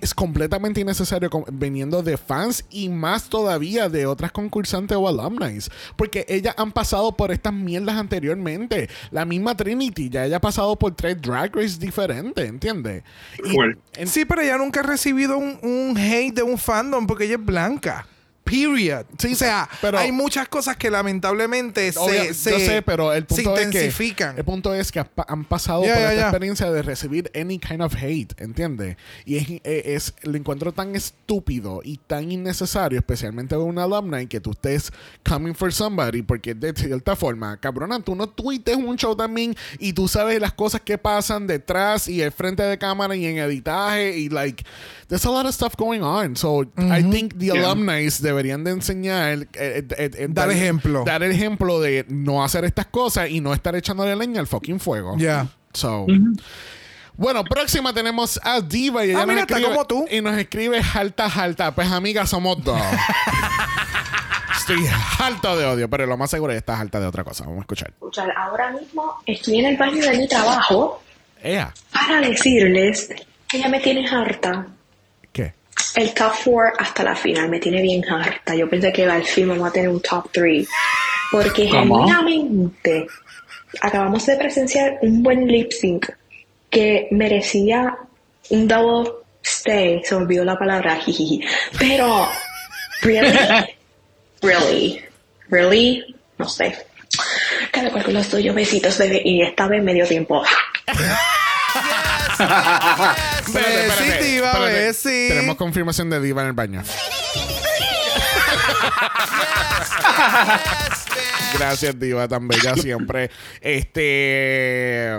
es 0.00 0.14
completamente 0.14 0.80
innecesario 0.80 1.28
viniendo 1.52 2.02
de 2.02 2.16
fans 2.16 2.64
y 2.70 2.88
más 2.88 3.28
todavía 3.28 3.88
de 3.88 4.06
otras 4.06 4.32
concursantes 4.32 4.96
o 4.96 5.08
alumni. 5.08 5.58
Porque 5.96 6.24
ellas 6.28 6.54
han 6.56 6.72
pasado 6.72 7.16
por 7.16 7.30
estas 7.32 7.52
mierdas 7.52 7.96
anteriormente. 7.96 8.88
La 9.10 9.24
misma 9.24 9.56
Trinity 9.56 10.08
ya 10.08 10.24
ella 10.26 10.36
ha 10.36 10.40
pasado 10.40 10.76
por 10.78 10.94
tres 10.94 11.20
drag 11.20 11.54
races 11.54 11.78
diferentes, 11.78 12.48
¿entiendes? 12.48 13.02
Sí, 14.06 14.24
pero 14.24 14.40
ella 14.42 14.56
nunca 14.58 14.80
ha 14.80 14.84
recibido 14.84 15.36
un, 15.38 15.58
un 15.62 15.96
hate 15.98 16.34
de 16.34 16.42
un 16.42 16.56
fandom 16.58 17.06
porque 17.06 17.24
ella 17.24 17.34
es 17.36 17.44
blanca. 17.44 18.06
Period. 18.50 19.06
Sí, 19.18 19.32
o 19.32 19.36
sea, 19.36 19.68
pero- 19.80 19.98
hay 19.98 20.12
muchas 20.12 20.48
cosas 20.48 20.76
que 20.76 20.90
lamentablemente 20.90 21.92
Obvio, 21.96 22.24
se, 22.24 22.34
se, 22.34 22.50
yo 22.50 22.58
sé, 22.58 22.82
pero 22.82 23.12
el 23.12 23.26
se 23.28 23.42
punto 23.42 23.54
es 23.56 23.60
que 23.60 23.66
intensifican. 23.66 24.36
el 24.38 24.44
punto 24.44 24.74
es 24.74 24.90
que 24.92 25.04
han 25.28 25.44
pasado 25.44 25.84
Ya, 25.84 25.94
por 25.94 26.02
ya, 26.02 26.08
esta 26.10 26.14
ya. 26.16 26.28
experiencia 26.28 26.70
de 26.70 26.82
recibir 26.82 27.30
any 27.34 27.58
kind 27.58 27.82
of 27.82 27.94
hate, 27.94 28.32
¿entiendes? 28.40 28.96
Y 29.24 29.36
es, 29.36 29.60
es 29.64 30.14
lo 30.22 30.36
encuentro 30.36 30.72
tan 30.72 30.96
estúpido 30.96 31.80
y 31.84 31.98
tan 31.98 32.30
innecesario, 32.32 32.98
especialmente 32.98 33.54
de 33.54 33.60
un 33.62 33.78
alumni 33.78 34.26
que 34.26 34.40
tú 34.40 34.50
estés 34.52 34.92
coming 35.28 35.54
for 35.54 35.72
somebody 35.72 36.22
porque 36.22 36.54
de 36.54 36.72
cierta 36.74 37.14
forma, 37.16 37.56
cabrona, 37.58 38.00
tú 38.00 38.14
no 38.14 38.28
tuites 38.28 38.76
un 38.76 38.96
show 38.96 39.14
también 39.14 39.54
y 39.78 39.92
tú 39.92 40.08
sabes 40.08 40.40
las 40.40 40.52
cosas 40.52 40.80
que 40.80 40.98
pasan 40.98 41.46
detrás 41.46 42.08
y 42.08 42.20
el 42.22 42.32
frente 42.32 42.62
de 42.62 42.78
cámara 42.78 43.14
y 43.14 43.26
en 43.26 43.38
editaje 43.38 44.16
y 44.18 44.28
like 44.28 44.64
there's 45.08 45.24
a 45.26 45.30
lot 45.30 45.46
of 45.46 45.54
stuff 45.54 45.74
going 45.76 46.00
on. 46.00 46.36
So 46.36 46.62
I 46.76 47.02
think 47.10 47.34
the 47.38 47.46
Yeah. 47.50 47.64
alumni 47.66 48.04
deberían 48.40 48.64
de 48.64 48.70
enseñar 48.70 49.32
eh, 49.38 49.46
eh, 49.54 49.84
eh, 49.98 50.10
eh, 50.14 50.26
Dar 50.30 50.50
ejemplo. 50.50 51.04
dar 51.04 51.22
el 51.22 51.30
ejemplo 51.32 51.78
de 51.80 52.06
no 52.08 52.42
hacer 52.42 52.64
estas 52.64 52.86
cosas 52.86 53.28
y 53.30 53.40
no 53.40 53.52
estar 53.52 53.76
echándole 53.76 54.16
leña 54.16 54.40
al 54.40 54.46
fucking 54.46 54.80
fuego. 54.80 55.14
Ya. 55.18 55.46
So. 55.74 56.06
Bueno, 57.16 57.44
próxima 57.44 57.92
tenemos 57.92 58.40
a 58.42 58.62
Diva 58.62 59.04
y 59.04 59.10
ella 59.10 59.20
Ah, 59.22 59.26
mira, 59.26 59.34
nos 59.34 59.42
está 59.42 59.54
escribe, 59.58 59.74
como 59.74 59.86
tú. 59.86 60.06
y 60.10 60.20
nos 60.22 60.38
escribe 60.38 60.82
jalta 60.82 61.28
jalta. 61.28 61.74
Pues 61.74 61.90
amiga, 61.92 62.26
somos 62.26 62.64
dos. 62.64 62.80
Estoy 64.58 64.86
harto 65.18 65.56
de 65.56 65.66
odio, 65.66 65.90
pero 65.90 66.06
lo 66.06 66.16
más 66.16 66.30
seguro 66.30 66.52
es 66.52 66.56
que 66.56 66.58
estás 66.60 66.80
harta 66.80 66.98
de 67.00 67.06
otra 67.06 67.24
cosa. 67.24 67.44
Vamos 67.44 67.58
a 67.58 67.60
escuchar. 67.62 67.90
escuchar. 67.90 68.30
Ahora 68.36 68.70
mismo 68.72 69.16
estoy 69.26 69.58
en 69.60 69.66
el 69.66 69.76
baño 69.76 70.02
de 70.02 70.16
mi 70.18 70.28
trabajo 70.28 71.02
Ea, 71.42 71.72
para 71.92 72.20
decirles 72.20 73.08
que 73.48 73.58
ya 73.58 73.68
me 73.68 73.80
tienes 73.80 74.10
harta. 74.12 74.66
El 75.94 76.14
top 76.14 76.32
4 76.44 76.72
hasta 76.78 77.02
la 77.02 77.16
final 77.16 77.48
me 77.48 77.58
tiene 77.58 77.82
bien 77.82 78.04
harta. 78.08 78.54
Yo 78.54 78.68
pensé 78.68 78.92
que 78.92 79.04
al 79.06 79.24
fin 79.24 79.48
vamos 79.48 79.68
a 79.68 79.72
tener 79.72 79.88
un 79.88 80.00
top 80.00 80.28
3. 80.32 80.68
Porque 81.32 81.68
¿Cómo? 81.68 82.06
genuinamente 82.06 83.06
acabamos 83.80 84.26
de 84.26 84.36
presenciar 84.36 84.98
un 85.02 85.22
buen 85.22 85.46
lip 85.46 85.72
sync 85.72 86.06
que 86.68 87.08
merecía 87.10 87.96
un 88.50 88.68
double 88.68 89.12
stay. 89.42 90.02
Se 90.04 90.14
me 90.14 90.22
olvidó 90.22 90.44
la 90.44 90.58
palabra, 90.58 90.96
jijiji. 91.04 91.42
Pero, 91.78 92.28
really, 93.02 93.38
really, 94.42 95.04
really, 95.48 96.16
no 96.38 96.48
sé. 96.48 96.76
Cada 97.72 97.90
cual 97.90 98.04
con 98.04 98.14
los 98.14 98.28
tuyos, 98.28 98.54
besitos, 98.54 98.96
bebé. 98.98 99.22
Y 99.24 99.42
esta 99.42 99.66
vez 99.66 99.82
medio 99.82 100.06
tiempo. 100.06 100.42
Espérate, 103.40 103.86
espérate, 103.86 104.10
Besi, 104.10 104.24
Diva, 104.32 104.46
espérate. 104.52 104.72
besi. 104.72 105.28
Tenemos 105.28 105.56
confirmación 105.56 106.10
de 106.10 106.20
Diva 106.20 106.42
en 106.42 106.48
el 106.48 106.54
baño. 106.54 106.82
Gracias, 111.58 111.98
Diva, 111.98 112.28
tan 112.28 112.46
bella 112.48 112.74
siempre. 112.76 113.30
Este. 113.60 115.18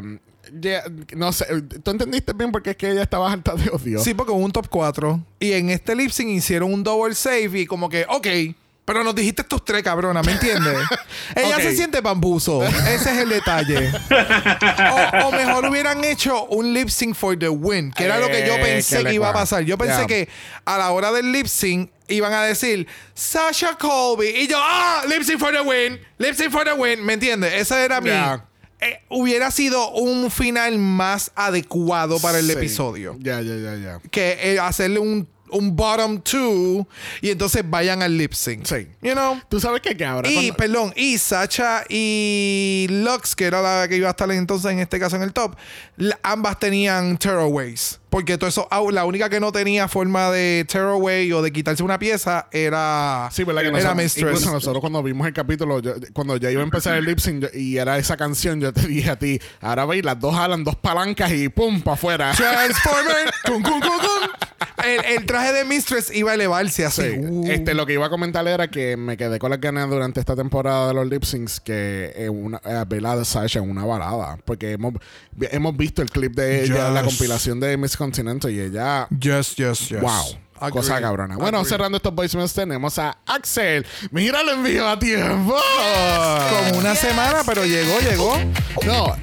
ya, 0.53 0.84
no 1.15 1.32
sé, 1.34 1.45
¿tú 1.84 1.91
entendiste 1.91 2.34
bien 2.34 2.51
porque 2.51 2.72
es 2.72 2.78
que 2.78 2.89
ella 2.91 3.03
estaba 3.03 3.32
harta 3.32 3.53
de 3.55 3.69
odio? 3.69 3.99
Sí, 3.99 4.13
porque 4.13 4.32
hubo 4.32 4.43
un 4.43 4.51
top 4.51 4.67
4. 4.69 5.24
Y 5.39 5.53
en 5.53 5.69
este 5.69 5.95
lip 5.95 6.11
sync 6.11 6.30
hicieron 6.30 6.74
un 6.74 6.84
double 6.84 7.13
save 7.15 7.51
y 7.59 7.65
como 7.65 7.89
que, 7.89 8.05
ok. 8.07 8.28
Pero 8.91 9.05
nos 9.05 9.15
dijiste 9.15 9.41
estos 9.43 9.63
tres, 9.63 9.83
cabrona, 9.83 10.21
¿me 10.21 10.33
entiendes? 10.33 10.77
Ella 11.35 11.55
se 11.61 11.75
siente 11.77 12.01
bambuzo. 12.01 12.61
Ese 12.63 12.95
es 13.11 13.17
el 13.19 13.29
detalle. 13.29 13.89
o, 15.23 15.27
o 15.27 15.31
mejor 15.31 15.65
hubieran 15.69 16.03
hecho 16.03 16.43
un 16.47 16.73
lip 16.73 16.89
sync 16.89 17.15
for 17.15 17.39
the 17.39 17.47
win, 17.47 17.91
que 17.93 18.03
era 18.03 18.19
lo 18.19 18.27
que 18.27 18.45
yo 18.45 18.55
Eh, 18.55 18.61
pensé 18.61 19.03
que 19.05 19.13
iba 19.13 19.29
a 19.29 19.33
pasar. 19.33 19.63
Yo 19.63 19.77
pensé 19.77 20.05
que 20.07 20.27
a 20.65 20.77
la 20.77 20.91
hora 20.91 21.11
del 21.13 21.31
lip 21.31 21.47
sync 21.47 21.89
iban 22.09 22.33
a 22.33 22.43
decir 22.43 22.85
Sasha 23.13 23.77
Colby. 23.77 24.27
Y 24.27 24.47
yo, 24.47 24.57
ah, 24.59 25.03
lip 25.07 25.23
sync 25.23 25.39
for 25.39 25.53
the 25.53 25.61
win, 25.61 25.97
lip 26.17 26.35
sync 26.35 26.51
for 26.51 26.65
the 26.65 26.73
win. 26.73 27.01
¿Me 27.05 27.13
entiendes? 27.13 27.53
Esa 27.53 27.83
era 27.85 28.01
mi. 28.01 28.09
Ya. 28.09 28.45
eh, 28.81 28.99
hubiera 29.09 29.51
sido 29.51 29.91
un 29.91 30.29
final 30.32 30.78
más 30.79 31.32
adecuado 31.36 32.20
para 32.20 32.39
el 32.39 32.47
Sí. 32.47 32.51
episodio 32.53 33.16
Ya, 33.20 33.39
ya, 33.41 33.55
ya, 33.55 33.75
ya. 33.78 33.99
que 34.09 34.37
eh, 34.41 34.59
hacerle 34.59 34.99
un, 34.99 35.29
un 35.51 35.75
bottom 35.75 36.21
two 36.21 36.87
y 37.21 37.29
entonces 37.29 37.63
vayan 37.65 38.01
al 38.01 38.17
lip 38.17 38.33
sync. 38.33 38.65
Sí. 38.65 38.87
You 39.01 39.13
know? 39.13 39.39
Tú 39.49 39.59
sabes 39.59 39.82
que 39.82 40.03
ahora. 40.05 40.29
Y, 40.29 40.33
cuando- 40.33 40.53
perdón, 40.55 40.93
y 40.95 41.17
Sacha 41.17 41.83
y 41.89 42.87
Lux, 42.89 43.36
que 43.36 43.45
era 43.45 43.61
la 43.61 43.87
que 43.87 43.97
iba 43.97 44.07
a 44.07 44.11
estar 44.11 44.29
entonces 44.32 44.71
en 44.71 44.79
este 44.79 44.99
caso 44.99 45.15
en 45.15 45.21
el 45.23 45.33
top, 45.33 45.55
ambas 46.23 46.59
tenían 46.59 47.17
tearaways. 47.17 47.99
Porque 48.09 48.37
todo 48.37 48.49
eso, 48.49 48.67
la 48.91 49.05
única 49.05 49.29
que 49.29 49.39
no 49.39 49.53
tenía 49.53 49.87
forma 49.87 50.32
de 50.32 50.65
tearaway 50.69 51.32
o 51.32 51.41
de 51.41 51.53
quitarse 51.53 51.82
una 51.82 51.97
pieza 51.97 52.47
era, 52.51 53.29
Sí, 53.32 53.45
¿verdad? 53.45 53.61
Que 53.61 53.67
era 53.69 53.78
nosotros, 53.78 54.03
Mistress. 54.03 54.28
incluso 54.33 54.51
nosotros 54.51 54.82
cuando 54.82 55.01
vimos 55.01 55.25
el 55.28 55.33
capítulo, 55.33 55.79
yo- 55.79 55.93
cuando 56.11 56.36
ya 56.36 56.51
iba 56.51 56.59
a 56.59 56.65
empezar 56.65 56.97
el 56.97 57.05
lip 57.05 57.19
sync 57.19 57.43
yo- 57.43 57.47
y 57.57 57.78
era 57.78 57.97
esa 57.97 58.17
canción, 58.17 58.59
yo 58.59 58.73
te 58.73 58.86
dije 58.86 59.09
a 59.11 59.15
ti, 59.17 59.39
ahora 59.61 59.86
veis, 59.86 60.03
las 60.03 60.19
dos 60.19 60.36
jalan 60.36 60.65
dos 60.65 60.75
palancas 60.75 61.32
y 61.32 61.47
pum, 61.47 61.79
para 61.82 61.93
afuera. 61.93 62.33
Transformer. 62.36 63.32
Cum, 63.45 63.63
cum, 63.63 63.79
cum, 63.79 63.97
cum. 63.99 64.41
El, 64.86 65.17
el 65.17 65.25
traje 65.25 65.53
de 65.53 65.66
Mistress 65.66 66.13
iba 66.13 66.32
a 66.32 66.33
elevarse 66.36 66.86
así. 66.86 67.01
Sí. 67.01 67.17
Uh. 67.20 67.47
Este, 67.47 67.74
lo 67.74 67.86
que 67.86 67.93
iba 67.93 68.05
a 68.05 68.09
comentar 68.09 68.47
era 68.47 68.70
que 68.70 68.97
me 68.97 69.17
quedé 69.17 69.39
con 69.39 69.49
las 69.51 69.59
ganas 69.62 69.89
durante 69.89 70.20
esta 70.20 70.36
temporada 70.36 70.89
de 70.89 70.93
los 70.93 71.08
lip 71.08 71.24
syncs 71.24 71.59
que 71.59 72.13
eh, 72.16 72.29
una, 72.29 72.62
eh, 72.66 73.01
a 73.05 73.25
Sasha 73.25 73.59
en 73.59 73.70
una 73.70 73.86
balada. 73.86 74.37
Porque 74.45 74.71
hemos, 74.74 74.93
hemos 75.39 75.75
visto 75.78 76.01
el 76.01 76.09
clip 76.09 76.36
de 76.36 76.63
ella, 76.63 76.86
Yes. 76.87 76.93
la 76.93 77.03
compilación 77.03 77.59
de 77.59 77.78
Miss 77.78 77.97
Continental 77.97 78.51
y 78.51 78.59
ella. 78.59 79.08
Yes, 79.09 79.55
yes, 79.55 79.89
yes. 79.89 80.01
Wow. 80.01 80.37
Agree. 80.62 80.82
Cosa 80.82 81.01
cabrona. 81.01 81.38
Bueno, 81.38 81.66
cerrando 81.66 81.97
estos 81.97 82.13
voicemails 82.13 82.54
tenemos 82.54 83.00
a 83.00 83.17
Axel. 83.25 83.86
Mira, 84.12 84.43
lo 84.43 84.51
envío 84.51 84.88
a 84.88 85.00
tiempo. 85.00 85.55
Como 86.50 86.79
una 86.79 86.93
semana, 86.93 87.42
pero 87.46 87.66
llegó, 87.66 88.00
llegó. 88.00 88.38
No. 88.86 89.16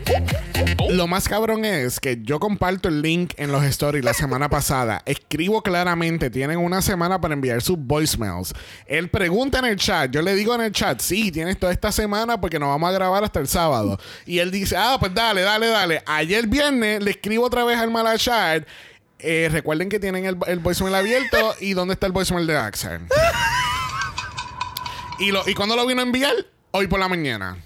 Lo 0.91 1.07
más 1.07 1.29
cabrón 1.29 1.65
es 1.65 2.01
que 2.01 2.19
yo 2.23 2.41
comparto 2.41 2.89
el 2.89 3.03
link 3.03 3.35
en 3.37 3.53
los 3.53 3.63
stories 3.63 4.05
la 4.05 4.15
semana 4.15 4.49
pasada. 4.51 5.03
Escribo 5.07 5.63
claramente, 5.63 6.29
tienen 6.29 6.59
una 6.59 6.83
semana 6.83 7.21
para 7.21 7.35
enviar 7.35 7.63
sus 7.63 7.79
voicemails. 7.79 8.53
Él 8.87 9.09
pregunta 9.09 9.61
en 9.61 9.67
el 9.67 9.77
chat, 9.77 10.11
yo 10.11 10.23
le 10.23 10.35
digo 10.35 10.55
en 10.57 10.63
el 10.63 10.73
chat, 10.73 11.01
sí, 11.01 11.31
tienes 11.31 11.59
toda 11.59 11.73
esta 11.73 11.93
semana 11.93 12.41
porque 12.41 12.59
nos 12.59 12.69
vamos 12.69 12.89
a 12.89 12.93
grabar 12.93 13.23
hasta 13.23 13.39
el 13.39 13.47
sábado. 13.47 13.99
Y 14.27 14.41
él 14.41 14.51
dice, 14.51 14.77
ah, 14.77 14.97
pues 14.99 15.15
dale, 15.15 15.43
dale, 15.43 15.69
dale. 15.69 16.03
Ayer 16.07 16.49
viernes 16.49 17.01
le 17.03 17.13
escribo 17.13 17.47
otra 17.47 17.63
vez 17.63 17.79
al 17.79 17.91
mala 17.91 18.19
chat. 18.19 18.67
Eh, 19.19 19.49
recuerden 19.51 19.89
que 19.89 19.99
tienen 19.99 20.27
el, 20.27 20.37
el 20.47 20.59
voicemail 20.59 20.95
abierto 20.95 21.55
y 21.61 21.75
dónde 21.75 21.95
está 21.95 22.07
el 22.07 22.13
voicemail 22.13 22.47
de 22.47 22.57
Axel. 22.57 23.07
y, 25.19 25.31
lo, 25.33 25.49
y 25.49 25.55
cuando 25.55 25.77
lo 25.77 25.87
vino 25.87 26.01
a 26.01 26.05
enviar, 26.05 26.35
hoy 26.71 26.87
por 26.87 27.01
la 27.01 27.09
mañana. 27.09 27.57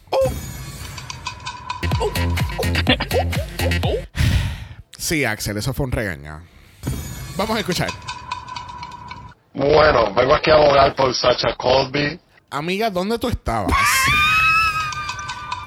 Sí, 4.96 5.24
Axel, 5.24 5.56
eso 5.56 5.72
fue 5.74 5.86
un 5.86 5.92
regaño. 5.92 6.42
Vamos 7.36 7.56
a 7.56 7.60
escuchar. 7.60 7.90
Bueno, 9.54 10.14
vengo 10.14 10.34
aquí 10.34 10.50
a 10.50 10.54
abogar 10.54 10.94
por 10.94 11.14
Sacha 11.14 11.54
Colby. 11.56 12.18
Amiga, 12.50 12.90
¿dónde 12.90 13.18
tú 13.18 13.28
estabas? 13.28 13.72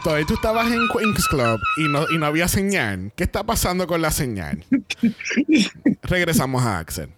Todavía 0.06 0.28
tú 0.28 0.36
estabas 0.36 0.68
en 0.68 0.88
Queens 0.90 1.28
Club 1.28 1.60
y 1.78 1.88
no, 1.88 2.06
y 2.12 2.20
no 2.20 2.28
había 2.28 2.48
señal. 2.48 3.12
¿Qué 3.16 3.24
está 3.24 3.44
pasando 3.44 3.88
con 3.88 4.04
la 4.04 4.12
señal? 4.12 4.64
Regresamos 6.04 6.62
a 6.62 6.78
Axel. 6.78 7.10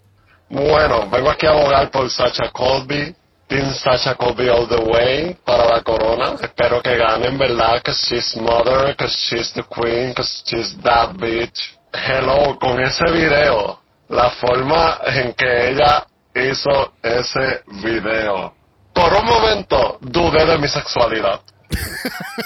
Bueno, 0.49 1.09
vengo 1.09 1.29
aquí 1.29 1.45
a 1.47 1.49
abogar 1.49 1.91
por 1.91 2.09
Sacha 2.09 2.49
Colby. 2.53 3.13
Team 3.49 3.73
Sacha 3.73 4.15
Colby 4.15 4.47
all 4.47 4.69
the 4.69 4.77
way 4.77 5.35
para 5.43 5.65
la 5.67 5.83
corona. 5.83 6.35
Espero 6.41 6.81
que 6.81 6.95
ganen, 6.95 7.37
¿verdad? 7.37 7.81
Que 7.83 7.91
she's 7.91 8.37
mother, 8.37 8.95
que 8.95 9.07
she's 9.07 9.51
the 9.51 9.63
queen, 9.63 10.13
que 10.13 10.23
she's 10.45 10.77
that 10.81 11.13
bitch. 11.17 11.77
Hello, 11.91 12.57
con 12.57 12.79
ese 12.79 13.03
video, 13.11 13.81
la 14.07 14.29
forma 14.39 14.99
en 15.07 15.33
que 15.33 15.71
ella 15.71 16.07
hizo 16.33 16.93
ese 17.03 17.63
video. 17.83 18.53
Por 18.93 19.13
un 19.13 19.25
momento 19.25 19.97
dudé 19.99 20.45
de 20.45 20.57
mi 20.57 20.69
sexualidad. 20.69 21.41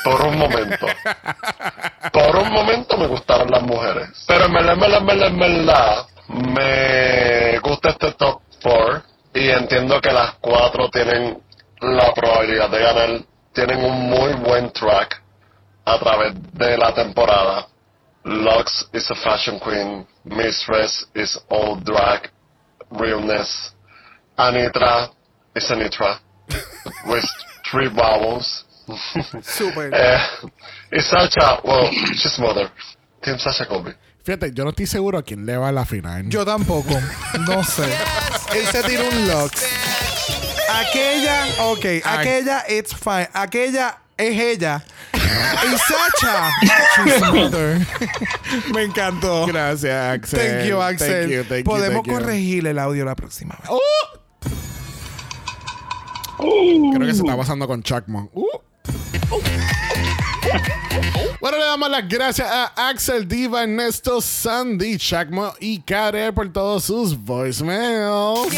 Por 0.03 0.21
un 0.21 0.37
momento. 0.37 0.87
Por 2.11 2.35
un 2.35 2.51
momento 2.51 2.97
me 2.97 3.07
gustaron 3.07 3.49
las 3.49 3.61
mujeres. 3.61 4.25
Pero 4.27 4.45
en 4.45 4.53
verdad, 4.53 4.73
en 4.73 5.05
verdad, 5.05 5.27
en 5.27 5.39
verdad, 5.39 6.05
me 6.27 7.59
gusta 7.59 7.89
este 7.89 8.11
top 8.13 8.41
4 8.63 9.03
y 9.33 9.49
entiendo 9.49 9.99
que 10.01 10.11
las 10.11 10.33
cuatro 10.41 10.89
tienen 10.89 11.41
la 11.79 12.13
probabilidad 12.13 12.69
de 12.69 12.79
ganar. 12.79 13.21
Tienen 13.53 13.83
un 13.83 14.09
muy 14.09 14.33
buen 14.33 14.71
track 14.71 15.21
a 15.85 15.99
través 15.99 16.33
de 16.53 16.77
la 16.77 16.93
temporada. 16.93 17.67
Lux 18.23 18.87
is 18.93 19.09
a 19.09 19.15
fashion 19.15 19.59
queen. 19.59 20.05
Mistress 20.25 21.07
is 21.15 21.37
all 21.49 21.75
drag 21.83 22.29
realness. 22.91 23.73
Anitra 24.37 25.09
is 25.55 25.69
Anitra 25.69 26.19
with 27.07 27.25
three 27.69 27.87
vowels. 27.87 28.65
Súper. 29.43 29.91
Eh, 29.93 30.17
y 30.91 31.01
Sacha, 31.01 31.59
well, 31.63 31.89
she's 31.91 32.37
mother. 32.39 32.71
Team 33.21 33.37
Sacha 33.37 33.65
Colby. 33.67 33.91
Fíjate, 34.23 34.51
yo 34.53 34.63
no 34.63 34.69
estoy 34.69 34.85
seguro 34.85 35.17
a 35.17 35.23
quién 35.23 35.45
le 35.45 35.57
va 35.57 35.69
a 35.69 35.71
la 35.71 35.85
final. 35.85 36.29
Yo 36.29 36.45
tampoco. 36.45 36.89
No 37.47 37.63
sé. 37.63 37.85
Él 38.55 38.65
se 38.67 38.83
tiró 38.83 39.03
un 39.07 39.27
Lux. 39.27 39.65
Aquella, 40.69 41.45
ok. 41.65 41.85
Aquella, 42.05 42.63
it's 42.69 42.95
fine. 42.95 43.29
Aquella 43.33 43.97
es 44.17 44.39
ella. 44.39 44.83
Y 45.13 45.77
Sacha, 45.77 46.49
she's 47.05 47.21
mother. 47.33 47.85
Me 48.73 48.83
encantó. 48.83 49.45
Gracias, 49.47 50.13
Axel. 50.15 50.39
Thank 50.39 50.69
you, 50.69 50.81
Axel. 50.81 51.07
Thank 51.07 51.31
you, 51.31 51.43
thank 51.43 51.59
you, 51.59 51.71
Podemos 51.71 52.03
thank 52.03 52.07
you. 52.07 52.13
corregir 52.13 52.67
el 52.67 52.79
audio 52.79 53.05
la 53.05 53.15
próxima 53.15 53.55
vez. 53.59 53.69
¡Oh! 53.69 53.79
Creo 56.37 57.07
que 57.07 57.13
se 57.13 57.21
está 57.21 57.37
pasando 57.37 57.67
con 57.67 57.83
Chuckmon. 57.83 58.29
Uh. 58.33 58.47
Oh. 58.87 60.07
Bueno, 61.39 61.57
le 61.57 61.65
damos 61.65 61.89
las 61.89 62.07
gracias 62.07 62.47
a 62.51 62.89
Axel 62.89 63.27
Diva, 63.27 63.63
Ernesto, 63.63 64.21
Sandy, 64.21 64.97
Chacmo 64.97 65.53
y 65.59 65.79
Kare 65.81 66.31
por 66.33 66.51
todos 66.53 66.83
sus 66.83 67.17
voicemails. 67.17 68.53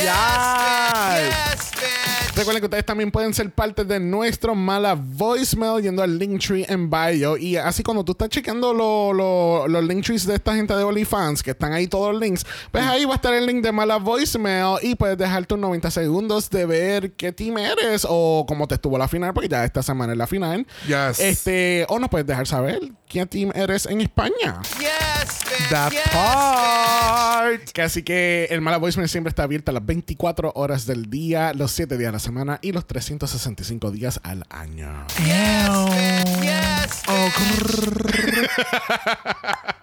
Recuerden 2.35 2.61
que 2.61 2.65
ustedes 2.65 2.85
también 2.85 3.11
pueden 3.11 3.31
ser 3.33 3.51
parte 3.51 3.85
de 3.85 3.99
nuestro 3.99 4.55
mala 4.55 4.95
voicemail 4.95 5.83
yendo 5.83 6.01
al 6.01 6.17
Linktree 6.17 6.65
en 6.67 6.89
bio. 6.89 7.37
Y 7.37 7.57
así 7.57 7.83
cuando 7.83 8.03
tú 8.03 8.13
estás 8.13 8.29
chequeando 8.29 8.73
lo- 8.73 9.13
lo- 9.13 9.67
los 9.67 9.83
Linktrees 9.83 10.25
de 10.25 10.33
esta 10.35 10.55
gente 10.55 10.75
de 10.75 10.83
OnlyFans, 10.83 11.43
que 11.43 11.51
están 11.51 11.73
ahí 11.73 11.85
todos 11.87 12.11
los 12.11 12.19
links, 12.21 12.43
pues 12.71 12.83
ahí 12.85 13.05
va 13.05 13.13
a 13.13 13.15
estar 13.17 13.33
el 13.35 13.45
link 13.45 13.63
de 13.63 13.71
mala 13.71 13.97
voicemail 13.97 14.77
y 14.81 14.95
puedes 14.95 15.15
dejar 15.17 15.45
tus 15.45 15.59
90 15.59 15.91
segundos 15.91 16.49
de 16.49 16.65
ver 16.65 17.11
qué 17.13 17.31
team 17.31 17.59
eres 17.59 18.05
o 18.09 18.45
cómo 18.47 18.67
te 18.67 18.75
estuvo 18.75 18.97
la 18.97 19.07
final, 19.07 19.31
porque 19.33 19.47
ya 19.49 19.63
esta 19.63 19.83
semana 19.83 20.13
es 20.13 20.17
la 20.17 20.25
final. 20.27 20.65
Yes. 20.87 21.19
Este, 21.19 21.82
o 21.89 21.99
nos 21.99 22.09
puedes 22.09 22.27
dejar 22.27 22.47
saber 22.47 22.79
qué 23.07 23.25
team 23.25 23.51
eres 23.55 23.85
en 23.85 24.01
España. 24.01 24.61
That 25.69 25.93
part. 26.11 27.71
Que 27.71 27.81
así 27.81 28.03
que 28.03 28.47
el 28.49 28.61
Mala 28.61 28.77
Voicemail 28.77 29.09
siempre 29.09 29.29
está 29.29 29.43
abierto 29.43 29.71
a 29.71 29.73
las 29.73 29.85
24 29.85 30.51
horas 30.55 30.85
del 30.85 31.09
día, 31.09 31.53
los 31.53 31.71
7 31.71 31.97
días 31.97 32.09
a 32.09 32.13
la 32.13 32.19
semana 32.19 32.59
y 32.61 32.71
los 32.71 32.85
365 32.87 33.91
días 33.91 34.19
al 34.23 34.45
año. 34.49 35.07
Oh, 37.07 37.29
grrr. 37.57 38.49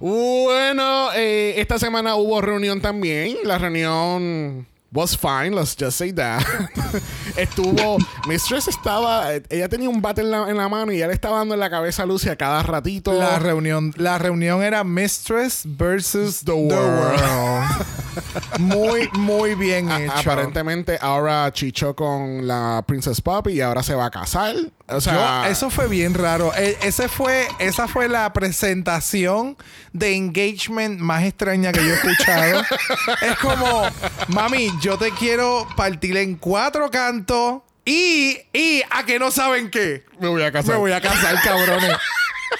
Bueno, 0.00 1.12
eh, 1.14 1.54
esta 1.58 1.78
semana 1.78 2.16
hubo 2.16 2.40
reunión 2.40 2.80
también. 2.80 3.38
La 3.44 3.58
reunión 3.58 4.66
was 4.94 5.16
fine, 5.16 5.52
let's 5.54 5.74
just 5.76 5.98
say 5.98 6.12
that. 6.12 6.42
Estuvo. 7.36 7.98
Mistress 8.28 8.68
estaba. 8.68 9.34
Ella 9.50 9.68
tenía 9.68 9.88
un 9.88 10.00
bate 10.00 10.20
en 10.22 10.30
la, 10.30 10.48
en 10.48 10.56
la 10.56 10.68
mano 10.68 10.92
y 10.92 10.98
ya 10.98 11.06
le 11.08 11.12
estaba 11.14 11.38
dando 11.38 11.54
en 11.54 11.60
la 11.60 11.68
cabeza 11.68 12.04
a 12.04 12.06
Lucy 12.06 12.28
a 12.28 12.36
cada 12.36 12.62
ratito. 12.62 13.12
La 13.12 13.38
reunión, 13.38 13.92
la 13.96 14.18
reunión 14.18 14.62
era 14.62 14.84
Mistress 14.84 15.62
versus 15.64 16.40
the 16.44 16.52
world. 16.52 17.18
muy, 18.60 19.08
muy 19.14 19.54
bien 19.56 19.90
A- 19.90 20.00
hecho. 20.02 20.12
aparentemente 20.30 20.96
ahora 21.00 21.52
chichó 21.52 21.94
con 21.96 22.46
la 22.46 22.82
Princess 22.86 23.20
Poppy 23.20 23.54
y 23.54 23.60
ahora 23.60 23.82
se 23.82 23.94
va 23.94 24.06
a 24.06 24.10
casar. 24.10 24.54
O 24.86 25.00
sea, 25.00 25.44
Yo- 25.44 25.50
eso 25.50 25.70
fue 25.70 25.88
bien 25.88 26.12
raro. 26.14 26.52
E- 26.54 26.76
ese 26.82 27.08
fue, 27.08 27.48
esa 27.58 27.88
fue 27.88 28.06
la 28.08 28.30
presentación 28.34 29.56
de 29.92 30.14
engagement 30.14 31.00
más 31.00 31.24
extraña 31.24 31.72
que 31.72 31.80
yo 31.86 31.92
he 31.92 31.94
escuchado. 31.94 32.62
es 33.22 33.38
como, 33.38 33.82
mami, 34.28 34.70
yo 34.82 34.98
te 34.98 35.10
quiero 35.12 35.66
partir 35.76 36.16
en 36.18 36.36
cuatro 36.36 36.90
cantos 36.90 37.62
y, 37.86 38.38
y 38.52 38.82
a 38.90 39.04
que 39.04 39.18
no 39.18 39.30
saben 39.30 39.70
qué. 39.70 40.04
me 40.20 40.28
voy 40.28 40.42
a 40.42 40.52
casar. 40.52 40.72
Me 40.74 40.80
voy 40.80 40.92
a 40.92 41.00
casar, 41.00 41.40
cabrones. 41.42 41.96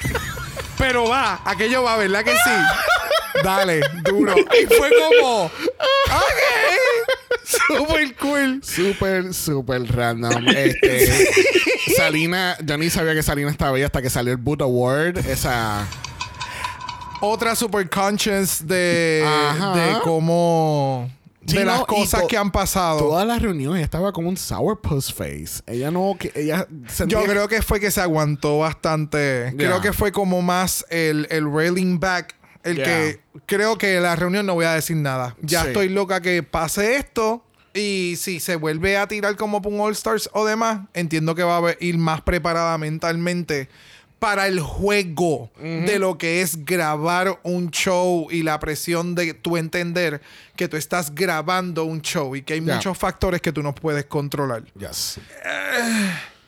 Pero 0.78 1.08
va, 1.08 1.40
aquello 1.44 1.82
va, 1.82 1.96
¿verdad 1.96 2.24
que 2.24 2.32
sí? 2.32 2.50
Dale, 3.42 3.80
duro. 4.04 4.34
Y 4.36 4.66
fue 4.66 4.90
como, 5.10 5.44
ok, 5.46 5.50
super 7.44 8.16
cool. 8.16 8.60
Súper, 8.62 9.34
súper 9.34 9.82
random. 9.94 10.46
Este, 10.48 11.28
Salina, 11.96 12.56
yo 12.64 12.76
ni 12.78 12.90
sabía 12.90 13.14
que 13.14 13.22
Salina 13.22 13.50
estaba 13.50 13.76
ahí 13.76 13.82
hasta 13.82 14.00
que 14.02 14.10
salió 14.10 14.32
el 14.32 14.38
Boot 14.38 14.62
Award. 14.62 15.18
Esa. 15.26 15.86
otra 17.20 17.54
super 17.54 17.88
conscious 17.88 18.66
de, 18.66 19.24
Ajá. 19.26 19.74
de 19.74 20.00
cómo. 20.02 21.10
De 21.42 21.62
las 21.62 21.84
cosas 21.84 22.22
que 22.26 22.38
han 22.38 22.50
pasado. 22.50 22.98
Todas 23.00 23.26
las 23.26 23.42
reuniones 23.42 23.82
estaba 23.82 24.12
como 24.12 24.30
un 24.30 24.36
sourpuss 24.38 25.12
face. 25.12 25.60
Ella 25.66 25.90
no, 25.90 26.16
que 26.18 26.32
ella 26.34 26.66
sentía- 26.88 27.20
Yo 27.20 27.26
creo 27.26 27.48
que 27.48 27.60
fue 27.60 27.80
que 27.80 27.90
se 27.90 28.00
aguantó 28.00 28.60
bastante. 28.60 29.50
Yeah. 29.50 29.68
Creo 29.68 29.80
que 29.82 29.92
fue 29.92 30.10
como 30.10 30.40
más 30.40 30.86
el, 30.88 31.26
el 31.30 31.44
railing 31.52 32.00
back. 32.00 32.34
El 32.64 32.76
Yeah. 32.76 32.84
que 32.86 33.20
creo 33.46 33.78
que 33.78 34.00
la 34.00 34.16
reunión 34.16 34.46
no 34.46 34.54
voy 34.54 34.64
a 34.64 34.72
decir 34.72 34.96
nada. 34.96 35.36
Ya 35.42 35.62
Sí. 35.62 35.68
estoy 35.68 35.88
loca 35.90 36.20
que 36.20 36.42
pase 36.42 36.96
esto. 36.96 37.44
Y 37.74 38.14
si 38.18 38.40
se 38.40 38.56
vuelve 38.56 38.96
a 38.96 39.06
tirar 39.08 39.36
como 39.36 39.58
un 39.58 39.80
All 39.80 39.92
Stars 39.92 40.30
o 40.32 40.44
demás, 40.46 40.80
entiendo 40.94 41.34
que 41.34 41.42
va 41.42 41.58
a 41.58 41.74
ir 41.80 41.98
más 41.98 42.20
preparada 42.22 42.78
mentalmente 42.78 43.68
para 44.20 44.46
el 44.46 44.60
juego 44.60 45.50
de 45.60 45.98
lo 45.98 46.16
que 46.16 46.40
es 46.40 46.64
grabar 46.64 47.38
un 47.42 47.70
show 47.70 48.28
y 48.30 48.42
la 48.42 48.58
presión 48.60 49.14
de 49.14 49.34
tú 49.34 49.56
entender 49.58 50.22
que 50.56 50.66
tú 50.68 50.76
estás 50.78 51.14
grabando 51.14 51.84
un 51.84 52.00
show 52.00 52.34
y 52.34 52.40
que 52.42 52.54
hay 52.54 52.60
Yeah. 52.62 52.76
muchos 52.76 52.96
factores 52.96 53.42
que 53.42 53.52
tú 53.52 53.62
no 53.62 53.74
puedes 53.74 54.06
controlar 54.06 54.62
Yes. 54.78 55.18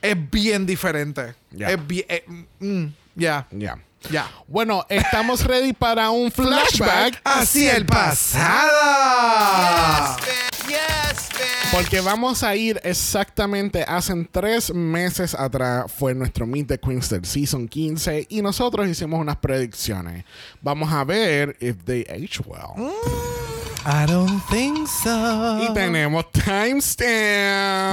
es 0.01 0.31
bien 0.31 0.65
diferente. 0.65 1.35
Es 1.59 1.87
bien. 1.87 2.05
eh, 2.09 2.25
mm, 2.61 2.85
Ya. 3.17 3.47
Ya. 3.51 3.79
Ya. 4.11 4.31
Bueno, 4.47 4.85
estamos 4.89 5.45
ready 5.45 5.73
para 5.73 6.11
un 6.11 6.31
flashback. 6.31 7.21
hacia 7.25 7.77
el 7.77 7.87
pasado. 7.87 8.71
Yes, 10.69 11.29
bitch. 11.31 11.73
Porque 11.73 12.01
vamos 12.01 12.43
a 12.43 12.55
ir 12.57 12.81
exactamente 12.85 13.85
hace 13.87 14.15
tres 14.31 14.73
meses 14.73 15.35
atrás 15.35 15.91
fue 15.93 16.15
nuestro 16.15 16.47
Meet 16.47 16.69
the 16.69 16.79
Queens 16.79 17.09
del 17.11 17.25
Season 17.25 17.67
15 17.69 18.27
y 18.29 18.43
nosotros 18.43 18.89
hicimos 18.89 19.21
unas 19.21 19.37
predicciones. 19.37 20.25
Vamos 20.63 20.93
a 20.93 21.05
ver 21.05 21.57
if 21.61 21.77
they 21.85 22.03
age 22.09 22.41
well. 22.47 22.93
I 23.89 24.05
don't 24.05 24.43
think 24.51 24.89
so. 24.89 25.63
Y 25.63 25.73
tenemos 25.73 26.25
timestamp. 26.33 27.07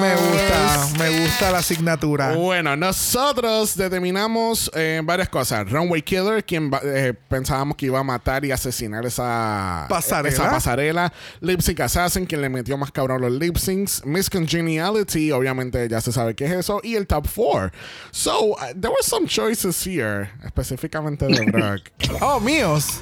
Me 0.01 0.15
gusta, 0.15 0.87
me 0.97 1.21
gusta 1.21 1.51
la 1.51 1.59
asignatura. 1.59 2.31
Bueno, 2.33 2.75
nosotros 2.75 3.77
determinamos 3.77 4.71
eh, 4.73 5.01
varias 5.03 5.29
cosas. 5.29 5.69
Runway 5.69 6.01
Killer, 6.01 6.43
quien 6.43 6.71
eh, 6.83 7.13
pensábamos 7.29 7.77
que 7.77 7.85
iba 7.85 7.99
a 7.99 8.03
matar 8.03 8.43
y 8.43 8.51
asesinar 8.51 9.05
esa 9.05 9.85
Pasarela. 9.87 10.33
esa 10.33 10.49
pasarela. 10.49 11.13
Lip 11.41 11.61
Sync 11.61 11.81
Assassin, 11.81 12.25
quien 12.25 12.41
le 12.41 12.49
metió 12.49 12.75
más 12.75 12.91
cabrón 12.91 13.21
los 13.21 13.31
lip 13.31 13.57
syncs. 13.57 14.03
Miss 14.03 14.31
Congeniality, 14.31 15.31
obviamente 15.31 15.87
ya 15.87 16.01
se 16.01 16.11
sabe 16.11 16.33
qué 16.33 16.45
es 16.45 16.53
eso. 16.53 16.79
Y 16.83 16.95
el 16.95 17.05
top 17.05 17.27
4. 17.35 17.71
So, 18.09 18.53
uh, 18.53 18.55
there 18.73 18.89
were 18.89 19.03
some 19.03 19.27
choices 19.27 19.85
here, 19.85 20.31
específicamente 20.43 21.27
de 21.27 21.45
Brock. 21.51 21.91
Oh, 22.19 22.39
míos. 22.39 22.99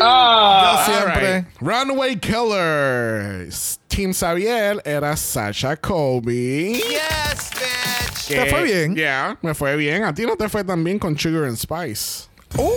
Ah, 0.00 0.84
Yo 0.86 0.92
siempre. 0.94 1.26
Alright. 1.26 1.46
Runway 1.60 2.16
Killer. 2.16 3.48
Team 3.88 4.12
Xavier 4.12 4.80
era 4.84 5.16
Sasha 5.16 5.76
Colby. 5.76 6.74
Yes, 6.74 7.50
bitch. 7.50 8.28
¿Te 8.28 8.46
fue 8.50 8.62
bien? 8.62 8.94
Yeah, 8.94 9.36
me 9.42 9.54
fue 9.54 9.76
bien. 9.76 10.04
A 10.04 10.12
ti 10.14 10.24
no 10.26 10.36
te 10.36 10.48
fue 10.48 10.62
tan 10.64 10.82
bien 10.84 10.98
con 10.98 11.16
Sugar 11.18 11.44
and 11.44 11.56
Spice. 11.56 12.28
Oh, 12.56 12.76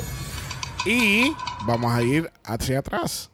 Y 0.86 1.34
vamos 1.66 1.94
a 1.94 2.02
ir 2.02 2.32
hacia 2.44 2.80
atrás. 2.80 3.30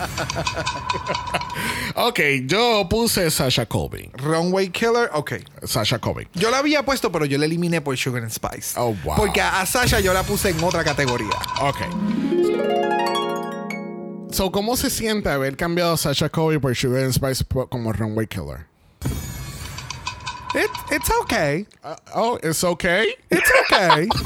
ok, 1.96 2.20
yo 2.46 2.86
puse 2.88 3.30
Sasha 3.30 3.66
Colby. 3.66 4.10
Runway 4.14 4.70
Killer. 4.70 5.10
Ok. 5.12 5.34
Sasha 5.64 5.98
Colby. 5.98 6.28
Yo 6.34 6.50
la 6.50 6.58
había 6.58 6.84
puesto, 6.84 7.10
pero 7.12 7.24
yo 7.24 7.38
la 7.38 7.46
eliminé 7.46 7.80
por 7.80 7.96
Sugar 7.96 8.22
and 8.22 8.32
Spice. 8.32 8.78
Oh, 8.78 8.94
wow. 9.04 9.16
Porque 9.16 9.40
a 9.40 9.64
Sasha 9.66 10.00
yo 10.00 10.12
la 10.12 10.22
puse 10.22 10.50
en 10.50 10.62
otra 10.62 10.84
categoría. 10.84 11.36
Ok. 11.60 11.78
So, 14.32 14.52
¿cómo 14.52 14.76
se 14.76 14.90
siente 14.90 15.28
haber 15.28 15.56
cambiado 15.56 15.94
a 15.94 15.96
Sasha 15.96 16.28
Colby 16.28 16.58
por 16.58 16.74
Sugar 16.74 17.04
and 17.04 17.12
Spice 17.12 17.44
como 17.68 17.92
Runway 17.92 18.26
Killer? 18.26 18.66
It, 20.54 20.70
it's 20.90 21.10
okay. 21.22 21.66
Uh, 21.84 21.94
oh, 22.14 22.38
it's 22.42 22.64
okay. 22.64 23.14
It's 23.30 23.50
okay. 23.70 24.08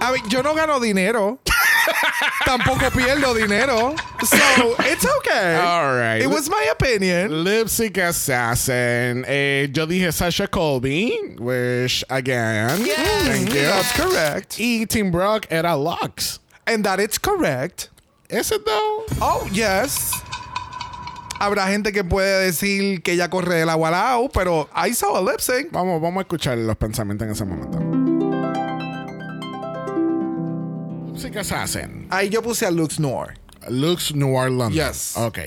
A 0.00 0.12
ver, 0.12 0.20
yo 0.28 0.42
no 0.42 0.54
gano 0.54 0.78
dinero. 0.80 1.38
Tampoco 2.44 2.90
pierdo 2.90 3.34
dinero. 3.34 3.94
So, 4.24 4.74
it's 4.80 5.06
okay. 5.18 5.56
All 5.56 5.94
right. 5.94 6.20
It 6.20 6.28
was 6.28 6.48
my 6.48 6.68
opinion. 6.70 7.44
Lip 7.44 7.68
Sync 7.68 7.96
Assassin. 7.98 9.24
Eh, 9.26 9.68
yo 9.72 9.86
dije 9.86 10.12
Sasha 10.12 10.46
Colby, 10.46 11.36
which 11.38 12.04
again, 12.10 12.78
thank 13.24 13.52
you. 13.52 13.62
That's 13.62 13.92
correct. 13.92 14.58
Y 14.58 14.84
Team 14.88 15.10
Brock 15.10 15.46
era 15.50 15.76
Lux. 15.76 16.40
And 16.66 16.84
that 16.84 17.00
it's 17.00 17.18
correct. 17.18 17.90
Is 18.30 18.52
it 18.52 18.64
though? 18.66 19.04
Oh, 19.22 19.48
yes. 19.52 20.12
Habrá 21.40 21.68
gente 21.68 21.92
que 21.92 22.02
puede 22.02 22.44
decir 22.44 23.02
que 23.02 23.12
ella 23.12 23.30
corre 23.30 23.54
del 23.54 23.70
agua 23.70 24.28
pero 24.32 24.68
I 24.74 24.92
saw 24.92 25.16
a 25.16 25.22
lip 25.22 25.40
sync. 25.40 25.70
Vamos, 25.70 26.02
vamos 26.02 26.18
a 26.18 26.22
escuchar 26.22 26.58
los 26.58 26.76
pensamientos 26.76 27.26
en 27.26 27.32
ese 27.32 27.44
momento. 27.44 28.07
Lip 31.18 31.22
Sync 31.22 31.36
Assassin. 31.36 32.06
Ahí 32.10 32.28
yo 32.28 32.42
puse 32.42 32.64
a 32.64 32.70
Lux 32.70 33.00
Noir. 33.00 33.34
Lux 33.68 34.14
Noir 34.14 34.50
London. 34.50 34.72
Yes. 34.72 35.16
Ok. 35.16 35.38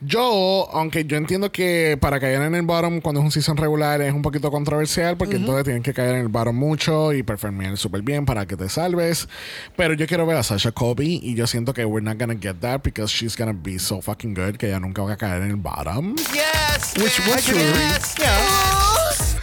Yo, 0.00 0.68
aunque 0.72 1.04
yo 1.04 1.16
entiendo 1.16 1.52
que 1.52 1.96
para 2.00 2.18
caer 2.18 2.42
en 2.42 2.54
el 2.56 2.62
bottom 2.62 3.00
cuando 3.00 3.20
es 3.20 3.24
un 3.24 3.30
season 3.30 3.56
regular 3.56 4.02
es 4.02 4.12
un 4.12 4.20
poquito 4.20 4.50
controversial 4.50 5.16
porque 5.16 5.36
entonces 5.36 5.64
tienen 5.64 5.82
que 5.82 5.94
caer 5.94 6.16
en 6.16 6.22
el 6.22 6.28
bottom 6.28 6.56
mucho 6.56 7.12
y 7.12 7.22
performar 7.22 7.76
súper 7.76 8.02
bien 8.02 8.26
para 8.26 8.46
que 8.46 8.56
te 8.56 8.68
salves. 8.68 9.28
Pero 9.76 9.94
yo 9.94 10.08
quiero 10.08 10.26
ver 10.26 10.38
a 10.38 10.42
Sasha 10.42 10.72
Colby 10.72 11.20
y 11.22 11.34
yo 11.34 11.46
siento 11.46 11.72
que 11.72 11.84
we're 11.84 12.04
not 12.04 12.18
gonna 12.18 12.36
get 12.38 12.56
that 12.60 12.82
because 12.82 13.12
she's 13.12 13.36
gonna 13.36 13.54
be 13.54 13.78
so 13.78 14.02
fucking 14.02 14.34
good 14.34 14.56
que 14.56 14.66
ella 14.66 14.80
nunca 14.80 15.02
va 15.02 15.12
a 15.12 15.16
caer 15.16 15.42
en 15.42 15.50
el 15.50 15.56
bottom. 15.56 16.16
Yes, 16.16 16.94
Which 16.96 17.20
was 17.28 17.44
true. 17.44 17.58
Yes, 17.58 18.91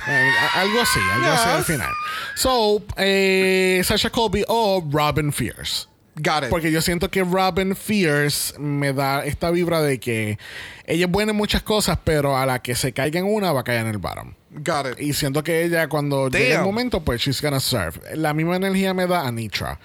algo 0.10 0.82
así, 0.82 1.00
algo 1.14 1.28
así 1.32 1.50
al 1.50 1.58
Yes. 1.58 1.66
final. 1.68 1.90
So, 2.36 2.82
eh, 2.98 3.82
Sasha 3.84 4.10
Colby 4.10 4.44
o 4.48 4.84
Robin 4.92 5.32
Fierce. 5.32 5.88
Got 6.16 6.44
it. 6.44 6.50
Porque 6.50 6.70
yo 6.72 6.82
siento 6.82 7.10
que 7.10 7.24
Robin 7.24 7.76
Fierce 7.78 8.58
me 8.60 8.92
da 8.92 9.24
esta 9.24 9.52
vibra 9.52 9.82
de 9.82 10.00
que 10.02 10.38
ella 10.86 11.06
es 11.06 11.12
buena 11.12 11.32
en 11.32 11.38
muchas 11.38 11.62
cosas, 11.64 11.98
pero 12.04 12.36
a 12.38 12.46
la 12.46 12.62
que 12.62 12.76
se 12.76 12.92
caiga 12.92 13.20
en 13.20 13.26
una 13.26 13.54
va 13.54 13.62
a 13.62 13.64
caer 13.64 13.82
en 13.82 13.88
el 13.88 14.00
bottom. 14.00 14.34
Got 14.52 14.88
it. 14.94 15.00
Y 15.00 15.14
siento 15.14 15.44
que 15.44 15.64
ella 15.64 15.88
cuando 15.88 16.28
llegue 16.30 16.50
el 16.52 16.54
Damn. 16.58 16.66
momento, 16.66 17.02
pues 17.06 17.22
she's 17.22 17.42
gonna 17.42 17.60
serve. 17.62 18.02
La 18.16 18.34
misma 18.34 18.58
energía 18.58 18.94
me 18.94 19.08
da 19.08 19.26
Anitra. 19.26 19.80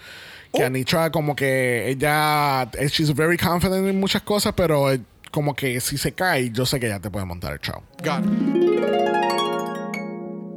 Que 0.53 0.63
Oh. 0.65 0.67
Anitra 0.67 1.11
como 1.13 1.37
que 1.37 1.89
ella, 1.91 2.63
eh, 2.79 2.89
she's 2.89 3.15
very 3.15 3.37
confident 3.37 3.87
en 3.87 4.01
muchas 4.01 4.23
cosas, 4.23 4.55
pero 4.57 4.91
eh, 4.91 5.01
como 5.31 5.55
que 5.55 5.81
si 5.81 5.99
se 5.99 6.13
cae, 6.13 6.51
yo 6.51 6.65
sé 6.67 6.81
que 6.81 6.87
ella 6.87 6.99
te 7.01 7.11
puede 7.11 7.27
montar 7.27 7.53
el 7.53 7.61
show. 7.61 7.81
Got 8.03 8.25
it. 8.25 9.04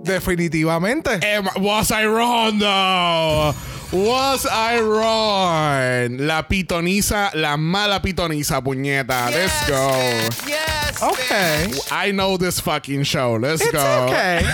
Definitivamente. 0.07 1.19
Em, 1.21 1.45
was 1.59 1.91
I 1.91 2.05
wrong 2.05 2.57
though? 2.59 3.53
Was 3.91 4.45
I 4.45 4.79
wrong? 4.81 6.17
La 6.19 6.47
pitoniza, 6.47 7.31
la 7.33 7.57
mala 7.57 8.01
pitoniza, 8.01 8.61
puñeta. 8.61 9.29
Let's 9.29 9.67
go. 9.69 9.91
Yes, 10.47 11.01
Okay. 11.01 11.71
I 11.91 12.11
know 12.11 12.37
this 12.37 12.59
fucking 12.59 13.03
show. 13.03 13.37
Let's 13.37 13.61
It's 13.61 13.71
go. 13.71 14.05
okay. 14.07 14.41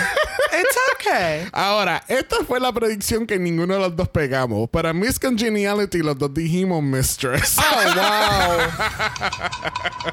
It's 0.56 0.76
okay. 0.94 1.48
Ahora, 1.52 2.00
esta 2.06 2.44
fue 2.46 2.60
la 2.60 2.70
predicción 2.70 3.26
que 3.26 3.40
ninguno 3.40 3.74
de 3.74 3.80
los 3.80 3.96
dos 3.96 4.08
pegamos. 4.08 4.68
Para 4.70 4.92
Miss 4.92 5.18
Congeniality, 5.18 5.98
los 5.98 6.16
dos 6.16 6.32
dijimos 6.32 6.80
Mistress. 6.80 7.56
Oh, 7.58 7.94
wow. 7.96 8.70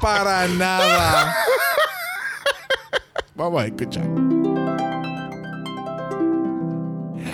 Para 0.00 0.48
nada. 0.48 1.32
Vamos 3.36 3.62
a 3.62 3.66
escuchar. 3.66 4.02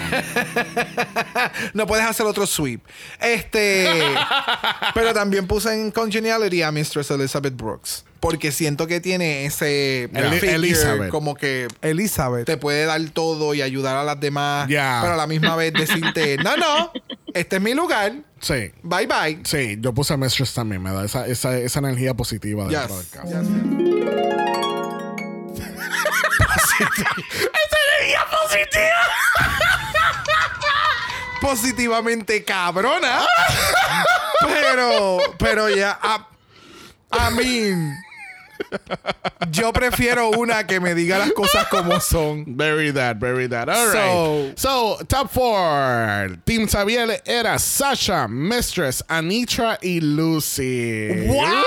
No 1.75 1.87
puedes 1.87 2.05
hacer 2.07 2.27
otro 2.27 2.47
sweep. 2.47 2.81
Este. 3.21 3.87
pero 4.95 5.13
también 5.15 5.47
puse 5.47 5.73
en 5.75 5.91
Congeniality 5.91 6.63
a 6.63 6.71
Mistress 6.73 7.11
Elizabeth 7.11 7.57
Brooks. 7.57 8.05
Porque 8.21 8.51
siento 8.51 8.87
que 8.89 9.01
tiene 9.01 9.45
ese 9.45 10.11
Elizabeth. 10.43 11.11
como 11.11 11.37
que 11.37 11.69
Elizabeth 11.83 12.47
te 12.47 12.57
puede 12.57 12.85
dar 12.85 13.01
todo 13.11 13.55
y 13.55 13.63
ayudar 13.63 13.97
a 13.97 14.03
las 14.03 14.19
demás. 14.19 14.69
Ya. 14.69 14.99
Pero 15.03 15.15
a 15.15 15.17
la 15.17 15.27
misma 15.29 15.55
vez 15.55 15.73
decirte, 15.79 16.37
no, 16.39 16.57
no, 16.57 16.91
este 17.33 17.57
es 17.57 17.63
mi 17.63 17.75
lugar. 17.75 18.13
Sí. 18.41 18.73
Bye 18.83 19.07
bye. 19.07 19.41
Sí, 19.45 19.77
yo 19.81 19.93
puse 19.95 20.17
Mistress 20.17 20.53
también. 20.53 20.83
Me 20.83 20.91
da 20.93 21.05
esa, 21.05 21.27
esa, 21.29 21.57
esa 21.59 21.79
energía 21.79 22.15
positiva 22.15 22.65
dentro 22.67 22.97
del 22.97 23.05
Yes. 23.07 23.11
caso. 23.13 23.29
Yes. 23.29 23.47
Positivamente 31.49 32.45
cabrona. 32.45 33.27
pero, 34.41 35.19
pero 35.39 35.69
ya, 35.71 35.99
I, 36.03 36.19
I 37.11 37.31
mean, 37.31 37.97
Yo 39.51 39.73
prefiero 39.73 40.31
una 40.31 40.67
que 40.67 40.81
me 40.81 40.95
diga 40.95 41.19
las 41.19 41.33
cosas 41.33 41.69
como 41.69 42.01
son. 42.01 42.45
Very 42.57 42.91
that, 42.93 43.17
very 43.17 43.47
that. 43.49 43.69
All 43.69 43.87
right. 43.87 44.59
So, 44.59 44.99
top 45.09 45.31
four. 45.31 46.37
Team 46.45 46.69
Xavier 46.69 47.21
era 47.25 47.59
Sasha, 47.59 48.29
Mistress, 48.29 49.03
Anitra 49.09 49.79
y 49.83 50.01
Lucy. 50.03 51.29
¡Wow! 51.29 51.63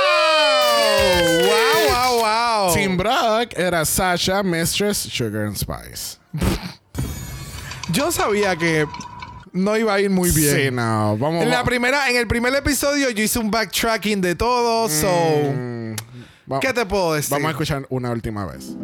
¡Wow, 1.42 1.88
wow, 1.88 2.20
wow! 2.20 2.74
Team 2.76 2.98
Brock 2.98 3.54
era 3.58 3.86
Sasha, 3.86 4.44
Mistress, 4.44 5.10
Sugar 5.12 5.46
and 5.46 5.58
Spice. 5.58 6.20
Yo 7.92 8.12
sabía 8.12 8.58
que 8.58 8.86
no 9.54 9.78
iba 9.78 9.94
a 9.94 10.00
ir 10.00 10.10
muy 10.10 10.32
bien. 10.32 10.56
Sí, 10.56 10.72
no. 10.72 11.18
Vamos 11.18 11.44
En 11.44 11.50
la 11.50 11.64
primera, 11.64 12.10
en 12.10 12.16
el 12.18 12.28
primer 12.28 12.54
episodio 12.56 13.10
yo 13.10 13.24
hice 13.24 13.40
un 13.40 13.52
backtracking 13.52 14.22
de 14.22 14.36
todo, 14.36 14.88
so 14.90 15.08
Mm, 15.54 15.96
va- 16.52 16.60
¿qué 16.60 16.74
te 16.74 16.86
puedo 16.86 17.14
decir? 17.14 17.32
Vamos 17.32 17.48
a 17.48 17.52
escuchar 17.52 17.86
una 17.90 18.12
última 18.12 18.46
vez. 18.46 18.76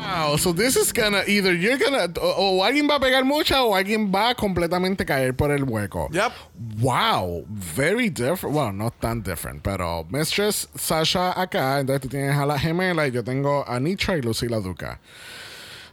Wow, 0.00 0.36
so 0.38 0.52
this 0.54 0.76
is 0.76 0.92
gonna 0.92 1.22
either 1.26 1.52
you're 1.54 1.76
gonna 1.76 2.08
o, 2.20 2.58
o 2.58 2.64
alguien 2.64 2.88
va 2.88 2.96
a 2.96 3.00
pegar 3.00 3.24
mucha 3.24 3.62
o 3.62 3.74
alguien 3.74 4.10
va 4.10 4.30
a 4.30 4.34
completamente 4.34 5.04
caer 5.04 5.34
por 5.34 5.50
el 5.50 5.64
hueco. 5.64 6.08
Yep. 6.10 6.32
Wow, 6.80 7.44
very 7.48 8.08
different. 8.08 8.54
Well, 8.56 8.72
no 8.72 8.90
tan 8.90 9.22
different, 9.22 9.62
pero 9.62 10.04
Mistress 10.10 10.68
Sasha 10.76 11.38
acá, 11.40 11.78
entonces 11.80 12.00
tú 12.00 12.08
tienes 12.08 12.36
a 12.36 12.46
la 12.46 12.58
gemela 12.58 13.06
y 13.06 13.10
yo 13.12 13.22
tengo 13.22 13.64
a 13.68 13.78
Nitra 13.78 14.16
y 14.16 14.22
Lucila 14.22 14.58
Duca. 14.60 14.98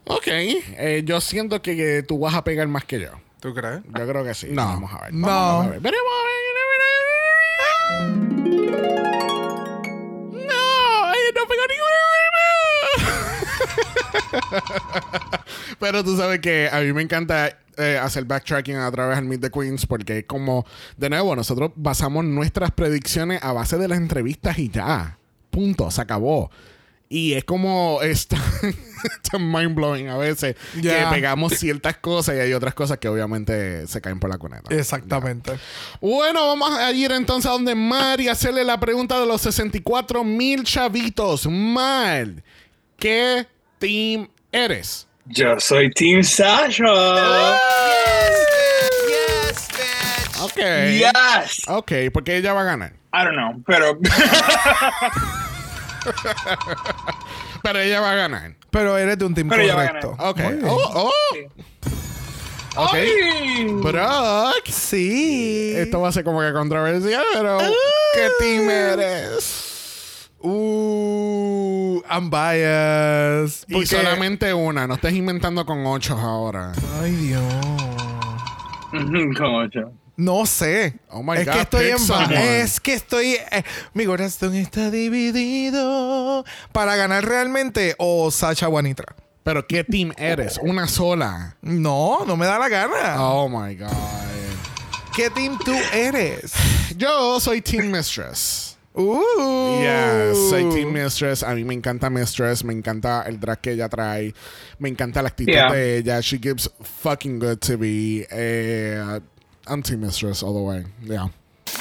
Ok, 0.07 0.27
eh, 0.27 1.02
yo 1.03 1.19
siento 1.19 1.61
que, 1.61 1.76
que 1.76 2.03
tú 2.03 2.19
vas 2.19 2.36
a 2.36 2.44
pegar 2.44 2.68
más 2.68 2.86
que 2.86 2.99
yo. 2.99 3.10
¿Tú 3.40 3.53
crees? 3.53 3.82
Yo 3.86 4.07
creo 4.07 4.23
que 4.23 4.34
sí. 4.34 4.48
No. 4.52 4.65
Vamos 4.65 4.91
a 4.94 5.02
ver. 5.03 5.14
No. 5.14 5.27
Vamos 5.27 5.65
a 5.65 5.69
ver. 5.69 5.80
Veremos 5.80 6.11
a 6.11 6.26
ver. 6.26 6.36
No, 10.32 11.14
ella 11.14 11.32
no 11.36 11.48
pegó 11.48 11.64
ninguna. 11.69 11.95
Pero 15.80 16.03
tú 16.03 16.18
sabes 16.18 16.40
que 16.40 16.69
a 16.72 16.82
mí 16.82 16.94
me 16.94 17.02
encanta 17.02 17.57
eh, 17.77 17.99
hacer 18.02 18.26
backtracking 18.26 18.77
a 18.77 18.91
través 18.91 19.18
del 19.18 19.26
Meet 19.26 19.41
the 19.41 19.52
Queens 19.52 19.86
porque 19.86 20.19
es 20.19 20.26
como, 20.26 20.65
de 20.98 21.10
nuevo, 21.10 21.36
nosotros 21.36 21.72
basamos 21.76 22.23
nuestras 22.26 22.72
predicciones 22.72 23.44
a 23.44 23.53
base 23.53 23.77
de 23.77 23.88
las 23.88 23.98
entrevistas 23.98 24.57
y 24.60 24.69
ya. 24.69 25.18
Punto, 25.49 25.90
se 25.91 26.02
acabó. 26.02 26.49
Y 27.07 27.34
es 27.34 27.44
como 27.44 28.02
está 28.02 28.38
tan 29.32 29.52
mind 29.52 29.76
blowing 29.76 30.10
a 30.10 30.18
veces 30.18 30.56
que 30.73 31.06
pegamos 31.11 31.53
ciertas 31.53 31.98
cosas 31.98 32.36
y 32.36 32.40
hay 32.40 32.53
otras 32.53 32.73
cosas 32.73 32.98
que 32.98 33.07
obviamente 33.07 33.86
se 33.88 34.02
caen 34.02 34.19
por 34.19 34.30
la 34.30 34.38
cuneta. 34.38 34.73
Exactamente. 34.73 35.57
Bueno, 36.02 36.48
vamos 36.48 36.72
a 36.72 36.91
ir 36.91 37.11
entonces 37.11 37.49
a 37.49 37.53
donde 37.53 37.76
Mar 37.76 38.19
y 38.19 38.27
hacerle 38.27 38.64
la 38.64 38.80
pregunta 38.80 39.19
de 39.19 39.26
los 39.27 39.41
64 39.41 40.23
mil 40.23 40.64
chavitos. 40.64 41.48
Mar, 41.48 42.27
¿qué 42.98 43.45
team 43.77 44.27
eres? 44.52 45.07
Yo 45.27 45.60
soy 45.60 45.91
Team 45.91 46.23
Sasha. 46.23 47.57
Yes, 49.07 49.68
bitch. 49.69 50.41
Ok. 50.41 50.60
Yes. 50.90 51.68
Ok, 51.68 51.91
porque 52.14 52.38
ella 52.38 52.53
va 52.53 52.61
a 52.61 52.65
ganar. 52.65 52.94
I 53.14 53.23
don't 53.23 53.36
know, 53.36 53.64
pero 53.65 53.98
Pero 57.64 57.80
ella 57.80 57.99
va 58.02 58.11
a 58.11 58.15
ganar. 58.15 58.56
Pero 58.69 58.98
eres 58.98 59.18
de 59.18 59.26
un 59.26 59.34
team 59.34 59.49
Pero 59.49 59.61
ella 59.64 59.76
va 59.76 59.84
a 59.84 59.88
correcto. 59.88 60.15
Ok. 60.19 60.40
Oh, 60.65 60.91
oh. 60.95 61.11
Ok. 62.77 62.94
Ay. 62.94 63.68
Brock. 63.82 64.65
Sí. 64.68 65.73
Esto 65.76 66.02
va 66.02 66.10
a 66.10 66.11
ser 66.11 66.23
como 66.23 66.41
que 66.41 66.52
controversial, 66.52 67.23
pero 67.34 67.57
¿qué 68.14 68.27
team 68.40 68.69
eres? 68.69 70.30
Uh, 70.40 72.02
I'm 72.10 72.30
biased. 72.30 73.65
Y 73.68 73.73
Porque- 73.73 73.88
solamente 73.88 74.53
una, 74.53 74.86
no 74.88 74.95
estés 74.95 75.14
inventando 75.14 75.65
con 75.65 75.86
ocho 75.86 76.18
ahora. 76.18 76.73
Ay, 77.02 77.11
Dios. 77.14 77.41
Como 79.38 79.65
yo. 79.69 79.91
No 80.17 80.45
sé. 80.45 80.97
Oh 81.09 81.21
my 81.23 81.37
es 81.37 81.45
God, 81.45 81.53
que 81.53 81.61
estoy 81.61 81.85
en. 81.89 82.33
Es 82.33 82.79
que 82.79 82.93
estoy. 82.93 83.33
eh, 83.51 83.63
mi 83.93 84.05
corazón 84.05 84.55
está 84.55 84.89
dividido. 84.89 86.45
Para 86.71 86.95
ganar 86.95 87.25
realmente 87.25 87.95
o 87.97 88.31
Sacha 88.31 88.67
Juanitra. 88.67 89.15
Pero 89.43 89.67
¿qué 89.67 89.83
team 89.83 90.11
eres? 90.17 90.57
Una 90.61 90.87
sola. 90.87 91.55
No, 91.61 92.25
no 92.25 92.35
me 92.37 92.45
da 92.45 92.57
la 92.57 92.69
gana. 92.69 93.15
Oh 93.21 93.47
my 93.49 93.75
God. 93.75 93.89
¿Qué 95.15 95.29
team 95.29 95.57
tú 95.63 95.73
eres? 95.93 96.51
Yo 96.97 97.39
soy 97.39 97.61
Team 97.61 97.91
Mistress. 97.91 98.77
Uh. 98.93 99.21
Yes, 99.81 100.37
soy 100.49 100.63
Team 100.73 100.91
Mistress. 100.91 101.43
A 101.43 101.53
mí 101.53 101.63
me 101.63 101.73
encanta 101.73 102.09
Mistress. 102.09 102.63
Me 102.63 102.73
encanta 102.73 103.23
el 103.27 103.39
drag 103.39 103.59
que 103.61 103.71
ella 103.71 103.87
trae. 103.89 104.33
Me 104.79 104.89
encanta 104.89 105.21
la 105.21 105.27
actitud 105.29 105.51
Yeah. 105.53 105.71
de 105.71 105.97
ella. 105.97 106.19
She 106.21 106.37
gives 106.37 106.69
fucking 107.01 107.39
good 107.39 107.57
to 107.59 107.77
be. 107.77 108.25
Eh, 108.31 109.19
I'm 109.67 109.81
Team 109.81 110.01
Mistress 110.01 110.43
all 110.43 110.53
the 110.53 110.61
way. 110.61 110.85
Yeah. 111.03 111.27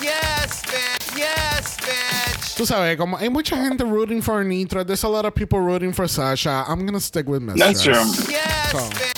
Yes, 0.02 0.62
bitch. 0.62 1.18
Yes, 1.18 1.76
bitch. 1.76 2.56
Tú 2.56 2.64
sabes, 2.66 2.96
como 2.96 3.16
hay 3.18 3.28
mucha 3.28 3.56
gente 3.56 3.84
rooting 3.84 4.22
for 4.22 4.42
Nitra. 4.44 4.86
There's 4.86 5.04
a 5.04 5.08
lot 5.08 5.24
of 5.24 5.34
people 5.34 5.58
rooting 5.60 5.92
for 5.92 6.06
Sasha. 6.08 6.64
I'm 6.66 6.86
gonna 6.86 7.00
stick 7.00 7.26
with 7.28 7.42
Mistress. 7.42 7.82
That's 7.82 7.82
true. 7.82 8.32
Yes, 8.32 8.70
So. 8.72 8.78
bitch. 8.78 9.13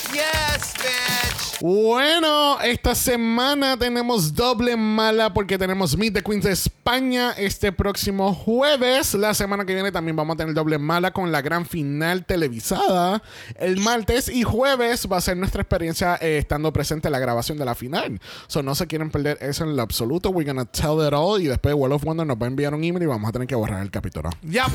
Bueno, 1.60 2.60
esta 2.60 2.94
semana 2.94 3.78
tenemos 3.78 4.34
doble 4.34 4.76
mala 4.76 5.32
porque 5.32 5.56
tenemos 5.56 5.96
Meet 5.96 6.14
the 6.14 6.22
Queens 6.22 6.44
de 6.44 6.52
España 6.52 7.32
este 7.32 7.72
próximo 7.72 8.34
jueves. 8.34 9.14
La 9.14 9.32
semana 9.32 9.64
que 9.64 9.72
viene 9.72 9.90
también 9.90 10.16
vamos 10.16 10.34
a 10.34 10.36
tener 10.36 10.52
doble 10.52 10.76
mala 10.76 11.12
con 11.12 11.32
la 11.32 11.40
gran 11.40 11.64
final 11.64 12.26
televisada. 12.26 13.22
El 13.58 13.78
martes 13.78 14.28
y 14.28 14.42
jueves 14.42 15.08
va 15.10 15.16
a 15.16 15.22
ser 15.22 15.38
nuestra 15.38 15.62
experiencia 15.62 16.18
eh, 16.20 16.36
estando 16.36 16.70
presente 16.74 17.08
en 17.08 17.12
la 17.12 17.20
grabación 17.20 17.56
de 17.56 17.64
la 17.64 17.74
final. 17.74 18.20
So 18.48 18.62
no 18.62 18.74
se 18.74 18.86
quieren 18.86 19.10
perder 19.10 19.38
eso 19.40 19.64
en 19.64 19.76
lo 19.76 19.82
absoluto. 19.82 20.28
We're 20.28 20.46
gonna 20.46 20.66
tell 20.66 21.06
it 21.06 21.14
all 21.14 21.40
y 21.40 21.46
después 21.46 21.74
World 21.74 21.94
of 21.94 22.04
Wonder 22.04 22.26
nos 22.26 22.36
va 22.36 22.44
a 22.44 22.48
enviar 22.48 22.74
un 22.74 22.84
email 22.84 23.04
y 23.04 23.06
vamos 23.06 23.30
a 23.30 23.32
tener 23.32 23.48
que 23.48 23.54
borrar 23.54 23.82
el 23.82 23.90
capítulo. 23.90 24.28
Ya. 24.42 24.66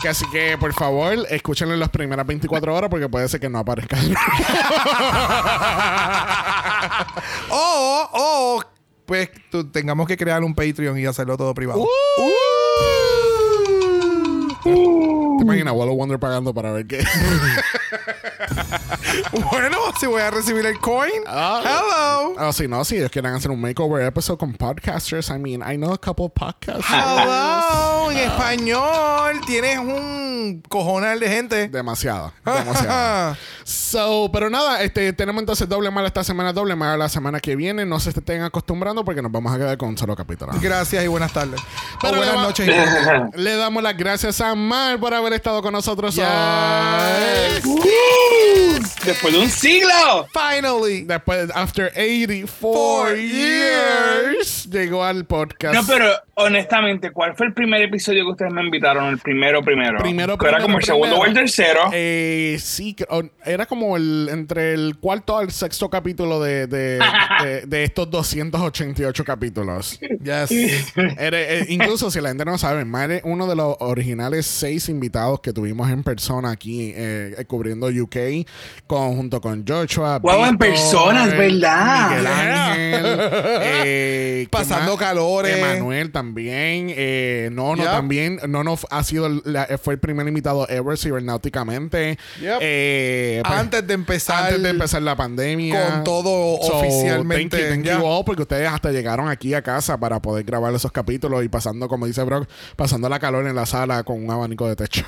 Que 0.00 0.08
así 0.08 0.24
que 0.30 0.56
por 0.58 0.72
favor 0.74 1.26
escúchenlo 1.28 1.74
en 1.74 1.80
las 1.80 1.88
primeras 1.88 2.24
24 2.26 2.72
horas 2.74 2.88
porque 2.88 3.08
puede 3.08 3.28
ser 3.28 3.40
que 3.40 3.48
no 3.48 3.58
aparezca. 3.58 3.96
O, 7.50 8.08
o, 8.12 8.62
pues 9.06 9.30
tú- 9.50 9.68
tengamos 9.70 10.06
que 10.06 10.16
crear 10.16 10.42
un 10.44 10.54
Patreon 10.54 10.98
y 10.98 11.06
hacerlo 11.06 11.36
todo 11.36 11.52
privado. 11.54 11.84
¿Te 14.64 14.70
imaginas 15.44 15.74
of 15.74 15.88
Wonder 15.96 16.18
pagando 16.18 16.52
para 16.54 16.72
ver 16.72 16.86
qué? 16.86 17.04
Bueno, 19.50 19.78
si 19.98 20.06
voy 20.06 20.20
a 20.20 20.30
recibir 20.30 20.64
el 20.66 20.78
coin. 20.78 21.10
Hello. 21.26 22.34
Oh, 22.38 22.52
sí, 22.52 22.68
no, 22.68 22.84
si 22.84 22.96
ellos 22.96 23.10
quieren 23.10 23.32
hacer 23.34 23.50
un 23.50 23.60
makeover 23.60 24.04
episode 24.04 24.38
con 24.38 24.52
podcasters. 24.54 25.30
I 25.30 25.38
mean, 25.38 25.62
I 25.62 25.76
know 25.76 25.92
a 25.92 25.98
couple 25.98 26.28
podcasters. 26.28 26.84
Hello. 26.88 27.97
En 28.10 28.16
español. 28.16 29.40
Tienes 29.44 29.78
un 29.78 30.27
cojonal 30.68 31.20
de 31.20 31.28
gente. 31.28 31.68
Demasiado, 31.68 32.32
demasiado. 32.44 33.36
so, 33.64 34.30
pero 34.32 34.50
nada, 34.50 34.82
este, 34.82 35.12
tenemos 35.12 35.40
entonces 35.42 35.68
doble 35.68 35.90
mala 35.90 36.08
esta 36.08 36.24
semana, 36.24 36.52
doble 36.52 36.76
mala 36.76 36.96
la 36.96 37.08
semana 37.08 37.40
que 37.40 37.56
viene. 37.56 37.86
No 37.86 38.00
se 38.00 38.10
estén 38.10 38.42
acostumbrando 38.42 39.04
porque 39.04 39.22
nos 39.22 39.32
vamos 39.32 39.54
a 39.54 39.58
quedar 39.58 39.76
con 39.78 39.90
un 39.90 39.98
solo 39.98 40.16
capítulo. 40.16 40.52
Gracias 40.60 41.04
y 41.04 41.08
buenas 41.08 41.32
tardes. 41.32 41.60
Pero 42.00 42.14
o 42.14 42.16
buenas 42.16 42.36
le 42.36 42.42
noches. 42.42 42.66
y 42.66 42.70
buenas 42.70 43.04
tardes. 43.04 43.40
Le 43.40 43.56
damos 43.56 43.82
las 43.82 43.96
gracias 43.96 44.40
a 44.40 44.54
Mar 44.54 44.98
por 44.98 45.14
haber 45.14 45.32
estado 45.32 45.62
con 45.62 45.72
nosotros 45.72 46.14
Yes. 46.14 46.24
hoy. 47.64 47.88
Después 49.04 49.32
de 49.32 49.40
un 49.40 49.48
siglo. 49.48 50.26
Finally. 50.32 51.02
Después, 51.02 51.50
after 51.54 51.86
84 51.94 52.48
Four 52.58 53.16
years, 53.16 54.68
llegó 54.70 55.04
al 55.04 55.24
podcast. 55.24 55.74
No, 55.74 55.84
pero 55.86 56.10
honestamente, 56.34 57.10
¿cuál 57.12 57.34
fue 57.36 57.46
el 57.46 57.54
primer 57.54 57.82
episodio 57.82 58.24
que 58.24 58.30
ustedes 58.32 58.52
me 58.52 58.62
invitaron? 58.62 59.06
El 59.06 59.18
primero, 59.18 59.62
primero. 59.62 59.98
Primero, 59.98 60.27
¿Que 60.36 60.46
¿Era 60.48 60.56
primero, 60.58 60.62
como 60.66 60.78
el 60.78 60.84
segundo 60.84 61.16
o 61.16 61.24
el 61.24 61.32
primero. 61.32 61.40
tercero? 61.46 61.80
Eh, 61.92 62.58
sí, 62.60 62.94
que- 62.94 63.06
o- 63.08 63.22
era 63.46 63.64
como 63.66 63.96
el 63.96 64.28
entre 64.30 64.74
el 64.74 64.96
cuarto 64.98 65.38
al 65.38 65.50
sexto 65.52 65.88
capítulo 65.88 66.40
de, 66.40 66.66
de, 66.66 66.98
de- 67.44 67.60
de 67.66 67.84
estos 67.84 68.10
288 68.10 69.24
capítulos. 69.24 69.98
Yes. 70.00 70.50
Era- 71.18 71.40
eh, 71.40 71.66
incluso 71.68 72.10
si 72.10 72.20
la 72.20 72.28
gente 72.30 72.44
no 72.44 72.58
sabe, 72.58 72.84
Mar 72.84 73.10
es 73.12 73.22
uno 73.24 73.46
de 73.46 73.54
los 73.56 73.76
originales 73.80 74.46
seis 74.46 74.88
invitados 74.88 75.40
que 75.40 75.52
tuvimos 75.52 75.88
en 75.90 76.02
persona 76.02 76.50
aquí 76.50 76.92
eh, 76.96 77.34
eh, 77.38 77.44
cubriendo 77.46 77.86
UK 77.86 78.46
con, 78.86 79.16
junto 79.16 79.40
con 79.40 79.64
Joshua. 79.66 80.18
Wow, 80.18 80.44
en 80.46 80.58
persona, 80.58 81.26
es 81.26 81.38
verdad. 81.38 82.08
Miguel 82.10 82.24
Yeah. 82.28 82.72
Ángel. 82.72 83.04
eh, 83.62 84.40
¿qué 84.44 84.48
Pasando 84.50 84.96
calores. 84.96 85.56
Emanuel 85.56 86.10
también. 86.10 86.92
Eh, 86.96 87.48
Nono 87.52 87.82
Yep. 87.82 87.92
también. 87.92 88.40
Nono 88.48 88.76
ha 88.90 89.04
sido 89.04 89.28
la- 89.44 89.66
fue 89.82 89.94
el 89.94 90.00
primer 90.00 90.17
primer 90.18 90.28
invitado 90.28 90.68
ever 90.68 90.98
cibernáuticamente. 90.98 92.18
Yep. 92.40 92.58
Eh, 92.60 93.40
pues, 93.44 93.58
Antes 93.58 93.86
de 93.86 93.94
empezar. 93.94 94.44
antes 94.46 94.62
de 94.62 94.70
empezar 94.70 95.02
la 95.02 95.16
pandemia. 95.16 95.90
Con 95.90 96.04
todo 96.04 96.58
So, 96.66 96.78
oficialmente. 96.78 97.56
Thank 97.56 97.62
you, 97.64 97.70
thank 97.74 97.84
ya. 97.84 97.98
you 97.98 98.06
all, 98.06 98.24
porque 98.24 98.42
ustedes 98.42 98.68
hasta 98.68 98.90
llegaron 98.90 99.28
aquí 99.28 99.54
a 99.54 99.62
casa 99.62 99.98
para 99.98 100.20
poder 100.20 100.44
grabar 100.44 100.74
esos 100.74 100.92
capítulos 100.92 101.44
y 101.44 101.48
pasando, 101.48 101.88
como 101.88 102.06
dice 102.06 102.22
Brock, 102.24 102.48
pasando 102.76 103.08
la 103.08 103.18
calor 103.18 103.46
en 103.46 103.54
la 103.54 103.66
sala 103.66 104.02
con 104.04 104.22
un 104.24 104.30
abanico 104.30 104.68
de 104.68 104.76
techo. 104.76 105.04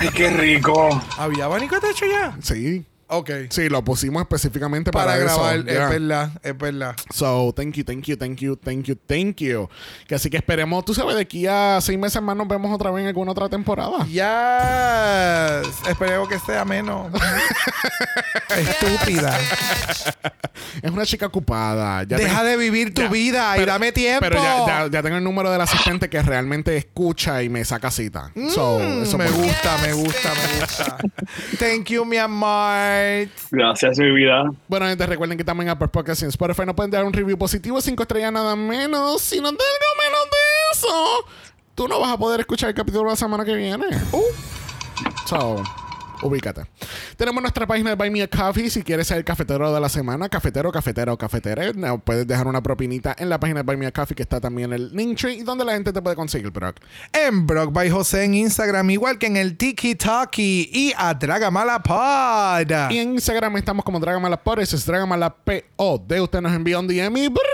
Ay, 0.00 0.08
qué 0.14 0.30
rico. 0.30 0.88
¿Había 1.18 1.44
abanico 1.44 1.74
de 1.78 1.88
techo 1.88 2.06
ya? 2.06 2.36
sí. 2.42 2.84
Ok. 3.08 3.30
Sí, 3.50 3.68
lo 3.68 3.84
pusimos 3.84 4.20
específicamente 4.22 4.90
para, 4.90 5.12
Para 5.12 5.18
eso. 5.24 5.36
grabar, 5.36 5.64
Yeah. 5.64 5.84
es 5.84 5.90
verdad, 5.90 6.30
es 6.42 6.58
verdad. 6.58 6.96
So, 7.14 7.52
thank 7.54 7.74
you, 7.74 7.84
thank 7.84 8.02
you, 8.04 8.16
thank 8.16 8.36
you, 8.40 8.56
thank 8.56 8.84
you, 8.86 8.96
thank 8.96 9.36
you. 9.36 9.68
Que 10.08 10.16
así 10.16 10.28
que 10.28 10.36
esperemos, 10.38 10.84
tú 10.84 10.92
sabes, 10.92 11.14
de 11.14 11.22
aquí 11.22 11.46
a 11.46 11.78
seis 11.80 11.98
meses 11.98 12.20
más 12.20 12.36
nos 12.36 12.48
vemos 12.48 12.74
otra 12.74 12.90
vez 12.90 13.02
en 13.02 13.08
alguna 13.08 13.30
otra 13.32 13.48
temporada. 13.48 14.04
Ya. 14.10 15.62
Esperemos 15.88 16.28
que 16.28 16.38
sea 16.40 16.64
menos. 16.64 17.12
Estúpida. 18.56 19.38
Es 20.82 20.90
una 20.90 21.04
chica 21.06 21.26
ocupada. 21.26 22.02
Ya 22.04 22.16
Deja 22.16 22.38
ten- 22.38 22.46
de 22.46 22.56
vivir 22.56 22.92
tu 22.94 23.02
Ya, 23.02 23.08
vida 23.08 23.56
y 23.56 23.60
pero- 23.60 23.72
dame 23.72 23.92
tiempo. 23.92 24.20
Pero 24.20 24.42
ya, 24.42 24.66
ya- 24.66 24.88
ya 24.90 25.02
tengo 25.02 25.16
el 25.16 25.24
número 25.24 25.50
del 25.50 25.60
asistente 25.60 26.08
que 26.08 26.20
realmente 26.22 26.76
escucha 26.76 27.42
y 27.42 27.48
me 27.48 27.64
saca 27.64 27.90
cita. 27.90 28.30
So, 28.54 28.78
Mm, 28.80 29.02
eso 29.02 29.18
me 29.18 29.26
por- 29.26 29.42
gusta, 29.44 29.78
me 29.78 29.92
gusta, 29.92 30.30
me 30.34 30.60
gusta. 30.60 30.96
Thank 31.58 31.86
you, 31.90 32.04
mi 32.04 32.16
amor. 32.16 32.95
Gracias, 33.50 33.98
mi 33.98 34.10
vida. 34.10 34.44
Bueno, 34.68 34.86
gente, 34.86 35.06
recuerden 35.06 35.38
que 35.38 35.44
también 35.44 35.68
Apple 35.68 35.88
Podcast 35.88 36.22
y 36.22 36.26
Spotify 36.26 36.62
no 36.66 36.74
pueden 36.74 36.90
dar 36.90 37.04
un 37.04 37.12
review 37.12 37.38
positivo, 37.38 37.80
cinco 37.80 38.02
estrellas 38.02 38.32
nada 38.32 38.56
menos. 38.56 39.22
Si 39.22 39.40
no 39.40 39.50
te 39.52 39.62
algo 39.62 40.02
menos 40.02 40.24
de 40.24 40.72
eso, 40.72 41.26
tú 41.74 41.88
no 41.88 42.00
vas 42.00 42.12
a 42.12 42.18
poder 42.18 42.40
escuchar 42.40 42.70
el 42.70 42.74
capítulo 42.74 43.10
la 43.10 43.16
semana 43.16 43.44
que 43.44 43.54
viene. 43.54 43.86
Uh. 44.12 44.22
So, 45.26 45.62
ubícate. 46.22 46.66
Tenemos 47.16 47.42
nuestra 47.42 47.66
página 47.66 47.90
de 47.90 47.96
Buy 47.96 48.10
Me 48.10 48.22
a 48.22 48.28
Coffee. 48.28 48.70
Si 48.70 48.82
quieres 48.82 49.06
ser 49.06 49.18
el 49.18 49.24
cafetero 49.24 49.72
de 49.72 49.80
la 49.80 49.88
semana, 49.88 50.28
cafetero, 50.28 50.72
cafetero 50.72 51.12
o 51.12 51.18
cafetera, 51.18 51.72
no, 51.74 51.98
puedes 51.98 52.26
dejar 52.26 52.46
una 52.46 52.62
propinita 52.62 53.14
en 53.18 53.28
la 53.28 53.38
página 53.38 53.60
de 53.60 53.64
Buy 53.64 53.76
Me 53.76 53.86
a 53.86 53.92
Coffee, 53.92 54.14
que 54.14 54.22
está 54.22 54.40
también 54.40 54.72
en 54.72 54.80
el 54.80 54.96
Linktree, 54.96 55.34
y 55.34 55.42
donde 55.42 55.64
la 55.64 55.72
gente 55.72 55.92
te 55.92 56.02
puede 56.02 56.16
conseguir, 56.16 56.50
Brock. 56.50 56.76
En 57.12 57.46
Brock 57.46 57.72
by 57.72 57.90
José 57.90 58.24
en 58.24 58.34
Instagram, 58.34 58.90
igual 58.90 59.18
que 59.18 59.26
en 59.26 59.36
el 59.36 59.56
Tiki 59.56 59.94
Talkie 59.94 60.70
y 60.72 60.92
a 60.96 61.14
Dragamala 61.14 61.82
Pod. 61.82 62.90
Y 62.90 62.98
en 62.98 63.14
Instagram 63.14 63.56
estamos 63.56 63.84
como 63.84 64.00
Dragamala 64.00 64.40
eso 64.58 64.76
es 64.76 64.86
Dragamala 64.86 65.34
P-O-D. 65.34 66.20
Usted 66.20 66.40
nos 66.40 66.52
envía 66.52 66.78
un 66.78 66.86
DM 66.86 67.16
y 67.16 67.28
Brock. 67.28 67.46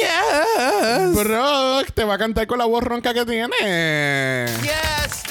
Yes. 0.00 1.14
Brock 1.14 1.92
te 1.94 2.04
va 2.04 2.14
a 2.14 2.18
cantar 2.18 2.46
con 2.46 2.58
la 2.58 2.64
voz 2.64 2.82
ronca 2.82 3.14
que 3.14 3.24
tiene. 3.24 3.54
Yes. 4.62 4.81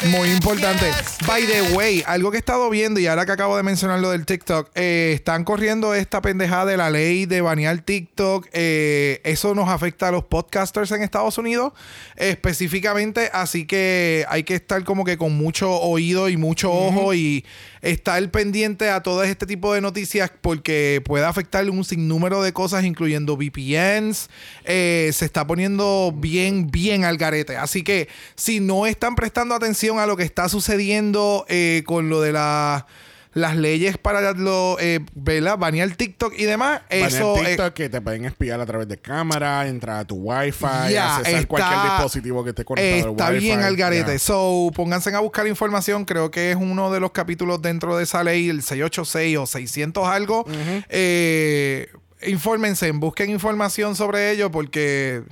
Muy 0.09 0.31
importante. 0.31 0.85
Yes, 0.85 1.17
By 1.27 1.45
the 1.45 1.75
way, 1.75 2.03
algo 2.07 2.31
que 2.31 2.37
he 2.37 2.39
estado 2.39 2.69
viendo 2.71 2.99
y 2.99 3.05
ahora 3.05 3.25
que 3.27 3.33
acabo 3.33 3.55
de 3.55 3.61
mencionar 3.61 3.99
lo 3.99 4.09
del 4.09 4.25
TikTok, 4.25 4.71
eh, 4.73 5.11
están 5.13 5.43
corriendo 5.43 5.93
esta 5.93 6.21
pendejada 6.21 6.65
de 6.65 6.77
la 6.77 6.89
ley 6.89 7.27
de 7.27 7.41
banear 7.41 7.81
TikTok. 7.81 8.47
Eh, 8.51 9.21
eso 9.23 9.53
nos 9.53 9.69
afecta 9.69 10.07
a 10.07 10.11
los 10.11 10.23
podcasters 10.23 10.91
en 10.91 11.03
Estados 11.03 11.37
Unidos 11.37 11.73
específicamente, 12.15 13.29
así 13.31 13.67
que 13.67 14.25
hay 14.27 14.43
que 14.43 14.55
estar 14.55 14.83
como 14.83 15.05
que 15.05 15.17
con 15.17 15.37
mucho 15.37 15.71
oído 15.71 16.29
y 16.29 16.37
mucho 16.37 16.71
ojo 16.71 17.13
y 17.13 17.45
estar 17.81 18.29
pendiente 18.31 18.89
a 18.89 19.01
todo 19.01 19.23
este 19.23 19.45
tipo 19.45 19.73
de 19.73 19.81
noticias 19.81 20.31
porque 20.41 21.01
puede 21.03 21.25
afectar 21.25 21.69
un 21.69 21.83
sinnúmero 21.83 22.41
de 22.43 22.53
cosas, 22.53 22.83
incluyendo 22.83 23.35
VPNs. 23.37 24.29
Eh, 24.65 25.09
se 25.13 25.25
está 25.25 25.45
poniendo 25.47 26.13
bien, 26.15 26.69
bien 26.69 27.03
al 27.05 27.17
garete. 27.17 27.57
Así 27.57 27.83
que 27.83 28.07
si 28.35 28.59
no 28.59 28.85
están 28.85 29.15
prestando 29.15 29.55
atención 29.55 29.99
a 29.99 30.05
lo 30.05 30.17
que 30.17 30.23
está 30.23 30.47
sucediendo 30.49 31.45
eh, 31.49 31.83
con 31.85 32.09
lo 32.09 32.21
de 32.21 32.31
la- 32.33 32.85
las 33.33 33.55
leyes 33.55 33.97
para 33.97 34.33
lo, 34.33 34.77
eh, 34.79 34.99
¿verdad? 35.15 35.57
banear 35.57 35.89
TikTok 35.95 36.33
y 36.37 36.43
demás, 36.43 36.81
eso 36.89 37.37
eh, 37.37 37.45
TikTok 37.45 37.73
que 37.73 37.87
te 37.89 38.01
pueden 38.01 38.25
espiar 38.25 38.59
a 38.59 38.65
través 38.65 38.89
de 38.89 38.97
cámara, 38.97 39.67
entrar 39.67 39.99
a 39.99 40.05
tu 40.05 40.15
Wi-Fi, 40.15 40.91
Ya, 40.91 41.15
accesar 41.15 41.35
está- 41.39 41.47
cualquier 41.47 41.81
dispositivo 41.83 42.43
que 42.43 42.49
esté 42.49 42.65
conectado 42.65 43.05
al 43.05 43.11
Está 43.11 43.29
Wi-Fi. 43.29 43.39
bien 43.45 43.61
al 43.61 43.77
garete. 43.77 44.19
So, 44.19 44.69
pónganse 44.75 45.15
a 45.15 45.19
buscar 45.19 45.47
información. 45.47 46.03
Creo 46.03 46.29
que 46.29 46.51
es 46.51 46.57
uno 46.57 46.91
de 46.91 46.99
los 46.99 47.11
capítulos 47.11 47.61
dentro 47.61 47.95
de 47.95 48.03
esa 48.03 48.21
ley, 48.23 48.49
el 48.49 48.63
686 48.63 49.37
o 49.37 49.45
600 49.45 50.07
algo. 50.07 50.45
Eh, 50.89 51.87
infórmense, 52.23 52.91
busquen 52.91 53.29
información 53.29 53.95
sobre 53.95 54.31
ello 54.31 54.51
porque 54.51 55.23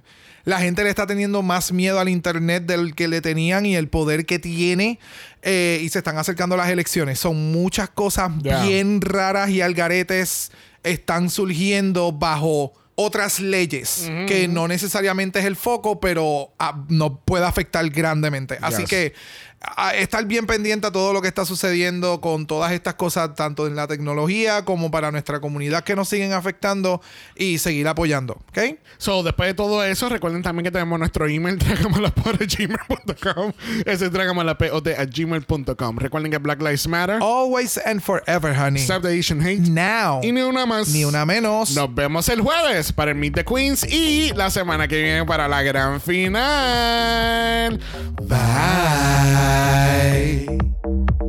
la 0.49 0.59
gente 0.59 0.83
le 0.83 0.89
está 0.89 1.05
teniendo 1.07 1.41
más 1.41 1.71
miedo 1.71 1.99
al 1.99 2.09
Internet 2.09 2.65
del 2.65 2.95
que 2.95 3.07
le 3.07 3.21
tenían 3.21 3.65
y 3.65 3.75
el 3.75 3.87
poder 3.87 4.25
que 4.25 4.39
tiene. 4.39 4.99
eh, 5.41 5.79
y 5.81 5.87
se 5.89 5.99
están 5.99 6.17
acercando 6.17 6.57
las 6.57 6.67
elecciones. 6.69 7.17
Son 7.19 7.51
muchas 7.53 7.89
cosas 7.89 8.29
bien 8.41 8.99
raras 8.99 9.49
y 9.51 9.61
algaretes 9.61 10.51
están 10.83 11.29
surgiendo 11.29 12.11
bajo 12.11 12.73
otras 12.95 13.39
leyes 13.39 14.11
que 14.27 14.49
no 14.49 14.67
necesariamente 14.67 15.39
es 15.39 15.45
el 15.45 15.55
foco, 15.55 16.01
pero 16.01 16.51
ah, 16.59 16.83
nos 16.89 17.13
puede 17.23 17.45
afectar 17.45 17.89
grandemente. 17.89 18.57
Así 18.61 18.81
Yes. 18.81 18.89
que 18.89 19.13
a 19.61 19.93
estar 19.95 20.25
bien 20.25 20.45
pendiente 20.47 20.87
a 20.87 20.91
todo 20.91 21.11
lo 21.13 21.21
que 21.21 21.27
está 21.27 21.45
sucediendo 21.45 22.21
con 22.21 22.47
todas 22.47 22.71
estas 22.71 22.93
cosas, 22.95 23.35
tanto 23.35 23.67
en 23.67 23.75
la 23.75 23.87
tecnología 23.87 24.63
como 24.63 24.89
para 24.89 25.11
nuestra 25.11 25.41
comunidad 25.41 25.83
que 25.83 25.95
nos 25.95 26.07
siguen 26.07 26.31
afectando 26.33 27.01
y 27.35 27.57
seguir 27.57 27.87
apoyando. 27.87 28.41
¿Ok? 28.49 28.59
So, 28.97 29.21
después 29.23 29.49
de 29.49 29.53
todo 29.53 29.83
eso, 29.83 30.07
recuerden 30.07 30.43
también 30.43 30.63
que 30.63 30.71
tenemos 30.71 30.97
nuestro 30.97 31.27
email, 31.27 31.57
dragamalapod.gmail.com. 31.59 33.51
Ese 33.85 34.05
es 34.05 34.11
dragamalapod.gmail.com. 34.11 35.97
Recuerden 35.97 36.31
que 36.31 36.37
Black 36.37 36.61
Lives 36.61 36.87
Matter. 36.87 37.19
Always 37.21 37.77
and 37.85 38.01
forever, 38.01 38.57
honey. 38.57 38.81
Stop 38.81 39.01
the 39.03 39.19
Asian 39.19 39.41
Hate. 39.41 39.59
Now. 39.59 40.21
Y 40.23 40.31
ni 40.31 40.41
una 40.41 40.65
más. 40.65 40.87
Ni 40.89 41.03
una 41.03 41.25
menos. 41.25 41.71
Nos 41.71 41.93
vemos 41.93 42.29
el 42.29 42.39
jueves 42.41 42.93
para 42.93 43.11
el 43.11 43.17
Meet 43.17 43.35
the 43.35 43.43
Queens 43.45 43.83
y 43.83 44.31
la 44.33 44.49
semana 44.49 44.87
que 44.87 45.01
viene 45.01 45.25
para 45.25 45.49
la 45.49 45.61
gran 45.63 45.99
final. 45.99 47.79
Bye. 48.21 49.48
high. 49.49 51.28